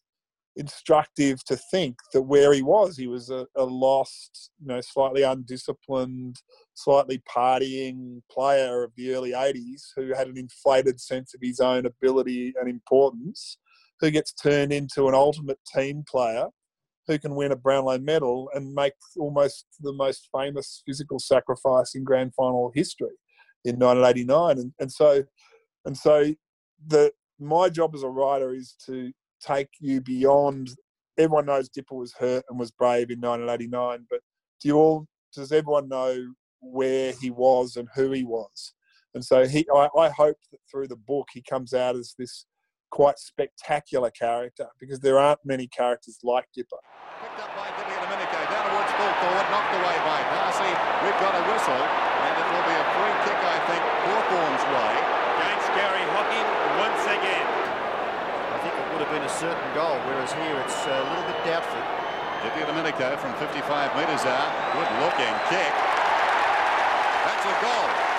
instructive 0.56 1.44
to 1.46 1.56
think 1.72 1.96
that 2.14 2.24
where 2.24 2.52
he 2.52 2.64
was, 2.64 2.98
he 2.98 3.06
was 3.06 3.30
a, 3.30 3.46
a 3.56 3.64
lost, 3.64 4.50
you 4.60 4.68
know, 4.68 4.82
slightly 4.82 5.22
undisciplined, 5.22 6.36
slightly 6.74 7.22
partying 7.30 8.22
player 8.32 8.84
of 8.84 8.92
the 8.96 9.14
early 9.14 9.32
'80s 9.32 9.92
who 9.96 10.14
had 10.14 10.28
an 10.28 10.38
inflated 10.38 11.00
sense 11.00 11.34
of 11.34 11.42
his 11.42 11.60
own 11.60 11.86
ability 11.86 12.54
and 12.60 12.70
importance 12.70 13.58
who 14.00 14.12
gets 14.12 14.34
turned 14.34 14.72
into 14.72 15.08
an 15.08 15.16
ultimate 15.16 15.60
team 15.74 16.04
player 16.08 16.48
who 17.08 17.18
can 17.18 17.36
win 17.36 17.52
a 17.52 17.56
Brownlow 17.56 18.00
medal 18.00 18.50
and 18.54 18.74
make 18.74 18.94
almost 19.18 19.66
the 19.80 19.94
most 19.94 20.30
famous 20.36 20.84
physical 20.86 21.20
sacrifice 21.20 21.96
in 21.96 22.04
grand 22.04 22.34
final 22.36 22.72
history 22.76 23.16
in 23.64 23.78
1989. 23.80 24.60
And, 24.60 24.74
and 24.80 24.92
so, 24.92 25.24
and 25.86 25.98
so, 25.98 26.34
the 26.86 27.12
my 27.40 27.70
job 27.70 27.96
as 27.96 28.04
a 28.04 28.10
writer 28.10 28.54
is 28.54 28.76
to 28.86 29.12
take 29.42 29.70
you 29.80 30.02
beyond. 30.02 30.70
Everyone 31.18 31.46
knows 31.48 31.70
Dipper 31.70 31.96
was 31.96 32.14
hurt 32.14 32.44
and 32.50 32.60
was 32.60 32.72
brave 32.72 33.10
in 33.10 33.20
1989, 33.20 34.06
but 34.10 34.20
do 34.62 34.68
you 34.68 34.76
all? 34.76 35.08
Does 35.34 35.52
everyone 35.52 35.88
know 35.88 36.34
where 36.60 37.14
he 37.20 37.32
was 37.32 37.76
and 37.76 37.88
who 37.96 38.12
he 38.12 38.24
was? 38.24 38.74
And 39.16 39.24
so 39.24 39.48
he, 39.48 39.68
I, 39.74 39.88
I 39.98 40.10
hope 40.10 40.38
that 40.52 40.60
through 40.70 40.90
the 40.90 40.96
book 40.96 41.28
he 41.32 41.42
comes 41.42 41.74
out 41.74 41.96
as 41.96 42.14
this 42.20 42.46
quite 42.90 43.20
spectacular 43.20 44.10
character 44.10 44.68
because 44.80 45.00
there 45.00 45.20
aren't 45.20 45.44
many 45.44 45.68
characters 45.68 46.20
like 46.24 46.48
Dipper. 46.54 46.80
Picked 47.22 47.40
up 47.42 47.52
by 47.58 47.68
DiPierdomenico, 47.76 48.40
down 48.50 48.64
towards 48.70 48.92
full 48.96 49.14
forward, 49.22 49.48
knocked 49.50 49.74
away 49.74 49.98
by 50.06 50.20
Darcy. 50.34 50.72
We've 51.04 51.20
got 51.22 51.34
a 51.34 51.44
whistle, 51.50 51.82
and 51.82 52.34
it 52.38 52.48
will 52.54 52.66
be 52.68 52.78
a 52.78 52.86
free 52.94 53.16
kick, 53.26 53.40
I 53.42 53.58
think, 53.68 53.84
Hawthorn's 54.06 54.66
way. 54.70 54.94
Against 55.38 55.70
Gary 55.78 56.06
Hocking 56.14 56.48
once 56.82 57.04
again. 57.10 57.48
I 58.54 58.58
think 58.62 58.74
it 58.74 58.86
would 58.94 59.02
have 59.06 59.14
been 59.14 59.26
a 59.26 59.36
certain 59.38 59.70
goal, 59.78 59.98
whereas 60.10 60.34
here 60.34 60.58
it's 60.62 60.82
a 60.86 61.00
little 61.14 61.28
bit 61.30 61.40
doubtful. 61.46 61.84
DiPierdomenico 62.46 63.18
from 63.18 63.34
55 63.42 63.66
metres 63.98 64.26
out. 64.26 64.50
Good 64.78 64.90
looking 65.02 65.36
kick. 65.50 65.74
That's 67.26 67.46
a 67.46 67.56
goal. 67.62 68.17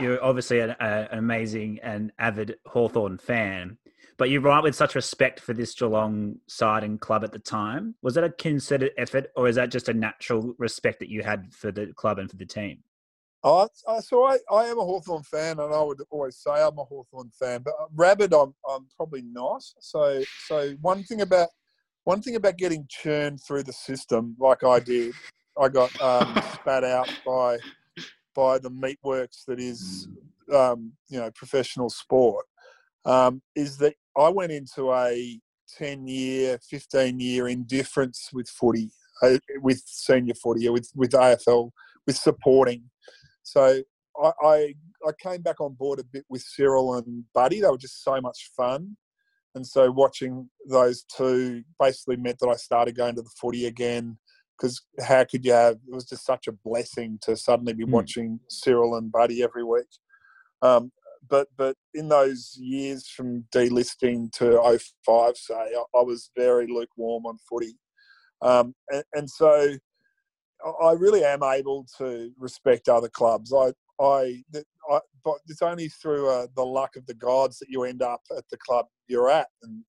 You're 0.00 0.22
obviously 0.22 0.60
an, 0.60 0.74
an 0.80 1.08
amazing 1.12 1.78
and 1.82 2.12
avid 2.18 2.56
Hawthorn 2.66 3.18
fan. 3.18 3.78
But 4.16 4.30
you 4.30 4.40
write 4.40 4.62
with 4.62 4.74
such 4.74 4.94
respect 4.94 5.40
for 5.40 5.54
this 5.54 5.74
Geelong 5.74 6.36
side 6.46 6.84
and 6.84 7.00
club 7.00 7.24
at 7.24 7.32
the 7.32 7.38
time. 7.38 7.94
Was 8.02 8.14
that 8.14 8.24
a 8.24 8.30
considered 8.30 8.92
effort, 8.96 9.30
or 9.36 9.48
is 9.48 9.56
that 9.56 9.70
just 9.70 9.88
a 9.88 9.94
natural 9.94 10.54
respect 10.58 11.00
that 11.00 11.08
you 11.08 11.22
had 11.22 11.52
for 11.52 11.72
the 11.72 11.92
club 11.94 12.18
and 12.18 12.30
for 12.30 12.36
the 12.36 12.46
team? 12.46 12.82
Oh, 13.42 13.68
so 14.00 14.24
I, 14.24 14.38
I 14.50 14.64
am 14.66 14.78
a 14.78 14.84
Hawthorn 14.84 15.22
fan, 15.22 15.58
and 15.58 15.74
I 15.74 15.82
would 15.82 16.00
always 16.10 16.36
say 16.36 16.50
I'm 16.50 16.78
a 16.78 16.84
Hawthorn 16.84 17.30
fan. 17.38 17.62
But 17.62 17.74
uh, 17.80 17.86
rabid, 17.94 18.32
I'm, 18.32 18.54
I'm 18.68 18.86
probably 18.96 19.22
not. 19.22 19.62
So, 19.80 20.22
so 20.46 20.74
one 20.80 21.02
thing 21.02 21.20
about 21.20 21.48
one 22.04 22.22
thing 22.22 22.36
about 22.36 22.56
getting 22.56 22.86
churned 22.88 23.40
through 23.42 23.64
the 23.64 23.72
system 23.72 24.36
like 24.38 24.62
I 24.62 24.78
did, 24.78 25.14
I 25.60 25.68
got 25.68 26.00
um, 26.00 26.40
spat 26.54 26.84
out 26.84 27.08
by 27.26 27.58
by 28.34 28.58
the 28.58 28.70
meatworks 28.70 29.44
that 29.46 29.60
is, 29.60 30.08
um, 30.52 30.92
you 31.08 31.18
know, 31.18 31.30
professional 31.34 31.90
sport. 31.90 32.46
Um, 33.04 33.42
is 33.54 33.76
that 33.78 33.94
I 34.16 34.28
went 34.28 34.52
into 34.52 34.92
a 34.92 35.38
10 35.76 36.06
year, 36.06 36.58
15 36.70 37.20
year 37.20 37.48
indifference 37.48 38.30
with 38.32 38.48
footy, 38.48 38.90
uh, 39.22 39.38
with 39.60 39.82
senior 39.86 40.34
footy, 40.34 40.68
with, 40.68 40.90
with 40.94 41.10
AFL, 41.10 41.70
with 42.06 42.16
supporting. 42.16 42.84
So 43.42 43.82
I, 44.22 44.32
I, 44.42 44.74
I 45.06 45.10
came 45.22 45.42
back 45.42 45.60
on 45.60 45.74
board 45.74 45.98
a 45.98 46.04
bit 46.04 46.24
with 46.28 46.42
Cyril 46.42 46.94
and 46.94 47.24
Buddy. 47.34 47.60
They 47.60 47.68
were 47.68 47.78
just 47.78 48.02
so 48.02 48.20
much 48.20 48.50
fun. 48.56 48.96
And 49.54 49.66
so 49.66 49.90
watching 49.90 50.48
those 50.68 51.04
two 51.16 51.62
basically 51.78 52.16
meant 52.16 52.38
that 52.40 52.48
I 52.48 52.56
started 52.56 52.96
going 52.96 53.14
to 53.16 53.22
the 53.22 53.30
footy 53.40 53.66
again 53.66 54.18
because 54.56 54.82
how 55.00 55.24
could 55.24 55.44
you 55.44 55.52
have, 55.52 55.74
it 55.86 55.94
was 55.94 56.04
just 56.04 56.24
such 56.24 56.46
a 56.46 56.52
blessing 56.52 57.18
to 57.22 57.36
suddenly 57.36 57.72
be 57.72 57.84
mm. 57.84 57.90
watching 57.90 58.40
Cyril 58.48 58.96
and 58.96 59.10
Buddy 59.10 59.42
every 59.42 59.64
week. 59.64 59.86
Um, 60.62 60.92
but 61.28 61.48
but 61.56 61.76
in 61.94 62.08
those 62.08 62.54
years 62.58 63.08
from 63.08 63.44
delisting 63.54 64.30
to 64.32 64.60
05, 65.06 65.36
say, 65.36 65.54
I, 65.54 65.98
I 65.98 66.02
was 66.02 66.30
very 66.36 66.66
lukewarm 66.66 67.26
on 67.26 67.38
footy. 67.48 67.76
Um, 68.42 68.74
and, 68.90 69.04
and, 69.14 69.30
so 69.30 69.74
I 70.82 70.92
really 70.92 71.24
am 71.24 71.42
able 71.42 71.86
to 71.98 72.30
respect 72.38 72.90
other 72.90 73.08
clubs. 73.08 73.54
I, 73.54 73.72
I, 73.98 74.42
I 74.90 75.00
but 75.24 75.36
it's 75.48 75.62
only 75.62 75.88
through 75.88 76.28
uh, 76.28 76.46
the 76.54 76.64
luck 76.64 76.96
of 76.96 77.06
the 77.06 77.14
gods 77.14 77.58
that 77.58 77.70
you 77.70 77.84
end 77.84 78.02
up 78.02 78.20
at 78.36 78.44
the 78.50 78.58
club 78.58 78.86
you're 79.08 79.30
at. 79.30 79.48
And, 79.62 79.82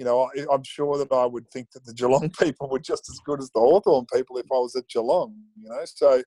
you 0.00 0.06
know, 0.06 0.30
I, 0.34 0.54
am 0.54 0.64
sure 0.64 0.96
that 0.96 1.12
I 1.12 1.26
would 1.26 1.46
think 1.50 1.72
that 1.72 1.84
the 1.84 1.92
Geelong 1.92 2.30
people 2.40 2.70
were 2.70 2.78
just 2.78 3.10
as 3.10 3.20
good 3.26 3.38
as 3.38 3.50
the 3.50 3.60
Hawthorn 3.60 4.06
people 4.10 4.38
if 4.38 4.46
I 4.50 4.56
was 4.56 4.74
at 4.74 4.88
Geelong, 4.88 5.34
you 5.60 5.68
know. 5.68 5.82
So 5.84 6.22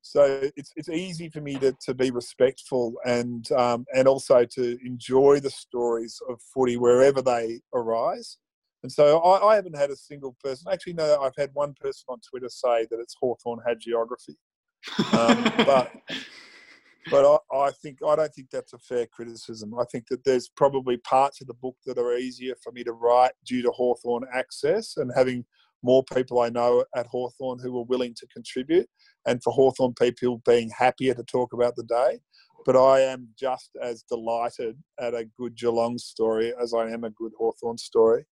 so 0.00 0.40
it's 0.56 0.72
it's 0.76 0.88
easy 0.88 1.28
for 1.28 1.42
me 1.42 1.58
to, 1.58 1.76
to 1.82 1.92
be 1.92 2.10
respectful 2.10 2.94
and 3.04 3.52
um, 3.52 3.84
and 3.94 4.08
also 4.08 4.46
to 4.46 4.78
enjoy 4.82 5.40
the 5.40 5.50
stories 5.50 6.18
of 6.30 6.40
footy 6.54 6.78
wherever 6.78 7.20
they 7.20 7.60
arise. 7.74 8.38
And 8.82 8.90
so 8.90 9.18
I, 9.18 9.52
I 9.52 9.54
haven't 9.56 9.76
had 9.76 9.90
a 9.90 9.96
single 9.96 10.34
person. 10.42 10.72
Actually, 10.72 10.94
no, 10.94 11.20
I've 11.20 11.36
had 11.36 11.50
one 11.52 11.74
person 11.78 12.06
on 12.08 12.20
Twitter 12.20 12.48
say 12.48 12.86
that 12.90 12.98
it's 12.98 13.14
Hawthorn 13.20 13.60
hagiography. 13.68 14.36
Um, 15.12 15.52
but 15.66 15.90
but 17.10 17.24
I, 17.52 17.56
I 17.56 17.70
think 17.70 17.98
I 18.06 18.16
don't 18.16 18.34
think 18.34 18.50
that's 18.50 18.72
a 18.72 18.78
fair 18.78 19.06
criticism. 19.06 19.74
I 19.78 19.84
think 19.90 20.06
that 20.08 20.24
there's 20.24 20.48
probably 20.48 20.96
parts 20.98 21.40
of 21.40 21.46
the 21.46 21.54
book 21.54 21.76
that 21.86 21.98
are 21.98 22.16
easier 22.16 22.54
for 22.62 22.72
me 22.72 22.84
to 22.84 22.92
write 22.92 23.32
due 23.44 23.62
to 23.62 23.70
Hawthorn 23.70 24.24
access 24.32 24.96
and 24.96 25.10
having 25.14 25.44
more 25.82 26.02
people 26.12 26.40
I 26.40 26.48
know 26.48 26.84
at 26.96 27.06
Hawthorn 27.06 27.60
who 27.60 27.72
were 27.72 27.84
willing 27.84 28.14
to 28.14 28.26
contribute, 28.28 28.88
and 29.26 29.42
for 29.42 29.52
Hawthorn 29.52 29.94
people 29.94 30.42
being 30.44 30.70
happier 30.76 31.14
to 31.14 31.22
talk 31.24 31.52
about 31.52 31.76
the 31.76 31.84
day. 31.84 32.20
But 32.66 32.76
I 32.76 33.00
am 33.00 33.28
just 33.38 33.70
as 33.80 34.02
delighted 34.02 34.76
at 35.00 35.14
a 35.14 35.28
good 35.38 35.56
Geelong 35.56 35.96
story 35.96 36.52
as 36.60 36.74
I 36.74 36.90
am 36.90 37.04
a 37.04 37.10
good 37.10 37.32
Hawthorn 37.38 37.78
story, 37.78 38.26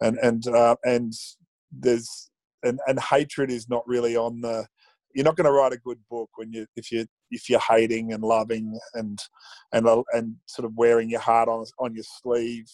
and 0.00 0.18
and 0.18 0.46
uh, 0.48 0.76
and 0.84 1.12
there's 1.70 2.30
and, 2.62 2.80
and 2.86 2.98
hatred 2.98 3.50
is 3.50 3.68
not 3.68 3.86
really 3.86 4.16
on 4.16 4.40
the 4.40 4.66
you're 5.18 5.24
not 5.24 5.34
going 5.34 5.46
to 5.46 5.50
write 5.50 5.72
a 5.72 5.78
good 5.78 5.98
book 6.08 6.30
when 6.36 6.52
you 6.52 6.64
if 6.76 6.92
you 6.92 7.04
if 7.32 7.50
you're 7.50 7.58
hating 7.58 8.12
and 8.12 8.22
loving 8.22 8.78
and 8.94 9.18
and 9.72 9.88
uh, 9.88 10.00
and 10.12 10.36
sort 10.46 10.64
of 10.64 10.72
wearing 10.76 11.10
your 11.10 11.18
heart 11.18 11.48
on 11.48 11.64
on 11.80 11.92
your 11.92 12.04
sleeve, 12.22 12.70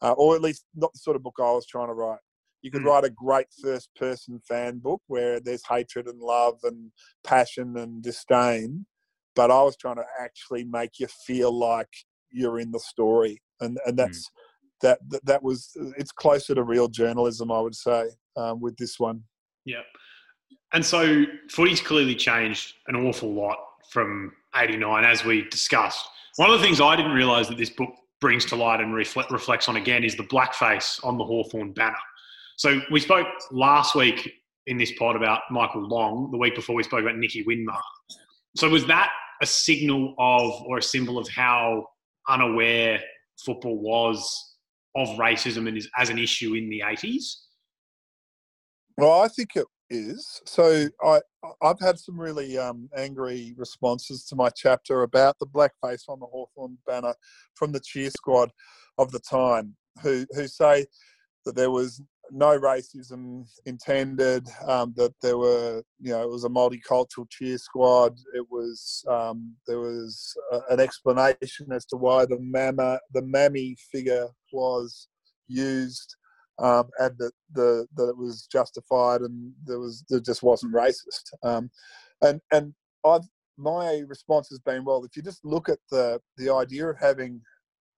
uh, 0.00 0.12
or 0.12 0.34
at 0.34 0.40
least 0.40 0.64
not 0.74 0.94
the 0.94 0.98
sort 0.98 1.14
of 1.14 1.22
book 1.22 1.34
I 1.38 1.52
was 1.52 1.66
trying 1.66 1.88
to 1.88 1.92
write. 1.92 2.20
You 2.62 2.70
could 2.70 2.80
Mm. 2.80 2.86
write 2.86 3.04
a 3.04 3.10
great 3.10 3.48
first 3.62 3.94
person 3.96 4.40
fan 4.48 4.78
book 4.78 5.02
where 5.08 5.40
there's 5.40 5.62
hatred 5.68 6.06
and 6.06 6.20
love 6.20 6.58
and 6.62 6.90
passion 7.22 7.76
and 7.76 8.02
disdain, 8.02 8.86
but 9.34 9.50
I 9.50 9.62
was 9.62 9.76
trying 9.76 9.96
to 9.96 10.06
actually 10.18 10.64
make 10.64 10.98
you 10.98 11.06
feel 11.26 11.52
like 11.52 11.92
you're 12.30 12.60
in 12.60 12.70
the 12.70 12.80
story, 12.80 13.42
and 13.60 13.78
and 13.84 13.98
that's 13.98 14.30
that, 14.80 15.00
that 15.10 15.24
that 15.26 15.42
was 15.42 15.76
it's 15.98 16.12
closer 16.12 16.54
to 16.54 16.62
real 16.62 16.88
journalism, 16.88 17.52
I 17.52 17.60
would 17.60 17.74
say, 17.74 18.08
um, 18.38 18.58
with 18.58 18.78
this 18.78 18.98
one. 18.98 19.24
Yeah. 19.66 19.82
And 20.72 20.84
so 20.84 21.24
footy's 21.50 21.80
clearly 21.80 22.14
changed 22.14 22.74
an 22.86 22.96
awful 22.96 23.32
lot 23.32 23.58
from 23.90 24.32
89, 24.54 25.04
as 25.04 25.24
we 25.24 25.48
discussed. 25.48 26.06
One 26.36 26.50
of 26.50 26.60
the 26.60 26.64
things 26.64 26.80
I 26.80 26.94
didn't 26.94 27.12
realise 27.12 27.48
that 27.48 27.58
this 27.58 27.70
book 27.70 27.90
brings 28.20 28.44
to 28.46 28.56
light 28.56 28.80
and 28.80 28.94
reflect, 28.94 29.30
reflects 29.30 29.68
on 29.68 29.76
again 29.76 30.04
is 30.04 30.16
the 30.16 30.24
blackface 30.24 31.02
on 31.04 31.16
the 31.16 31.24
Hawthorn 31.24 31.72
banner. 31.72 31.96
So 32.56 32.80
we 32.90 33.00
spoke 33.00 33.26
last 33.50 33.94
week 33.94 34.30
in 34.66 34.76
this 34.76 34.92
pod 34.98 35.16
about 35.16 35.42
Michael 35.50 35.86
Long, 35.86 36.30
the 36.30 36.38
week 36.38 36.54
before 36.54 36.74
we 36.74 36.82
spoke 36.82 37.00
about 37.00 37.16
Nicky 37.16 37.44
Winmar. 37.44 37.80
So 38.56 38.68
was 38.68 38.86
that 38.86 39.10
a 39.40 39.46
signal 39.46 40.14
of 40.18 40.62
or 40.66 40.78
a 40.78 40.82
symbol 40.82 41.18
of 41.18 41.28
how 41.28 41.86
unaware 42.28 43.00
football 43.44 43.78
was 43.78 44.54
of 44.96 45.08
racism 45.10 45.68
and 45.68 45.78
is, 45.78 45.88
as 45.96 46.10
an 46.10 46.18
issue 46.18 46.54
in 46.54 46.68
the 46.68 46.80
80s? 46.80 47.36
Well, 48.96 49.22
I 49.22 49.28
think 49.28 49.54
it 49.54 49.66
is. 49.90 50.40
So 50.44 50.88
I 51.02 51.20
I've 51.62 51.80
had 51.80 51.98
some 51.98 52.20
really 52.20 52.58
um, 52.58 52.88
angry 52.96 53.54
responses 53.56 54.24
to 54.26 54.36
my 54.36 54.50
chapter 54.50 55.02
about 55.02 55.38
the 55.38 55.46
blackface 55.46 56.08
on 56.08 56.20
the 56.20 56.26
Hawthorn 56.26 56.78
banner 56.86 57.14
from 57.54 57.72
the 57.72 57.80
cheer 57.80 58.10
squad 58.10 58.50
of 58.98 59.10
the 59.10 59.20
time, 59.20 59.76
who 60.02 60.26
who 60.32 60.46
say 60.48 60.86
that 61.44 61.56
there 61.56 61.70
was 61.70 62.02
no 62.30 62.58
racism 62.58 63.46
intended, 63.64 64.46
um, 64.66 64.92
that 64.96 65.14
there 65.22 65.38
were 65.38 65.82
you 66.00 66.12
know 66.12 66.22
it 66.22 66.30
was 66.30 66.44
a 66.44 66.48
multicultural 66.48 67.28
cheer 67.30 67.58
squad. 67.58 68.16
It 68.34 68.46
was 68.50 69.04
um, 69.08 69.54
there 69.66 69.80
was 69.80 70.34
a, 70.52 70.60
an 70.70 70.80
explanation 70.80 71.72
as 71.72 71.86
to 71.86 71.96
why 71.96 72.26
the 72.26 72.38
mama 72.40 73.00
the 73.14 73.22
mammy 73.22 73.76
figure 73.92 74.28
was 74.52 75.08
used 75.46 76.16
um, 76.58 76.88
and 76.98 77.16
that 77.18 77.32
the 77.52 77.86
that 77.96 78.08
it 78.08 78.16
was 78.16 78.46
justified 78.50 79.20
and 79.20 79.52
there 79.64 79.78
was 79.78 80.04
there 80.08 80.20
just 80.20 80.42
wasn't 80.42 80.74
racist. 80.74 81.32
Um, 81.42 81.70
and 82.22 82.40
and 82.52 82.74
I've 83.04 83.28
my 83.58 84.02
response 84.06 84.48
has 84.50 84.60
been 84.60 84.84
well, 84.84 85.04
if 85.04 85.16
you 85.16 85.22
just 85.22 85.44
look 85.44 85.68
at 85.68 85.78
the 85.90 86.20
the 86.36 86.52
idea 86.52 86.88
of 86.88 86.98
having 86.98 87.40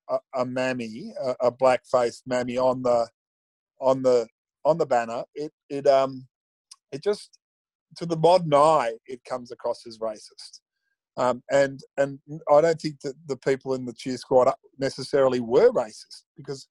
a, 0.09 0.19
a 0.35 0.45
mammy, 0.45 1.12
a, 1.23 1.47
a 1.47 1.51
black 1.51 1.82
faced 1.91 2.23
mammy 2.27 2.57
on 2.57 2.82
the 2.82 3.07
on 3.81 4.03
the 4.03 4.27
on 4.65 4.78
the 4.78 4.87
banner, 4.87 5.24
it 5.35 5.53
it 5.69 5.87
um 5.87 6.27
it 6.93 7.03
just 7.03 7.39
to 7.97 8.07
the 8.07 8.16
modern 8.16 8.55
eye 8.55 8.93
it 9.07 9.23
comes 9.24 9.53
across 9.53 9.87
as 9.87 9.99
racist. 9.99 10.61
Um, 11.16 11.43
and 11.51 11.81
and 11.99 12.19
I 12.51 12.61
don't 12.61 12.81
think 12.81 13.01
that 13.03 13.15
the 13.27 13.37
people 13.37 13.74
in 13.74 13.85
the 13.85 13.93
cheer 13.93 14.16
squad 14.16 14.53
necessarily 14.78 15.41
were 15.41 15.70
racist 15.70 16.24
because 16.37 16.69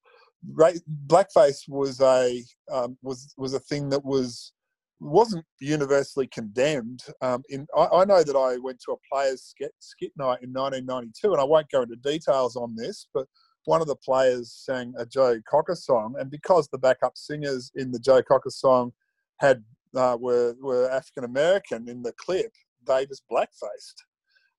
blackface 1.06 1.68
was 1.68 2.00
a 2.00 2.42
um, 2.70 2.96
was 3.02 3.34
was 3.36 3.54
a 3.54 3.60
thing 3.60 3.88
that 3.90 4.04
was 4.04 4.52
wasn't 5.00 5.44
universally 5.60 6.26
condemned. 6.26 7.02
Um, 7.22 7.42
in 7.48 7.66
I, 7.76 7.86
I 7.86 8.04
know 8.04 8.22
that 8.22 8.36
I 8.36 8.58
went 8.58 8.80
to 8.84 8.92
a 8.92 8.96
players 9.12 9.42
skit, 9.42 9.72
skit 9.78 10.12
night 10.16 10.42
in 10.42 10.52
1992, 10.52 11.32
and 11.32 11.40
I 11.40 11.44
won't 11.44 11.70
go 11.70 11.82
into 11.82 11.96
details 11.96 12.56
on 12.56 12.74
this, 12.76 13.06
but 13.12 13.26
one 13.64 13.80
of 13.80 13.86
the 13.86 13.96
players 13.96 14.52
sang 14.52 14.94
a 14.98 15.06
Joe 15.06 15.40
Cocker 15.48 15.74
song, 15.74 16.14
and 16.18 16.30
because 16.30 16.68
the 16.68 16.78
backup 16.78 17.16
singers 17.16 17.70
in 17.74 17.90
the 17.90 17.98
Joe 17.98 18.22
Cocker 18.22 18.50
song 18.50 18.92
had 19.38 19.62
uh, 19.96 20.16
were 20.20 20.54
were 20.60 20.90
African 20.90 21.24
American 21.24 21.88
in 21.88 22.02
the 22.02 22.12
clip, 22.12 22.52
they 22.86 23.06
just 23.06 23.24
blackfaced. 23.30 23.96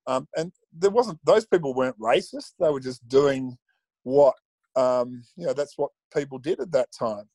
Um, 0.07 0.27
and 0.35 0.51
there 0.75 0.89
wasn't 0.89 1.19
those 1.23 1.45
people 1.45 1.73
weren't 1.73 1.99
racist; 1.99 2.53
they 2.59 2.69
were 2.69 2.79
just 2.79 3.07
doing 3.07 3.57
what 4.03 4.35
um, 4.75 5.23
you 5.35 5.45
know. 5.45 5.53
That's 5.53 5.77
what 5.77 5.91
people 6.15 6.37
did 6.37 6.59
at 6.59 6.71
that 6.71 6.89
time. 6.97 7.25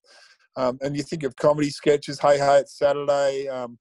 Um, 0.56 0.78
and 0.80 0.96
you 0.96 1.02
think 1.02 1.22
of 1.22 1.36
comedy 1.36 1.70
sketches, 1.70 2.18
Hey 2.20 2.38
Hey 2.38 2.58
It's 2.60 2.78
Saturday. 2.78 3.48
Um, 3.48 3.78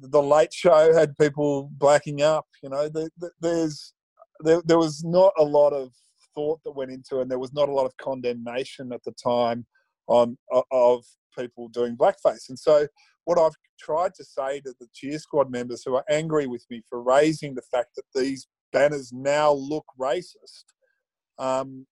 the 0.00 0.22
Late 0.22 0.52
Show 0.52 0.92
had 0.94 1.16
people 1.18 1.70
blacking 1.72 2.22
up. 2.22 2.46
You 2.62 2.70
know, 2.70 2.88
there, 2.88 3.08
there- 3.18 3.34
there's 3.40 3.92
there, 4.40 4.60
there 4.64 4.78
was 4.78 5.02
not 5.02 5.32
a 5.38 5.44
lot 5.44 5.72
of 5.72 5.92
thought 6.34 6.60
that 6.64 6.72
went 6.72 6.90
into, 6.90 7.18
it, 7.18 7.22
and 7.22 7.30
there 7.30 7.38
was 7.38 7.54
not 7.54 7.68
a 7.70 7.72
lot 7.72 7.86
of 7.86 7.96
condemnation 7.96 8.92
at 8.92 9.02
the 9.04 9.12
time 9.12 9.64
on 10.08 10.36
of 10.70 11.04
people 11.38 11.68
doing 11.68 11.96
blackface. 11.96 12.48
And 12.48 12.58
so, 12.58 12.86
what 13.24 13.38
I've 13.38 13.54
tried 13.80 14.14
to 14.14 14.24
say 14.24 14.60
to 14.60 14.74
the 14.78 14.86
cheer 14.92 15.18
squad 15.18 15.50
members 15.50 15.82
who 15.84 15.94
are 15.96 16.04
angry 16.08 16.46
with 16.46 16.64
me 16.70 16.82
for 16.88 17.02
raising 17.02 17.54
the 17.54 17.62
fact 17.62 17.96
that 17.96 18.04
these 18.14 18.46
banners 18.72 19.12
now 19.12 19.52
look 19.52 19.86
racist, 19.98 20.64
um, 21.38 21.86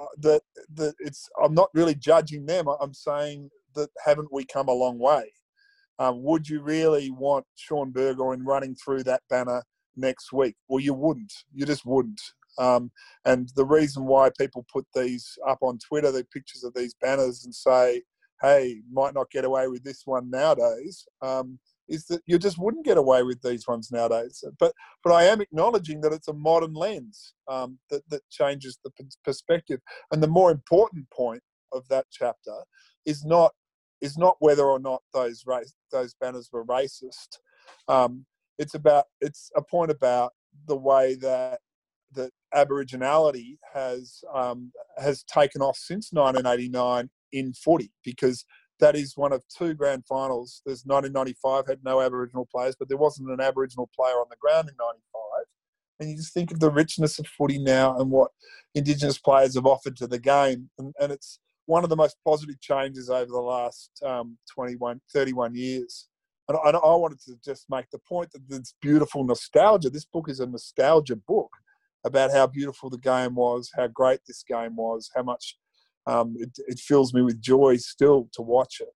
uh, 0.00 0.06
that 0.18 0.42
that 0.74 0.94
it's 1.00 1.28
I'm 1.42 1.54
not 1.54 1.70
really 1.74 1.94
judging 1.94 2.46
them. 2.46 2.66
I'm 2.80 2.94
saying 2.94 3.50
that 3.74 3.90
haven't 4.04 4.32
we 4.32 4.44
come 4.44 4.68
a 4.68 4.72
long 4.72 4.98
way? 4.98 5.32
Um, 5.98 6.22
would 6.22 6.48
you 6.48 6.62
really 6.62 7.10
want 7.10 7.46
Shaun 7.54 7.90
Burgoyne 7.90 8.44
running 8.44 8.74
through 8.74 9.04
that 9.04 9.22
banner 9.28 9.62
next 9.96 10.32
week? 10.32 10.56
Well, 10.68 10.80
you 10.80 10.94
wouldn't. 10.94 11.32
You 11.52 11.66
just 11.66 11.84
wouldn't. 11.84 12.20
Um, 12.58 12.90
and 13.24 13.50
the 13.56 13.64
reason 13.64 14.04
why 14.04 14.30
people 14.38 14.66
put 14.72 14.86
these 14.94 15.38
up 15.46 15.58
on 15.62 15.78
Twitter, 15.78 16.10
the 16.10 16.24
pictures 16.24 16.64
of 16.64 16.74
these 16.74 16.94
banners, 16.94 17.44
and 17.44 17.54
say, 17.54 18.02
"Hey, 18.40 18.82
might 18.90 19.14
not 19.14 19.30
get 19.30 19.44
away 19.44 19.68
with 19.68 19.84
this 19.84 20.02
one 20.06 20.28
nowadays," 20.30 21.06
um, 21.22 21.58
is 21.92 22.06
that 22.06 22.22
you 22.26 22.38
just 22.38 22.58
wouldn't 22.58 22.86
get 22.86 22.96
away 22.96 23.22
with 23.22 23.42
these 23.42 23.68
ones 23.68 23.90
nowadays. 23.92 24.42
But 24.58 24.72
but 25.04 25.12
I 25.12 25.24
am 25.24 25.42
acknowledging 25.42 26.00
that 26.00 26.12
it's 26.12 26.28
a 26.28 26.32
modern 26.32 26.72
lens 26.72 27.34
um, 27.48 27.78
that 27.90 28.02
that 28.08 28.22
changes 28.30 28.78
the 28.82 28.90
perspective. 29.22 29.80
And 30.10 30.22
the 30.22 30.28
more 30.28 30.50
important 30.50 31.08
point 31.10 31.42
of 31.70 31.86
that 31.88 32.06
chapter 32.10 32.56
is 33.04 33.24
not 33.24 33.52
is 34.00 34.16
not 34.16 34.36
whether 34.40 34.64
or 34.64 34.78
not 34.78 35.02
those 35.12 35.44
race 35.46 35.74
those 35.92 36.14
banners 36.20 36.48
were 36.50 36.64
racist. 36.64 37.38
Um, 37.88 38.24
it's 38.58 38.74
about 38.74 39.04
it's 39.20 39.50
a 39.54 39.62
point 39.62 39.90
about 39.90 40.32
the 40.66 40.76
way 40.76 41.14
that 41.16 41.60
that 42.14 42.30
Aboriginality 42.54 43.58
has 43.74 44.24
um, 44.34 44.72
has 44.96 45.22
taken 45.24 45.60
off 45.60 45.76
since 45.76 46.12
1989 46.12 47.10
in 47.32 47.52
footy 47.52 47.92
because 48.02 48.44
that 48.82 48.96
is 48.96 49.16
one 49.16 49.32
of 49.32 49.44
two 49.48 49.74
grand 49.74 50.04
finals. 50.06 50.60
There's 50.66 50.84
1995 50.84 51.68
had 51.68 51.84
no 51.84 52.00
Aboriginal 52.00 52.48
players, 52.52 52.74
but 52.76 52.88
there 52.88 52.98
wasn't 52.98 53.30
an 53.30 53.40
Aboriginal 53.40 53.88
player 53.94 54.14
on 54.14 54.26
the 54.28 54.36
ground 54.40 54.68
in 54.68 54.74
95. 54.76 55.46
And 56.00 56.10
you 56.10 56.16
just 56.16 56.34
think 56.34 56.50
of 56.50 56.58
the 56.58 56.70
richness 56.70 57.20
of 57.20 57.26
footy 57.28 57.58
now 57.58 57.96
and 57.98 58.10
what 58.10 58.32
Indigenous 58.74 59.18
players 59.18 59.54
have 59.54 59.66
offered 59.66 59.96
to 59.98 60.08
the 60.08 60.18
game, 60.18 60.68
and, 60.78 60.92
and 61.00 61.12
it's 61.12 61.38
one 61.66 61.84
of 61.84 61.90
the 61.90 61.96
most 61.96 62.16
positive 62.26 62.60
changes 62.60 63.08
over 63.08 63.30
the 63.30 63.38
last 63.38 63.90
um, 64.04 64.36
21, 64.52 65.00
31 65.12 65.54
years. 65.54 66.08
And 66.48 66.58
I, 66.58 66.68
and 66.68 66.76
I 66.76 66.80
wanted 66.80 67.20
to 67.26 67.36
just 67.44 67.66
make 67.70 67.88
the 67.92 68.00
point 68.00 68.32
that 68.32 68.40
there's 68.48 68.74
beautiful 68.82 69.22
nostalgia. 69.22 69.90
This 69.90 70.04
book 70.04 70.28
is 70.28 70.40
a 70.40 70.46
nostalgia 70.46 71.14
book 71.14 71.52
about 72.04 72.32
how 72.32 72.48
beautiful 72.48 72.90
the 72.90 72.98
game 72.98 73.36
was, 73.36 73.70
how 73.76 73.86
great 73.86 74.18
this 74.26 74.42
game 74.42 74.74
was, 74.74 75.08
how 75.14 75.22
much 75.22 75.56
um, 76.06 76.34
it, 76.38 76.50
it 76.66 76.78
fills 76.78 77.14
me 77.14 77.22
with 77.22 77.40
joy 77.40 77.76
still 77.76 78.28
to 78.32 78.42
watch 78.42 78.80
it. 78.80 78.88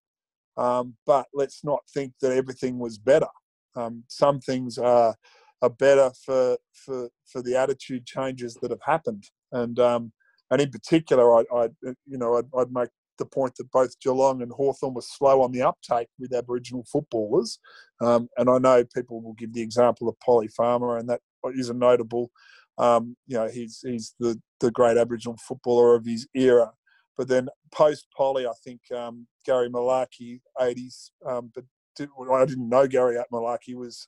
Um, 0.61 0.97
but 1.07 1.27
let's 1.35 1.63
not 1.65 1.81
think 1.93 2.15
that 2.21 2.33
everything 2.33 2.79
was 2.79 2.99
better. 2.99 3.29
Um, 3.77 4.05
some 4.09 4.41
things 4.41 4.79
are, 4.79 5.15
are 5.63 5.71
better 5.71 6.11
for, 6.25 6.57
for, 6.73 7.11
for 7.31 7.43
the 7.43 7.57
attitude 7.57 8.07
changes 8.07 8.57
that 8.63 8.71
have 8.71 8.81
happened. 8.85 9.25
And, 9.53 9.79
um, 9.79 10.13
and 10.51 10.61
in 10.61 10.71
particular, 10.71 11.37
I, 11.39 11.45
I 11.55 11.69
you 12.07 12.19
know, 12.19 12.39
I'd, 12.39 12.47
I'd 12.59 12.73
make 12.73 12.89
the 13.19 13.27
point 13.27 13.55
that 13.57 13.71
both 13.71 13.99
Geelong 14.01 14.43
and 14.43 14.53
Hawthorn 14.53 14.95
were 14.95 15.03
slow 15.03 15.43
on 15.43 15.53
the 15.53 15.63
uptake 15.63 16.09
with 16.19 16.35
Aboriginal 16.35 16.85
footballers. 16.91 17.59
Um, 18.01 18.29
and 18.37 18.49
I 18.49 18.59
know 18.59 18.85
people 18.95 19.23
will 19.23 19.35
give 19.35 19.53
the 19.53 19.63
example 19.63 20.09
of 20.09 20.19
Polly 20.21 20.49
Farmer, 20.49 20.97
and 20.97 21.09
that 21.09 21.21
is 21.55 21.71
a 21.71 21.75
notable. 21.75 22.31
Um, 22.79 23.17
you 23.27 23.39
know, 23.39 23.49
he's 23.49 23.81
he's 23.83 24.15
the 24.21 24.41
the 24.61 24.71
great 24.71 24.99
Aboriginal 24.99 25.39
footballer 25.47 25.95
of 25.95 26.05
his 26.05 26.29
era. 26.35 26.73
But 27.17 27.29
then 27.29 27.49
post 27.73 28.09
Polly, 28.17 28.47
I 28.47 28.53
think 28.65 28.81
um, 28.95 29.27
Gary 29.45 29.69
Malaki, 29.71 30.41
80s, 30.61 31.11
um, 31.27 31.51
but 31.55 31.65
did, 31.97 32.11
well, 32.17 32.35
I 32.35 32.45
didn't 32.45 32.69
know 32.69 32.87
Gary 32.87 33.17
Malaki 33.33 33.75
was 33.75 34.07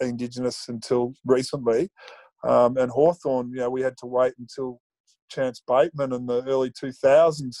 Indigenous 0.00 0.68
until 0.68 1.14
recently. 1.24 1.90
Um, 2.44 2.76
and 2.76 2.90
Hawthorn, 2.90 3.50
you 3.50 3.56
know, 3.56 3.70
we 3.70 3.82
had 3.82 3.96
to 3.98 4.06
wait 4.06 4.34
until 4.38 4.80
Chance 5.30 5.62
Bateman 5.66 6.12
in 6.12 6.26
the 6.26 6.42
early 6.44 6.70
2000s 6.70 7.56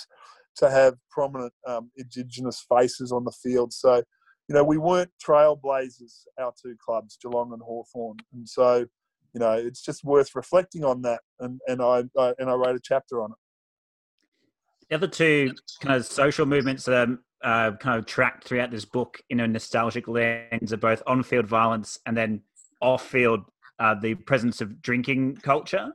to 0.56 0.70
have 0.70 0.94
prominent 1.10 1.52
um, 1.66 1.90
Indigenous 1.96 2.64
faces 2.68 3.10
on 3.10 3.24
the 3.24 3.32
field. 3.32 3.72
So, 3.72 4.02
you 4.48 4.54
know, 4.54 4.62
we 4.62 4.78
weren't 4.78 5.10
trailblazers, 5.26 6.24
our 6.38 6.52
two 6.60 6.76
clubs, 6.84 7.18
Geelong 7.20 7.52
and 7.52 7.62
Hawthorn. 7.62 8.18
And 8.32 8.48
so, 8.48 8.86
you 9.32 9.40
know, 9.40 9.52
it's 9.52 9.82
just 9.82 10.04
worth 10.04 10.34
reflecting 10.34 10.84
on 10.84 11.02
that. 11.02 11.20
And, 11.40 11.60
and, 11.66 11.82
I, 11.82 12.04
I 12.18 12.34
and 12.38 12.50
I 12.50 12.54
wrote 12.54 12.76
a 12.76 12.80
chapter 12.82 13.22
on 13.22 13.32
it. 13.32 13.38
The 14.90 14.96
other 14.96 15.06
two 15.06 15.52
kind 15.80 15.96
of 15.96 16.04
social 16.06 16.46
movements 16.46 16.84
that 16.84 17.08
are 17.08 17.18
uh, 17.42 17.76
kind 17.76 17.98
of 17.98 18.06
tracked 18.06 18.44
throughout 18.44 18.70
this 18.70 18.84
book 18.84 19.20
in 19.30 19.40
a 19.40 19.48
nostalgic 19.48 20.08
lens 20.08 20.72
are 20.72 20.78
both 20.78 21.02
on-field 21.06 21.46
violence 21.46 21.98
and 22.06 22.16
then 22.16 22.42
off-field 22.80 23.40
uh, 23.78 23.94
the 24.00 24.14
presence 24.14 24.60
of 24.60 24.80
drinking 24.82 25.36
culture. 25.36 25.92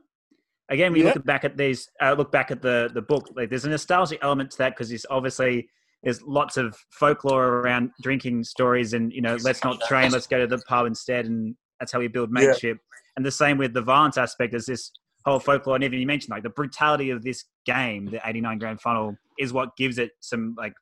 Again, 0.68 0.92
we 0.92 1.02
Yeah. 1.02 1.12
look 1.14 1.24
back 1.24 1.44
at 1.44 1.56
these, 1.56 1.88
uh, 2.00 2.14
look 2.16 2.30
back 2.30 2.50
at 2.50 2.62
the 2.62 2.90
the 2.94 3.02
book. 3.02 3.28
Like, 3.34 3.48
there's 3.50 3.64
a 3.64 3.70
nostalgic 3.70 4.18
element 4.22 4.50
to 4.52 4.58
that 4.58 4.70
because 4.70 4.92
it's 4.92 5.06
obviously 5.10 5.68
there's 6.02 6.22
lots 6.22 6.56
of 6.56 6.76
folklore 6.90 7.46
around 7.60 7.90
drinking 8.02 8.44
stories, 8.44 8.92
and 8.92 9.12
you 9.12 9.20
know, 9.20 9.36
let's 9.42 9.64
not 9.64 9.80
train, 9.80 10.12
let's 10.12 10.26
go 10.26 10.38
to 10.38 10.46
the 10.46 10.62
pub 10.68 10.86
instead, 10.86 11.26
and 11.26 11.56
that's 11.78 11.92
how 11.92 11.98
we 11.98 12.08
build 12.08 12.30
Yeah. 12.30 12.46
mateship. 12.48 12.78
And 13.16 13.26
the 13.26 13.30
same 13.32 13.58
with 13.58 13.72
the 13.74 13.82
violence 13.82 14.16
aspect 14.16 14.54
is 14.54 14.66
this 14.66 14.92
whole 15.24 15.40
folklore. 15.40 15.74
And 15.76 15.84
even 15.84 15.98
you 15.98 16.06
mentioned 16.06 16.30
like 16.30 16.42
the 16.42 16.50
brutality 16.50 17.10
of 17.10 17.22
this 17.22 17.44
game, 17.66 18.06
the 18.06 18.20
'89 18.24 18.58
grand 18.58 18.80
final, 18.80 19.16
is 19.38 19.52
what 19.52 19.76
gives 19.76 19.98
it 19.98 20.12
some 20.20 20.54
like 20.56 20.74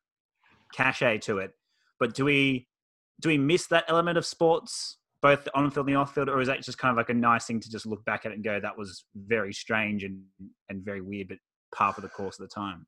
cachet 0.73 1.19
to 1.19 1.39
it. 1.39 1.51
But 1.99 2.13
do 2.13 2.25
we 2.25 2.67
do 3.21 3.29
we 3.29 3.37
miss 3.37 3.67
that 3.67 3.85
element 3.87 4.17
of 4.17 4.25
sports, 4.25 4.97
both 5.21 5.47
on 5.53 5.69
field 5.71 5.87
and 5.87 5.97
off 5.97 6.13
field, 6.13 6.29
or 6.29 6.39
is 6.39 6.47
that 6.47 6.61
just 6.61 6.77
kind 6.77 6.91
of 6.91 6.97
like 6.97 7.09
a 7.09 7.13
nice 7.13 7.45
thing 7.45 7.59
to 7.59 7.69
just 7.69 7.85
look 7.85 8.03
back 8.05 8.25
at 8.25 8.31
it 8.31 8.35
and 8.35 8.43
go, 8.43 8.59
that 8.59 8.77
was 8.77 9.03
very 9.15 9.53
strange 9.53 10.03
and 10.03 10.21
and 10.69 10.83
very 10.83 11.01
weird, 11.01 11.27
but 11.27 11.37
part 11.73 11.97
of 11.97 12.03
the 12.03 12.09
course 12.09 12.39
of 12.39 12.47
the 12.47 12.53
time? 12.53 12.85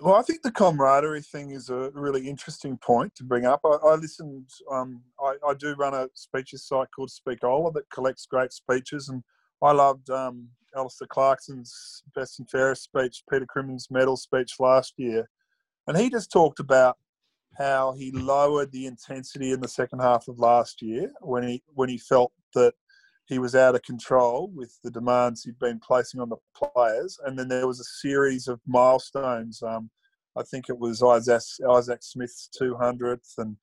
Well, 0.00 0.14
I 0.14 0.22
think 0.22 0.42
the 0.42 0.52
camaraderie 0.52 1.22
thing 1.22 1.50
is 1.50 1.70
a 1.70 1.90
really 1.92 2.28
interesting 2.28 2.78
point 2.78 3.16
to 3.16 3.24
bring 3.24 3.46
up. 3.46 3.60
I, 3.64 3.78
I 3.84 3.94
listened, 3.96 4.48
um, 4.70 5.02
I, 5.20 5.34
I 5.44 5.54
do 5.54 5.74
run 5.74 5.92
a 5.92 6.08
speeches 6.14 6.68
site 6.68 6.86
called 6.94 7.10
Speakola 7.10 7.74
that 7.74 7.90
collects 7.90 8.24
great 8.24 8.52
speeches, 8.52 9.08
and 9.08 9.24
I 9.62 9.72
loved 9.72 10.10
um, 10.10 10.48
Alastair 10.76 11.08
Clarkson's 11.08 12.02
Best 12.14 12.38
and 12.38 12.48
Fairest 12.48 12.84
speech, 12.84 13.22
Peter 13.30 13.46
Crimmins 13.46 13.88
medal 13.90 14.16
speech 14.16 14.54
last 14.60 14.94
year. 14.96 15.28
And 15.86 15.96
he 15.96 16.10
just 16.10 16.30
talked 16.30 16.60
about 16.60 16.96
how 17.56 17.92
he 17.92 18.12
lowered 18.12 18.70
the 18.70 18.86
intensity 18.86 19.52
in 19.52 19.60
the 19.60 19.68
second 19.68 20.00
half 20.00 20.28
of 20.28 20.38
last 20.38 20.80
year 20.82 21.10
when 21.20 21.42
he 21.42 21.62
when 21.74 21.88
he 21.88 21.98
felt 21.98 22.32
that 22.54 22.74
he 23.26 23.38
was 23.38 23.54
out 23.54 23.74
of 23.74 23.82
control 23.82 24.50
with 24.54 24.78
the 24.82 24.90
demands 24.90 25.42
he'd 25.42 25.58
been 25.58 25.80
placing 25.80 26.20
on 26.20 26.30
the 26.30 26.36
players. 26.54 27.18
And 27.26 27.38
then 27.38 27.48
there 27.48 27.66
was 27.66 27.80
a 27.80 27.84
series 27.84 28.48
of 28.48 28.60
milestones. 28.66 29.62
Um, 29.62 29.90
I 30.36 30.42
think 30.44 30.66
it 30.68 30.78
was 30.78 31.02
Isaac, 31.02 31.42
Isaac 31.68 32.02
Smith's 32.02 32.48
200th 32.58 33.34
and 33.36 33.56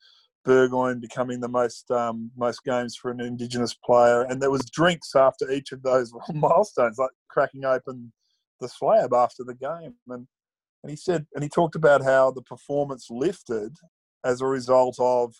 Burgoyne 0.45 0.99
becoming 0.99 1.39
the 1.39 1.49
most 1.49 1.89
um, 1.91 2.31
most 2.37 2.63
games 2.63 2.95
for 2.95 3.11
an 3.11 3.19
Indigenous 3.19 3.73
player. 3.73 4.21
And 4.21 4.41
there 4.41 4.51
was 4.51 4.69
drinks 4.69 5.15
after 5.15 5.51
each 5.51 5.71
of 5.71 5.81
those 5.83 6.13
milestones, 6.33 6.97
like 6.97 7.11
cracking 7.29 7.65
open 7.65 8.13
the 8.61 8.69
slab 8.69 9.13
after 9.13 9.43
the 9.43 9.55
game. 9.55 9.95
And 10.07 10.27
and 10.83 10.91
he 10.91 10.95
said, 10.95 11.25
and 11.33 11.43
he 11.43 11.49
talked 11.49 11.75
about 11.75 12.03
how 12.03 12.29
the 12.29 12.43
performance 12.43 13.07
lifted 13.09 13.75
as 14.23 14.39
a 14.39 14.45
result 14.45 14.97
of 14.99 15.33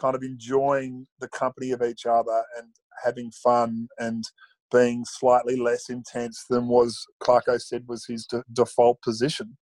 kind 0.00 0.14
of 0.14 0.22
enjoying 0.22 1.08
the 1.18 1.28
company 1.28 1.72
of 1.72 1.82
each 1.82 2.06
other 2.06 2.44
and 2.56 2.68
having 3.04 3.32
fun 3.32 3.88
and 3.98 4.22
being 4.72 5.04
slightly 5.04 5.56
less 5.56 5.88
intense 5.88 6.44
than 6.48 6.68
was 6.68 7.04
Clarko 7.20 7.60
said 7.60 7.88
was 7.88 8.06
his 8.06 8.24
de- 8.26 8.44
default 8.52 9.02
position. 9.02 9.56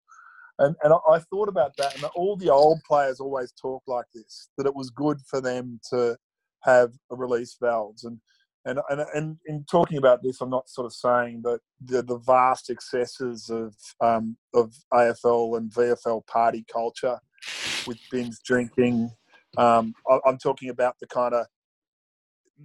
And 0.58 0.76
and 0.82 0.92
I, 0.92 0.96
I 1.14 1.18
thought 1.18 1.48
about 1.48 1.76
that, 1.78 1.94
and 1.94 2.04
all 2.14 2.36
the 2.36 2.50
old 2.50 2.80
players 2.86 3.20
always 3.20 3.52
talk 3.52 3.82
like 3.86 4.06
this 4.14 4.48
that 4.56 4.66
it 4.66 4.74
was 4.74 4.90
good 4.90 5.18
for 5.28 5.40
them 5.40 5.80
to 5.90 6.16
have 6.62 6.92
a 7.10 7.16
release 7.16 7.56
valves 7.60 8.04
and. 8.04 8.18
And, 8.64 8.78
and, 8.90 9.00
and 9.12 9.36
in 9.46 9.64
talking 9.68 9.98
about 9.98 10.22
this, 10.22 10.40
I'm 10.40 10.48
not 10.48 10.68
sort 10.68 10.86
of 10.86 10.92
saying 10.92 11.40
that 11.42 11.58
the, 11.84 12.00
the 12.00 12.18
vast 12.18 12.70
excesses 12.70 13.50
of 13.50 13.74
um, 14.00 14.36
of 14.54 14.72
AFL 14.94 15.56
and 15.56 15.68
VFL 15.72 16.24
party 16.28 16.64
culture 16.72 17.18
with 17.88 17.98
binge 18.12 18.36
drinking. 18.44 19.10
Um, 19.58 19.94
I, 20.08 20.20
I'm 20.24 20.38
talking 20.38 20.70
about 20.70 20.94
the 21.00 21.08
kind 21.08 21.34
of 21.34 21.46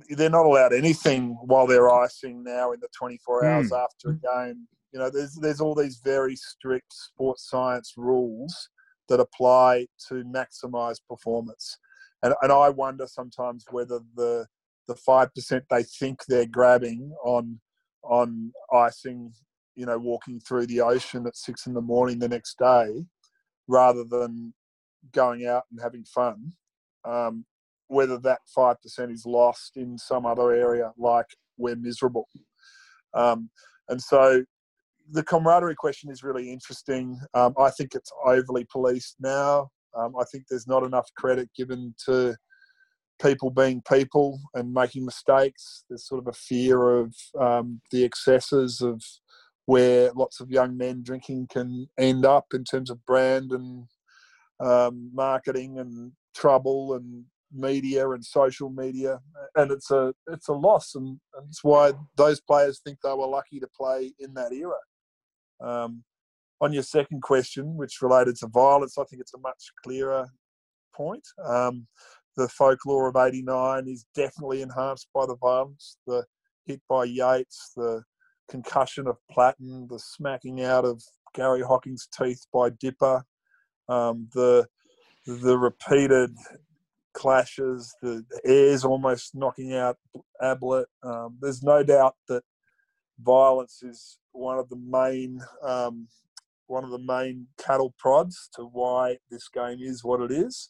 they're 0.10 0.30
not 0.30 0.46
allowed 0.46 0.74
anything 0.74 1.38
while 1.42 1.68
they're 1.68 1.90
icing 1.90 2.44
now 2.44 2.72
in 2.72 2.80
the 2.80 2.88
24 2.98 3.46
hours 3.46 3.72
after 3.72 4.10
a 4.12 4.14
game. 4.14 4.68
You 4.92 5.00
know, 5.00 5.10
there's 5.10 5.36
there's 5.36 5.62
all 5.62 5.76
these 5.76 6.00
very 6.04 6.36
strict 6.36 6.94
sports 6.94 7.50
science 7.50 7.94
rules 7.98 8.70
that 9.10 9.20
apply 9.20 9.88
to 10.08 10.24
maximise 10.24 10.98
performance, 11.10 11.78
and 12.24 12.34
and 12.42 12.52
I 12.52 12.70
wonder 12.70 13.06
sometimes 13.08 13.66
whether 13.70 14.00
the 14.16 14.48
the 14.88 14.96
five 14.96 15.34
percent 15.34 15.66
they 15.70 15.84
think 15.84 16.26
they're 16.28 16.46
grabbing 16.48 17.14
on 17.24 17.60
on 18.04 18.52
icing, 18.74 19.34
you 19.76 19.86
know, 19.86 19.98
walking 19.98 20.40
through 20.40 20.68
the 20.68 20.82
ocean 20.82 21.28
at 21.28 21.36
six 21.36 21.68
in 21.68 21.74
the 21.74 21.82
morning 21.82 22.20
the 22.20 22.30
next 22.30 22.58
day, 22.58 23.06
rather 23.68 24.04
than 24.04 24.54
going 25.14 25.46
out 25.46 25.64
and 25.72 25.82
having 25.82 26.06
fun. 26.06 26.54
Um, 27.06 27.46
whether 27.90 28.18
that 28.20 28.40
five 28.54 28.82
percent 28.82 29.12
is 29.12 29.26
lost 29.26 29.78
in 29.78 29.98
some 29.98 30.26
other 30.26 30.52
area, 30.52 30.92
like 30.98 31.28
we're 31.58 31.76
miserable. 31.76 32.28
Um, 33.14 33.50
and 33.90 34.02
so 34.02 34.44
the 35.12 35.24
camaraderie 35.24 35.76
question 35.76 36.12
is 36.12 36.24
really 36.24 36.52
interesting. 36.52 37.20
Um, 37.34 37.54
I 37.60 37.70
think 37.72 37.96
it's 37.96 38.12
overly 38.26 38.66
policed 38.72 39.16
now. 39.20 39.70
Um, 39.98 40.14
I 40.20 40.24
think 40.32 40.46
there's 40.50 40.68
not 40.68 40.84
enough 40.84 41.10
credit 41.18 41.50
given 41.56 41.96
to 42.06 42.36
people 43.22 43.50
being 43.50 43.82
people 43.92 44.40
and 44.54 44.74
making 44.74 45.06
mistakes. 45.06 45.84
There's 45.90 46.08
sort 46.08 46.22
of 46.22 46.28
a 46.28 46.38
fear 46.38 47.00
of 47.00 47.16
um, 47.40 47.82
the 47.92 48.04
excesses 48.04 48.82
of 48.82 49.02
where 49.66 50.12
lots 50.16 50.40
of 50.40 50.50
young 50.50 50.78
men 50.78 51.04
drinking 51.04 51.48
can 51.52 51.88
end 51.98 52.26
up 52.26 52.46
in 52.54 52.64
terms 52.64 52.90
of 52.90 53.06
brand 53.06 53.52
and 53.52 53.86
um, 54.60 55.12
marketing 55.14 55.80
and 55.80 56.12
trouble 56.36 56.94
and 56.94 57.26
media 57.52 58.10
and 58.10 58.24
social 58.24 58.70
media, 58.70 59.20
and 59.56 59.72
it's 59.72 59.92
a 59.92 60.14
it's 60.28 60.48
a 60.48 60.54
loss, 60.54 60.96
and, 60.96 61.20
and 61.36 61.48
it's 61.48 61.64
why 61.64 61.94
those 62.16 62.42
players 62.42 62.82
think 62.84 63.00
they 63.02 63.10
were 63.10 63.28
lucky 63.28 63.60
to 63.60 63.68
play 63.76 64.14
in 64.20 64.34
that 64.34 64.52
era. 64.52 64.78
Um, 65.62 66.04
on 66.60 66.74
your 66.74 66.84
second 66.84 67.22
question, 67.22 67.76
which 67.76 68.02
related 68.02 68.36
to 68.38 68.48
violence, 68.48 68.98
I 68.98 69.04
think 69.04 69.22
it's 69.22 69.34
a 69.34 69.40
much 69.40 69.72
clearer 69.84 70.28
point. 70.94 71.26
Um, 71.46 71.88
the 72.36 72.48
folklore 72.50 73.08
of 73.08 73.16
'89 73.16 73.88
is 73.88 74.06
definitely 74.16 74.62
enhanced 74.62 75.08
by 75.14 75.26
the 75.26 75.36
violence. 75.36 75.98
The 76.08 76.26
hit 76.66 76.82
by 76.90 77.06
Yeates, 77.06 77.72
the 77.76 78.04
concussion 78.50 79.08
of 79.08 79.18
Platten, 79.32 79.88
the 79.88 80.00
smacking 80.00 80.64
out 80.64 80.86
of 80.86 81.02
Gary 81.34 81.62
Hocking's 81.62 82.08
teeth 82.08 82.46
by 82.54 82.70
Dipper, 82.70 83.24
um, 83.90 84.28
the 84.34 84.68
the 85.26 85.58
repeated 85.58 86.32
clashes, 87.14 87.94
the 88.02 88.24
Ayres 88.46 88.86
almost 88.86 89.36
knocking 89.36 89.74
out 89.74 89.98
Ablett. 90.42 90.88
Um, 91.04 91.38
there's 91.42 91.64
no 91.64 91.84
doubt 91.84 92.16
that 92.30 92.44
violence 93.20 93.82
is 93.84 94.18
one 94.32 94.60
of 94.60 94.70
the 94.70 94.76
main 94.76 95.42
um, 95.64 96.08
one 96.68 96.84
of 96.84 96.92
the 96.92 97.00
main 97.00 97.48
cattle 97.58 97.94
prods 97.98 98.50
to 98.54 98.64
why 98.64 99.18
this 99.32 99.48
game 99.48 99.80
is 99.82 100.04
what 100.04 100.22
it 100.22 100.32
is. 100.32 100.70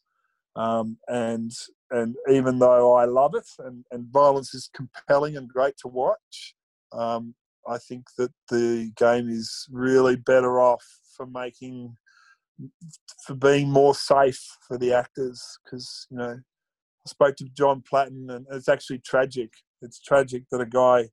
Um, 0.55 0.97
and 1.07 1.51
and 1.91 2.15
even 2.29 2.59
though 2.59 2.93
I 2.93 3.05
love 3.05 3.35
it 3.35 3.47
and, 3.59 3.83
and 3.91 4.07
violence 4.07 4.53
is 4.53 4.69
compelling 4.73 5.37
and 5.37 5.47
great 5.47 5.75
to 5.81 5.87
watch, 5.87 6.55
um, 6.91 7.35
I 7.67 7.77
think 7.77 8.07
that 8.17 8.31
the 8.49 8.91
game 8.95 9.29
is 9.29 9.67
really 9.71 10.15
better 10.15 10.59
off 10.59 10.83
for 11.15 11.25
making 11.25 11.95
for 13.25 13.35
being 13.35 13.69
more 13.69 13.93
safe 13.93 14.43
for 14.67 14.77
the 14.79 14.93
actors 14.93 15.59
because 15.63 16.07
you 16.09 16.17
know 16.17 16.39
I 16.39 17.09
spoke 17.09 17.35
to 17.37 17.45
John 17.55 17.83
Platten 17.89 18.29
and 18.31 18.45
it's 18.51 18.69
actually 18.69 18.99
tragic. 18.99 19.51
It's 19.81 19.99
tragic 19.99 20.43
that 20.51 20.61
a 20.61 20.65
guy 20.65 21.09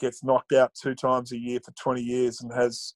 gets 0.00 0.24
knocked 0.24 0.52
out 0.52 0.72
two 0.74 0.94
times 0.94 1.32
a 1.32 1.38
year 1.38 1.60
for 1.64 1.72
20 1.72 2.02
years 2.02 2.40
and 2.40 2.52
has 2.52 2.94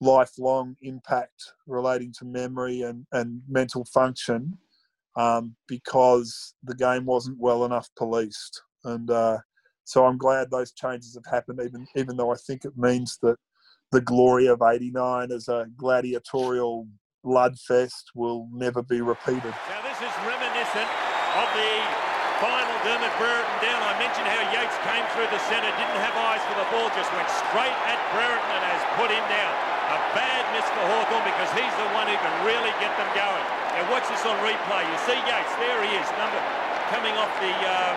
lifelong 0.00 0.76
impact 0.82 1.52
relating 1.66 2.12
to 2.18 2.24
memory 2.24 2.82
and, 2.82 3.06
and 3.12 3.42
mental 3.48 3.84
function 3.84 4.56
um, 5.16 5.54
because 5.66 6.54
the 6.64 6.74
game 6.74 7.04
wasn't 7.04 7.38
well 7.38 7.64
enough 7.64 7.88
policed. 7.96 8.62
And 8.84 9.10
uh, 9.10 9.38
so 9.84 10.06
I'm 10.06 10.18
glad 10.18 10.50
those 10.50 10.72
changes 10.72 11.14
have 11.14 11.30
happened, 11.30 11.60
even 11.64 11.86
even 11.96 12.16
though 12.16 12.32
I 12.32 12.36
think 12.36 12.64
it 12.64 12.76
means 12.76 13.18
that 13.22 13.36
the 13.90 14.00
glory 14.00 14.46
of 14.46 14.62
'89 14.62 15.32
as 15.32 15.48
a 15.48 15.66
gladiatorial 15.76 16.86
bloodfest 17.26 18.04
will 18.14 18.48
never 18.52 18.82
be 18.82 19.00
repeated. 19.00 19.54
Now 19.68 19.82
this 19.82 19.98
is 19.98 20.14
reminiscent 20.24 20.88
of 21.36 21.48
the 21.54 22.07
final 22.38 22.78
Dermott 22.86 23.10
Brereton 23.18 23.58
down. 23.58 23.82
I 23.82 23.98
mentioned 23.98 24.26
how 24.26 24.38
Yeates 24.54 24.78
came 24.86 25.02
through 25.14 25.26
the 25.34 25.42
centre, 25.50 25.70
didn't 25.74 26.02
have 26.02 26.14
eyes 26.14 26.42
for 26.46 26.54
the 26.54 26.66
ball, 26.70 26.86
just 26.94 27.10
went 27.14 27.26
straight 27.50 27.74
at 27.90 27.98
Brereton 28.14 28.50
and 28.54 28.62
has 28.62 28.82
put 28.94 29.10
him 29.10 29.22
down. 29.26 29.52
A 29.90 29.98
bad 30.14 30.42
miss 30.54 30.66
for 30.70 30.84
Hawthorn 30.86 31.26
because 31.26 31.50
he's 31.58 31.74
the 31.82 31.90
one 31.98 32.06
who 32.06 32.14
can 32.14 32.34
really 32.46 32.70
get 32.78 32.94
them 32.94 33.10
going. 33.18 33.44
Now 33.74 33.90
watch 33.90 34.06
this 34.06 34.22
on 34.22 34.38
replay. 34.38 34.86
You 34.86 34.98
see 35.02 35.18
Yeates, 35.18 35.54
there 35.58 35.82
he 35.82 35.90
is, 35.98 36.06
number 36.14 36.38
coming 36.94 37.12
off 37.18 37.32
the 37.42 37.52
uh, 37.52 37.92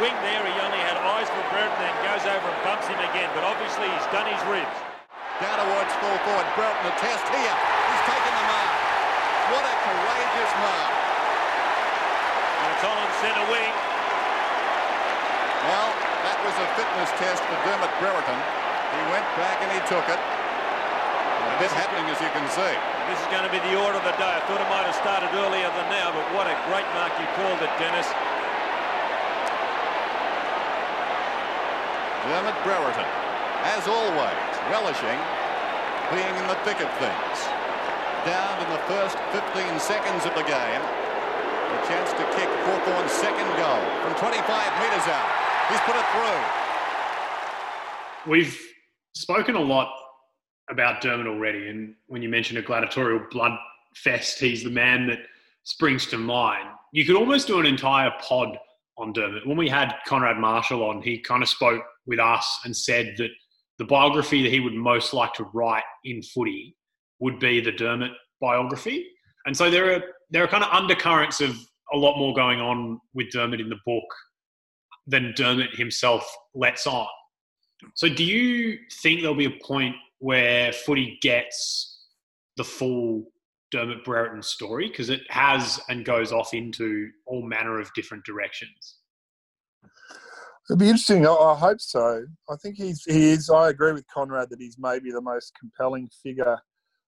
wing 0.00 0.16
there. 0.24 0.42
He 0.42 0.56
only 0.64 0.80
had 0.82 0.96
eyes 1.04 1.28
for 1.28 1.44
Brereton 1.52 1.84
and 1.84 1.96
goes 2.08 2.24
over 2.24 2.46
and 2.48 2.60
bumps 2.64 2.88
him 2.88 2.98
again. 3.12 3.28
But 3.36 3.44
obviously 3.44 3.84
he's 3.84 4.08
done 4.10 4.26
his 4.26 4.42
ribs. 4.48 4.78
Down 5.44 5.54
towards 5.60 5.92
full 6.00 6.18
forward. 6.24 6.48
Brereton 6.56 6.82
the 6.88 6.96
test 6.98 7.24
here. 7.30 7.56
He's 7.92 8.04
taken 8.08 8.32
the 8.32 8.44
mark. 8.48 8.70
What 9.52 9.64
a 9.68 9.74
courageous 9.84 10.52
mark. 10.56 11.17
On 12.78 12.94
on 12.94 13.10
centre 13.18 13.42
wing. 13.50 13.74
Well, 15.66 15.90
that 16.22 16.38
was 16.46 16.54
a 16.62 16.66
fitness 16.78 17.10
test 17.18 17.42
for 17.42 17.58
Dermott 17.66 17.90
Brereton. 17.98 18.38
He 18.94 19.02
went 19.10 19.26
back 19.34 19.58
and 19.66 19.70
he 19.74 19.82
took 19.90 20.06
it. 20.06 20.14
A 20.14 21.58
bit 21.58 21.74
happening, 21.74 22.06
as 22.06 22.22
you 22.22 22.30
can 22.30 22.46
see. 22.54 22.74
This 23.10 23.18
is 23.18 23.28
going 23.34 23.42
to 23.42 23.50
be 23.50 23.58
the 23.66 23.74
order 23.82 23.98
of 23.98 24.06
the 24.06 24.14
day. 24.14 24.30
I 24.30 24.38
thought 24.46 24.62
it 24.62 24.70
might 24.70 24.86
have 24.86 24.94
started 24.94 25.26
earlier 25.34 25.66
than 25.74 25.90
now, 25.90 26.14
but 26.14 26.22
what 26.30 26.46
a 26.46 26.54
great 26.70 26.86
mark 26.94 27.10
you 27.18 27.26
called 27.34 27.58
it, 27.58 27.72
Dennis. 27.82 28.06
Dermott 32.30 32.58
Brereton, 32.62 33.10
as 33.74 33.90
always, 33.90 34.54
relishing 34.70 35.18
being 36.14 36.34
in 36.38 36.46
the 36.46 36.58
thick 36.62 36.78
of 36.78 36.90
things. 37.02 37.36
Down 38.22 38.54
in 38.62 38.70
the 38.70 38.82
first 38.86 39.18
15 39.34 39.82
seconds 39.82 40.22
of 40.30 40.38
the 40.38 40.46
game. 40.46 40.82
A 41.68 41.86
chance 41.86 42.10
to 42.12 42.24
kick 42.34 42.48
Hawthorn's 42.64 43.12
second 43.12 43.46
goal 43.56 43.80
from 44.02 44.14
25 44.18 44.40
metres 44.80 45.06
out. 45.08 45.30
He's 45.68 45.80
put 45.80 45.96
it 45.96 46.06
through. 46.12 46.42
We've 48.32 48.58
spoken 49.14 49.54
a 49.54 49.60
lot 49.60 49.92
about 50.70 51.00
Dermott 51.00 51.26
already, 51.26 51.68
and 51.68 51.94
when 52.06 52.22
you 52.22 52.28
mention 52.28 52.56
a 52.56 52.62
gladiatorial 52.62 53.26
blood 53.30 53.52
fest, 53.94 54.38
he's 54.38 54.64
the 54.64 54.70
man 54.70 55.06
that 55.08 55.18
springs 55.64 56.06
to 56.06 56.18
mind. 56.18 56.68
You 56.92 57.04
could 57.04 57.16
almost 57.16 57.46
do 57.46 57.60
an 57.60 57.66
entire 57.66 58.12
pod 58.20 58.56
on 58.96 59.12
Dermott. 59.12 59.46
When 59.46 59.56
we 59.56 59.68
had 59.68 59.94
Konrad 60.06 60.38
Marshall 60.38 60.82
on, 60.82 61.02
he 61.02 61.18
kind 61.18 61.42
of 61.42 61.48
spoke 61.48 61.82
with 62.06 62.18
us 62.18 62.60
and 62.64 62.74
said 62.76 63.14
that 63.18 63.30
the 63.78 63.84
biography 63.84 64.42
that 64.42 64.50
he 64.50 64.60
would 64.60 64.74
most 64.74 65.12
like 65.14 65.34
to 65.34 65.44
write 65.52 65.84
in 66.04 66.22
footy 66.22 66.76
would 67.20 67.38
be 67.38 67.60
the 67.60 67.72
Dermott 67.72 68.12
biography. 68.40 69.06
And 69.46 69.56
so 69.56 69.70
there 69.70 69.94
are 69.94 70.02
there 70.30 70.44
are 70.44 70.48
kind 70.48 70.64
of 70.64 70.70
undercurrents 70.70 71.40
of 71.40 71.56
a 71.92 71.96
lot 71.96 72.18
more 72.18 72.34
going 72.34 72.60
on 72.60 73.00
with 73.14 73.30
Dermott 73.30 73.60
in 73.60 73.68
the 73.68 73.78
book 73.86 74.04
than 75.06 75.32
Dermott 75.36 75.74
himself 75.74 76.30
lets 76.54 76.86
on. 76.86 77.06
So 77.94 78.08
do 78.08 78.24
you 78.24 78.78
think 79.02 79.20
there'll 79.20 79.36
be 79.36 79.46
a 79.46 79.64
point 79.64 79.94
where 80.18 80.72
footy 80.72 81.18
gets 81.22 82.06
the 82.56 82.64
full 82.64 83.24
Dermott 83.70 84.04
Brereton 84.04 84.42
story? 84.42 84.88
Because 84.88 85.10
it 85.10 85.22
has 85.30 85.80
and 85.88 86.04
goes 86.04 86.32
off 86.32 86.52
into 86.52 87.08
all 87.26 87.42
manner 87.42 87.80
of 87.80 87.90
different 87.94 88.24
directions. 88.24 88.96
It'd 90.68 90.80
be 90.80 90.88
interesting. 90.88 91.26
I, 91.26 91.32
I 91.32 91.56
hope 91.56 91.80
so. 91.80 92.24
I 92.50 92.56
think 92.56 92.76
he's 92.76 93.02
he 93.04 93.30
is. 93.30 93.48
I 93.48 93.70
agree 93.70 93.92
with 93.92 94.04
Konrad 94.14 94.50
that 94.50 94.60
he's 94.60 94.76
maybe 94.78 95.10
the 95.10 95.22
most 95.22 95.52
compelling 95.58 96.10
figure 96.22 96.58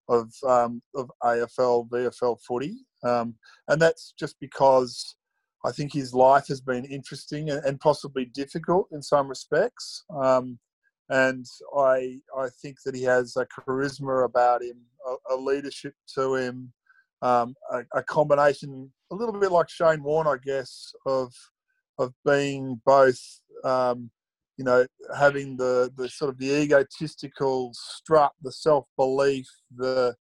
of 0.09 0.33
um, 0.47 0.83
of 0.95 1.11
AFL 1.23 1.89
VFL 1.89 2.39
footy, 2.47 2.79
um, 3.05 3.35
and 3.69 3.81
that's 3.81 4.15
just 4.19 4.37
because 4.41 5.17
I 5.65 5.73
think 5.73 5.93
his 5.93 6.15
life 6.15 6.47
has 6.49 6.61
been 6.61 6.85
interesting 6.85 7.51
and, 7.51 7.65
and 7.65 7.81
possibly 7.81 8.25
difficult 8.27 8.89
in 8.93 9.03
some 9.03 9.29
respects. 9.29 10.05
Um, 10.23 10.59
and 11.11 11.45
I 11.77 12.19
I 12.37 12.49
think 12.63 12.77
that 12.85 12.95
he 12.95 13.03
has 13.03 13.37
a 13.37 13.47
charisma 13.47 14.25
about 14.25 14.63
him, 14.63 14.81
a, 15.07 15.35
a 15.35 15.37
leadership 15.37 15.95
to 16.15 16.37
him, 16.37 16.73
um, 17.23 17.55
a, 17.71 17.83
a 17.95 18.03
combination, 18.03 18.91
a 19.11 19.15
little 19.15 19.39
bit 19.39 19.53
like 19.53 19.69
Shane 19.69 20.03
Warne, 20.03 20.27
I 20.27 20.37
guess, 20.43 20.93
of 21.07 21.33
of 21.99 22.15
being 22.25 22.81
both, 22.87 23.21
um, 23.63 24.11
you 24.61 24.65
know, 24.65 24.85
having 25.17 25.57
the, 25.57 25.91
the 25.97 26.07
sort 26.11 26.29
of 26.29 26.37
the 26.37 26.53
egotistical 26.53 27.73
strut, 27.73 28.31
the 28.43 28.53
self 28.53 28.85
belief, 28.99 29.47
the 29.75 30.15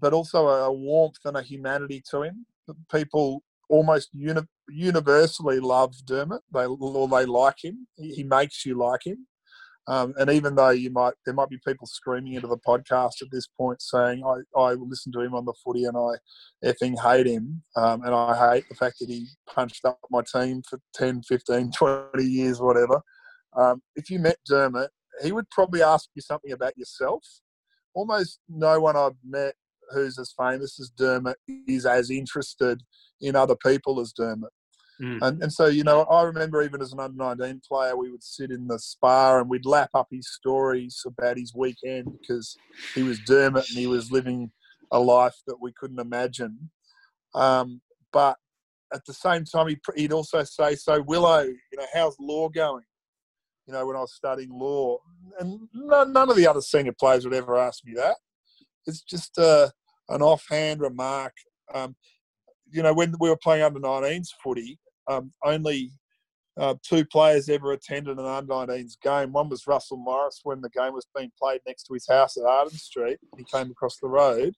but 0.00 0.12
also 0.12 0.46
a 0.46 0.72
warmth 0.72 1.18
and 1.24 1.36
a 1.36 1.42
humanity 1.42 2.00
to 2.08 2.22
him. 2.22 2.46
People 2.88 3.42
almost 3.68 4.10
uni- 4.12 4.46
universally 4.68 5.58
love 5.58 5.92
Dermott. 6.04 6.42
They 6.52 6.66
or 6.66 7.08
they 7.08 7.26
like 7.26 7.64
him. 7.64 7.88
He, 7.96 8.22
makes 8.22 8.64
you 8.64 8.78
like 8.78 9.00
him. 9.04 9.26
Um, 9.88 10.14
and 10.18 10.30
even 10.30 10.54
though 10.54 10.70
you 10.70 10.92
might, 10.92 11.14
there 11.26 11.34
might 11.34 11.50
be 11.50 11.58
people 11.66 11.88
screaming 11.88 12.34
into 12.34 12.46
the 12.46 12.58
podcast 12.58 13.22
at 13.22 13.32
this 13.32 13.48
point 13.58 13.82
saying, 13.82 14.22
I, 14.24 14.58
I 14.58 14.74
listen 14.74 15.10
to 15.12 15.20
him 15.20 15.34
on 15.34 15.46
the 15.46 15.54
footy 15.64 15.84
and 15.84 15.96
I 15.96 16.12
effing 16.64 16.96
hate 16.96 17.26
him. 17.26 17.64
Um, 17.74 18.04
and 18.04 18.14
I 18.14 18.52
hate 18.52 18.68
the 18.68 18.76
fact 18.76 19.00
that 19.00 19.08
he 19.08 19.26
punched 19.52 19.84
up 19.84 19.98
my 20.12 20.22
team 20.22 20.62
for 20.62 20.78
10, 20.94 21.22
15, 21.22 21.72
20 21.72 22.24
years, 22.24 22.60
whatever. 22.60 23.02
Um, 23.56 23.82
if 23.96 24.10
you 24.10 24.18
met 24.18 24.36
Dermott, 24.46 24.90
he 25.22 25.32
would 25.32 25.48
probably 25.50 25.82
ask 25.82 26.08
you 26.14 26.22
something 26.22 26.52
about 26.52 26.76
yourself. 26.76 27.24
Almost 27.94 28.40
no 28.48 28.80
one 28.80 28.96
I've 28.96 29.16
met 29.24 29.54
who's 29.90 30.18
as 30.18 30.34
famous 30.38 30.80
as 30.80 30.90
Dermott 30.90 31.36
is 31.68 31.86
as 31.86 32.10
interested 32.10 32.82
in 33.20 33.36
other 33.36 33.56
people 33.56 34.00
as 34.00 34.12
Dermott. 34.12 34.52
Mm. 35.00 35.22
And, 35.22 35.42
and 35.42 35.52
so, 35.52 35.66
you 35.66 35.84
know, 35.84 36.02
I 36.02 36.22
remember 36.22 36.62
even 36.62 36.80
as 36.80 36.92
an 36.92 37.00
under 37.00 37.16
19 37.16 37.62
player, 37.68 37.96
we 37.96 38.10
would 38.10 38.22
sit 38.22 38.50
in 38.50 38.66
the 38.68 38.78
spa 38.78 39.38
and 39.38 39.50
we'd 39.50 39.66
lap 39.66 39.90
up 39.94 40.08
his 40.10 40.32
stories 40.32 41.02
about 41.06 41.36
his 41.36 41.52
weekend 41.54 42.16
because 42.20 42.56
he 42.94 43.02
was 43.02 43.18
Dermott 43.20 43.68
and 43.68 43.78
he 43.78 43.86
was 43.86 44.12
living 44.12 44.52
a 44.92 45.00
life 45.00 45.34
that 45.46 45.60
we 45.60 45.72
couldn't 45.72 45.98
imagine. 45.98 46.70
Um, 47.34 47.80
but 48.12 48.36
at 48.92 49.04
the 49.06 49.14
same 49.14 49.44
time, 49.44 49.68
he'd, 49.68 49.80
he'd 49.96 50.12
also 50.12 50.44
say, 50.44 50.76
So, 50.76 51.02
Willow, 51.02 51.42
you 51.42 51.78
know, 51.78 51.86
how's 51.92 52.16
law 52.20 52.48
going? 52.48 52.84
You 53.66 53.72
know, 53.72 53.86
when 53.86 53.96
I 53.96 54.00
was 54.00 54.14
studying 54.14 54.50
law. 54.52 54.98
And 55.38 55.68
none, 55.72 56.12
none 56.12 56.30
of 56.30 56.36
the 56.36 56.46
other 56.46 56.60
senior 56.60 56.94
players 56.98 57.24
would 57.24 57.34
ever 57.34 57.56
ask 57.56 57.84
me 57.84 57.94
that. 57.94 58.16
It's 58.86 59.02
just 59.02 59.38
uh, 59.38 59.70
an 60.08 60.22
offhand 60.22 60.80
remark. 60.80 61.32
Um, 61.72 61.96
you 62.70 62.82
know, 62.82 62.92
when 62.92 63.14
we 63.20 63.28
were 63.28 63.36
playing 63.36 63.62
under 63.62 63.80
19s 63.80 64.28
footy, 64.42 64.78
um, 65.08 65.32
only 65.44 65.92
uh, 66.56 66.74
two 66.86 67.04
players 67.06 67.48
ever 67.48 67.72
attended 67.72 68.18
an 68.18 68.26
under 68.26 68.52
19s 68.52 68.96
game. 69.02 69.32
One 69.32 69.48
was 69.48 69.66
Russell 69.66 69.96
Morris 69.96 70.40
when 70.44 70.60
the 70.60 70.70
game 70.70 70.92
was 70.92 71.06
being 71.16 71.32
played 71.40 71.60
next 71.66 71.84
to 71.84 71.94
his 71.94 72.06
house 72.08 72.36
at 72.36 72.44
Arden 72.44 72.76
Street. 72.76 73.18
He 73.36 73.44
came 73.44 73.70
across 73.70 73.98
the 73.98 74.08
road, 74.08 74.54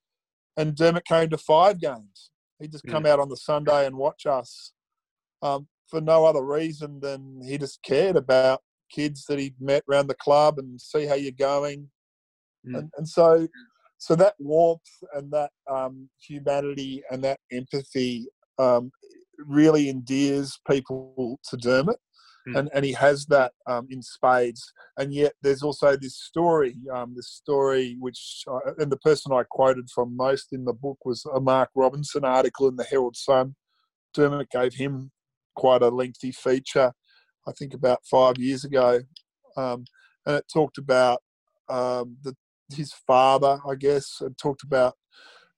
and 0.56 0.74
Dermott 0.74 1.04
came 1.04 1.30
to 1.30 1.38
five 1.38 1.80
games. 1.80 2.30
He'd 2.60 2.72
just 2.72 2.86
come 2.86 3.06
out 3.06 3.20
on 3.20 3.28
the 3.28 3.36
Sunday 3.36 3.86
and 3.86 3.96
watch 3.96 4.24
us 4.26 4.72
um, 5.42 5.68
for 5.88 6.00
no 6.00 6.24
other 6.24 6.42
reason 6.42 7.00
than 7.00 7.40
he 7.44 7.58
just 7.58 7.82
cared 7.82 8.16
about 8.16 8.60
kids 8.90 9.24
that 9.26 9.38
he'd 9.38 9.60
met 9.60 9.82
around 9.90 10.08
the 10.08 10.14
club 10.14 10.58
and 10.58 10.80
see 10.80 11.06
how 11.06 11.14
you're 11.14 11.32
going. 11.32 11.88
Mm. 12.66 12.78
And, 12.78 12.90
and 12.96 13.08
so 13.08 13.46
so 13.98 14.14
that 14.16 14.34
warmth 14.38 14.82
and 15.14 15.32
that 15.32 15.50
um, 15.70 16.08
humanity 16.20 17.02
and 17.10 17.24
that 17.24 17.40
empathy 17.50 18.26
um, 18.58 18.90
really 19.38 19.88
endears 19.88 20.58
people 20.70 21.38
to 21.48 21.56
Dermott. 21.56 21.98
Mm. 22.48 22.58
And, 22.58 22.70
and 22.74 22.84
he 22.84 22.92
has 22.92 23.26
that 23.26 23.52
um, 23.66 23.88
in 23.90 24.02
spades. 24.02 24.72
And 24.98 25.12
yet 25.12 25.32
there's 25.42 25.62
also 25.62 25.96
this 25.96 26.16
story, 26.16 26.76
um, 26.92 27.14
this 27.16 27.28
story 27.28 27.96
which, 27.98 28.44
uh, 28.46 28.72
and 28.78 28.92
the 28.92 28.98
person 28.98 29.32
I 29.32 29.42
quoted 29.50 29.88
from 29.90 30.16
most 30.16 30.52
in 30.52 30.64
the 30.64 30.72
book 30.72 30.98
was 31.04 31.24
a 31.34 31.40
Mark 31.40 31.70
Robinson 31.74 32.24
article 32.24 32.68
in 32.68 32.76
the 32.76 32.84
Herald 32.84 33.16
Sun. 33.16 33.56
Dermott 34.14 34.50
gave 34.50 34.74
him 34.74 35.10
quite 35.56 35.82
a 35.82 35.88
lengthy 35.88 36.32
feature, 36.32 36.92
I 37.48 37.52
think 37.52 37.74
about 37.74 38.04
five 38.10 38.38
years 38.38 38.64
ago. 38.64 39.00
Um, 39.56 39.84
and 40.26 40.36
it 40.36 40.44
talked 40.52 40.78
about 40.78 41.22
um, 41.68 42.16
the 42.22 42.34
his 42.74 42.92
father, 43.06 43.60
I 43.68 43.74
guess, 43.76 44.20
and 44.20 44.36
talked 44.36 44.64
about 44.64 44.94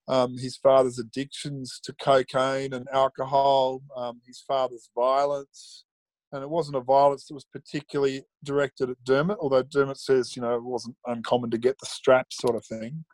um, 0.07 0.37
his 0.37 0.57
father's 0.57 0.99
addictions 0.99 1.79
to 1.83 1.93
cocaine 2.01 2.73
and 2.73 2.87
alcohol, 2.91 3.81
um, 3.95 4.21
his 4.25 4.43
father's 4.47 4.89
violence. 4.95 5.85
And 6.31 6.43
it 6.43 6.49
wasn't 6.49 6.77
a 6.77 6.81
violence 6.81 7.25
that 7.25 7.33
was 7.33 7.45
particularly 7.51 8.23
directed 8.43 8.89
at 8.89 9.03
Dermott, 9.03 9.39
although 9.39 9.63
Dermott 9.63 9.99
says, 9.99 10.35
you 10.35 10.41
know, 10.43 10.55
it 10.55 10.63
wasn't 10.63 10.95
uncommon 11.07 11.49
to 11.51 11.57
get 11.57 11.77
the 11.79 11.87
straps 11.87 12.37
sort 12.37 12.55
of 12.55 12.65
thing. 12.65 13.05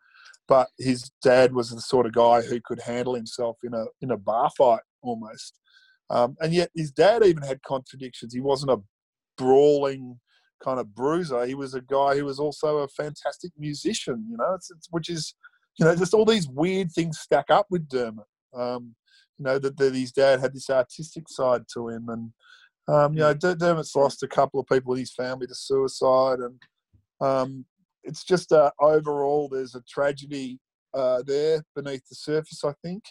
But 0.47 0.67
his 0.77 1.11
dad 1.23 1.53
was 1.53 1.69
the 1.69 1.81
sort 1.81 2.05
of 2.05 2.13
guy 2.13 2.41
who 2.41 2.59
could 2.63 2.81
handle 2.81 3.15
himself 3.15 3.57
in 3.63 3.73
a 3.73 3.85
in 4.01 4.11
a 4.11 4.17
bar 4.17 4.49
fight 4.57 4.81
almost. 5.01 5.59
Um, 6.09 6.35
and 6.39 6.53
yet 6.53 6.69
his 6.75 6.91
dad 6.91 7.23
even 7.23 7.43
had 7.43 7.63
contradictions. 7.63 8.33
He 8.33 8.41
wasn't 8.41 8.71
a 8.71 8.81
brawling 9.37 10.19
kind 10.63 10.79
of 10.79 10.93
bruiser. 10.93 11.45
He 11.45 11.55
was 11.55 11.73
a 11.73 11.81
guy 11.81 12.15
who 12.15 12.25
was 12.25 12.39
also 12.39 12.79
a 12.79 12.87
fantastic 12.87 13.51
musician. 13.57 14.25
You 14.29 14.37
know, 14.37 14.53
it's, 14.53 14.71
it's 14.71 14.87
which 14.91 15.09
is 15.09 15.35
you 15.77 15.85
know 15.85 15.95
just 15.95 16.13
all 16.13 16.25
these 16.25 16.47
weird 16.47 16.91
things 16.91 17.19
stack 17.19 17.49
up 17.49 17.67
with 17.69 17.89
Dermott. 17.89 18.25
Um, 18.53 18.95
you 19.37 19.45
know 19.45 19.59
that, 19.59 19.77
that 19.77 19.93
his 19.93 20.11
dad 20.11 20.39
had 20.39 20.53
this 20.53 20.69
artistic 20.69 21.27
side 21.27 21.63
to 21.73 21.89
him, 21.89 22.07
and 22.09 22.31
um, 22.87 23.13
you 23.13 23.19
know 23.19 23.33
Der- 23.33 23.55
Dermott's 23.55 23.95
lost 23.95 24.23
a 24.23 24.27
couple 24.27 24.59
of 24.59 24.67
people 24.67 24.93
in 24.93 24.99
his 24.99 25.13
family 25.13 25.47
to 25.47 25.55
suicide, 25.55 26.39
and 26.39 26.59
um, 27.19 27.65
it's 28.03 28.23
just 28.23 28.51
uh, 28.51 28.71
overall 28.79 29.49
there's 29.49 29.75
a 29.75 29.83
tragedy 29.89 30.59
uh, 30.93 31.21
there 31.25 31.63
beneath 31.75 32.07
the 32.07 32.15
surface, 32.15 32.63
I 32.63 32.73
think. 32.81 33.03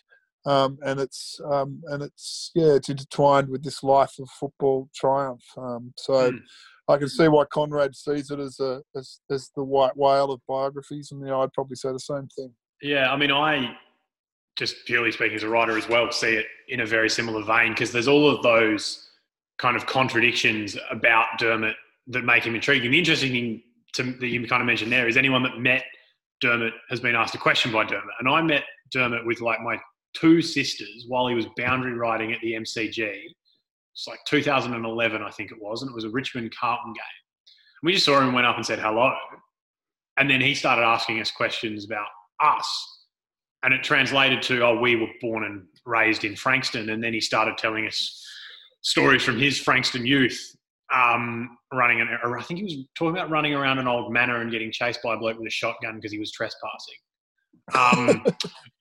Um, 0.46 0.78
and 0.84 1.00
it's 1.00 1.40
um, 1.50 1.82
and 1.86 2.02
it's 2.02 2.50
yeah, 2.54 2.74
it's 2.74 2.88
intertwined 2.88 3.48
with 3.48 3.64
this 3.64 3.82
life 3.82 4.14
of 4.18 4.28
football 4.30 4.90
triumph. 4.94 5.44
Um, 5.56 5.92
so 5.96 6.32
Mm. 6.32 6.40
I 6.86 6.98
can 6.98 7.08
see 7.08 7.28
why 7.28 7.44
Konrad 7.46 7.94
sees 7.94 8.30
it 8.30 8.38
as 8.38 8.60
a 8.60 8.82
as, 8.94 9.20
as 9.30 9.50
the 9.56 9.64
white 9.64 9.96
whale 9.96 10.30
of 10.30 10.40
biographies, 10.46 11.12
and 11.12 11.26
yeah, 11.26 11.38
I'd 11.38 11.52
probably 11.52 11.76
say 11.76 11.92
the 11.92 11.98
same 11.98 12.28
thing. 12.28 12.52
Yeah, 12.82 13.10
I 13.10 13.16
mean, 13.16 13.30
I 13.30 13.74
just 14.56 14.76
purely 14.86 15.10
speaking 15.10 15.34
as 15.34 15.42
a 15.42 15.48
writer 15.48 15.76
as 15.76 15.88
well 15.88 16.12
see 16.12 16.34
it 16.34 16.46
in 16.68 16.80
a 16.80 16.86
very 16.86 17.08
similar 17.08 17.42
vein 17.42 17.72
because 17.72 17.90
there's 17.90 18.06
all 18.06 18.28
of 18.30 18.42
those 18.42 19.08
kind 19.58 19.76
of 19.76 19.86
contradictions 19.86 20.76
about 20.90 21.26
Dermott 21.38 21.74
that 22.08 22.24
make 22.24 22.44
him 22.44 22.54
intriguing. 22.54 22.90
The 22.90 22.98
interesting 22.98 23.32
thing 23.32 23.62
to, 23.94 24.02
that 24.02 24.28
you 24.28 24.46
kind 24.46 24.60
of 24.60 24.66
mentioned 24.66 24.92
there 24.92 25.08
is 25.08 25.16
anyone 25.16 25.42
that 25.42 25.58
met 25.58 25.84
Dermott 26.40 26.74
has 26.90 27.00
been 27.00 27.14
asked 27.14 27.34
a 27.34 27.38
question 27.38 27.72
by 27.72 27.84
Dermott, 27.84 28.14
and 28.18 28.28
I 28.28 28.42
met 28.42 28.64
Dermott 28.92 29.24
with 29.24 29.40
like 29.40 29.60
my 29.60 29.78
two 30.14 30.42
sisters 30.42 31.04
while 31.08 31.26
he 31.26 31.34
was 31.34 31.46
boundary 31.56 31.94
riding 31.94 32.32
at 32.32 32.40
the 32.40 32.52
MCG. 32.52 32.98
It's 32.98 34.08
like 34.08 34.18
2011, 34.26 35.22
I 35.22 35.30
think 35.30 35.52
it 35.52 35.58
was, 35.60 35.82
and 35.82 35.90
it 35.90 35.94
was 35.94 36.04
a 36.04 36.10
Richmond 36.10 36.52
Carlton 36.58 36.92
game. 36.92 37.02
And 37.82 37.86
We 37.86 37.92
just 37.92 38.04
saw 38.04 38.20
him, 38.20 38.32
went 38.32 38.46
up 38.46 38.56
and 38.56 38.66
said 38.66 38.80
hello, 38.80 39.14
and 40.16 40.28
then 40.28 40.40
he 40.40 40.54
started 40.54 40.82
asking 40.82 41.20
us 41.20 41.30
questions 41.30 41.84
about 41.84 42.08
us 42.40 42.94
and 43.64 43.72
it 43.72 43.82
translated 43.82 44.42
to 44.42 44.60
oh 44.64 44.78
we 44.78 44.96
were 44.96 45.08
born 45.20 45.44
and 45.44 45.62
raised 45.86 46.24
in 46.24 46.36
frankston 46.36 46.90
and 46.90 47.02
then 47.02 47.12
he 47.12 47.20
started 47.20 47.56
telling 47.58 47.86
us 47.86 48.24
stories 48.82 49.22
from 49.22 49.38
his 49.38 49.58
frankston 49.58 50.06
youth 50.06 50.54
um, 50.94 51.56
running 51.72 52.00
an, 52.00 52.08
i 52.08 52.42
think 52.42 52.58
he 52.58 52.64
was 52.64 52.76
talking 52.96 53.16
about 53.16 53.30
running 53.30 53.54
around 53.54 53.78
an 53.78 53.88
old 53.88 54.12
manor 54.12 54.40
and 54.42 54.50
getting 54.50 54.70
chased 54.70 55.00
by 55.02 55.14
a 55.14 55.16
bloke 55.16 55.38
with 55.38 55.46
a 55.46 55.50
shotgun 55.50 55.96
because 55.96 56.12
he 56.12 56.18
was 56.18 56.30
trespassing 56.30 56.94
um, 57.74 58.22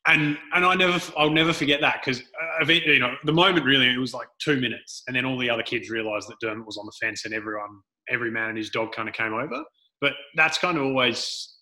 and 0.08 0.38
and 0.54 0.66
i 0.66 0.76
never 0.76 1.00
i'll 1.18 1.30
never 1.30 1.54
forget 1.54 1.80
that 1.80 2.02
because 2.04 2.22
uh, 2.62 2.66
you 2.72 3.00
know 3.00 3.16
the 3.24 3.32
moment 3.32 3.66
really 3.66 3.88
it 3.88 3.98
was 3.98 4.14
like 4.14 4.28
two 4.40 4.60
minutes 4.60 5.04
and 5.08 5.16
then 5.16 5.26
all 5.26 5.38
the 5.38 5.50
other 5.50 5.64
kids 5.64 5.90
realized 5.90 6.28
that 6.28 6.36
dermott 6.42 6.66
was 6.66 6.78
on 6.78 6.86
the 6.86 6.92
fence 7.00 7.24
and 7.24 7.34
everyone 7.34 7.70
every 8.10 8.30
man 8.30 8.50
and 8.50 8.58
his 8.58 8.70
dog 8.70 8.92
kind 8.92 9.08
of 9.08 9.16
came 9.16 9.34
over 9.34 9.64
but 10.02 10.12
that's 10.36 10.58
kind 10.58 10.78
of 10.78 10.84
always 10.84 11.56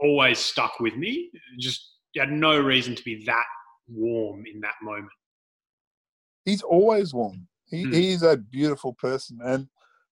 always 0.00 0.38
stuck 0.38 0.80
with 0.80 0.96
me 0.96 1.30
just 1.60 1.92
you 2.14 2.20
had 2.20 2.30
no 2.30 2.58
reason 2.58 2.94
to 2.94 3.02
be 3.02 3.22
that 3.24 3.44
warm 3.88 4.44
in 4.52 4.60
that 4.60 4.74
moment. 4.82 5.12
He's 6.44 6.62
always 6.62 7.14
warm. 7.14 7.48
He, 7.66 7.84
Mm. 7.84 7.94
He's 7.94 8.22
a 8.22 8.36
beautiful 8.36 8.92
person, 8.94 9.38
and 9.42 9.68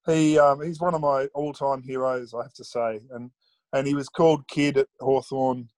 he 0.07 0.39
um, 0.39 0.63
he's 0.63 0.81
one 0.81 0.95
of 0.95 1.03
my 1.03 1.27
all-time 1.35 1.83
heroes, 1.83 2.33
I 2.33 2.43
have 2.43 2.55
to 2.55 2.65
say. 2.65 3.01
And 3.11 3.31
and 3.73 3.87
he 3.87 3.95
was 3.95 4.09
called 4.09 4.49
Kid 4.49 4.79
at 4.79 4.89
Hawthorn 5.01 5.69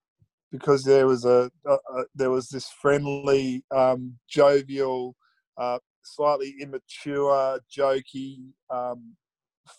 because 0.53 0.85
there 0.85 1.07
was 1.07 1.25
a, 1.25 1.51
a, 1.67 1.73
a 1.73 2.05
there 2.15 2.31
was 2.31 2.49
this 2.51 2.69
friendly, 2.69 3.65
um, 3.75 4.19
jovial, 4.29 5.17
uh, 5.57 5.79
slightly 6.05 6.55
immature, 6.61 7.59
jokey 7.77 8.37
um, 8.71 9.17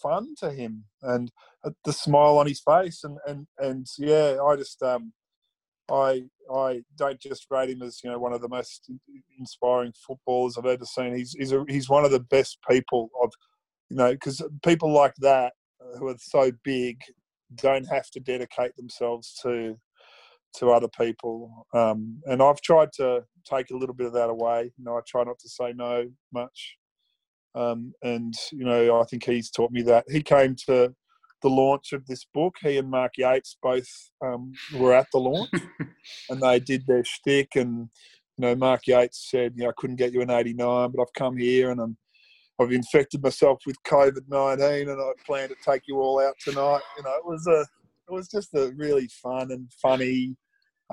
fun 0.02 0.34
to 0.40 0.52
him, 0.52 0.84
and 1.04 1.32
uh, 1.64 1.70
the 1.86 1.94
smile 1.94 2.38
on 2.40 2.48
his 2.48 2.60
face, 2.60 3.04
and 3.04 3.18
and 3.28 3.48
and 3.60 3.86
yeah, 4.00 4.38
I 4.44 4.56
just 4.56 4.82
um, 4.82 5.14
I 5.92 6.24
I 6.54 6.82
don't 6.98 7.20
just 7.20 7.46
rate 7.52 7.70
him 7.70 7.84
as 7.84 8.00
you 8.04 8.10
know 8.10 8.20
one 8.20 8.34
of 8.34 8.42
the 8.42 8.50
most 8.50 8.90
inspiring 9.40 9.94
footballers 10.06 10.58
I've 10.58 10.66
ever 10.66 10.86
seen. 10.86 11.16
He's 11.16 11.34
he's 11.38 11.52
a, 11.52 11.64
he's 11.70 11.90
one 11.90 12.04
of 12.04 12.12
the 12.12 12.20
best 12.20 12.58
people 12.70 13.10
of 13.22 13.32
you 13.90 13.98
know 13.98 14.12
because 14.12 14.42
people 14.66 14.92
like 14.92 15.16
that 15.20 15.54
uh, 15.80 15.98
who 16.00 16.08
are 16.08 16.18
so 16.18 16.52
big 16.64 17.00
don't 17.56 17.86
have 17.86 18.10
to 18.10 18.20
dedicate 18.20 18.76
themselves 18.76 19.38
to 19.44 19.78
to 20.60 20.72
other 20.72 20.88
people. 20.88 21.68
Um, 21.74 22.22
and 22.26 22.42
I've 22.42 22.62
tried 22.62 22.92
to 22.94 23.24
take 23.50 23.72
a 23.72 23.78
little 23.78 23.96
bit 23.96 24.08
of 24.08 24.14
that 24.14 24.30
away. 24.30 24.72
You 24.78 24.86
know, 24.86 24.98
I 24.98 25.02
try 25.08 25.24
not 25.24 25.40
to 25.40 25.50
say 25.50 25.74
no 25.74 26.10
much. 26.34 26.78
Um, 27.56 27.94
and 28.02 28.34
you 28.52 28.66
know, 28.66 29.00
I 29.00 29.04
think 29.06 29.26
he's 29.26 29.52
taught 29.52 29.72
me 29.72 29.82
that. 29.84 30.06
He 30.10 30.22
came 30.22 30.56
to 30.68 30.94
the 31.44 31.50
launch 31.50 31.94
of 31.94 32.08
this 32.08 32.26
book. 32.34 32.56
He 32.62 32.78
and 32.78 32.90
Mark 32.90 33.14
Yeates 33.18 33.58
both 33.62 33.88
um, 34.26 34.54
were 34.76 34.94
at 34.94 35.08
the 35.12 35.20
launch, 35.20 35.52
and 36.30 36.42
they 36.42 36.60
did 36.60 36.88
their 36.88 37.04
shtick. 37.04 37.56
And 37.56 37.90
you 38.38 38.42
know, 38.42 38.56
Mark 38.56 38.88
Yeates 38.88 39.30
said, 39.30 39.54
"You 39.56 39.64
know, 39.64 39.70
I 39.70 39.74
couldn't 39.78 39.98
get 39.98 40.14
you 40.14 40.22
an 40.22 40.32
'89, 40.32 40.92
but 40.92 41.02
I've 41.02 41.14
come 41.14 41.38
here 41.38 41.70
and 41.70 41.80
I'm, 41.80 41.98
I've 42.60 42.72
infected 42.72 43.22
myself 43.22 43.60
with 43.68 43.76
COVID 43.84 44.24
nineteen, 44.28 44.90
and 44.90 45.00
I 45.00 45.12
plan 45.26 45.50
to 45.50 45.56
take 45.64 45.84
you 45.88 46.00
all 46.00 46.20
out 46.20 46.36
tonight." 46.44 46.82
You 46.98 47.04
know, 47.04 47.16
it 47.16 47.26
was 47.26 47.46
a, 47.46 47.62
it 48.10 48.14
was 48.14 48.28
just 48.28 48.54
a 48.56 48.74
really 48.76 49.08
fun 49.22 49.52
and 49.52 49.72
funny, 49.82 50.36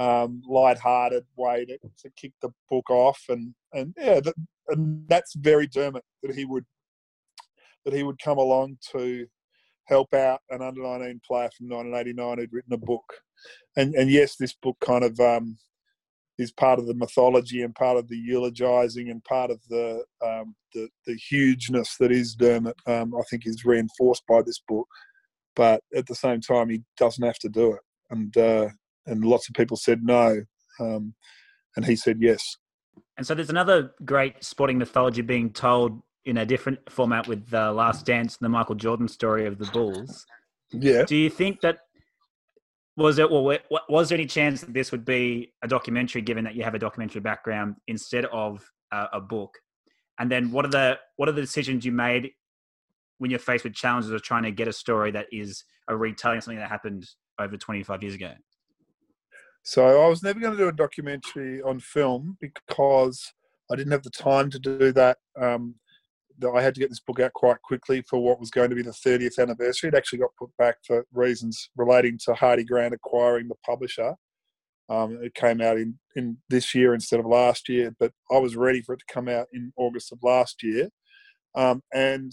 um, 0.01 0.43
light-hearted 0.49 1.25
way 1.37 1.67
to, 1.67 1.79
to 1.79 2.11
kick 2.17 2.33
the 2.41 2.51
book 2.71 2.89
off, 2.91 3.23
and 3.29 3.55
and 3.73 3.95
yeah, 3.99 4.21
that, 4.21 4.35
and 4.69 5.07
that's 5.09 5.35
very 5.35 5.67
Dermott 5.67 6.05
that 6.23 6.35
he 6.35 6.45
would 6.47 6.65
that 7.85 7.95
he 7.95 8.03
would 8.03 8.19
come 8.19 8.39
along 8.39 8.79
to 8.93 9.27
help 9.85 10.15
out 10.15 10.41
an 10.51 10.63
under 10.63 10.83
19 10.83 11.21
player 11.27 11.51
from 11.57 11.69
1989 11.69 12.39
who'd 12.39 12.53
written 12.53 12.73
a 12.73 12.79
book. 12.79 13.13
And 13.77 13.95
and 13.95 14.11
yes, 14.11 14.37
this 14.37 14.55
book 14.55 14.77
kind 14.81 15.05
of 15.05 15.21
um, 15.21 15.59
is 16.39 16.51
part 16.53 16.79
of 16.79 16.87
the 16.87 16.95
mythology 16.95 17.63
and 17.63 17.75
part 17.75 17.99
of 17.99 18.09
the 18.09 18.17
eulogizing 18.17 19.11
and 19.11 19.23
part 19.25 19.51
of 19.51 19.61
the 19.69 20.03
um, 20.25 20.55
the, 20.73 20.89
the 21.07 21.15
hugeness 21.15 21.97
that 22.01 22.11
is 22.11 22.35
Dermott. 22.35 22.77
Um, 22.87 23.13
I 23.15 23.23
think 23.29 23.47
is 23.47 23.67
reinforced 23.67 24.23
by 24.27 24.41
this 24.43 24.63
book, 24.67 24.89
but 25.55 25.83
at 25.95 26.07
the 26.07 26.15
same 26.15 26.41
time, 26.41 26.71
he 26.71 26.83
doesn't 26.97 27.25
have 27.25 27.39
to 27.41 27.51
do 27.51 27.73
it. 27.73 27.81
And 28.11 28.37
uh, 28.37 28.69
and 29.07 29.25
lots 29.25 29.49
of 29.49 29.55
people 29.55 29.77
said 29.77 30.03
no, 30.03 30.43
um, 30.79 31.15
and 31.77 31.87
he 31.87 31.97
said 31.97 32.19
yes. 32.21 32.57
And 33.17 33.27
so 33.27 33.35
there's 33.35 33.51
another 33.51 33.93
great 34.05 34.43
sporting 34.43 34.79
mythology 34.79 35.23
being 35.23 35.51
told 35.53 36.01
in 36.25 36.39
a 36.39 36.47
different 36.47 36.79
format 36.91 37.27
with 37.27 37.49
the 37.49 37.73
Last 37.73 38.07
Dance 38.07 38.37
and 38.39 38.45
the 38.45 38.51
Michael 38.51 38.75
Jordan 38.75 39.09
story 39.09 39.47
of 39.47 39.59
the 39.59 39.67
Bulls. 39.67 40.25
Yeah. 40.73 41.05
Do 41.05 41.17
you 41.17 41.31
think 41.31 41.61
that 41.61 41.79
was 42.97 43.19
it? 43.19 43.31
Well, 43.31 43.59
was 43.89 44.09
there 44.09 44.17
any 44.17 44.27
chance 44.27 44.61
that 44.61 44.73
this 44.75 44.93
would 44.93 45.05
be 45.05 45.53
a 45.63 45.69
documentary, 45.69 46.23
given 46.23 46.45
that 46.45 46.55
you 46.55 46.63
have 46.63 46.75
a 46.75 46.79
documentary 46.79 47.21
background 47.21 47.77
instead 47.89 48.27
of 48.27 48.63
a, 48.93 49.07
a 49.15 49.21
book? 49.21 49.59
And 50.19 50.31
then, 50.31 50.53
what 50.53 50.65
are 50.65 50.71
the 50.71 50.99
what 51.17 51.29
are 51.29 51.33
the 51.33 51.41
decisions 51.41 51.85
you 51.85 51.93
made 51.93 52.31
when 53.19 53.31
you're 53.31 53.41
faced 53.41 53.65
with 53.65 53.75
challenges 53.75 54.11
of 54.11 54.23
trying 54.23 54.43
to 54.45 54.51
get 54.51 54.69
a 54.69 54.73
story 54.73 55.11
that 55.13 55.27
is 55.33 55.65
a 55.89 55.97
retelling 55.97 56.39
of 56.39 56.45
something 56.45 56.59
that 56.59 56.69
happened 56.69 57.07
over 57.39 57.57
25 57.57 58.03
years 58.03 58.15
ago? 58.15 58.33
So 59.63 60.03
I 60.03 60.09
was 60.09 60.23
never 60.23 60.41
going 60.41 60.53
to 60.53 60.59
do 60.59 60.69
a 60.69 60.73
documentary 60.73 61.63
on 61.63 61.81
film 61.81 62.39
because 62.41 63.33
I 63.71 63.77
didn't 63.77 63.93
have 63.93 64.03
the 64.03 64.11
time 64.11 64.51
to 64.51 64.59
do 64.59 64.93
that. 64.93 65.19
Um, 65.41 65.77
I 66.55 66.63
had 66.63 66.75
to 66.75 66.81
get 66.81 66.89
this 66.89 67.01
book 67.01 67.21
out 67.21 67.35
quite 67.35 67.61
quickly 67.63 68.03
for 68.09 68.19
what 68.19 68.41
was 68.41 68.51
going 68.51 68.71
to 68.71 68.77
be 68.77 68.83
the 68.83 68.91
30th 68.91 69.39
anniversary. 69.39 69.89
It 69.89 69.95
actually 69.95 70.21
got 70.21 70.35
put 70.39 70.51
back 70.57 70.77
for 70.87 71.05
reasons 71.13 71.71
relating 71.77 72.19
to 72.25 72.33
Hardie 72.33 72.67
Grant 72.67 72.95
acquiring 72.95 73.49
the 73.49 73.57
publisher. 73.65 74.15
Um, 74.89 75.21
it 75.23 75.35
came 75.35 75.61
out 75.61 75.77
in, 75.77 75.99
in 76.17 76.39
this 76.49 76.75
year 76.75 76.95
instead 76.95 77.21
of 77.21 77.27
last 77.27 77.69
year, 77.69 77.95
but 78.01 78.13
I 78.33 78.39
was 78.39 78.57
ready 78.57 78.81
for 78.81 78.95
it 78.95 79.01
to 79.01 79.13
come 79.13 79.29
out 79.29 79.47
in 79.53 79.73
August 79.77 80.13
of 80.13 80.19
last 80.23 80.63
year. 80.63 80.89
Um, 81.55 81.83
and 81.93 82.33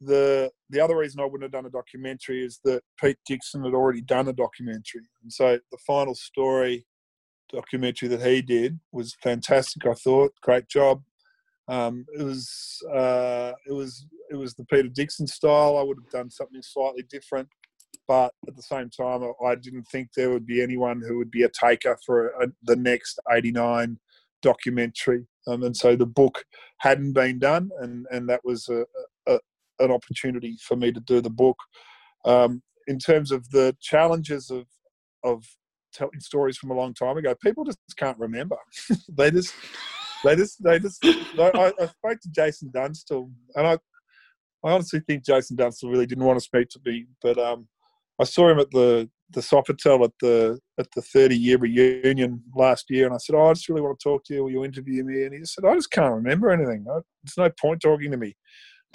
the 0.00 0.50
the 0.70 0.80
other 0.80 0.96
reason 0.96 1.20
I 1.20 1.24
wouldn't 1.24 1.42
have 1.42 1.52
done 1.52 1.66
a 1.66 1.70
documentary 1.70 2.44
is 2.44 2.60
that 2.64 2.82
Pete 3.00 3.18
Dixon 3.26 3.64
had 3.64 3.74
already 3.74 4.00
done 4.00 4.28
a 4.28 4.32
documentary, 4.32 5.08
and 5.22 5.32
so 5.32 5.58
the 5.70 5.78
final 5.86 6.14
story 6.14 6.86
documentary 7.52 8.08
that 8.08 8.22
he 8.22 8.42
did 8.42 8.78
was 8.92 9.16
fantastic. 9.22 9.84
I 9.86 9.94
thought, 9.94 10.32
great 10.42 10.68
job. 10.68 11.02
Um, 11.68 12.06
it 12.18 12.22
was 12.22 12.82
uh, 12.92 13.52
it 13.66 13.72
was 13.72 14.06
it 14.30 14.36
was 14.36 14.54
the 14.54 14.64
Peter 14.64 14.88
Dixon 14.88 15.26
style. 15.26 15.76
I 15.76 15.82
would 15.82 15.98
have 15.98 16.10
done 16.10 16.30
something 16.30 16.62
slightly 16.62 17.04
different, 17.08 17.48
but 18.08 18.32
at 18.48 18.56
the 18.56 18.62
same 18.62 18.90
time, 18.90 19.22
I- 19.44 19.54
didn't 19.54 19.84
think 19.84 20.08
there 20.16 20.30
would 20.30 20.46
be 20.46 20.62
anyone 20.62 21.00
who 21.06 21.18
would 21.18 21.30
be 21.30 21.44
a 21.44 21.48
taker 21.48 21.96
for 22.04 22.28
a, 22.40 22.48
the 22.64 22.76
next 22.76 23.20
'89 23.30 23.98
documentary. 24.42 25.26
Um, 25.46 25.62
and 25.62 25.76
so 25.76 25.94
the 25.94 26.06
book 26.06 26.44
hadn't 26.78 27.12
been 27.12 27.38
done, 27.38 27.70
and 27.80 28.06
and 28.10 28.28
that 28.28 28.40
was 28.44 28.68
a, 28.68 28.84
an 29.80 29.90
opportunity 29.90 30.56
for 30.62 30.76
me 30.76 30.92
to 30.92 31.00
do 31.00 31.20
the 31.20 31.30
book. 31.30 31.56
Um, 32.24 32.62
in 32.86 32.98
terms 32.98 33.30
of 33.30 33.48
the 33.50 33.76
challenges 33.80 34.50
of 34.50 34.66
of 35.24 35.44
telling 35.92 36.20
stories 36.20 36.56
from 36.56 36.70
a 36.70 36.74
long 36.74 36.94
time 36.94 37.16
ago, 37.16 37.34
people 37.42 37.64
just 37.64 37.78
can't 37.96 38.18
remember. 38.18 38.56
they 39.08 39.30
just 39.30 39.54
they 40.24 40.36
just 40.36 40.62
they 40.62 40.78
just 40.78 41.04
I, 41.04 41.72
I 41.80 41.86
spoke 41.86 42.20
to 42.20 42.30
Jason 42.30 42.70
Dunstall 42.74 43.30
and 43.54 43.66
I 43.66 43.78
I 44.64 44.72
honestly 44.72 45.00
think 45.00 45.24
Jason 45.24 45.56
Dunstall 45.56 45.90
really 45.90 46.06
didn't 46.06 46.24
want 46.24 46.38
to 46.38 46.44
speak 46.44 46.68
to 46.70 46.80
me, 46.84 47.06
but 47.22 47.38
um, 47.38 47.66
I 48.20 48.24
saw 48.24 48.50
him 48.50 48.58
at 48.58 48.70
the 48.70 49.08
the 49.32 49.40
Sofitel 49.40 50.04
at 50.04 50.12
the 50.20 50.58
at 50.78 50.88
the 50.94 51.02
30 51.02 51.36
year 51.36 51.56
reunion 51.56 52.42
last 52.54 52.86
year, 52.90 53.06
and 53.06 53.14
I 53.14 53.18
said, 53.18 53.36
"Oh, 53.36 53.46
I 53.46 53.52
just 53.54 53.68
really 53.68 53.80
want 53.80 53.98
to 53.98 54.04
talk 54.08 54.24
to 54.24 54.34
you. 54.34 54.44
Will 54.44 54.50
you 54.50 54.64
interview 54.64 55.04
me?" 55.04 55.24
And 55.24 55.32
he 55.32 55.40
just 55.40 55.54
said, 55.54 55.64
"I 55.64 55.74
just 55.74 55.90
can't 55.90 56.14
remember 56.14 56.50
anything. 56.50 56.86
I, 56.90 57.00
there's 57.22 57.38
no 57.38 57.50
point 57.60 57.80
talking 57.80 58.10
to 58.10 58.16
me." 58.16 58.36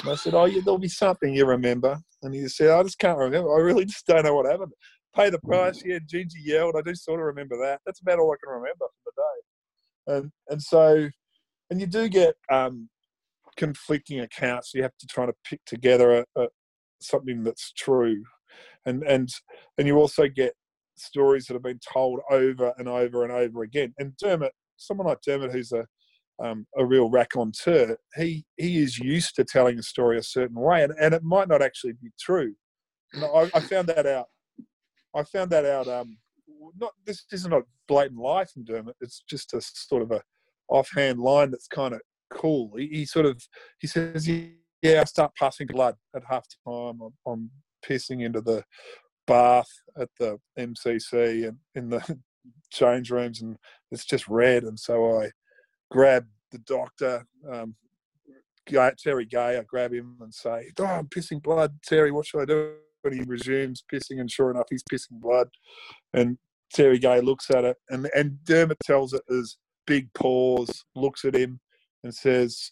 And 0.02 0.12
I 0.12 0.16
said, 0.16 0.34
"Oh, 0.34 0.46
yeah, 0.46 0.62
there'll 0.64 0.78
be 0.78 0.88
something 0.88 1.34
you 1.34 1.46
remember." 1.46 2.00
And 2.22 2.34
he 2.34 2.48
said, 2.48 2.70
"I 2.72 2.84
just 2.84 3.00
can't 3.00 3.18
remember. 3.18 3.56
I 3.56 3.62
really 3.62 3.86
just 3.86 4.06
don't 4.06 4.24
know 4.24 4.36
what 4.36 4.46
happened. 4.46 4.74
Pay 5.16 5.30
the 5.30 5.40
price. 5.40 5.82
Yeah, 5.86 6.00
Gingy 6.00 6.44
yelled. 6.44 6.76
I 6.78 6.82
do 6.82 6.94
sort 6.94 7.20
of 7.20 7.26
remember 7.26 7.58
that. 7.58 7.82
That's 7.86 8.02
about 8.02 8.20
all 8.20 8.32
I 8.32 8.36
can 8.44 8.54
remember 8.54 8.86
from 8.86 8.90
the 9.06 9.12
day." 9.22 10.18
And 10.18 10.32
and 10.50 10.62
so, 10.62 11.10
and 11.70 11.80
you 11.80 11.88
do 11.88 12.10
get 12.10 12.36
um, 12.52 12.90
conflicting 13.56 14.20
accounts. 14.20 14.74
You 14.74 14.84
have 14.84 14.98
to 15.00 15.08
try 15.08 15.26
to 15.26 15.34
pick 15.44 15.64
together 15.66 16.26
a, 16.36 16.42
a, 16.42 16.48
something 17.00 17.44
that's 17.44 17.72
true, 17.72 18.24
and 18.86 19.04
and 19.04 19.30
and 19.78 19.88
you 19.88 19.98
also 19.98 20.28
get 20.28 20.54
stories 20.98 21.46
that 21.46 21.54
have 21.54 21.64
been 21.64 21.80
told 21.94 22.20
over 22.30 22.74
and 22.78 22.88
over 22.88 23.24
and 23.24 23.32
over 23.32 23.64
again. 23.64 23.94
And 23.98 24.16
Dermott, 24.18 24.54
someone 24.78 25.08
like 25.08 25.22
Dermott, 25.22 25.52
who's 25.52 25.72
a 25.72 25.86
um, 26.44 26.68
a 26.78 26.86
real 26.86 27.10
raconteur, 27.10 27.98
he 28.16 28.46
he 28.58 28.82
is 28.82 29.00
used 29.00 29.36
to 29.36 29.44
telling 29.44 29.80
a 29.80 29.84
story 29.84 30.18
a 30.18 30.24
certain 30.24 30.60
way, 30.60 30.84
and, 30.84 30.94
and 31.00 31.14
it 31.14 31.24
might 31.24 31.48
not 31.48 31.62
actually 31.62 31.94
be 31.94 32.12
true. 32.20 32.54
I, 33.16 33.50
I 33.54 33.60
found 33.62 33.88
that 33.90 34.06
out. 34.06 34.28
I 35.16 35.24
found 35.24 35.52
that 35.52 35.66
out. 35.66 35.88
Um, 35.88 36.18
not 36.78 36.94
this 37.06 37.26
isn't 37.32 37.54
a 37.54 37.62
blatant 37.88 38.20
lie 38.20 38.46
from 38.46 38.66
Dermott. 38.66 38.98
It's 39.00 39.24
just 39.30 39.54
a 39.54 39.62
sort 39.62 40.02
of 40.02 40.12
a 40.12 40.22
offhand 40.68 41.20
line 41.20 41.52
that's 41.52 41.68
kind 41.68 41.94
of 41.94 42.02
cool. 42.30 42.72
He, 42.78 42.88
he 42.88 43.06
sort 43.06 43.26
of 43.26 43.42
he 43.80 43.88
says, 43.88 44.28
"Yeah, 44.28 45.02
I 45.02 45.04
start 45.06 45.36
passing 45.38 45.68
blood 45.68 45.96
at 46.16 46.24
half 46.30 46.46
time. 46.68 47.00
I'm, 47.02 47.14
I'm 47.26 47.52
pissing 47.88 48.24
into 48.24 48.42
the 48.42 48.64
bath 49.28 49.70
at 50.00 50.10
the 50.20 50.38
MCG 50.60 51.48
and 51.48 51.58
in 51.76 51.90
the 51.90 52.20
change 52.72 53.12
rooms, 53.12 53.42
and 53.42 53.58
it's 53.92 54.06
just 54.06 54.28
red. 54.28 54.64
And 54.64 54.80
so 54.80 55.22
I 55.22 55.32
grab 55.92 56.28
the 56.52 56.60
doctor, 56.60 57.26
um, 57.52 57.76
Terry 58.68 59.26
Gay. 59.26 59.58
I 59.58 59.64
grab 59.64 59.94
him 59.94 60.18
and 60.22 60.34
say, 60.34 60.72
"Oh, 60.80 60.86
I'm 60.86 61.08
pissing 61.08 61.42
blood, 61.42 61.80
Terry. 61.84 62.12
What 62.12 62.26
should 62.26 62.42
I 62.42 62.46
do?" 62.46 62.76
And 63.04 63.14
he 63.14 63.22
resumes 63.28 63.84
pissing, 63.92 64.20
and 64.20 64.32
sure 64.32 64.50
enough, 64.50 64.68
he's 64.70 64.84
pissing 64.92 65.20
blood. 65.20 65.50
And 66.14 66.38
Terry 66.74 66.98
Gay 66.98 67.22
looks 67.22 67.52
at 67.52 67.64
it, 67.64 67.78
and 67.90 68.10
and 68.16 68.44
Dermott 68.44 68.80
tells 68.84 69.14
it 69.14 69.22
as 69.30 69.58
big 69.86 70.12
pause, 70.14 70.84
looks 70.96 71.26
at 71.26 71.36
him, 71.36 71.60
and 72.04 72.14
says, 72.14 72.72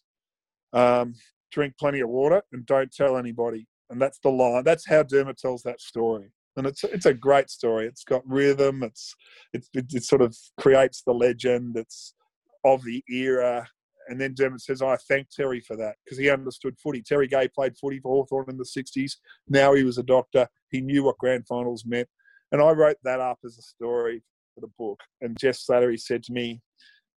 um, 0.74 1.14
"Drink 1.52 1.76
plenty 1.80 2.00
of 2.00 2.10
water 2.10 2.42
and 2.52 2.66
don't 2.66 2.92
tell 2.92 3.18
anybody." 3.18 3.68
And 3.90 4.02
that's 4.02 4.20
the 4.20 4.32
line. 4.32 4.64
That's 4.64 4.88
how 4.88 5.04
Dermott 5.04 5.38
tells 5.38 5.62
that 5.64 5.80
story, 5.80 6.32
and 6.58 6.66
it's 6.66 6.84
it's 6.84 7.06
a 7.06 7.14
great 7.14 7.50
story. 7.50 7.86
It's 7.86 8.04
got 8.04 8.28
rhythm. 8.28 8.82
It's 8.82 9.14
it, 9.54 9.68
it, 9.74 9.86
it 9.94 10.04
sort 10.04 10.24
of 10.24 10.36
creates 10.60 11.04
the 11.04 11.14
legend. 11.14 11.78
It's 11.78 12.16
of 12.64 12.84
the 12.84 13.04
era. 13.10 13.68
And 14.10 14.20
then 14.20 14.34
Dermott 14.36 14.62
says, 14.62 14.82
I 14.82 14.98
thank 15.08 15.30
Terry 15.30 15.62
for 15.62 15.78
that 15.78 15.96
because 16.04 16.18
he 16.18 16.30
understood 16.30 16.78
footy. 16.78 17.02
Terry 17.02 17.28
Gay 17.28 17.48
played 17.48 17.78
footy 17.78 18.00
for 18.00 18.12
Hawthorn 18.12 18.50
in 18.50 18.58
the 18.58 18.66
60s. 18.66 19.14
Now 19.48 19.74
he 19.74 19.84
was 19.84 19.98
a 19.98 20.04
doctor. 20.04 20.48
He 20.70 20.82
knew 20.82 21.04
what 21.04 21.18
grand 21.18 21.48
finals 21.48 21.86
meant. 21.86 22.10
And 22.52 22.62
I 22.62 22.72
wrote 22.72 22.98
that 23.04 23.20
up 23.20 23.40
as 23.46 23.58
a 23.58 23.62
story 23.62 24.22
for 24.54 24.62
the 24.62 24.72
book. 24.78 25.00
And 25.22 25.38
Geoff 25.38 25.56
Slattery 25.56 26.00
said 26.00 26.24
to 26.24 26.34
me, 26.34 26.62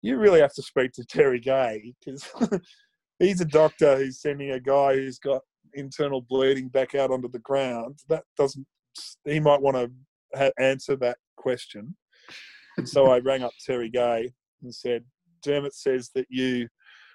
You 0.02 0.18
really 0.18 0.40
have 0.40 0.54
to 0.54 0.62
speak 0.62 0.92
to 0.94 1.06
Terry 1.06 1.40
Gay 1.40 1.94
because 2.00 2.30
he's 3.20 3.42
a 3.42 3.46
doctor 3.46 3.98
who's 3.98 4.22
sending 4.22 4.52
a 4.52 4.60
guy 4.60 4.96
who's 4.96 5.20
got 5.20 5.42
internal 5.74 6.22
bleeding 6.22 6.70
back 6.70 6.96
out 6.96 7.12
onto 7.12 7.30
the 7.30 7.40
ground. 7.40 8.00
That 8.10 8.24
doesn't, 8.38 8.66
he 9.26 9.40
might 9.40 9.62
want 9.62 9.78
to 9.78 9.92
ha- 10.38 10.52
answer 10.60 10.96
that 10.98 11.18
question. 11.36 11.96
And 12.78 12.88
so 12.88 13.08
I 13.08 13.20
rang 13.20 13.44
up 13.44 13.52
Terry 13.66 13.90
Gay 13.90 14.34
and 14.62 14.74
said, 14.74 15.04
Dermott 15.46 15.76
says 15.76 16.10
that 16.16 16.26
you 16.30 16.68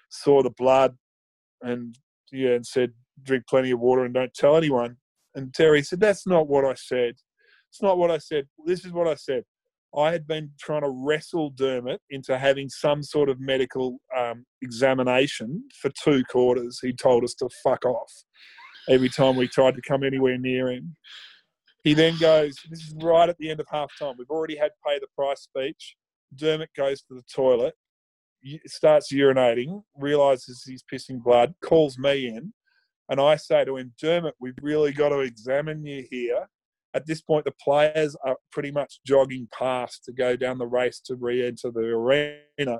saw 0.09 0.41
the 0.41 0.51
blood 0.51 0.95
and 1.61 1.97
yeah, 2.31 2.51
and 2.51 2.65
said 2.65 2.93
drink 3.23 3.43
plenty 3.47 3.71
of 3.71 3.79
water 3.79 4.05
and 4.05 4.13
don't 4.13 4.33
tell 4.33 4.55
anyone. 4.55 4.97
And 5.35 5.53
Terry 5.53 5.83
said, 5.83 5.99
That's 5.99 6.25
not 6.25 6.47
what 6.47 6.65
I 6.65 6.73
said. 6.75 7.15
It's 7.69 7.81
not 7.81 7.97
what 7.97 8.11
I 8.11 8.17
said. 8.17 8.47
This 8.65 8.85
is 8.85 8.91
what 8.91 9.07
I 9.07 9.15
said. 9.15 9.43
I 9.97 10.11
had 10.11 10.25
been 10.25 10.51
trying 10.59 10.83
to 10.83 10.89
wrestle 10.89 11.49
Dermott 11.49 12.01
into 12.09 12.37
having 12.37 12.69
some 12.69 13.03
sort 13.03 13.27
of 13.27 13.41
medical 13.41 13.99
um, 14.17 14.45
examination 14.61 15.63
for 15.81 15.91
two 16.01 16.23
quarters. 16.29 16.79
He 16.81 16.93
told 16.93 17.25
us 17.25 17.33
to 17.35 17.49
fuck 17.63 17.85
off 17.85 18.11
every 18.89 19.09
time 19.09 19.35
we 19.35 19.47
tried 19.47 19.75
to 19.75 19.81
come 19.81 20.03
anywhere 20.03 20.37
near 20.37 20.71
him. 20.71 20.95
He 21.83 21.93
then 21.93 22.17
goes, 22.19 22.55
This 22.69 22.79
is 22.79 22.95
right 23.01 23.27
at 23.27 23.37
the 23.37 23.49
end 23.49 23.59
of 23.59 23.67
half 23.69 23.91
time. 23.99 24.15
We've 24.17 24.29
already 24.29 24.55
had 24.55 24.71
pay 24.85 24.99
the 24.99 25.07
price 25.15 25.41
speech. 25.41 25.95
Dermott 26.35 26.69
goes 26.77 27.01
to 27.03 27.15
the 27.15 27.23
toilet 27.33 27.73
starts 28.65 29.11
urinating, 29.13 29.83
realizes 29.97 30.63
he's 30.63 30.83
pissing 30.83 31.21
blood, 31.21 31.53
calls 31.61 31.97
me 31.97 32.27
in, 32.27 32.53
and 33.09 33.19
I 33.19 33.35
say 33.35 33.65
to 33.65 33.75
him, 33.75 33.93
Dermott, 34.01 34.35
we've 34.39 34.57
really 34.61 34.93
got 34.93 35.09
to 35.09 35.19
examine 35.19 35.85
you 35.85 36.05
here. 36.09 36.47
At 36.93 37.05
this 37.05 37.21
point, 37.21 37.45
the 37.45 37.53
players 37.61 38.15
are 38.25 38.37
pretty 38.51 38.71
much 38.71 38.99
jogging 39.05 39.49
past 39.57 40.05
to 40.05 40.13
go 40.13 40.35
down 40.35 40.57
the 40.57 40.67
race 40.67 41.01
to 41.05 41.15
re 41.15 41.45
enter 41.45 41.71
the 41.71 41.81
arena. 41.81 42.79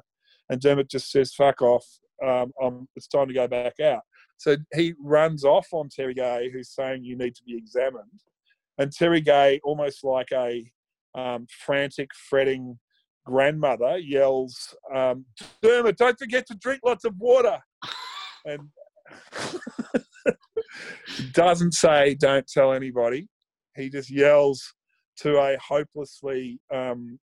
And 0.49 0.61
Dermott 0.61 0.89
just 0.89 1.11
says, 1.11 1.33
fuck 1.33 1.61
off. 1.61 1.85
Um, 2.25 2.87
it's 2.95 3.07
time 3.07 3.27
to 3.27 3.33
go 3.33 3.47
back 3.47 3.79
out. 3.81 4.01
So 4.37 4.55
he 4.73 4.93
runs 5.03 5.43
off 5.43 5.67
on 5.71 5.89
Terry 5.89 6.13
Gay, 6.13 6.49
who's 6.51 6.73
saying 6.73 7.03
you 7.03 7.17
need 7.17 7.35
to 7.35 7.43
be 7.43 7.57
examined. 7.57 8.21
And 8.77 8.91
Terry 8.91 9.21
Gay, 9.21 9.59
almost 9.63 10.03
like 10.03 10.29
a 10.33 10.65
um, 11.13 11.45
frantic, 11.65 12.09
fretting 12.29 12.79
grandmother 13.25 13.97
yells, 13.97 14.75
um, 14.93 15.25
Dermott, 15.61 15.97
don't 15.97 16.17
forget 16.17 16.47
to 16.47 16.55
drink 16.55 16.81
lots 16.85 17.05
of 17.05 17.15
water. 17.17 17.59
And 18.43 18.69
doesn't 21.33 21.73
say, 21.73 22.15
don't 22.15 22.47
tell 22.47 22.73
anybody. 22.73 23.27
He 23.75 23.89
just 23.89 24.09
yells 24.09 24.73
to 25.17 25.37
a 25.37 25.57
hopelessly 25.57 26.59
um, 26.73 27.19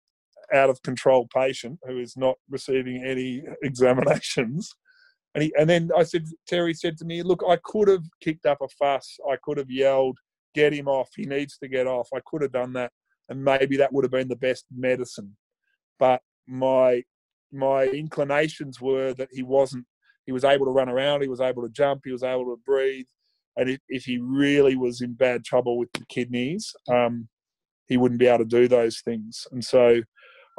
out 0.54 0.70
of 0.70 0.82
control 0.84 1.28
patient 1.34 1.80
who 1.88 2.00
is 2.00 2.16
not 2.16 2.36
receiving 2.50 3.04
any 3.04 3.44
examinations. 3.64 4.70
And, 5.34 5.44
he, 5.44 5.54
and 5.58 5.70
then 5.70 5.90
I 5.96 6.04
said, 6.04 6.26
Terry 6.48 6.74
said 6.74 6.98
to 6.98 7.06
me, 7.06 7.22
Look, 7.24 7.44
I 7.48 7.58
could 7.64 7.88
have 7.88 8.04
kicked 8.22 8.46
up 8.46 8.60
a 8.62 8.68
fuss. 8.80 9.18
I 9.30 9.38
could 9.44 9.58
have 9.58 9.72
yelled, 9.72 10.18
Get 10.56 10.74
him 10.74 10.88
off. 10.88 11.10
He 11.16 11.26
needs 11.26 11.58
to 11.60 11.68
get 11.68 11.88
off. 11.88 12.10
I 12.16 12.20
could 12.26 12.42
have 12.42 12.52
done 12.52 12.74
that. 12.74 12.92
And 13.30 13.44
maybe 13.44 13.78
that 13.78 13.92
would 13.92 14.06
have 14.06 14.12
been 14.12 14.30
the 14.30 14.36
best 14.36 14.66
medicine 14.76 15.36
but 16.00 16.22
my 16.48 17.04
my 17.52 17.86
inclinations 17.86 18.82
were 18.82 19.14
that 19.14 19.30
he 19.32 19.44
wasn't 19.44 19.86
he 20.26 20.32
was 20.32 20.44
able 20.44 20.66
to 20.66 20.72
run 20.72 20.90
around 20.90 21.22
he 21.22 21.30
was 21.30 21.42
able 21.42 21.62
to 21.62 21.70
jump 21.70 22.02
he 22.04 22.12
was 22.12 22.24
able 22.24 22.46
to 22.46 22.60
breathe 22.66 23.06
and 23.56 23.70
if, 23.70 23.80
if 23.88 24.04
he 24.04 24.20
really 24.20 24.76
was 24.76 25.02
in 25.02 25.14
bad 25.14 25.44
trouble 25.44 25.78
with 25.78 25.92
the 25.94 26.06
kidneys 26.08 26.74
um, 26.90 27.28
he 27.88 27.98
wouldn't 27.98 28.20
be 28.20 28.28
able 28.28 28.40
to 28.40 28.46
do 28.46 28.68
those 28.68 29.00
things. 29.00 29.48
And 29.52 29.64
so 29.64 30.02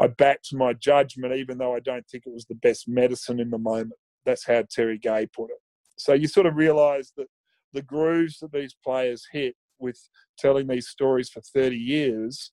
i 0.01 0.06
backed 0.06 0.55
my 0.55 0.73
judgment 0.74 1.35
even 1.35 1.59
though 1.59 1.74
i 1.74 1.81
don't 1.81 2.06
think 2.06 2.23
it 2.24 2.32
was 2.32 2.44
the 2.44 2.55
best 2.55 2.89
medicine 2.89 3.40
in 3.40 3.51
the 3.51 3.59
moment. 3.59 3.94
That's 4.24 4.47
how 4.47 4.62
terry 4.70 4.98
gay 4.98 5.27
put 5.35 5.51
it. 5.51 5.59
So 5.98 6.12
you 6.12 6.28
sort 6.28 6.47
of 6.47 6.56
realize 6.56 7.12
that 7.16 7.27
the 7.73 7.82
grooves 7.82 8.39
that 8.39 8.52
these 8.52 8.77
players 8.85 9.27
hit 9.32 9.56
with 9.78 9.98
telling 10.39 10.66
these 10.66 10.89
stories 10.89 11.28
for 11.28 11.40
30 11.40 11.77
years 11.77 12.52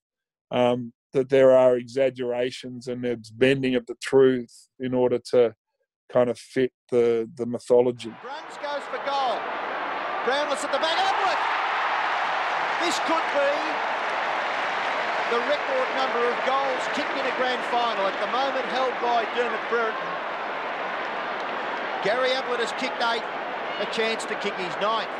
um, 0.50 0.92
that 1.16 1.30
there 1.30 1.56
are 1.56 1.76
exaggerations 1.76 2.88
and 2.88 3.02
there's 3.02 3.30
bending 3.30 3.74
of 3.74 3.86
the 3.86 3.96
truth 4.02 4.68
in 4.78 4.92
order 4.92 5.18
to 5.32 5.54
kind 6.12 6.28
of 6.28 6.38
fit 6.38 6.72
the, 6.90 7.28
the 7.36 7.46
mythology. 7.46 8.12
Bruns 8.20 8.56
goes 8.60 8.84
for 8.92 9.00
goal. 9.08 9.40
Brownless 10.28 10.60
at 10.60 10.72
the 10.76 10.78
back. 10.78 10.92
Ablett! 10.92 11.40
This 12.84 13.00
could 13.08 13.26
be 13.32 13.96
the 15.32 15.40
record 15.48 15.88
number 15.96 16.20
of 16.20 16.36
goals 16.44 16.84
kicked 16.92 17.16
in 17.16 17.24
a 17.24 17.34
grand 17.40 17.64
final 17.72 18.06
at 18.06 18.14
the 18.20 18.30
moment 18.30 18.64
held 18.70 18.92
by 19.00 19.24
Dermott 19.34 19.64
Brereton. 19.72 20.12
Gary 22.04 22.36
Ablett 22.36 22.60
has 22.60 22.70
kicked 22.76 23.00
eight, 23.00 23.24
a 23.80 23.88
chance 23.90 24.22
to 24.28 24.36
kick 24.36 24.54
his 24.54 24.70
ninth. 24.84 25.10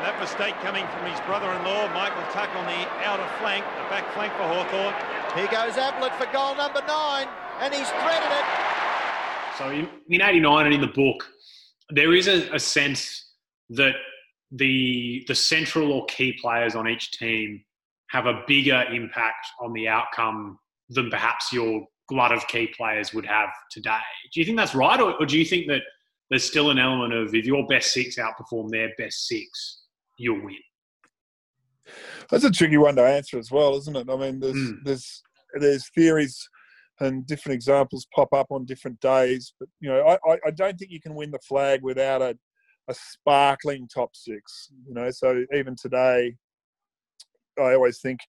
And 0.00 0.08
that 0.08 0.18
mistake 0.18 0.54
coming 0.62 0.86
from 0.96 1.04
his 1.10 1.20
brother-in-law, 1.26 1.92
Michael 1.92 2.22
Tuck, 2.32 2.48
on 2.56 2.64
the 2.64 2.88
outer 3.04 3.28
flank, 3.38 3.62
the 3.76 3.84
back 3.90 4.10
flank 4.14 4.32
for 4.32 4.44
Hawthorn. 4.44 4.94
Here 5.36 5.46
goes 5.48 5.76
Ablett 5.76 6.14
for 6.14 6.24
goal 6.32 6.56
number 6.56 6.80
nine, 6.88 7.28
and 7.60 7.74
he's 7.74 7.86
threaded 7.90 8.32
it. 8.32 8.46
So 9.58 9.68
in, 9.68 9.90
in 10.08 10.22
89 10.22 10.64
and 10.64 10.74
in 10.74 10.80
the 10.80 10.86
book, 10.86 11.28
there 11.90 12.14
is 12.14 12.28
a, 12.28 12.50
a 12.54 12.58
sense 12.58 13.26
that 13.68 13.92
the 14.50 15.22
the 15.28 15.34
central 15.34 15.92
or 15.92 16.06
key 16.06 16.32
players 16.40 16.74
on 16.74 16.88
each 16.88 17.10
team 17.10 17.62
have 18.08 18.24
a 18.24 18.42
bigger 18.46 18.82
impact 18.90 19.48
on 19.60 19.74
the 19.74 19.86
outcome 19.86 20.58
than 20.88 21.10
perhaps 21.10 21.52
your 21.52 21.84
glut 22.08 22.32
of 22.32 22.48
key 22.48 22.72
players 22.74 23.12
would 23.12 23.26
have 23.26 23.50
today. 23.70 23.98
Do 24.32 24.40
you 24.40 24.46
think 24.46 24.56
that's 24.56 24.74
right, 24.74 24.98
or, 24.98 25.12
or 25.20 25.26
do 25.26 25.38
you 25.38 25.44
think 25.44 25.66
that 25.66 25.82
there's 26.30 26.44
still 26.44 26.70
an 26.70 26.78
element 26.78 27.12
of 27.12 27.34
if 27.34 27.44
your 27.44 27.66
best 27.66 27.92
six 27.92 28.16
outperform 28.16 28.70
their 28.70 28.92
best 28.96 29.26
six, 29.26 29.79
you'll 30.20 30.44
win. 30.44 30.56
That's 32.30 32.44
a 32.44 32.50
tricky 32.50 32.76
one 32.76 32.96
to 32.96 33.02
answer 33.02 33.38
as 33.38 33.50
well, 33.50 33.76
isn't 33.76 33.96
it? 33.96 34.08
I 34.08 34.16
mean, 34.16 34.38
there's 34.40 34.54
Mm. 34.54 34.84
there's 34.84 35.22
there's 35.54 35.90
theories 35.90 36.48
and 37.00 37.26
different 37.26 37.54
examples 37.54 38.06
pop 38.14 38.32
up 38.32 38.46
on 38.50 38.66
different 38.66 39.00
days, 39.00 39.54
but 39.58 39.68
you 39.80 39.88
know, 39.88 40.06
I, 40.06 40.38
I, 40.46 40.50
don't 40.50 40.78
think 40.78 40.90
you 40.90 41.00
can 41.00 41.14
win 41.14 41.30
the 41.30 41.38
flag 41.40 41.82
without 41.82 42.20
a 42.20 42.36
a 42.88 42.94
sparkling 42.94 43.88
top 43.88 44.14
six. 44.14 44.68
You 44.86 44.94
know, 44.94 45.10
so 45.10 45.44
even 45.54 45.76
today, 45.76 46.36
I 47.58 47.74
always 47.74 48.00
think, 48.00 48.20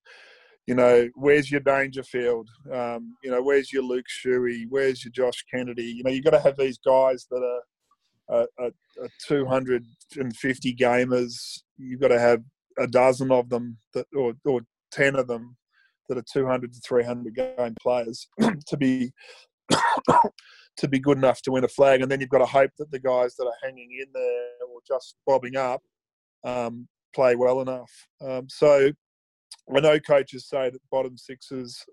you 0.66 0.74
know, 0.74 1.08
where's 1.14 1.50
your 1.50 1.60
Dangerfield? 1.60 2.48
Um, 2.72 3.14
you 3.22 3.30
know, 3.30 3.42
where's 3.42 3.72
your 3.72 3.82
Luke 3.82 4.06
Shuey? 4.08 4.64
Where's 4.68 5.04
your 5.04 5.12
Josh 5.12 5.44
Kennedy? 5.52 5.84
You 5.84 6.04
know, 6.04 6.10
you've 6.10 6.24
got 6.24 6.30
to 6.30 6.40
have 6.40 6.56
these 6.56 6.78
guys 6.78 7.26
that 7.30 7.42
are. 7.42 7.62
Are, 8.32 8.48
are 8.58 8.70
are 9.00 9.08
250 9.26 10.74
gamers. 10.74 11.60
You've 11.78 12.00
got 12.00 12.08
to 12.08 12.18
have 12.18 12.42
a 12.78 12.86
dozen 12.86 13.30
of 13.30 13.48
them 13.48 13.78
that, 13.94 14.06
or, 14.16 14.34
or 14.44 14.62
10 14.92 15.16
of 15.16 15.26
them 15.26 15.56
that 16.08 16.18
are 16.18 16.24
200 16.32 16.72
to 16.72 16.80
300 16.86 17.34
game 17.34 17.74
players 17.80 18.28
to 18.66 18.76
be 18.76 19.12
to 20.76 20.88
be 20.88 20.98
good 20.98 21.18
enough 21.18 21.42
to 21.42 21.52
win 21.52 21.64
a 21.64 21.68
flag 21.68 22.00
and 22.02 22.10
then 22.10 22.20
you've 22.20 22.30
got 22.30 22.38
to 22.38 22.46
hope 22.46 22.70
that 22.78 22.90
the 22.90 22.98
guys 22.98 23.34
that 23.36 23.44
are 23.44 23.52
hanging 23.62 23.90
in 24.00 24.06
there 24.12 24.68
or 24.70 24.80
just 24.86 25.16
bobbing 25.26 25.56
up 25.56 25.82
um, 26.44 26.88
play 27.14 27.36
well 27.36 27.60
enough 27.60 27.90
um, 28.22 28.46
so 28.48 28.90
I 29.74 29.80
know 29.80 30.00
coaches 30.00 30.48
say 30.48 30.70
that 30.70 30.80
bottom 30.90 31.16
sixes 31.16 31.84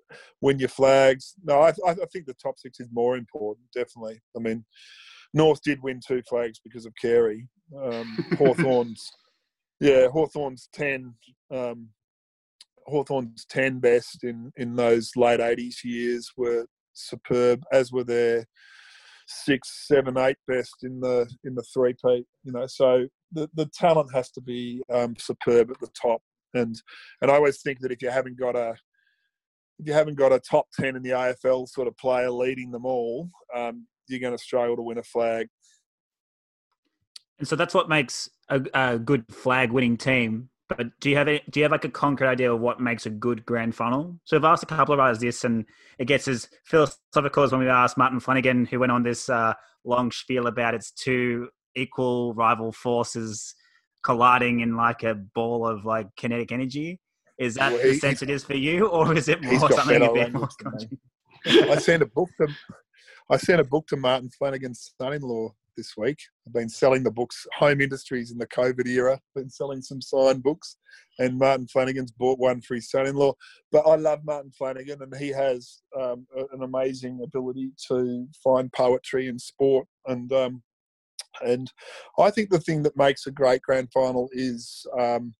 win 0.42 0.60
your 0.60 0.70
flags. 0.70 1.36
No, 1.44 1.62
I, 1.62 1.70
I 1.86 1.94
think 2.12 2.26
the 2.26 2.34
top 2.42 2.58
six 2.58 2.80
is 2.80 2.90
more 2.92 3.16
important, 3.16 3.68
definitely. 3.76 4.22
I 4.36 4.40
mean, 4.40 4.66
North 5.34 5.62
did 5.62 5.82
win 5.84 6.00
two 6.06 6.22
flags 6.28 6.60
because 6.64 6.86
of 6.86 6.94
Carey. 7.02 7.48
Um, 7.82 8.18
Hawthorn's, 8.38 9.12
yeah, 9.80 10.08
Hawthorn's 10.08 10.70
10, 10.74 11.14
um, 11.52 11.90
Hawthorn's 12.88 13.46
10 13.50 13.80
best 13.80 14.24
in, 14.24 14.52
in 14.58 14.76
those 14.76 15.12
late 15.16 15.40
80s 15.40 15.84
years 15.84 16.32
were 16.36 16.66
superb, 16.94 17.64
as 17.72 17.92
were 17.92 18.04
their 18.04 18.46
six, 19.30 19.88
seven, 19.88 20.18
eight 20.18 20.38
best 20.48 20.76
in 20.84 21.00
the 21.00 21.30
in 21.44 21.56
the 21.56 21.64
three 21.74 21.94
peat. 21.94 22.26
You 22.44 22.52
know, 22.52 22.66
so 22.68 23.06
the, 23.32 23.50
the 23.54 23.68
talent 23.68 24.14
has 24.14 24.32
to 24.32 24.42
be 24.42 24.82
um, 24.92 25.16
superb 25.18 25.72
at 25.72 25.80
the 25.80 25.90
top, 26.00 26.22
and 26.54 26.76
and 27.22 27.32
I 27.32 27.36
always 27.36 27.62
think 27.62 27.80
that 27.82 27.92
if 27.92 28.02
you 28.02 28.10
haven't 28.10 28.40
got 28.40 28.56
a 28.56 28.76
if 29.80 29.88
you 29.88 29.94
haven't 29.94 30.16
got 30.16 30.34
a 30.34 30.40
top 30.40 30.66
ten 30.78 30.96
in 30.96 31.04
the 31.04 31.12
AFL 31.12 31.68
sort 31.68 31.88
of 31.88 31.96
player 31.98 32.32
leading 32.32 32.72
them 32.72 32.86
all, 32.86 33.30
um, 33.56 33.88
you're 34.10 34.20
going 34.20 34.38
to 34.38 34.44
struggle 34.44 34.76
to 34.76 34.82
win 34.82 34.98
a 34.98 35.04
flag. 35.04 35.48
And 37.38 37.48
so 37.48 37.56
that's 37.56 37.74
what 37.74 37.88
makes 37.88 38.30
a, 38.50 38.62
a 38.74 39.00
good 39.00 39.26
flag 39.32 39.72
winning 39.72 39.98
team. 39.98 40.50
But 40.68 41.00
do 41.00 41.10
you 41.10 41.16
have 41.16 41.28
a, 41.28 41.42
do 41.50 41.60
you 41.60 41.64
have 41.64 41.72
like 41.72 41.86
a 41.86 41.90
concrete 41.90 42.28
idea 42.28 42.54
of 42.54 42.60
what 42.60 42.80
makes 42.80 43.06
a 43.06 43.10
good 43.10 43.46
grand 43.46 43.74
final? 43.76 44.20
So 44.26 44.38
I've 44.38 44.44
asked 44.44 44.62
a 44.64 44.68
couple 44.68 44.94
of 44.94 45.00
guys 45.00 45.20
this, 45.20 45.44
and 45.44 45.66
it 45.98 46.06
gets 46.06 46.28
as 46.28 46.48
philosophical 46.66 47.44
as 47.44 47.52
when 47.52 47.62
we 47.62 47.70
asked 47.70 47.98
Martin 47.98 48.20
Flanagan, 48.20 48.66
who 48.66 48.80
went 48.80 48.92
on 48.92 49.02
this 49.02 49.30
uh, 49.30 49.54
long 49.84 50.12
spiel 50.12 50.46
about 50.48 50.76
it's 50.76 50.92
two 50.92 51.50
equal 51.76 52.34
rival 52.36 52.72
forces 52.72 53.56
colliding 54.04 54.60
in 54.60 54.76
like 54.76 55.04
a 55.04 55.16
ball 55.16 55.66
of 55.68 55.86
like 55.86 56.08
kinetic 56.16 56.52
energy. 56.52 57.00
Is 57.40 57.56
that 57.56 57.72
Well, 57.72 57.82
the 57.82 57.98
sense 57.98 58.22
it 58.22 58.30
is 58.30 58.44
for 58.44 58.56
you, 58.56 58.88
or 58.88 59.16
is 59.16 59.28
it 59.30 59.42
more 59.42 59.72
something 59.72 59.96
a 60.04 60.14
bit 60.14 60.34
more? 60.34 60.50
language 60.50 60.52
than 60.60 60.74
me. 60.92 61.72
I 61.72 61.78
sent 61.78 62.04
a 62.04 62.06
book 62.06 62.30
to 62.40 62.48
I 63.32 63.38
sent 63.38 63.62
a 63.62 63.64
book 63.64 63.86
to 63.88 63.98
Martin 63.98 64.30
Flanagan's 64.30 64.94
son-in-law 65.00 65.54
this 65.78 65.96
week. 65.96 66.18
I've 66.48 66.54
been 66.54 66.68
selling 66.68 67.04
the 67.04 67.12
books, 67.12 67.46
Home 67.58 67.80
Industries 67.80 68.32
in 68.32 68.40
the 68.40 68.48
COVID 68.48 68.88
era. 68.88 69.20
Been 69.36 69.52
selling 69.52 69.82
some 69.84 70.02
signed 70.02 70.42
books, 70.42 70.78
and 71.20 71.38
Martin 71.38 71.68
Flanagan's 71.68 72.12
bought 72.12 72.40
one 72.40 72.60
for 72.62 72.74
his 72.74 72.90
son-in-law. 72.90 73.34
But 73.72 73.88
I 73.88 73.96
love 73.96 74.26
Martin 74.26 74.52
Flanagan, 74.52 75.04
and 75.04 75.16
he 75.16 75.30
has 75.30 75.82
um, 76.00 76.26
an 76.54 76.64
amazing 76.64 77.22
ability 77.24 77.72
to 77.88 78.28
find 78.44 78.74
poetry 78.74 79.28
in 79.28 79.38
sport. 79.38 79.88
And 80.08 80.34
um, 80.34 80.64
and 81.42 81.72
I 82.18 82.32
think 82.32 82.50
the 82.50 82.60
thing 82.60 82.82
that 82.84 82.98
makes 82.98 83.28
a 83.28 83.32
great 83.32 83.62
grand 83.62 83.92
final 83.94 84.28
is 84.34 84.88
um, 85.00 85.36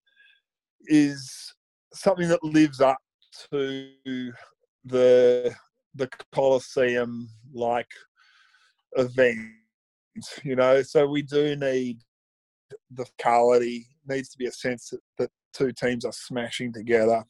is 0.86 1.52
something 1.92 2.28
that 2.28 2.44
lives 2.44 2.80
up 2.80 2.98
to 3.52 3.90
the 4.84 5.54
the 5.94 6.08
Colosseum 6.32 7.28
like 7.52 7.90
event. 8.96 9.48
You 10.42 10.56
know, 10.56 10.82
so 10.82 11.06
we 11.06 11.22
do 11.22 11.56
need 11.56 11.98
the 12.90 13.06
quality. 13.20 13.86
Needs 14.08 14.28
to 14.30 14.38
be 14.38 14.46
a 14.46 14.52
sense 14.52 14.90
that, 14.90 15.00
that 15.18 15.30
two 15.52 15.72
teams 15.72 16.04
are 16.04 16.12
smashing 16.12 16.72
together. 16.72 17.24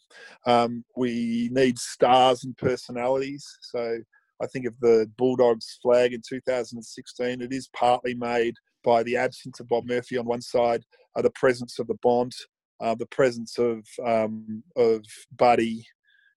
Um, 0.46 0.84
we 0.96 1.48
need 1.52 1.78
stars 1.78 2.44
and 2.44 2.56
personalities. 2.56 3.46
So 3.60 3.98
I 4.42 4.46
think 4.46 4.66
of 4.66 4.74
the 4.80 5.10
Bulldogs 5.18 5.78
flag 5.82 6.12
in 6.12 6.22
2016. 6.26 7.42
It 7.42 7.52
is 7.52 7.68
partly 7.74 8.14
made 8.14 8.54
by 8.82 9.02
the 9.02 9.16
absence 9.16 9.60
of 9.60 9.68
Bob 9.68 9.86
Murphy 9.86 10.16
on 10.16 10.24
one 10.24 10.40
side, 10.40 10.82
uh, 11.16 11.22
the 11.22 11.30
presence 11.30 11.78
of 11.78 11.86
the 11.86 11.98
Bont, 12.02 12.34
uh, 12.80 12.94
the 12.94 13.06
presence 13.06 13.58
of 13.58 13.86
um, 14.04 14.62
of 14.76 15.04
Buddy. 15.36 15.86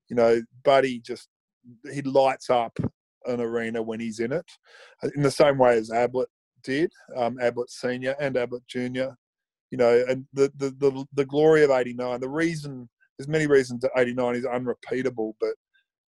You 0.09 0.17
know, 0.17 0.41
Buddy 0.63 0.99
just 0.99 1.29
he 1.91 2.01
lights 2.01 2.49
up 2.49 2.77
an 3.25 3.39
arena 3.39 3.81
when 3.81 3.99
he's 3.99 4.19
in 4.19 4.31
it, 4.31 4.45
uh, 5.03 5.09
in 5.15 5.23
the 5.23 5.31
same 5.31 5.57
way 5.57 5.77
as 5.77 5.91
Ablett 5.91 6.29
did, 6.63 6.91
um, 7.15 7.37
Ablett 7.39 7.69
Senior 7.69 8.15
and 8.19 8.37
Ablett 8.37 8.67
Junior. 8.67 9.15
You 9.71 9.77
know, 9.77 10.03
and 10.07 10.25
the 10.33 10.51
the 10.57 10.69
the, 10.77 11.05
the 11.13 11.25
glory 11.25 11.63
of 11.63 11.71
'89. 11.71 12.19
The 12.19 12.29
reason 12.29 12.87
there's 13.17 13.27
many 13.27 13.47
reasons 13.47 13.81
that 13.81 13.91
'89 13.97 14.35
is 14.35 14.45
unrepeatable, 14.45 15.35
but 15.39 15.55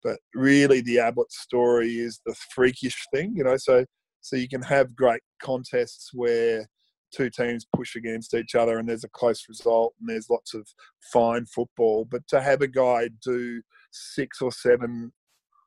but 0.04 0.18
really 0.34 0.82
the 0.82 1.00
Ablett 1.00 1.32
story 1.32 1.98
is 1.98 2.20
the 2.24 2.36
freakish 2.54 2.96
thing. 3.12 3.34
You 3.34 3.44
know, 3.44 3.56
so 3.56 3.84
so 4.20 4.36
you 4.36 4.48
can 4.48 4.62
have 4.62 4.94
great 4.94 5.22
contests 5.42 6.10
where 6.12 6.66
two 7.12 7.30
teams 7.30 7.66
push 7.74 7.96
against 7.96 8.34
each 8.34 8.54
other 8.54 8.78
and 8.78 8.88
there's 8.88 9.04
a 9.04 9.08
close 9.08 9.44
result 9.48 9.94
and 10.00 10.08
there's 10.08 10.28
lots 10.28 10.54
of 10.54 10.66
fine 11.12 11.46
football. 11.46 12.04
But 12.04 12.26
to 12.28 12.40
have 12.40 12.60
a 12.60 12.68
guy 12.68 13.08
do 13.22 13.62
six 13.92 14.42
or 14.42 14.52
seven 14.52 15.12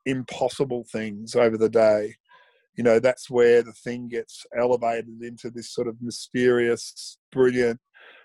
impossible 0.06 0.84
things 0.90 1.34
over 1.34 1.56
the 1.56 1.68
day, 1.68 2.14
you 2.76 2.84
know, 2.84 2.98
that's 2.98 3.28
where 3.28 3.62
the 3.62 3.72
thing 3.72 4.08
gets 4.08 4.46
elevated 4.56 5.22
into 5.22 5.50
this 5.50 5.72
sort 5.72 5.88
of 5.88 5.96
mysterious, 6.00 7.18
brilliant, 7.32 7.80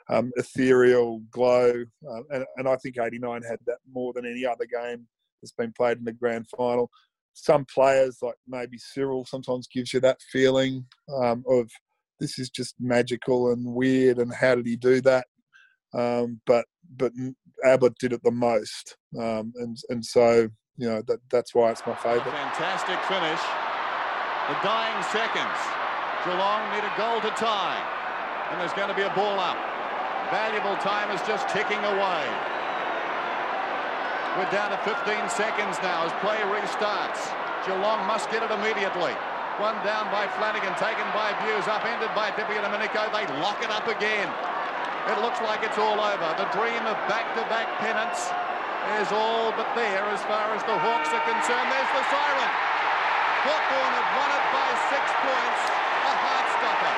um, 0.10 0.32
ethereal 0.38 1.22
glow. 1.32 1.84
Uh, 2.08 2.22
and, 2.30 2.46
and 2.58 2.68
I 2.68 2.76
think 2.78 2.98
89 2.98 3.42
had 3.44 3.60
that 3.66 3.80
more 3.92 4.14
than 4.14 4.26
any 4.26 4.46
other 4.46 4.66
game 4.66 5.08
that's 5.42 5.52
been 5.52 5.74
played 5.74 5.98
in 5.98 6.06
the 6.06 6.14
grand 6.14 6.48
final. 6.56 6.90
Some 7.34 7.66
players, 7.66 8.20
like 8.22 8.36
maybe 8.48 8.78
Cyril, 8.78 9.26
sometimes 9.26 9.68
gives 9.68 9.94
you 9.94 10.00
that 10.02 10.22
feeling 10.32 10.86
um, 11.22 11.44
of 11.50 11.70
this 12.20 12.40
is 12.40 12.50
just 12.50 12.76
magical 12.80 13.52
and 13.52 13.66
weird, 13.66 14.20
and 14.20 14.34
how 14.34 14.56
did 14.56 14.66
he 14.66 14.78
do 14.78 15.02
that? 15.02 15.28
Um, 15.94 16.40
but 16.46 16.66
but 16.96 17.12
Ablett 17.66 17.98
did 18.00 18.14
it 18.14 18.22
the 18.24 18.32
most, 18.32 18.96
um, 19.20 19.52
and 19.58 19.78
and 19.90 20.06
so 20.06 20.50
you 20.78 20.88
know 20.88 21.02
that 21.08 21.20
that's 21.30 21.56
why 21.56 21.72
it's 21.72 21.86
my 21.88 21.96
favourite. 21.96 22.28
Fantastic 22.28 23.00
finish. 23.08 23.42
The 24.52 24.58
dying 24.62 25.00
seconds. 25.10 25.60
Geelong 26.28 26.62
need 26.76 26.84
a 26.84 26.94
goal 26.98 27.22
to 27.22 27.32
tie. 27.34 27.82
And 28.52 28.62
there's 28.62 28.74
going 28.74 28.90
to 28.90 28.98
be 28.98 29.02
a 29.08 29.14
ball 29.18 29.40
up. 29.40 29.58
Valuable 30.30 30.76
time 30.82 31.10
is 31.10 31.22
just 31.26 31.50
ticking 31.50 31.80
away. 31.80 32.24
We're 34.38 34.52
down 34.52 34.70
to 34.76 34.80
15 34.84 35.32
seconds 35.32 35.80
now 35.80 36.06
as 36.06 36.12
play 36.20 36.44
restarts. 36.52 37.32
Geelong 37.64 38.06
must 38.06 38.30
get 38.30 38.44
it 38.44 38.52
immediately. 38.52 39.16
One 39.58 39.80
down 39.88 40.12
by 40.12 40.28
Flanagan, 40.36 40.76
taken 40.76 41.08
by 41.16 41.32
Buse, 41.40 41.66
upended 41.72 42.12
by 42.12 42.36
DiPierdomenico. 42.36 43.08
They 43.16 43.24
lock 43.40 43.64
it 43.64 43.72
up 43.72 43.88
again. 43.88 44.28
It 45.08 45.22
looks 45.24 45.40
like 45.40 45.64
it's 45.64 45.80
all 45.80 45.98
over. 45.98 46.30
The 46.36 46.50
dream 46.52 46.84
of 46.84 46.98
back-to-back 47.08 47.80
pennants 47.80 48.28
is 49.02 49.12
all 49.12 49.52
but 49.54 49.68
there 49.76 50.06
as 50.14 50.22
far 50.30 50.54
as 50.56 50.62
the 50.64 50.78
Hawks 50.78 51.10
are 51.10 51.26
concerned. 51.26 51.68
There's 51.72 51.92
the 51.94 52.04
siren. 52.10 52.52
Hawthorn 53.46 53.92
have 53.94 54.12
won 54.18 54.30
it 54.34 54.46
by 54.54 54.70
six 54.90 55.04
points. 55.22 55.62
A 56.06 56.14
heart 56.14 56.48
stopper. 56.56 56.96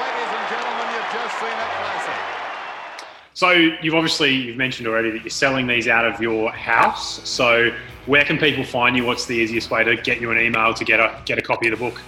Ladies 0.00 0.32
and 0.32 0.44
gentlemen, 0.52 0.86
you've 0.92 1.12
just 1.12 1.34
seen 1.40 1.56
a 1.56 1.68
classic. 1.80 2.20
So 3.34 3.50
you've 3.50 3.94
obviously 3.94 4.34
you've 4.34 4.56
mentioned 4.56 4.88
already 4.88 5.10
that 5.10 5.22
you're 5.22 5.30
selling 5.30 5.66
these 5.66 5.88
out 5.88 6.06
of 6.06 6.20
your 6.20 6.50
house. 6.52 7.26
So 7.28 7.70
where 8.06 8.24
can 8.24 8.38
people 8.38 8.64
find 8.64 8.96
you? 8.96 9.04
What's 9.04 9.26
the 9.26 9.34
easiest 9.34 9.70
way 9.70 9.84
to 9.84 9.96
get 9.96 10.20
you 10.20 10.30
an 10.30 10.38
email 10.38 10.72
to 10.72 10.84
get 10.84 11.00
a 11.00 11.20
get 11.26 11.38
a 11.38 11.42
copy 11.42 11.68
of 11.68 11.78
the 11.78 11.84
book? 11.84 12.00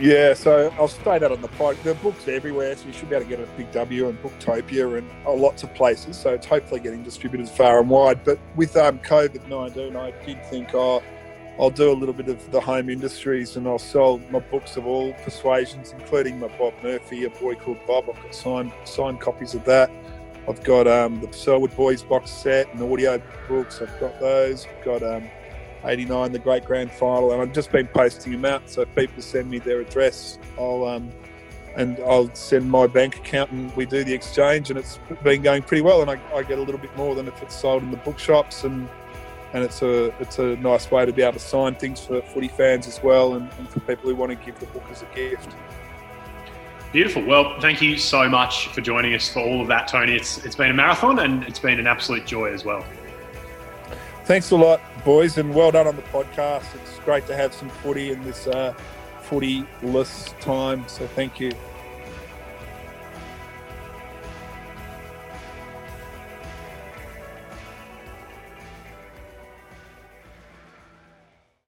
Yeah, 0.00 0.34
so 0.34 0.74
I'll 0.76 0.88
state 0.88 1.20
that 1.20 1.30
on 1.30 1.40
the 1.40 1.48
pod. 1.48 1.76
The 1.84 1.94
book's 1.94 2.26
everywhere, 2.26 2.74
so 2.76 2.86
you 2.86 2.92
should 2.92 3.08
be 3.08 3.14
able 3.14 3.26
to 3.26 3.30
get 3.30 3.38
it 3.38 3.48
at 3.48 3.56
Big 3.56 3.70
W 3.70 4.08
and 4.08 4.20
Booktopia 4.22 4.98
and 4.98 5.08
uh, 5.24 5.32
lots 5.32 5.62
of 5.62 5.72
places. 5.74 6.16
So 6.16 6.34
it's 6.34 6.46
hopefully 6.46 6.80
getting 6.80 7.04
distributed 7.04 7.48
far 7.48 7.78
and 7.78 7.88
wide. 7.88 8.24
But 8.24 8.40
with 8.56 8.76
um, 8.76 8.98
COVID 8.98 9.46
19, 9.48 9.94
I 9.94 10.10
did 10.26 10.44
think, 10.46 10.74
oh, 10.74 11.00
I'll 11.60 11.70
do 11.70 11.92
a 11.92 11.94
little 11.94 12.14
bit 12.14 12.28
of 12.28 12.50
the 12.50 12.60
home 12.60 12.90
industries 12.90 13.56
and 13.56 13.68
I'll 13.68 13.78
sell 13.78 14.18
my 14.30 14.40
books 14.40 14.76
of 14.76 14.86
all 14.86 15.12
persuasions, 15.24 15.92
including 15.92 16.40
my 16.40 16.48
Bob 16.58 16.74
Murphy, 16.82 17.24
a 17.24 17.30
boy 17.30 17.54
called 17.54 17.78
Bob. 17.86 18.06
I've 18.10 18.20
got 18.20 18.34
signed 18.34 18.72
signed 18.84 19.20
copies 19.20 19.54
of 19.54 19.64
that. 19.66 19.90
I've 20.48 20.62
got 20.64 20.88
um, 20.88 21.20
the 21.20 21.32
Selwood 21.32 21.74
Boys 21.76 22.02
box 22.02 22.30
set 22.30 22.72
and 22.74 22.82
audio 22.82 23.22
books. 23.48 23.80
I've 23.80 24.00
got 24.00 24.18
those. 24.18 24.66
I've 24.66 24.84
got 24.84 25.02
um, 25.04 25.30
89, 25.84 26.32
the 26.32 26.38
Great 26.38 26.64
Grand 26.64 26.90
Final, 26.90 27.32
and 27.32 27.42
I've 27.42 27.52
just 27.52 27.70
been 27.70 27.86
posting 27.86 28.32
them 28.32 28.44
out. 28.44 28.68
So 28.68 28.82
if 28.82 28.94
people 28.94 29.22
send 29.22 29.50
me 29.50 29.58
their 29.58 29.80
address, 29.80 30.38
I'll 30.58 30.84
um, 30.84 31.10
and 31.76 31.98
I'll 32.00 32.32
send 32.34 32.70
my 32.70 32.86
bank 32.86 33.16
account 33.16 33.50
and 33.50 33.74
we 33.76 33.84
do 33.84 34.04
the 34.04 34.14
exchange, 34.14 34.70
and 34.70 34.78
it's 34.78 34.98
been 35.22 35.42
going 35.42 35.62
pretty 35.62 35.82
well. 35.82 36.02
And 36.02 36.10
I, 36.10 36.20
I 36.34 36.42
get 36.42 36.58
a 36.58 36.62
little 36.62 36.80
bit 36.80 36.96
more 36.96 37.14
than 37.14 37.26
if 37.26 37.42
it's 37.42 37.54
sold 37.54 37.82
in 37.82 37.90
the 37.90 37.96
bookshops, 37.98 38.64
and 38.64 38.88
and 39.52 39.64
it's 39.64 39.82
a 39.82 40.06
it's 40.20 40.38
a 40.38 40.56
nice 40.56 40.90
way 40.90 41.04
to 41.04 41.12
be 41.12 41.22
able 41.22 41.34
to 41.34 41.38
sign 41.38 41.74
things 41.74 42.00
for 42.00 42.22
footy 42.22 42.48
fans 42.48 42.86
as 42.86 43.02
well, 43.02 43.34
and, 43.34 43.50
and 43.58 43.68
for 43.68 43.80
people 43.80 44.08
who 44.08 44.16
want 44.16 44.30
to 44.30 44.44
give 44.44 44.58
the 44.60 44.66
book 44.66 44.84
as 44.90 45.02
a 45.02 45.06
gift. 45.14 45.54
Beautiful. 46.92 47.24
Well, 47.24 47.58
thank 47.60 47.82
you 47.82 47.98
so 47.98 48.28
much 48.28 48.68
for 48.68 48.80
joining 48.80 49.14
us 49.14 49.28
for 49.28 49.40
all 49.40 49.60
of 49.60 49.66
that, 49.66 49.88
Tony. 49.88 50.14
It's 50.14 50.44
it's 50.44 50.54
been 50.54 50.70
a 50.70 50.74
marathon 50.74 51.18
and 51.18 51.42
it's 51.42 51.58
been 51.58 51.80
an 51.80 51.88
absolute 51.88 52.24
joy 52.24 52.52
as 52.52 52.64
well. 52.64 52.84
Thanks 54.24 54.50
a 54.52 54.56
lot, 54.56 54.80
boys, 55.04 55.36
and 55.36 55.54
well 55.54 55.70
done 55.70 55.86
on 55.86 55.96
the 55.96 56.02
podcast. 56.02 56.64
It's 56.76 56.98
great 57.00 57.26
to 57.26 57.36
have 57.36 57.52
some 57.52 57.68
footy 57.68 58.10
in 58.10 58.24
this 58.24 58.46
uh, 58.46 58.72
footy-less 59.24 60.34
time. 60.40 60.88
So 60.88 61.06
thank 61.08 61.38
you. 61.38 61.52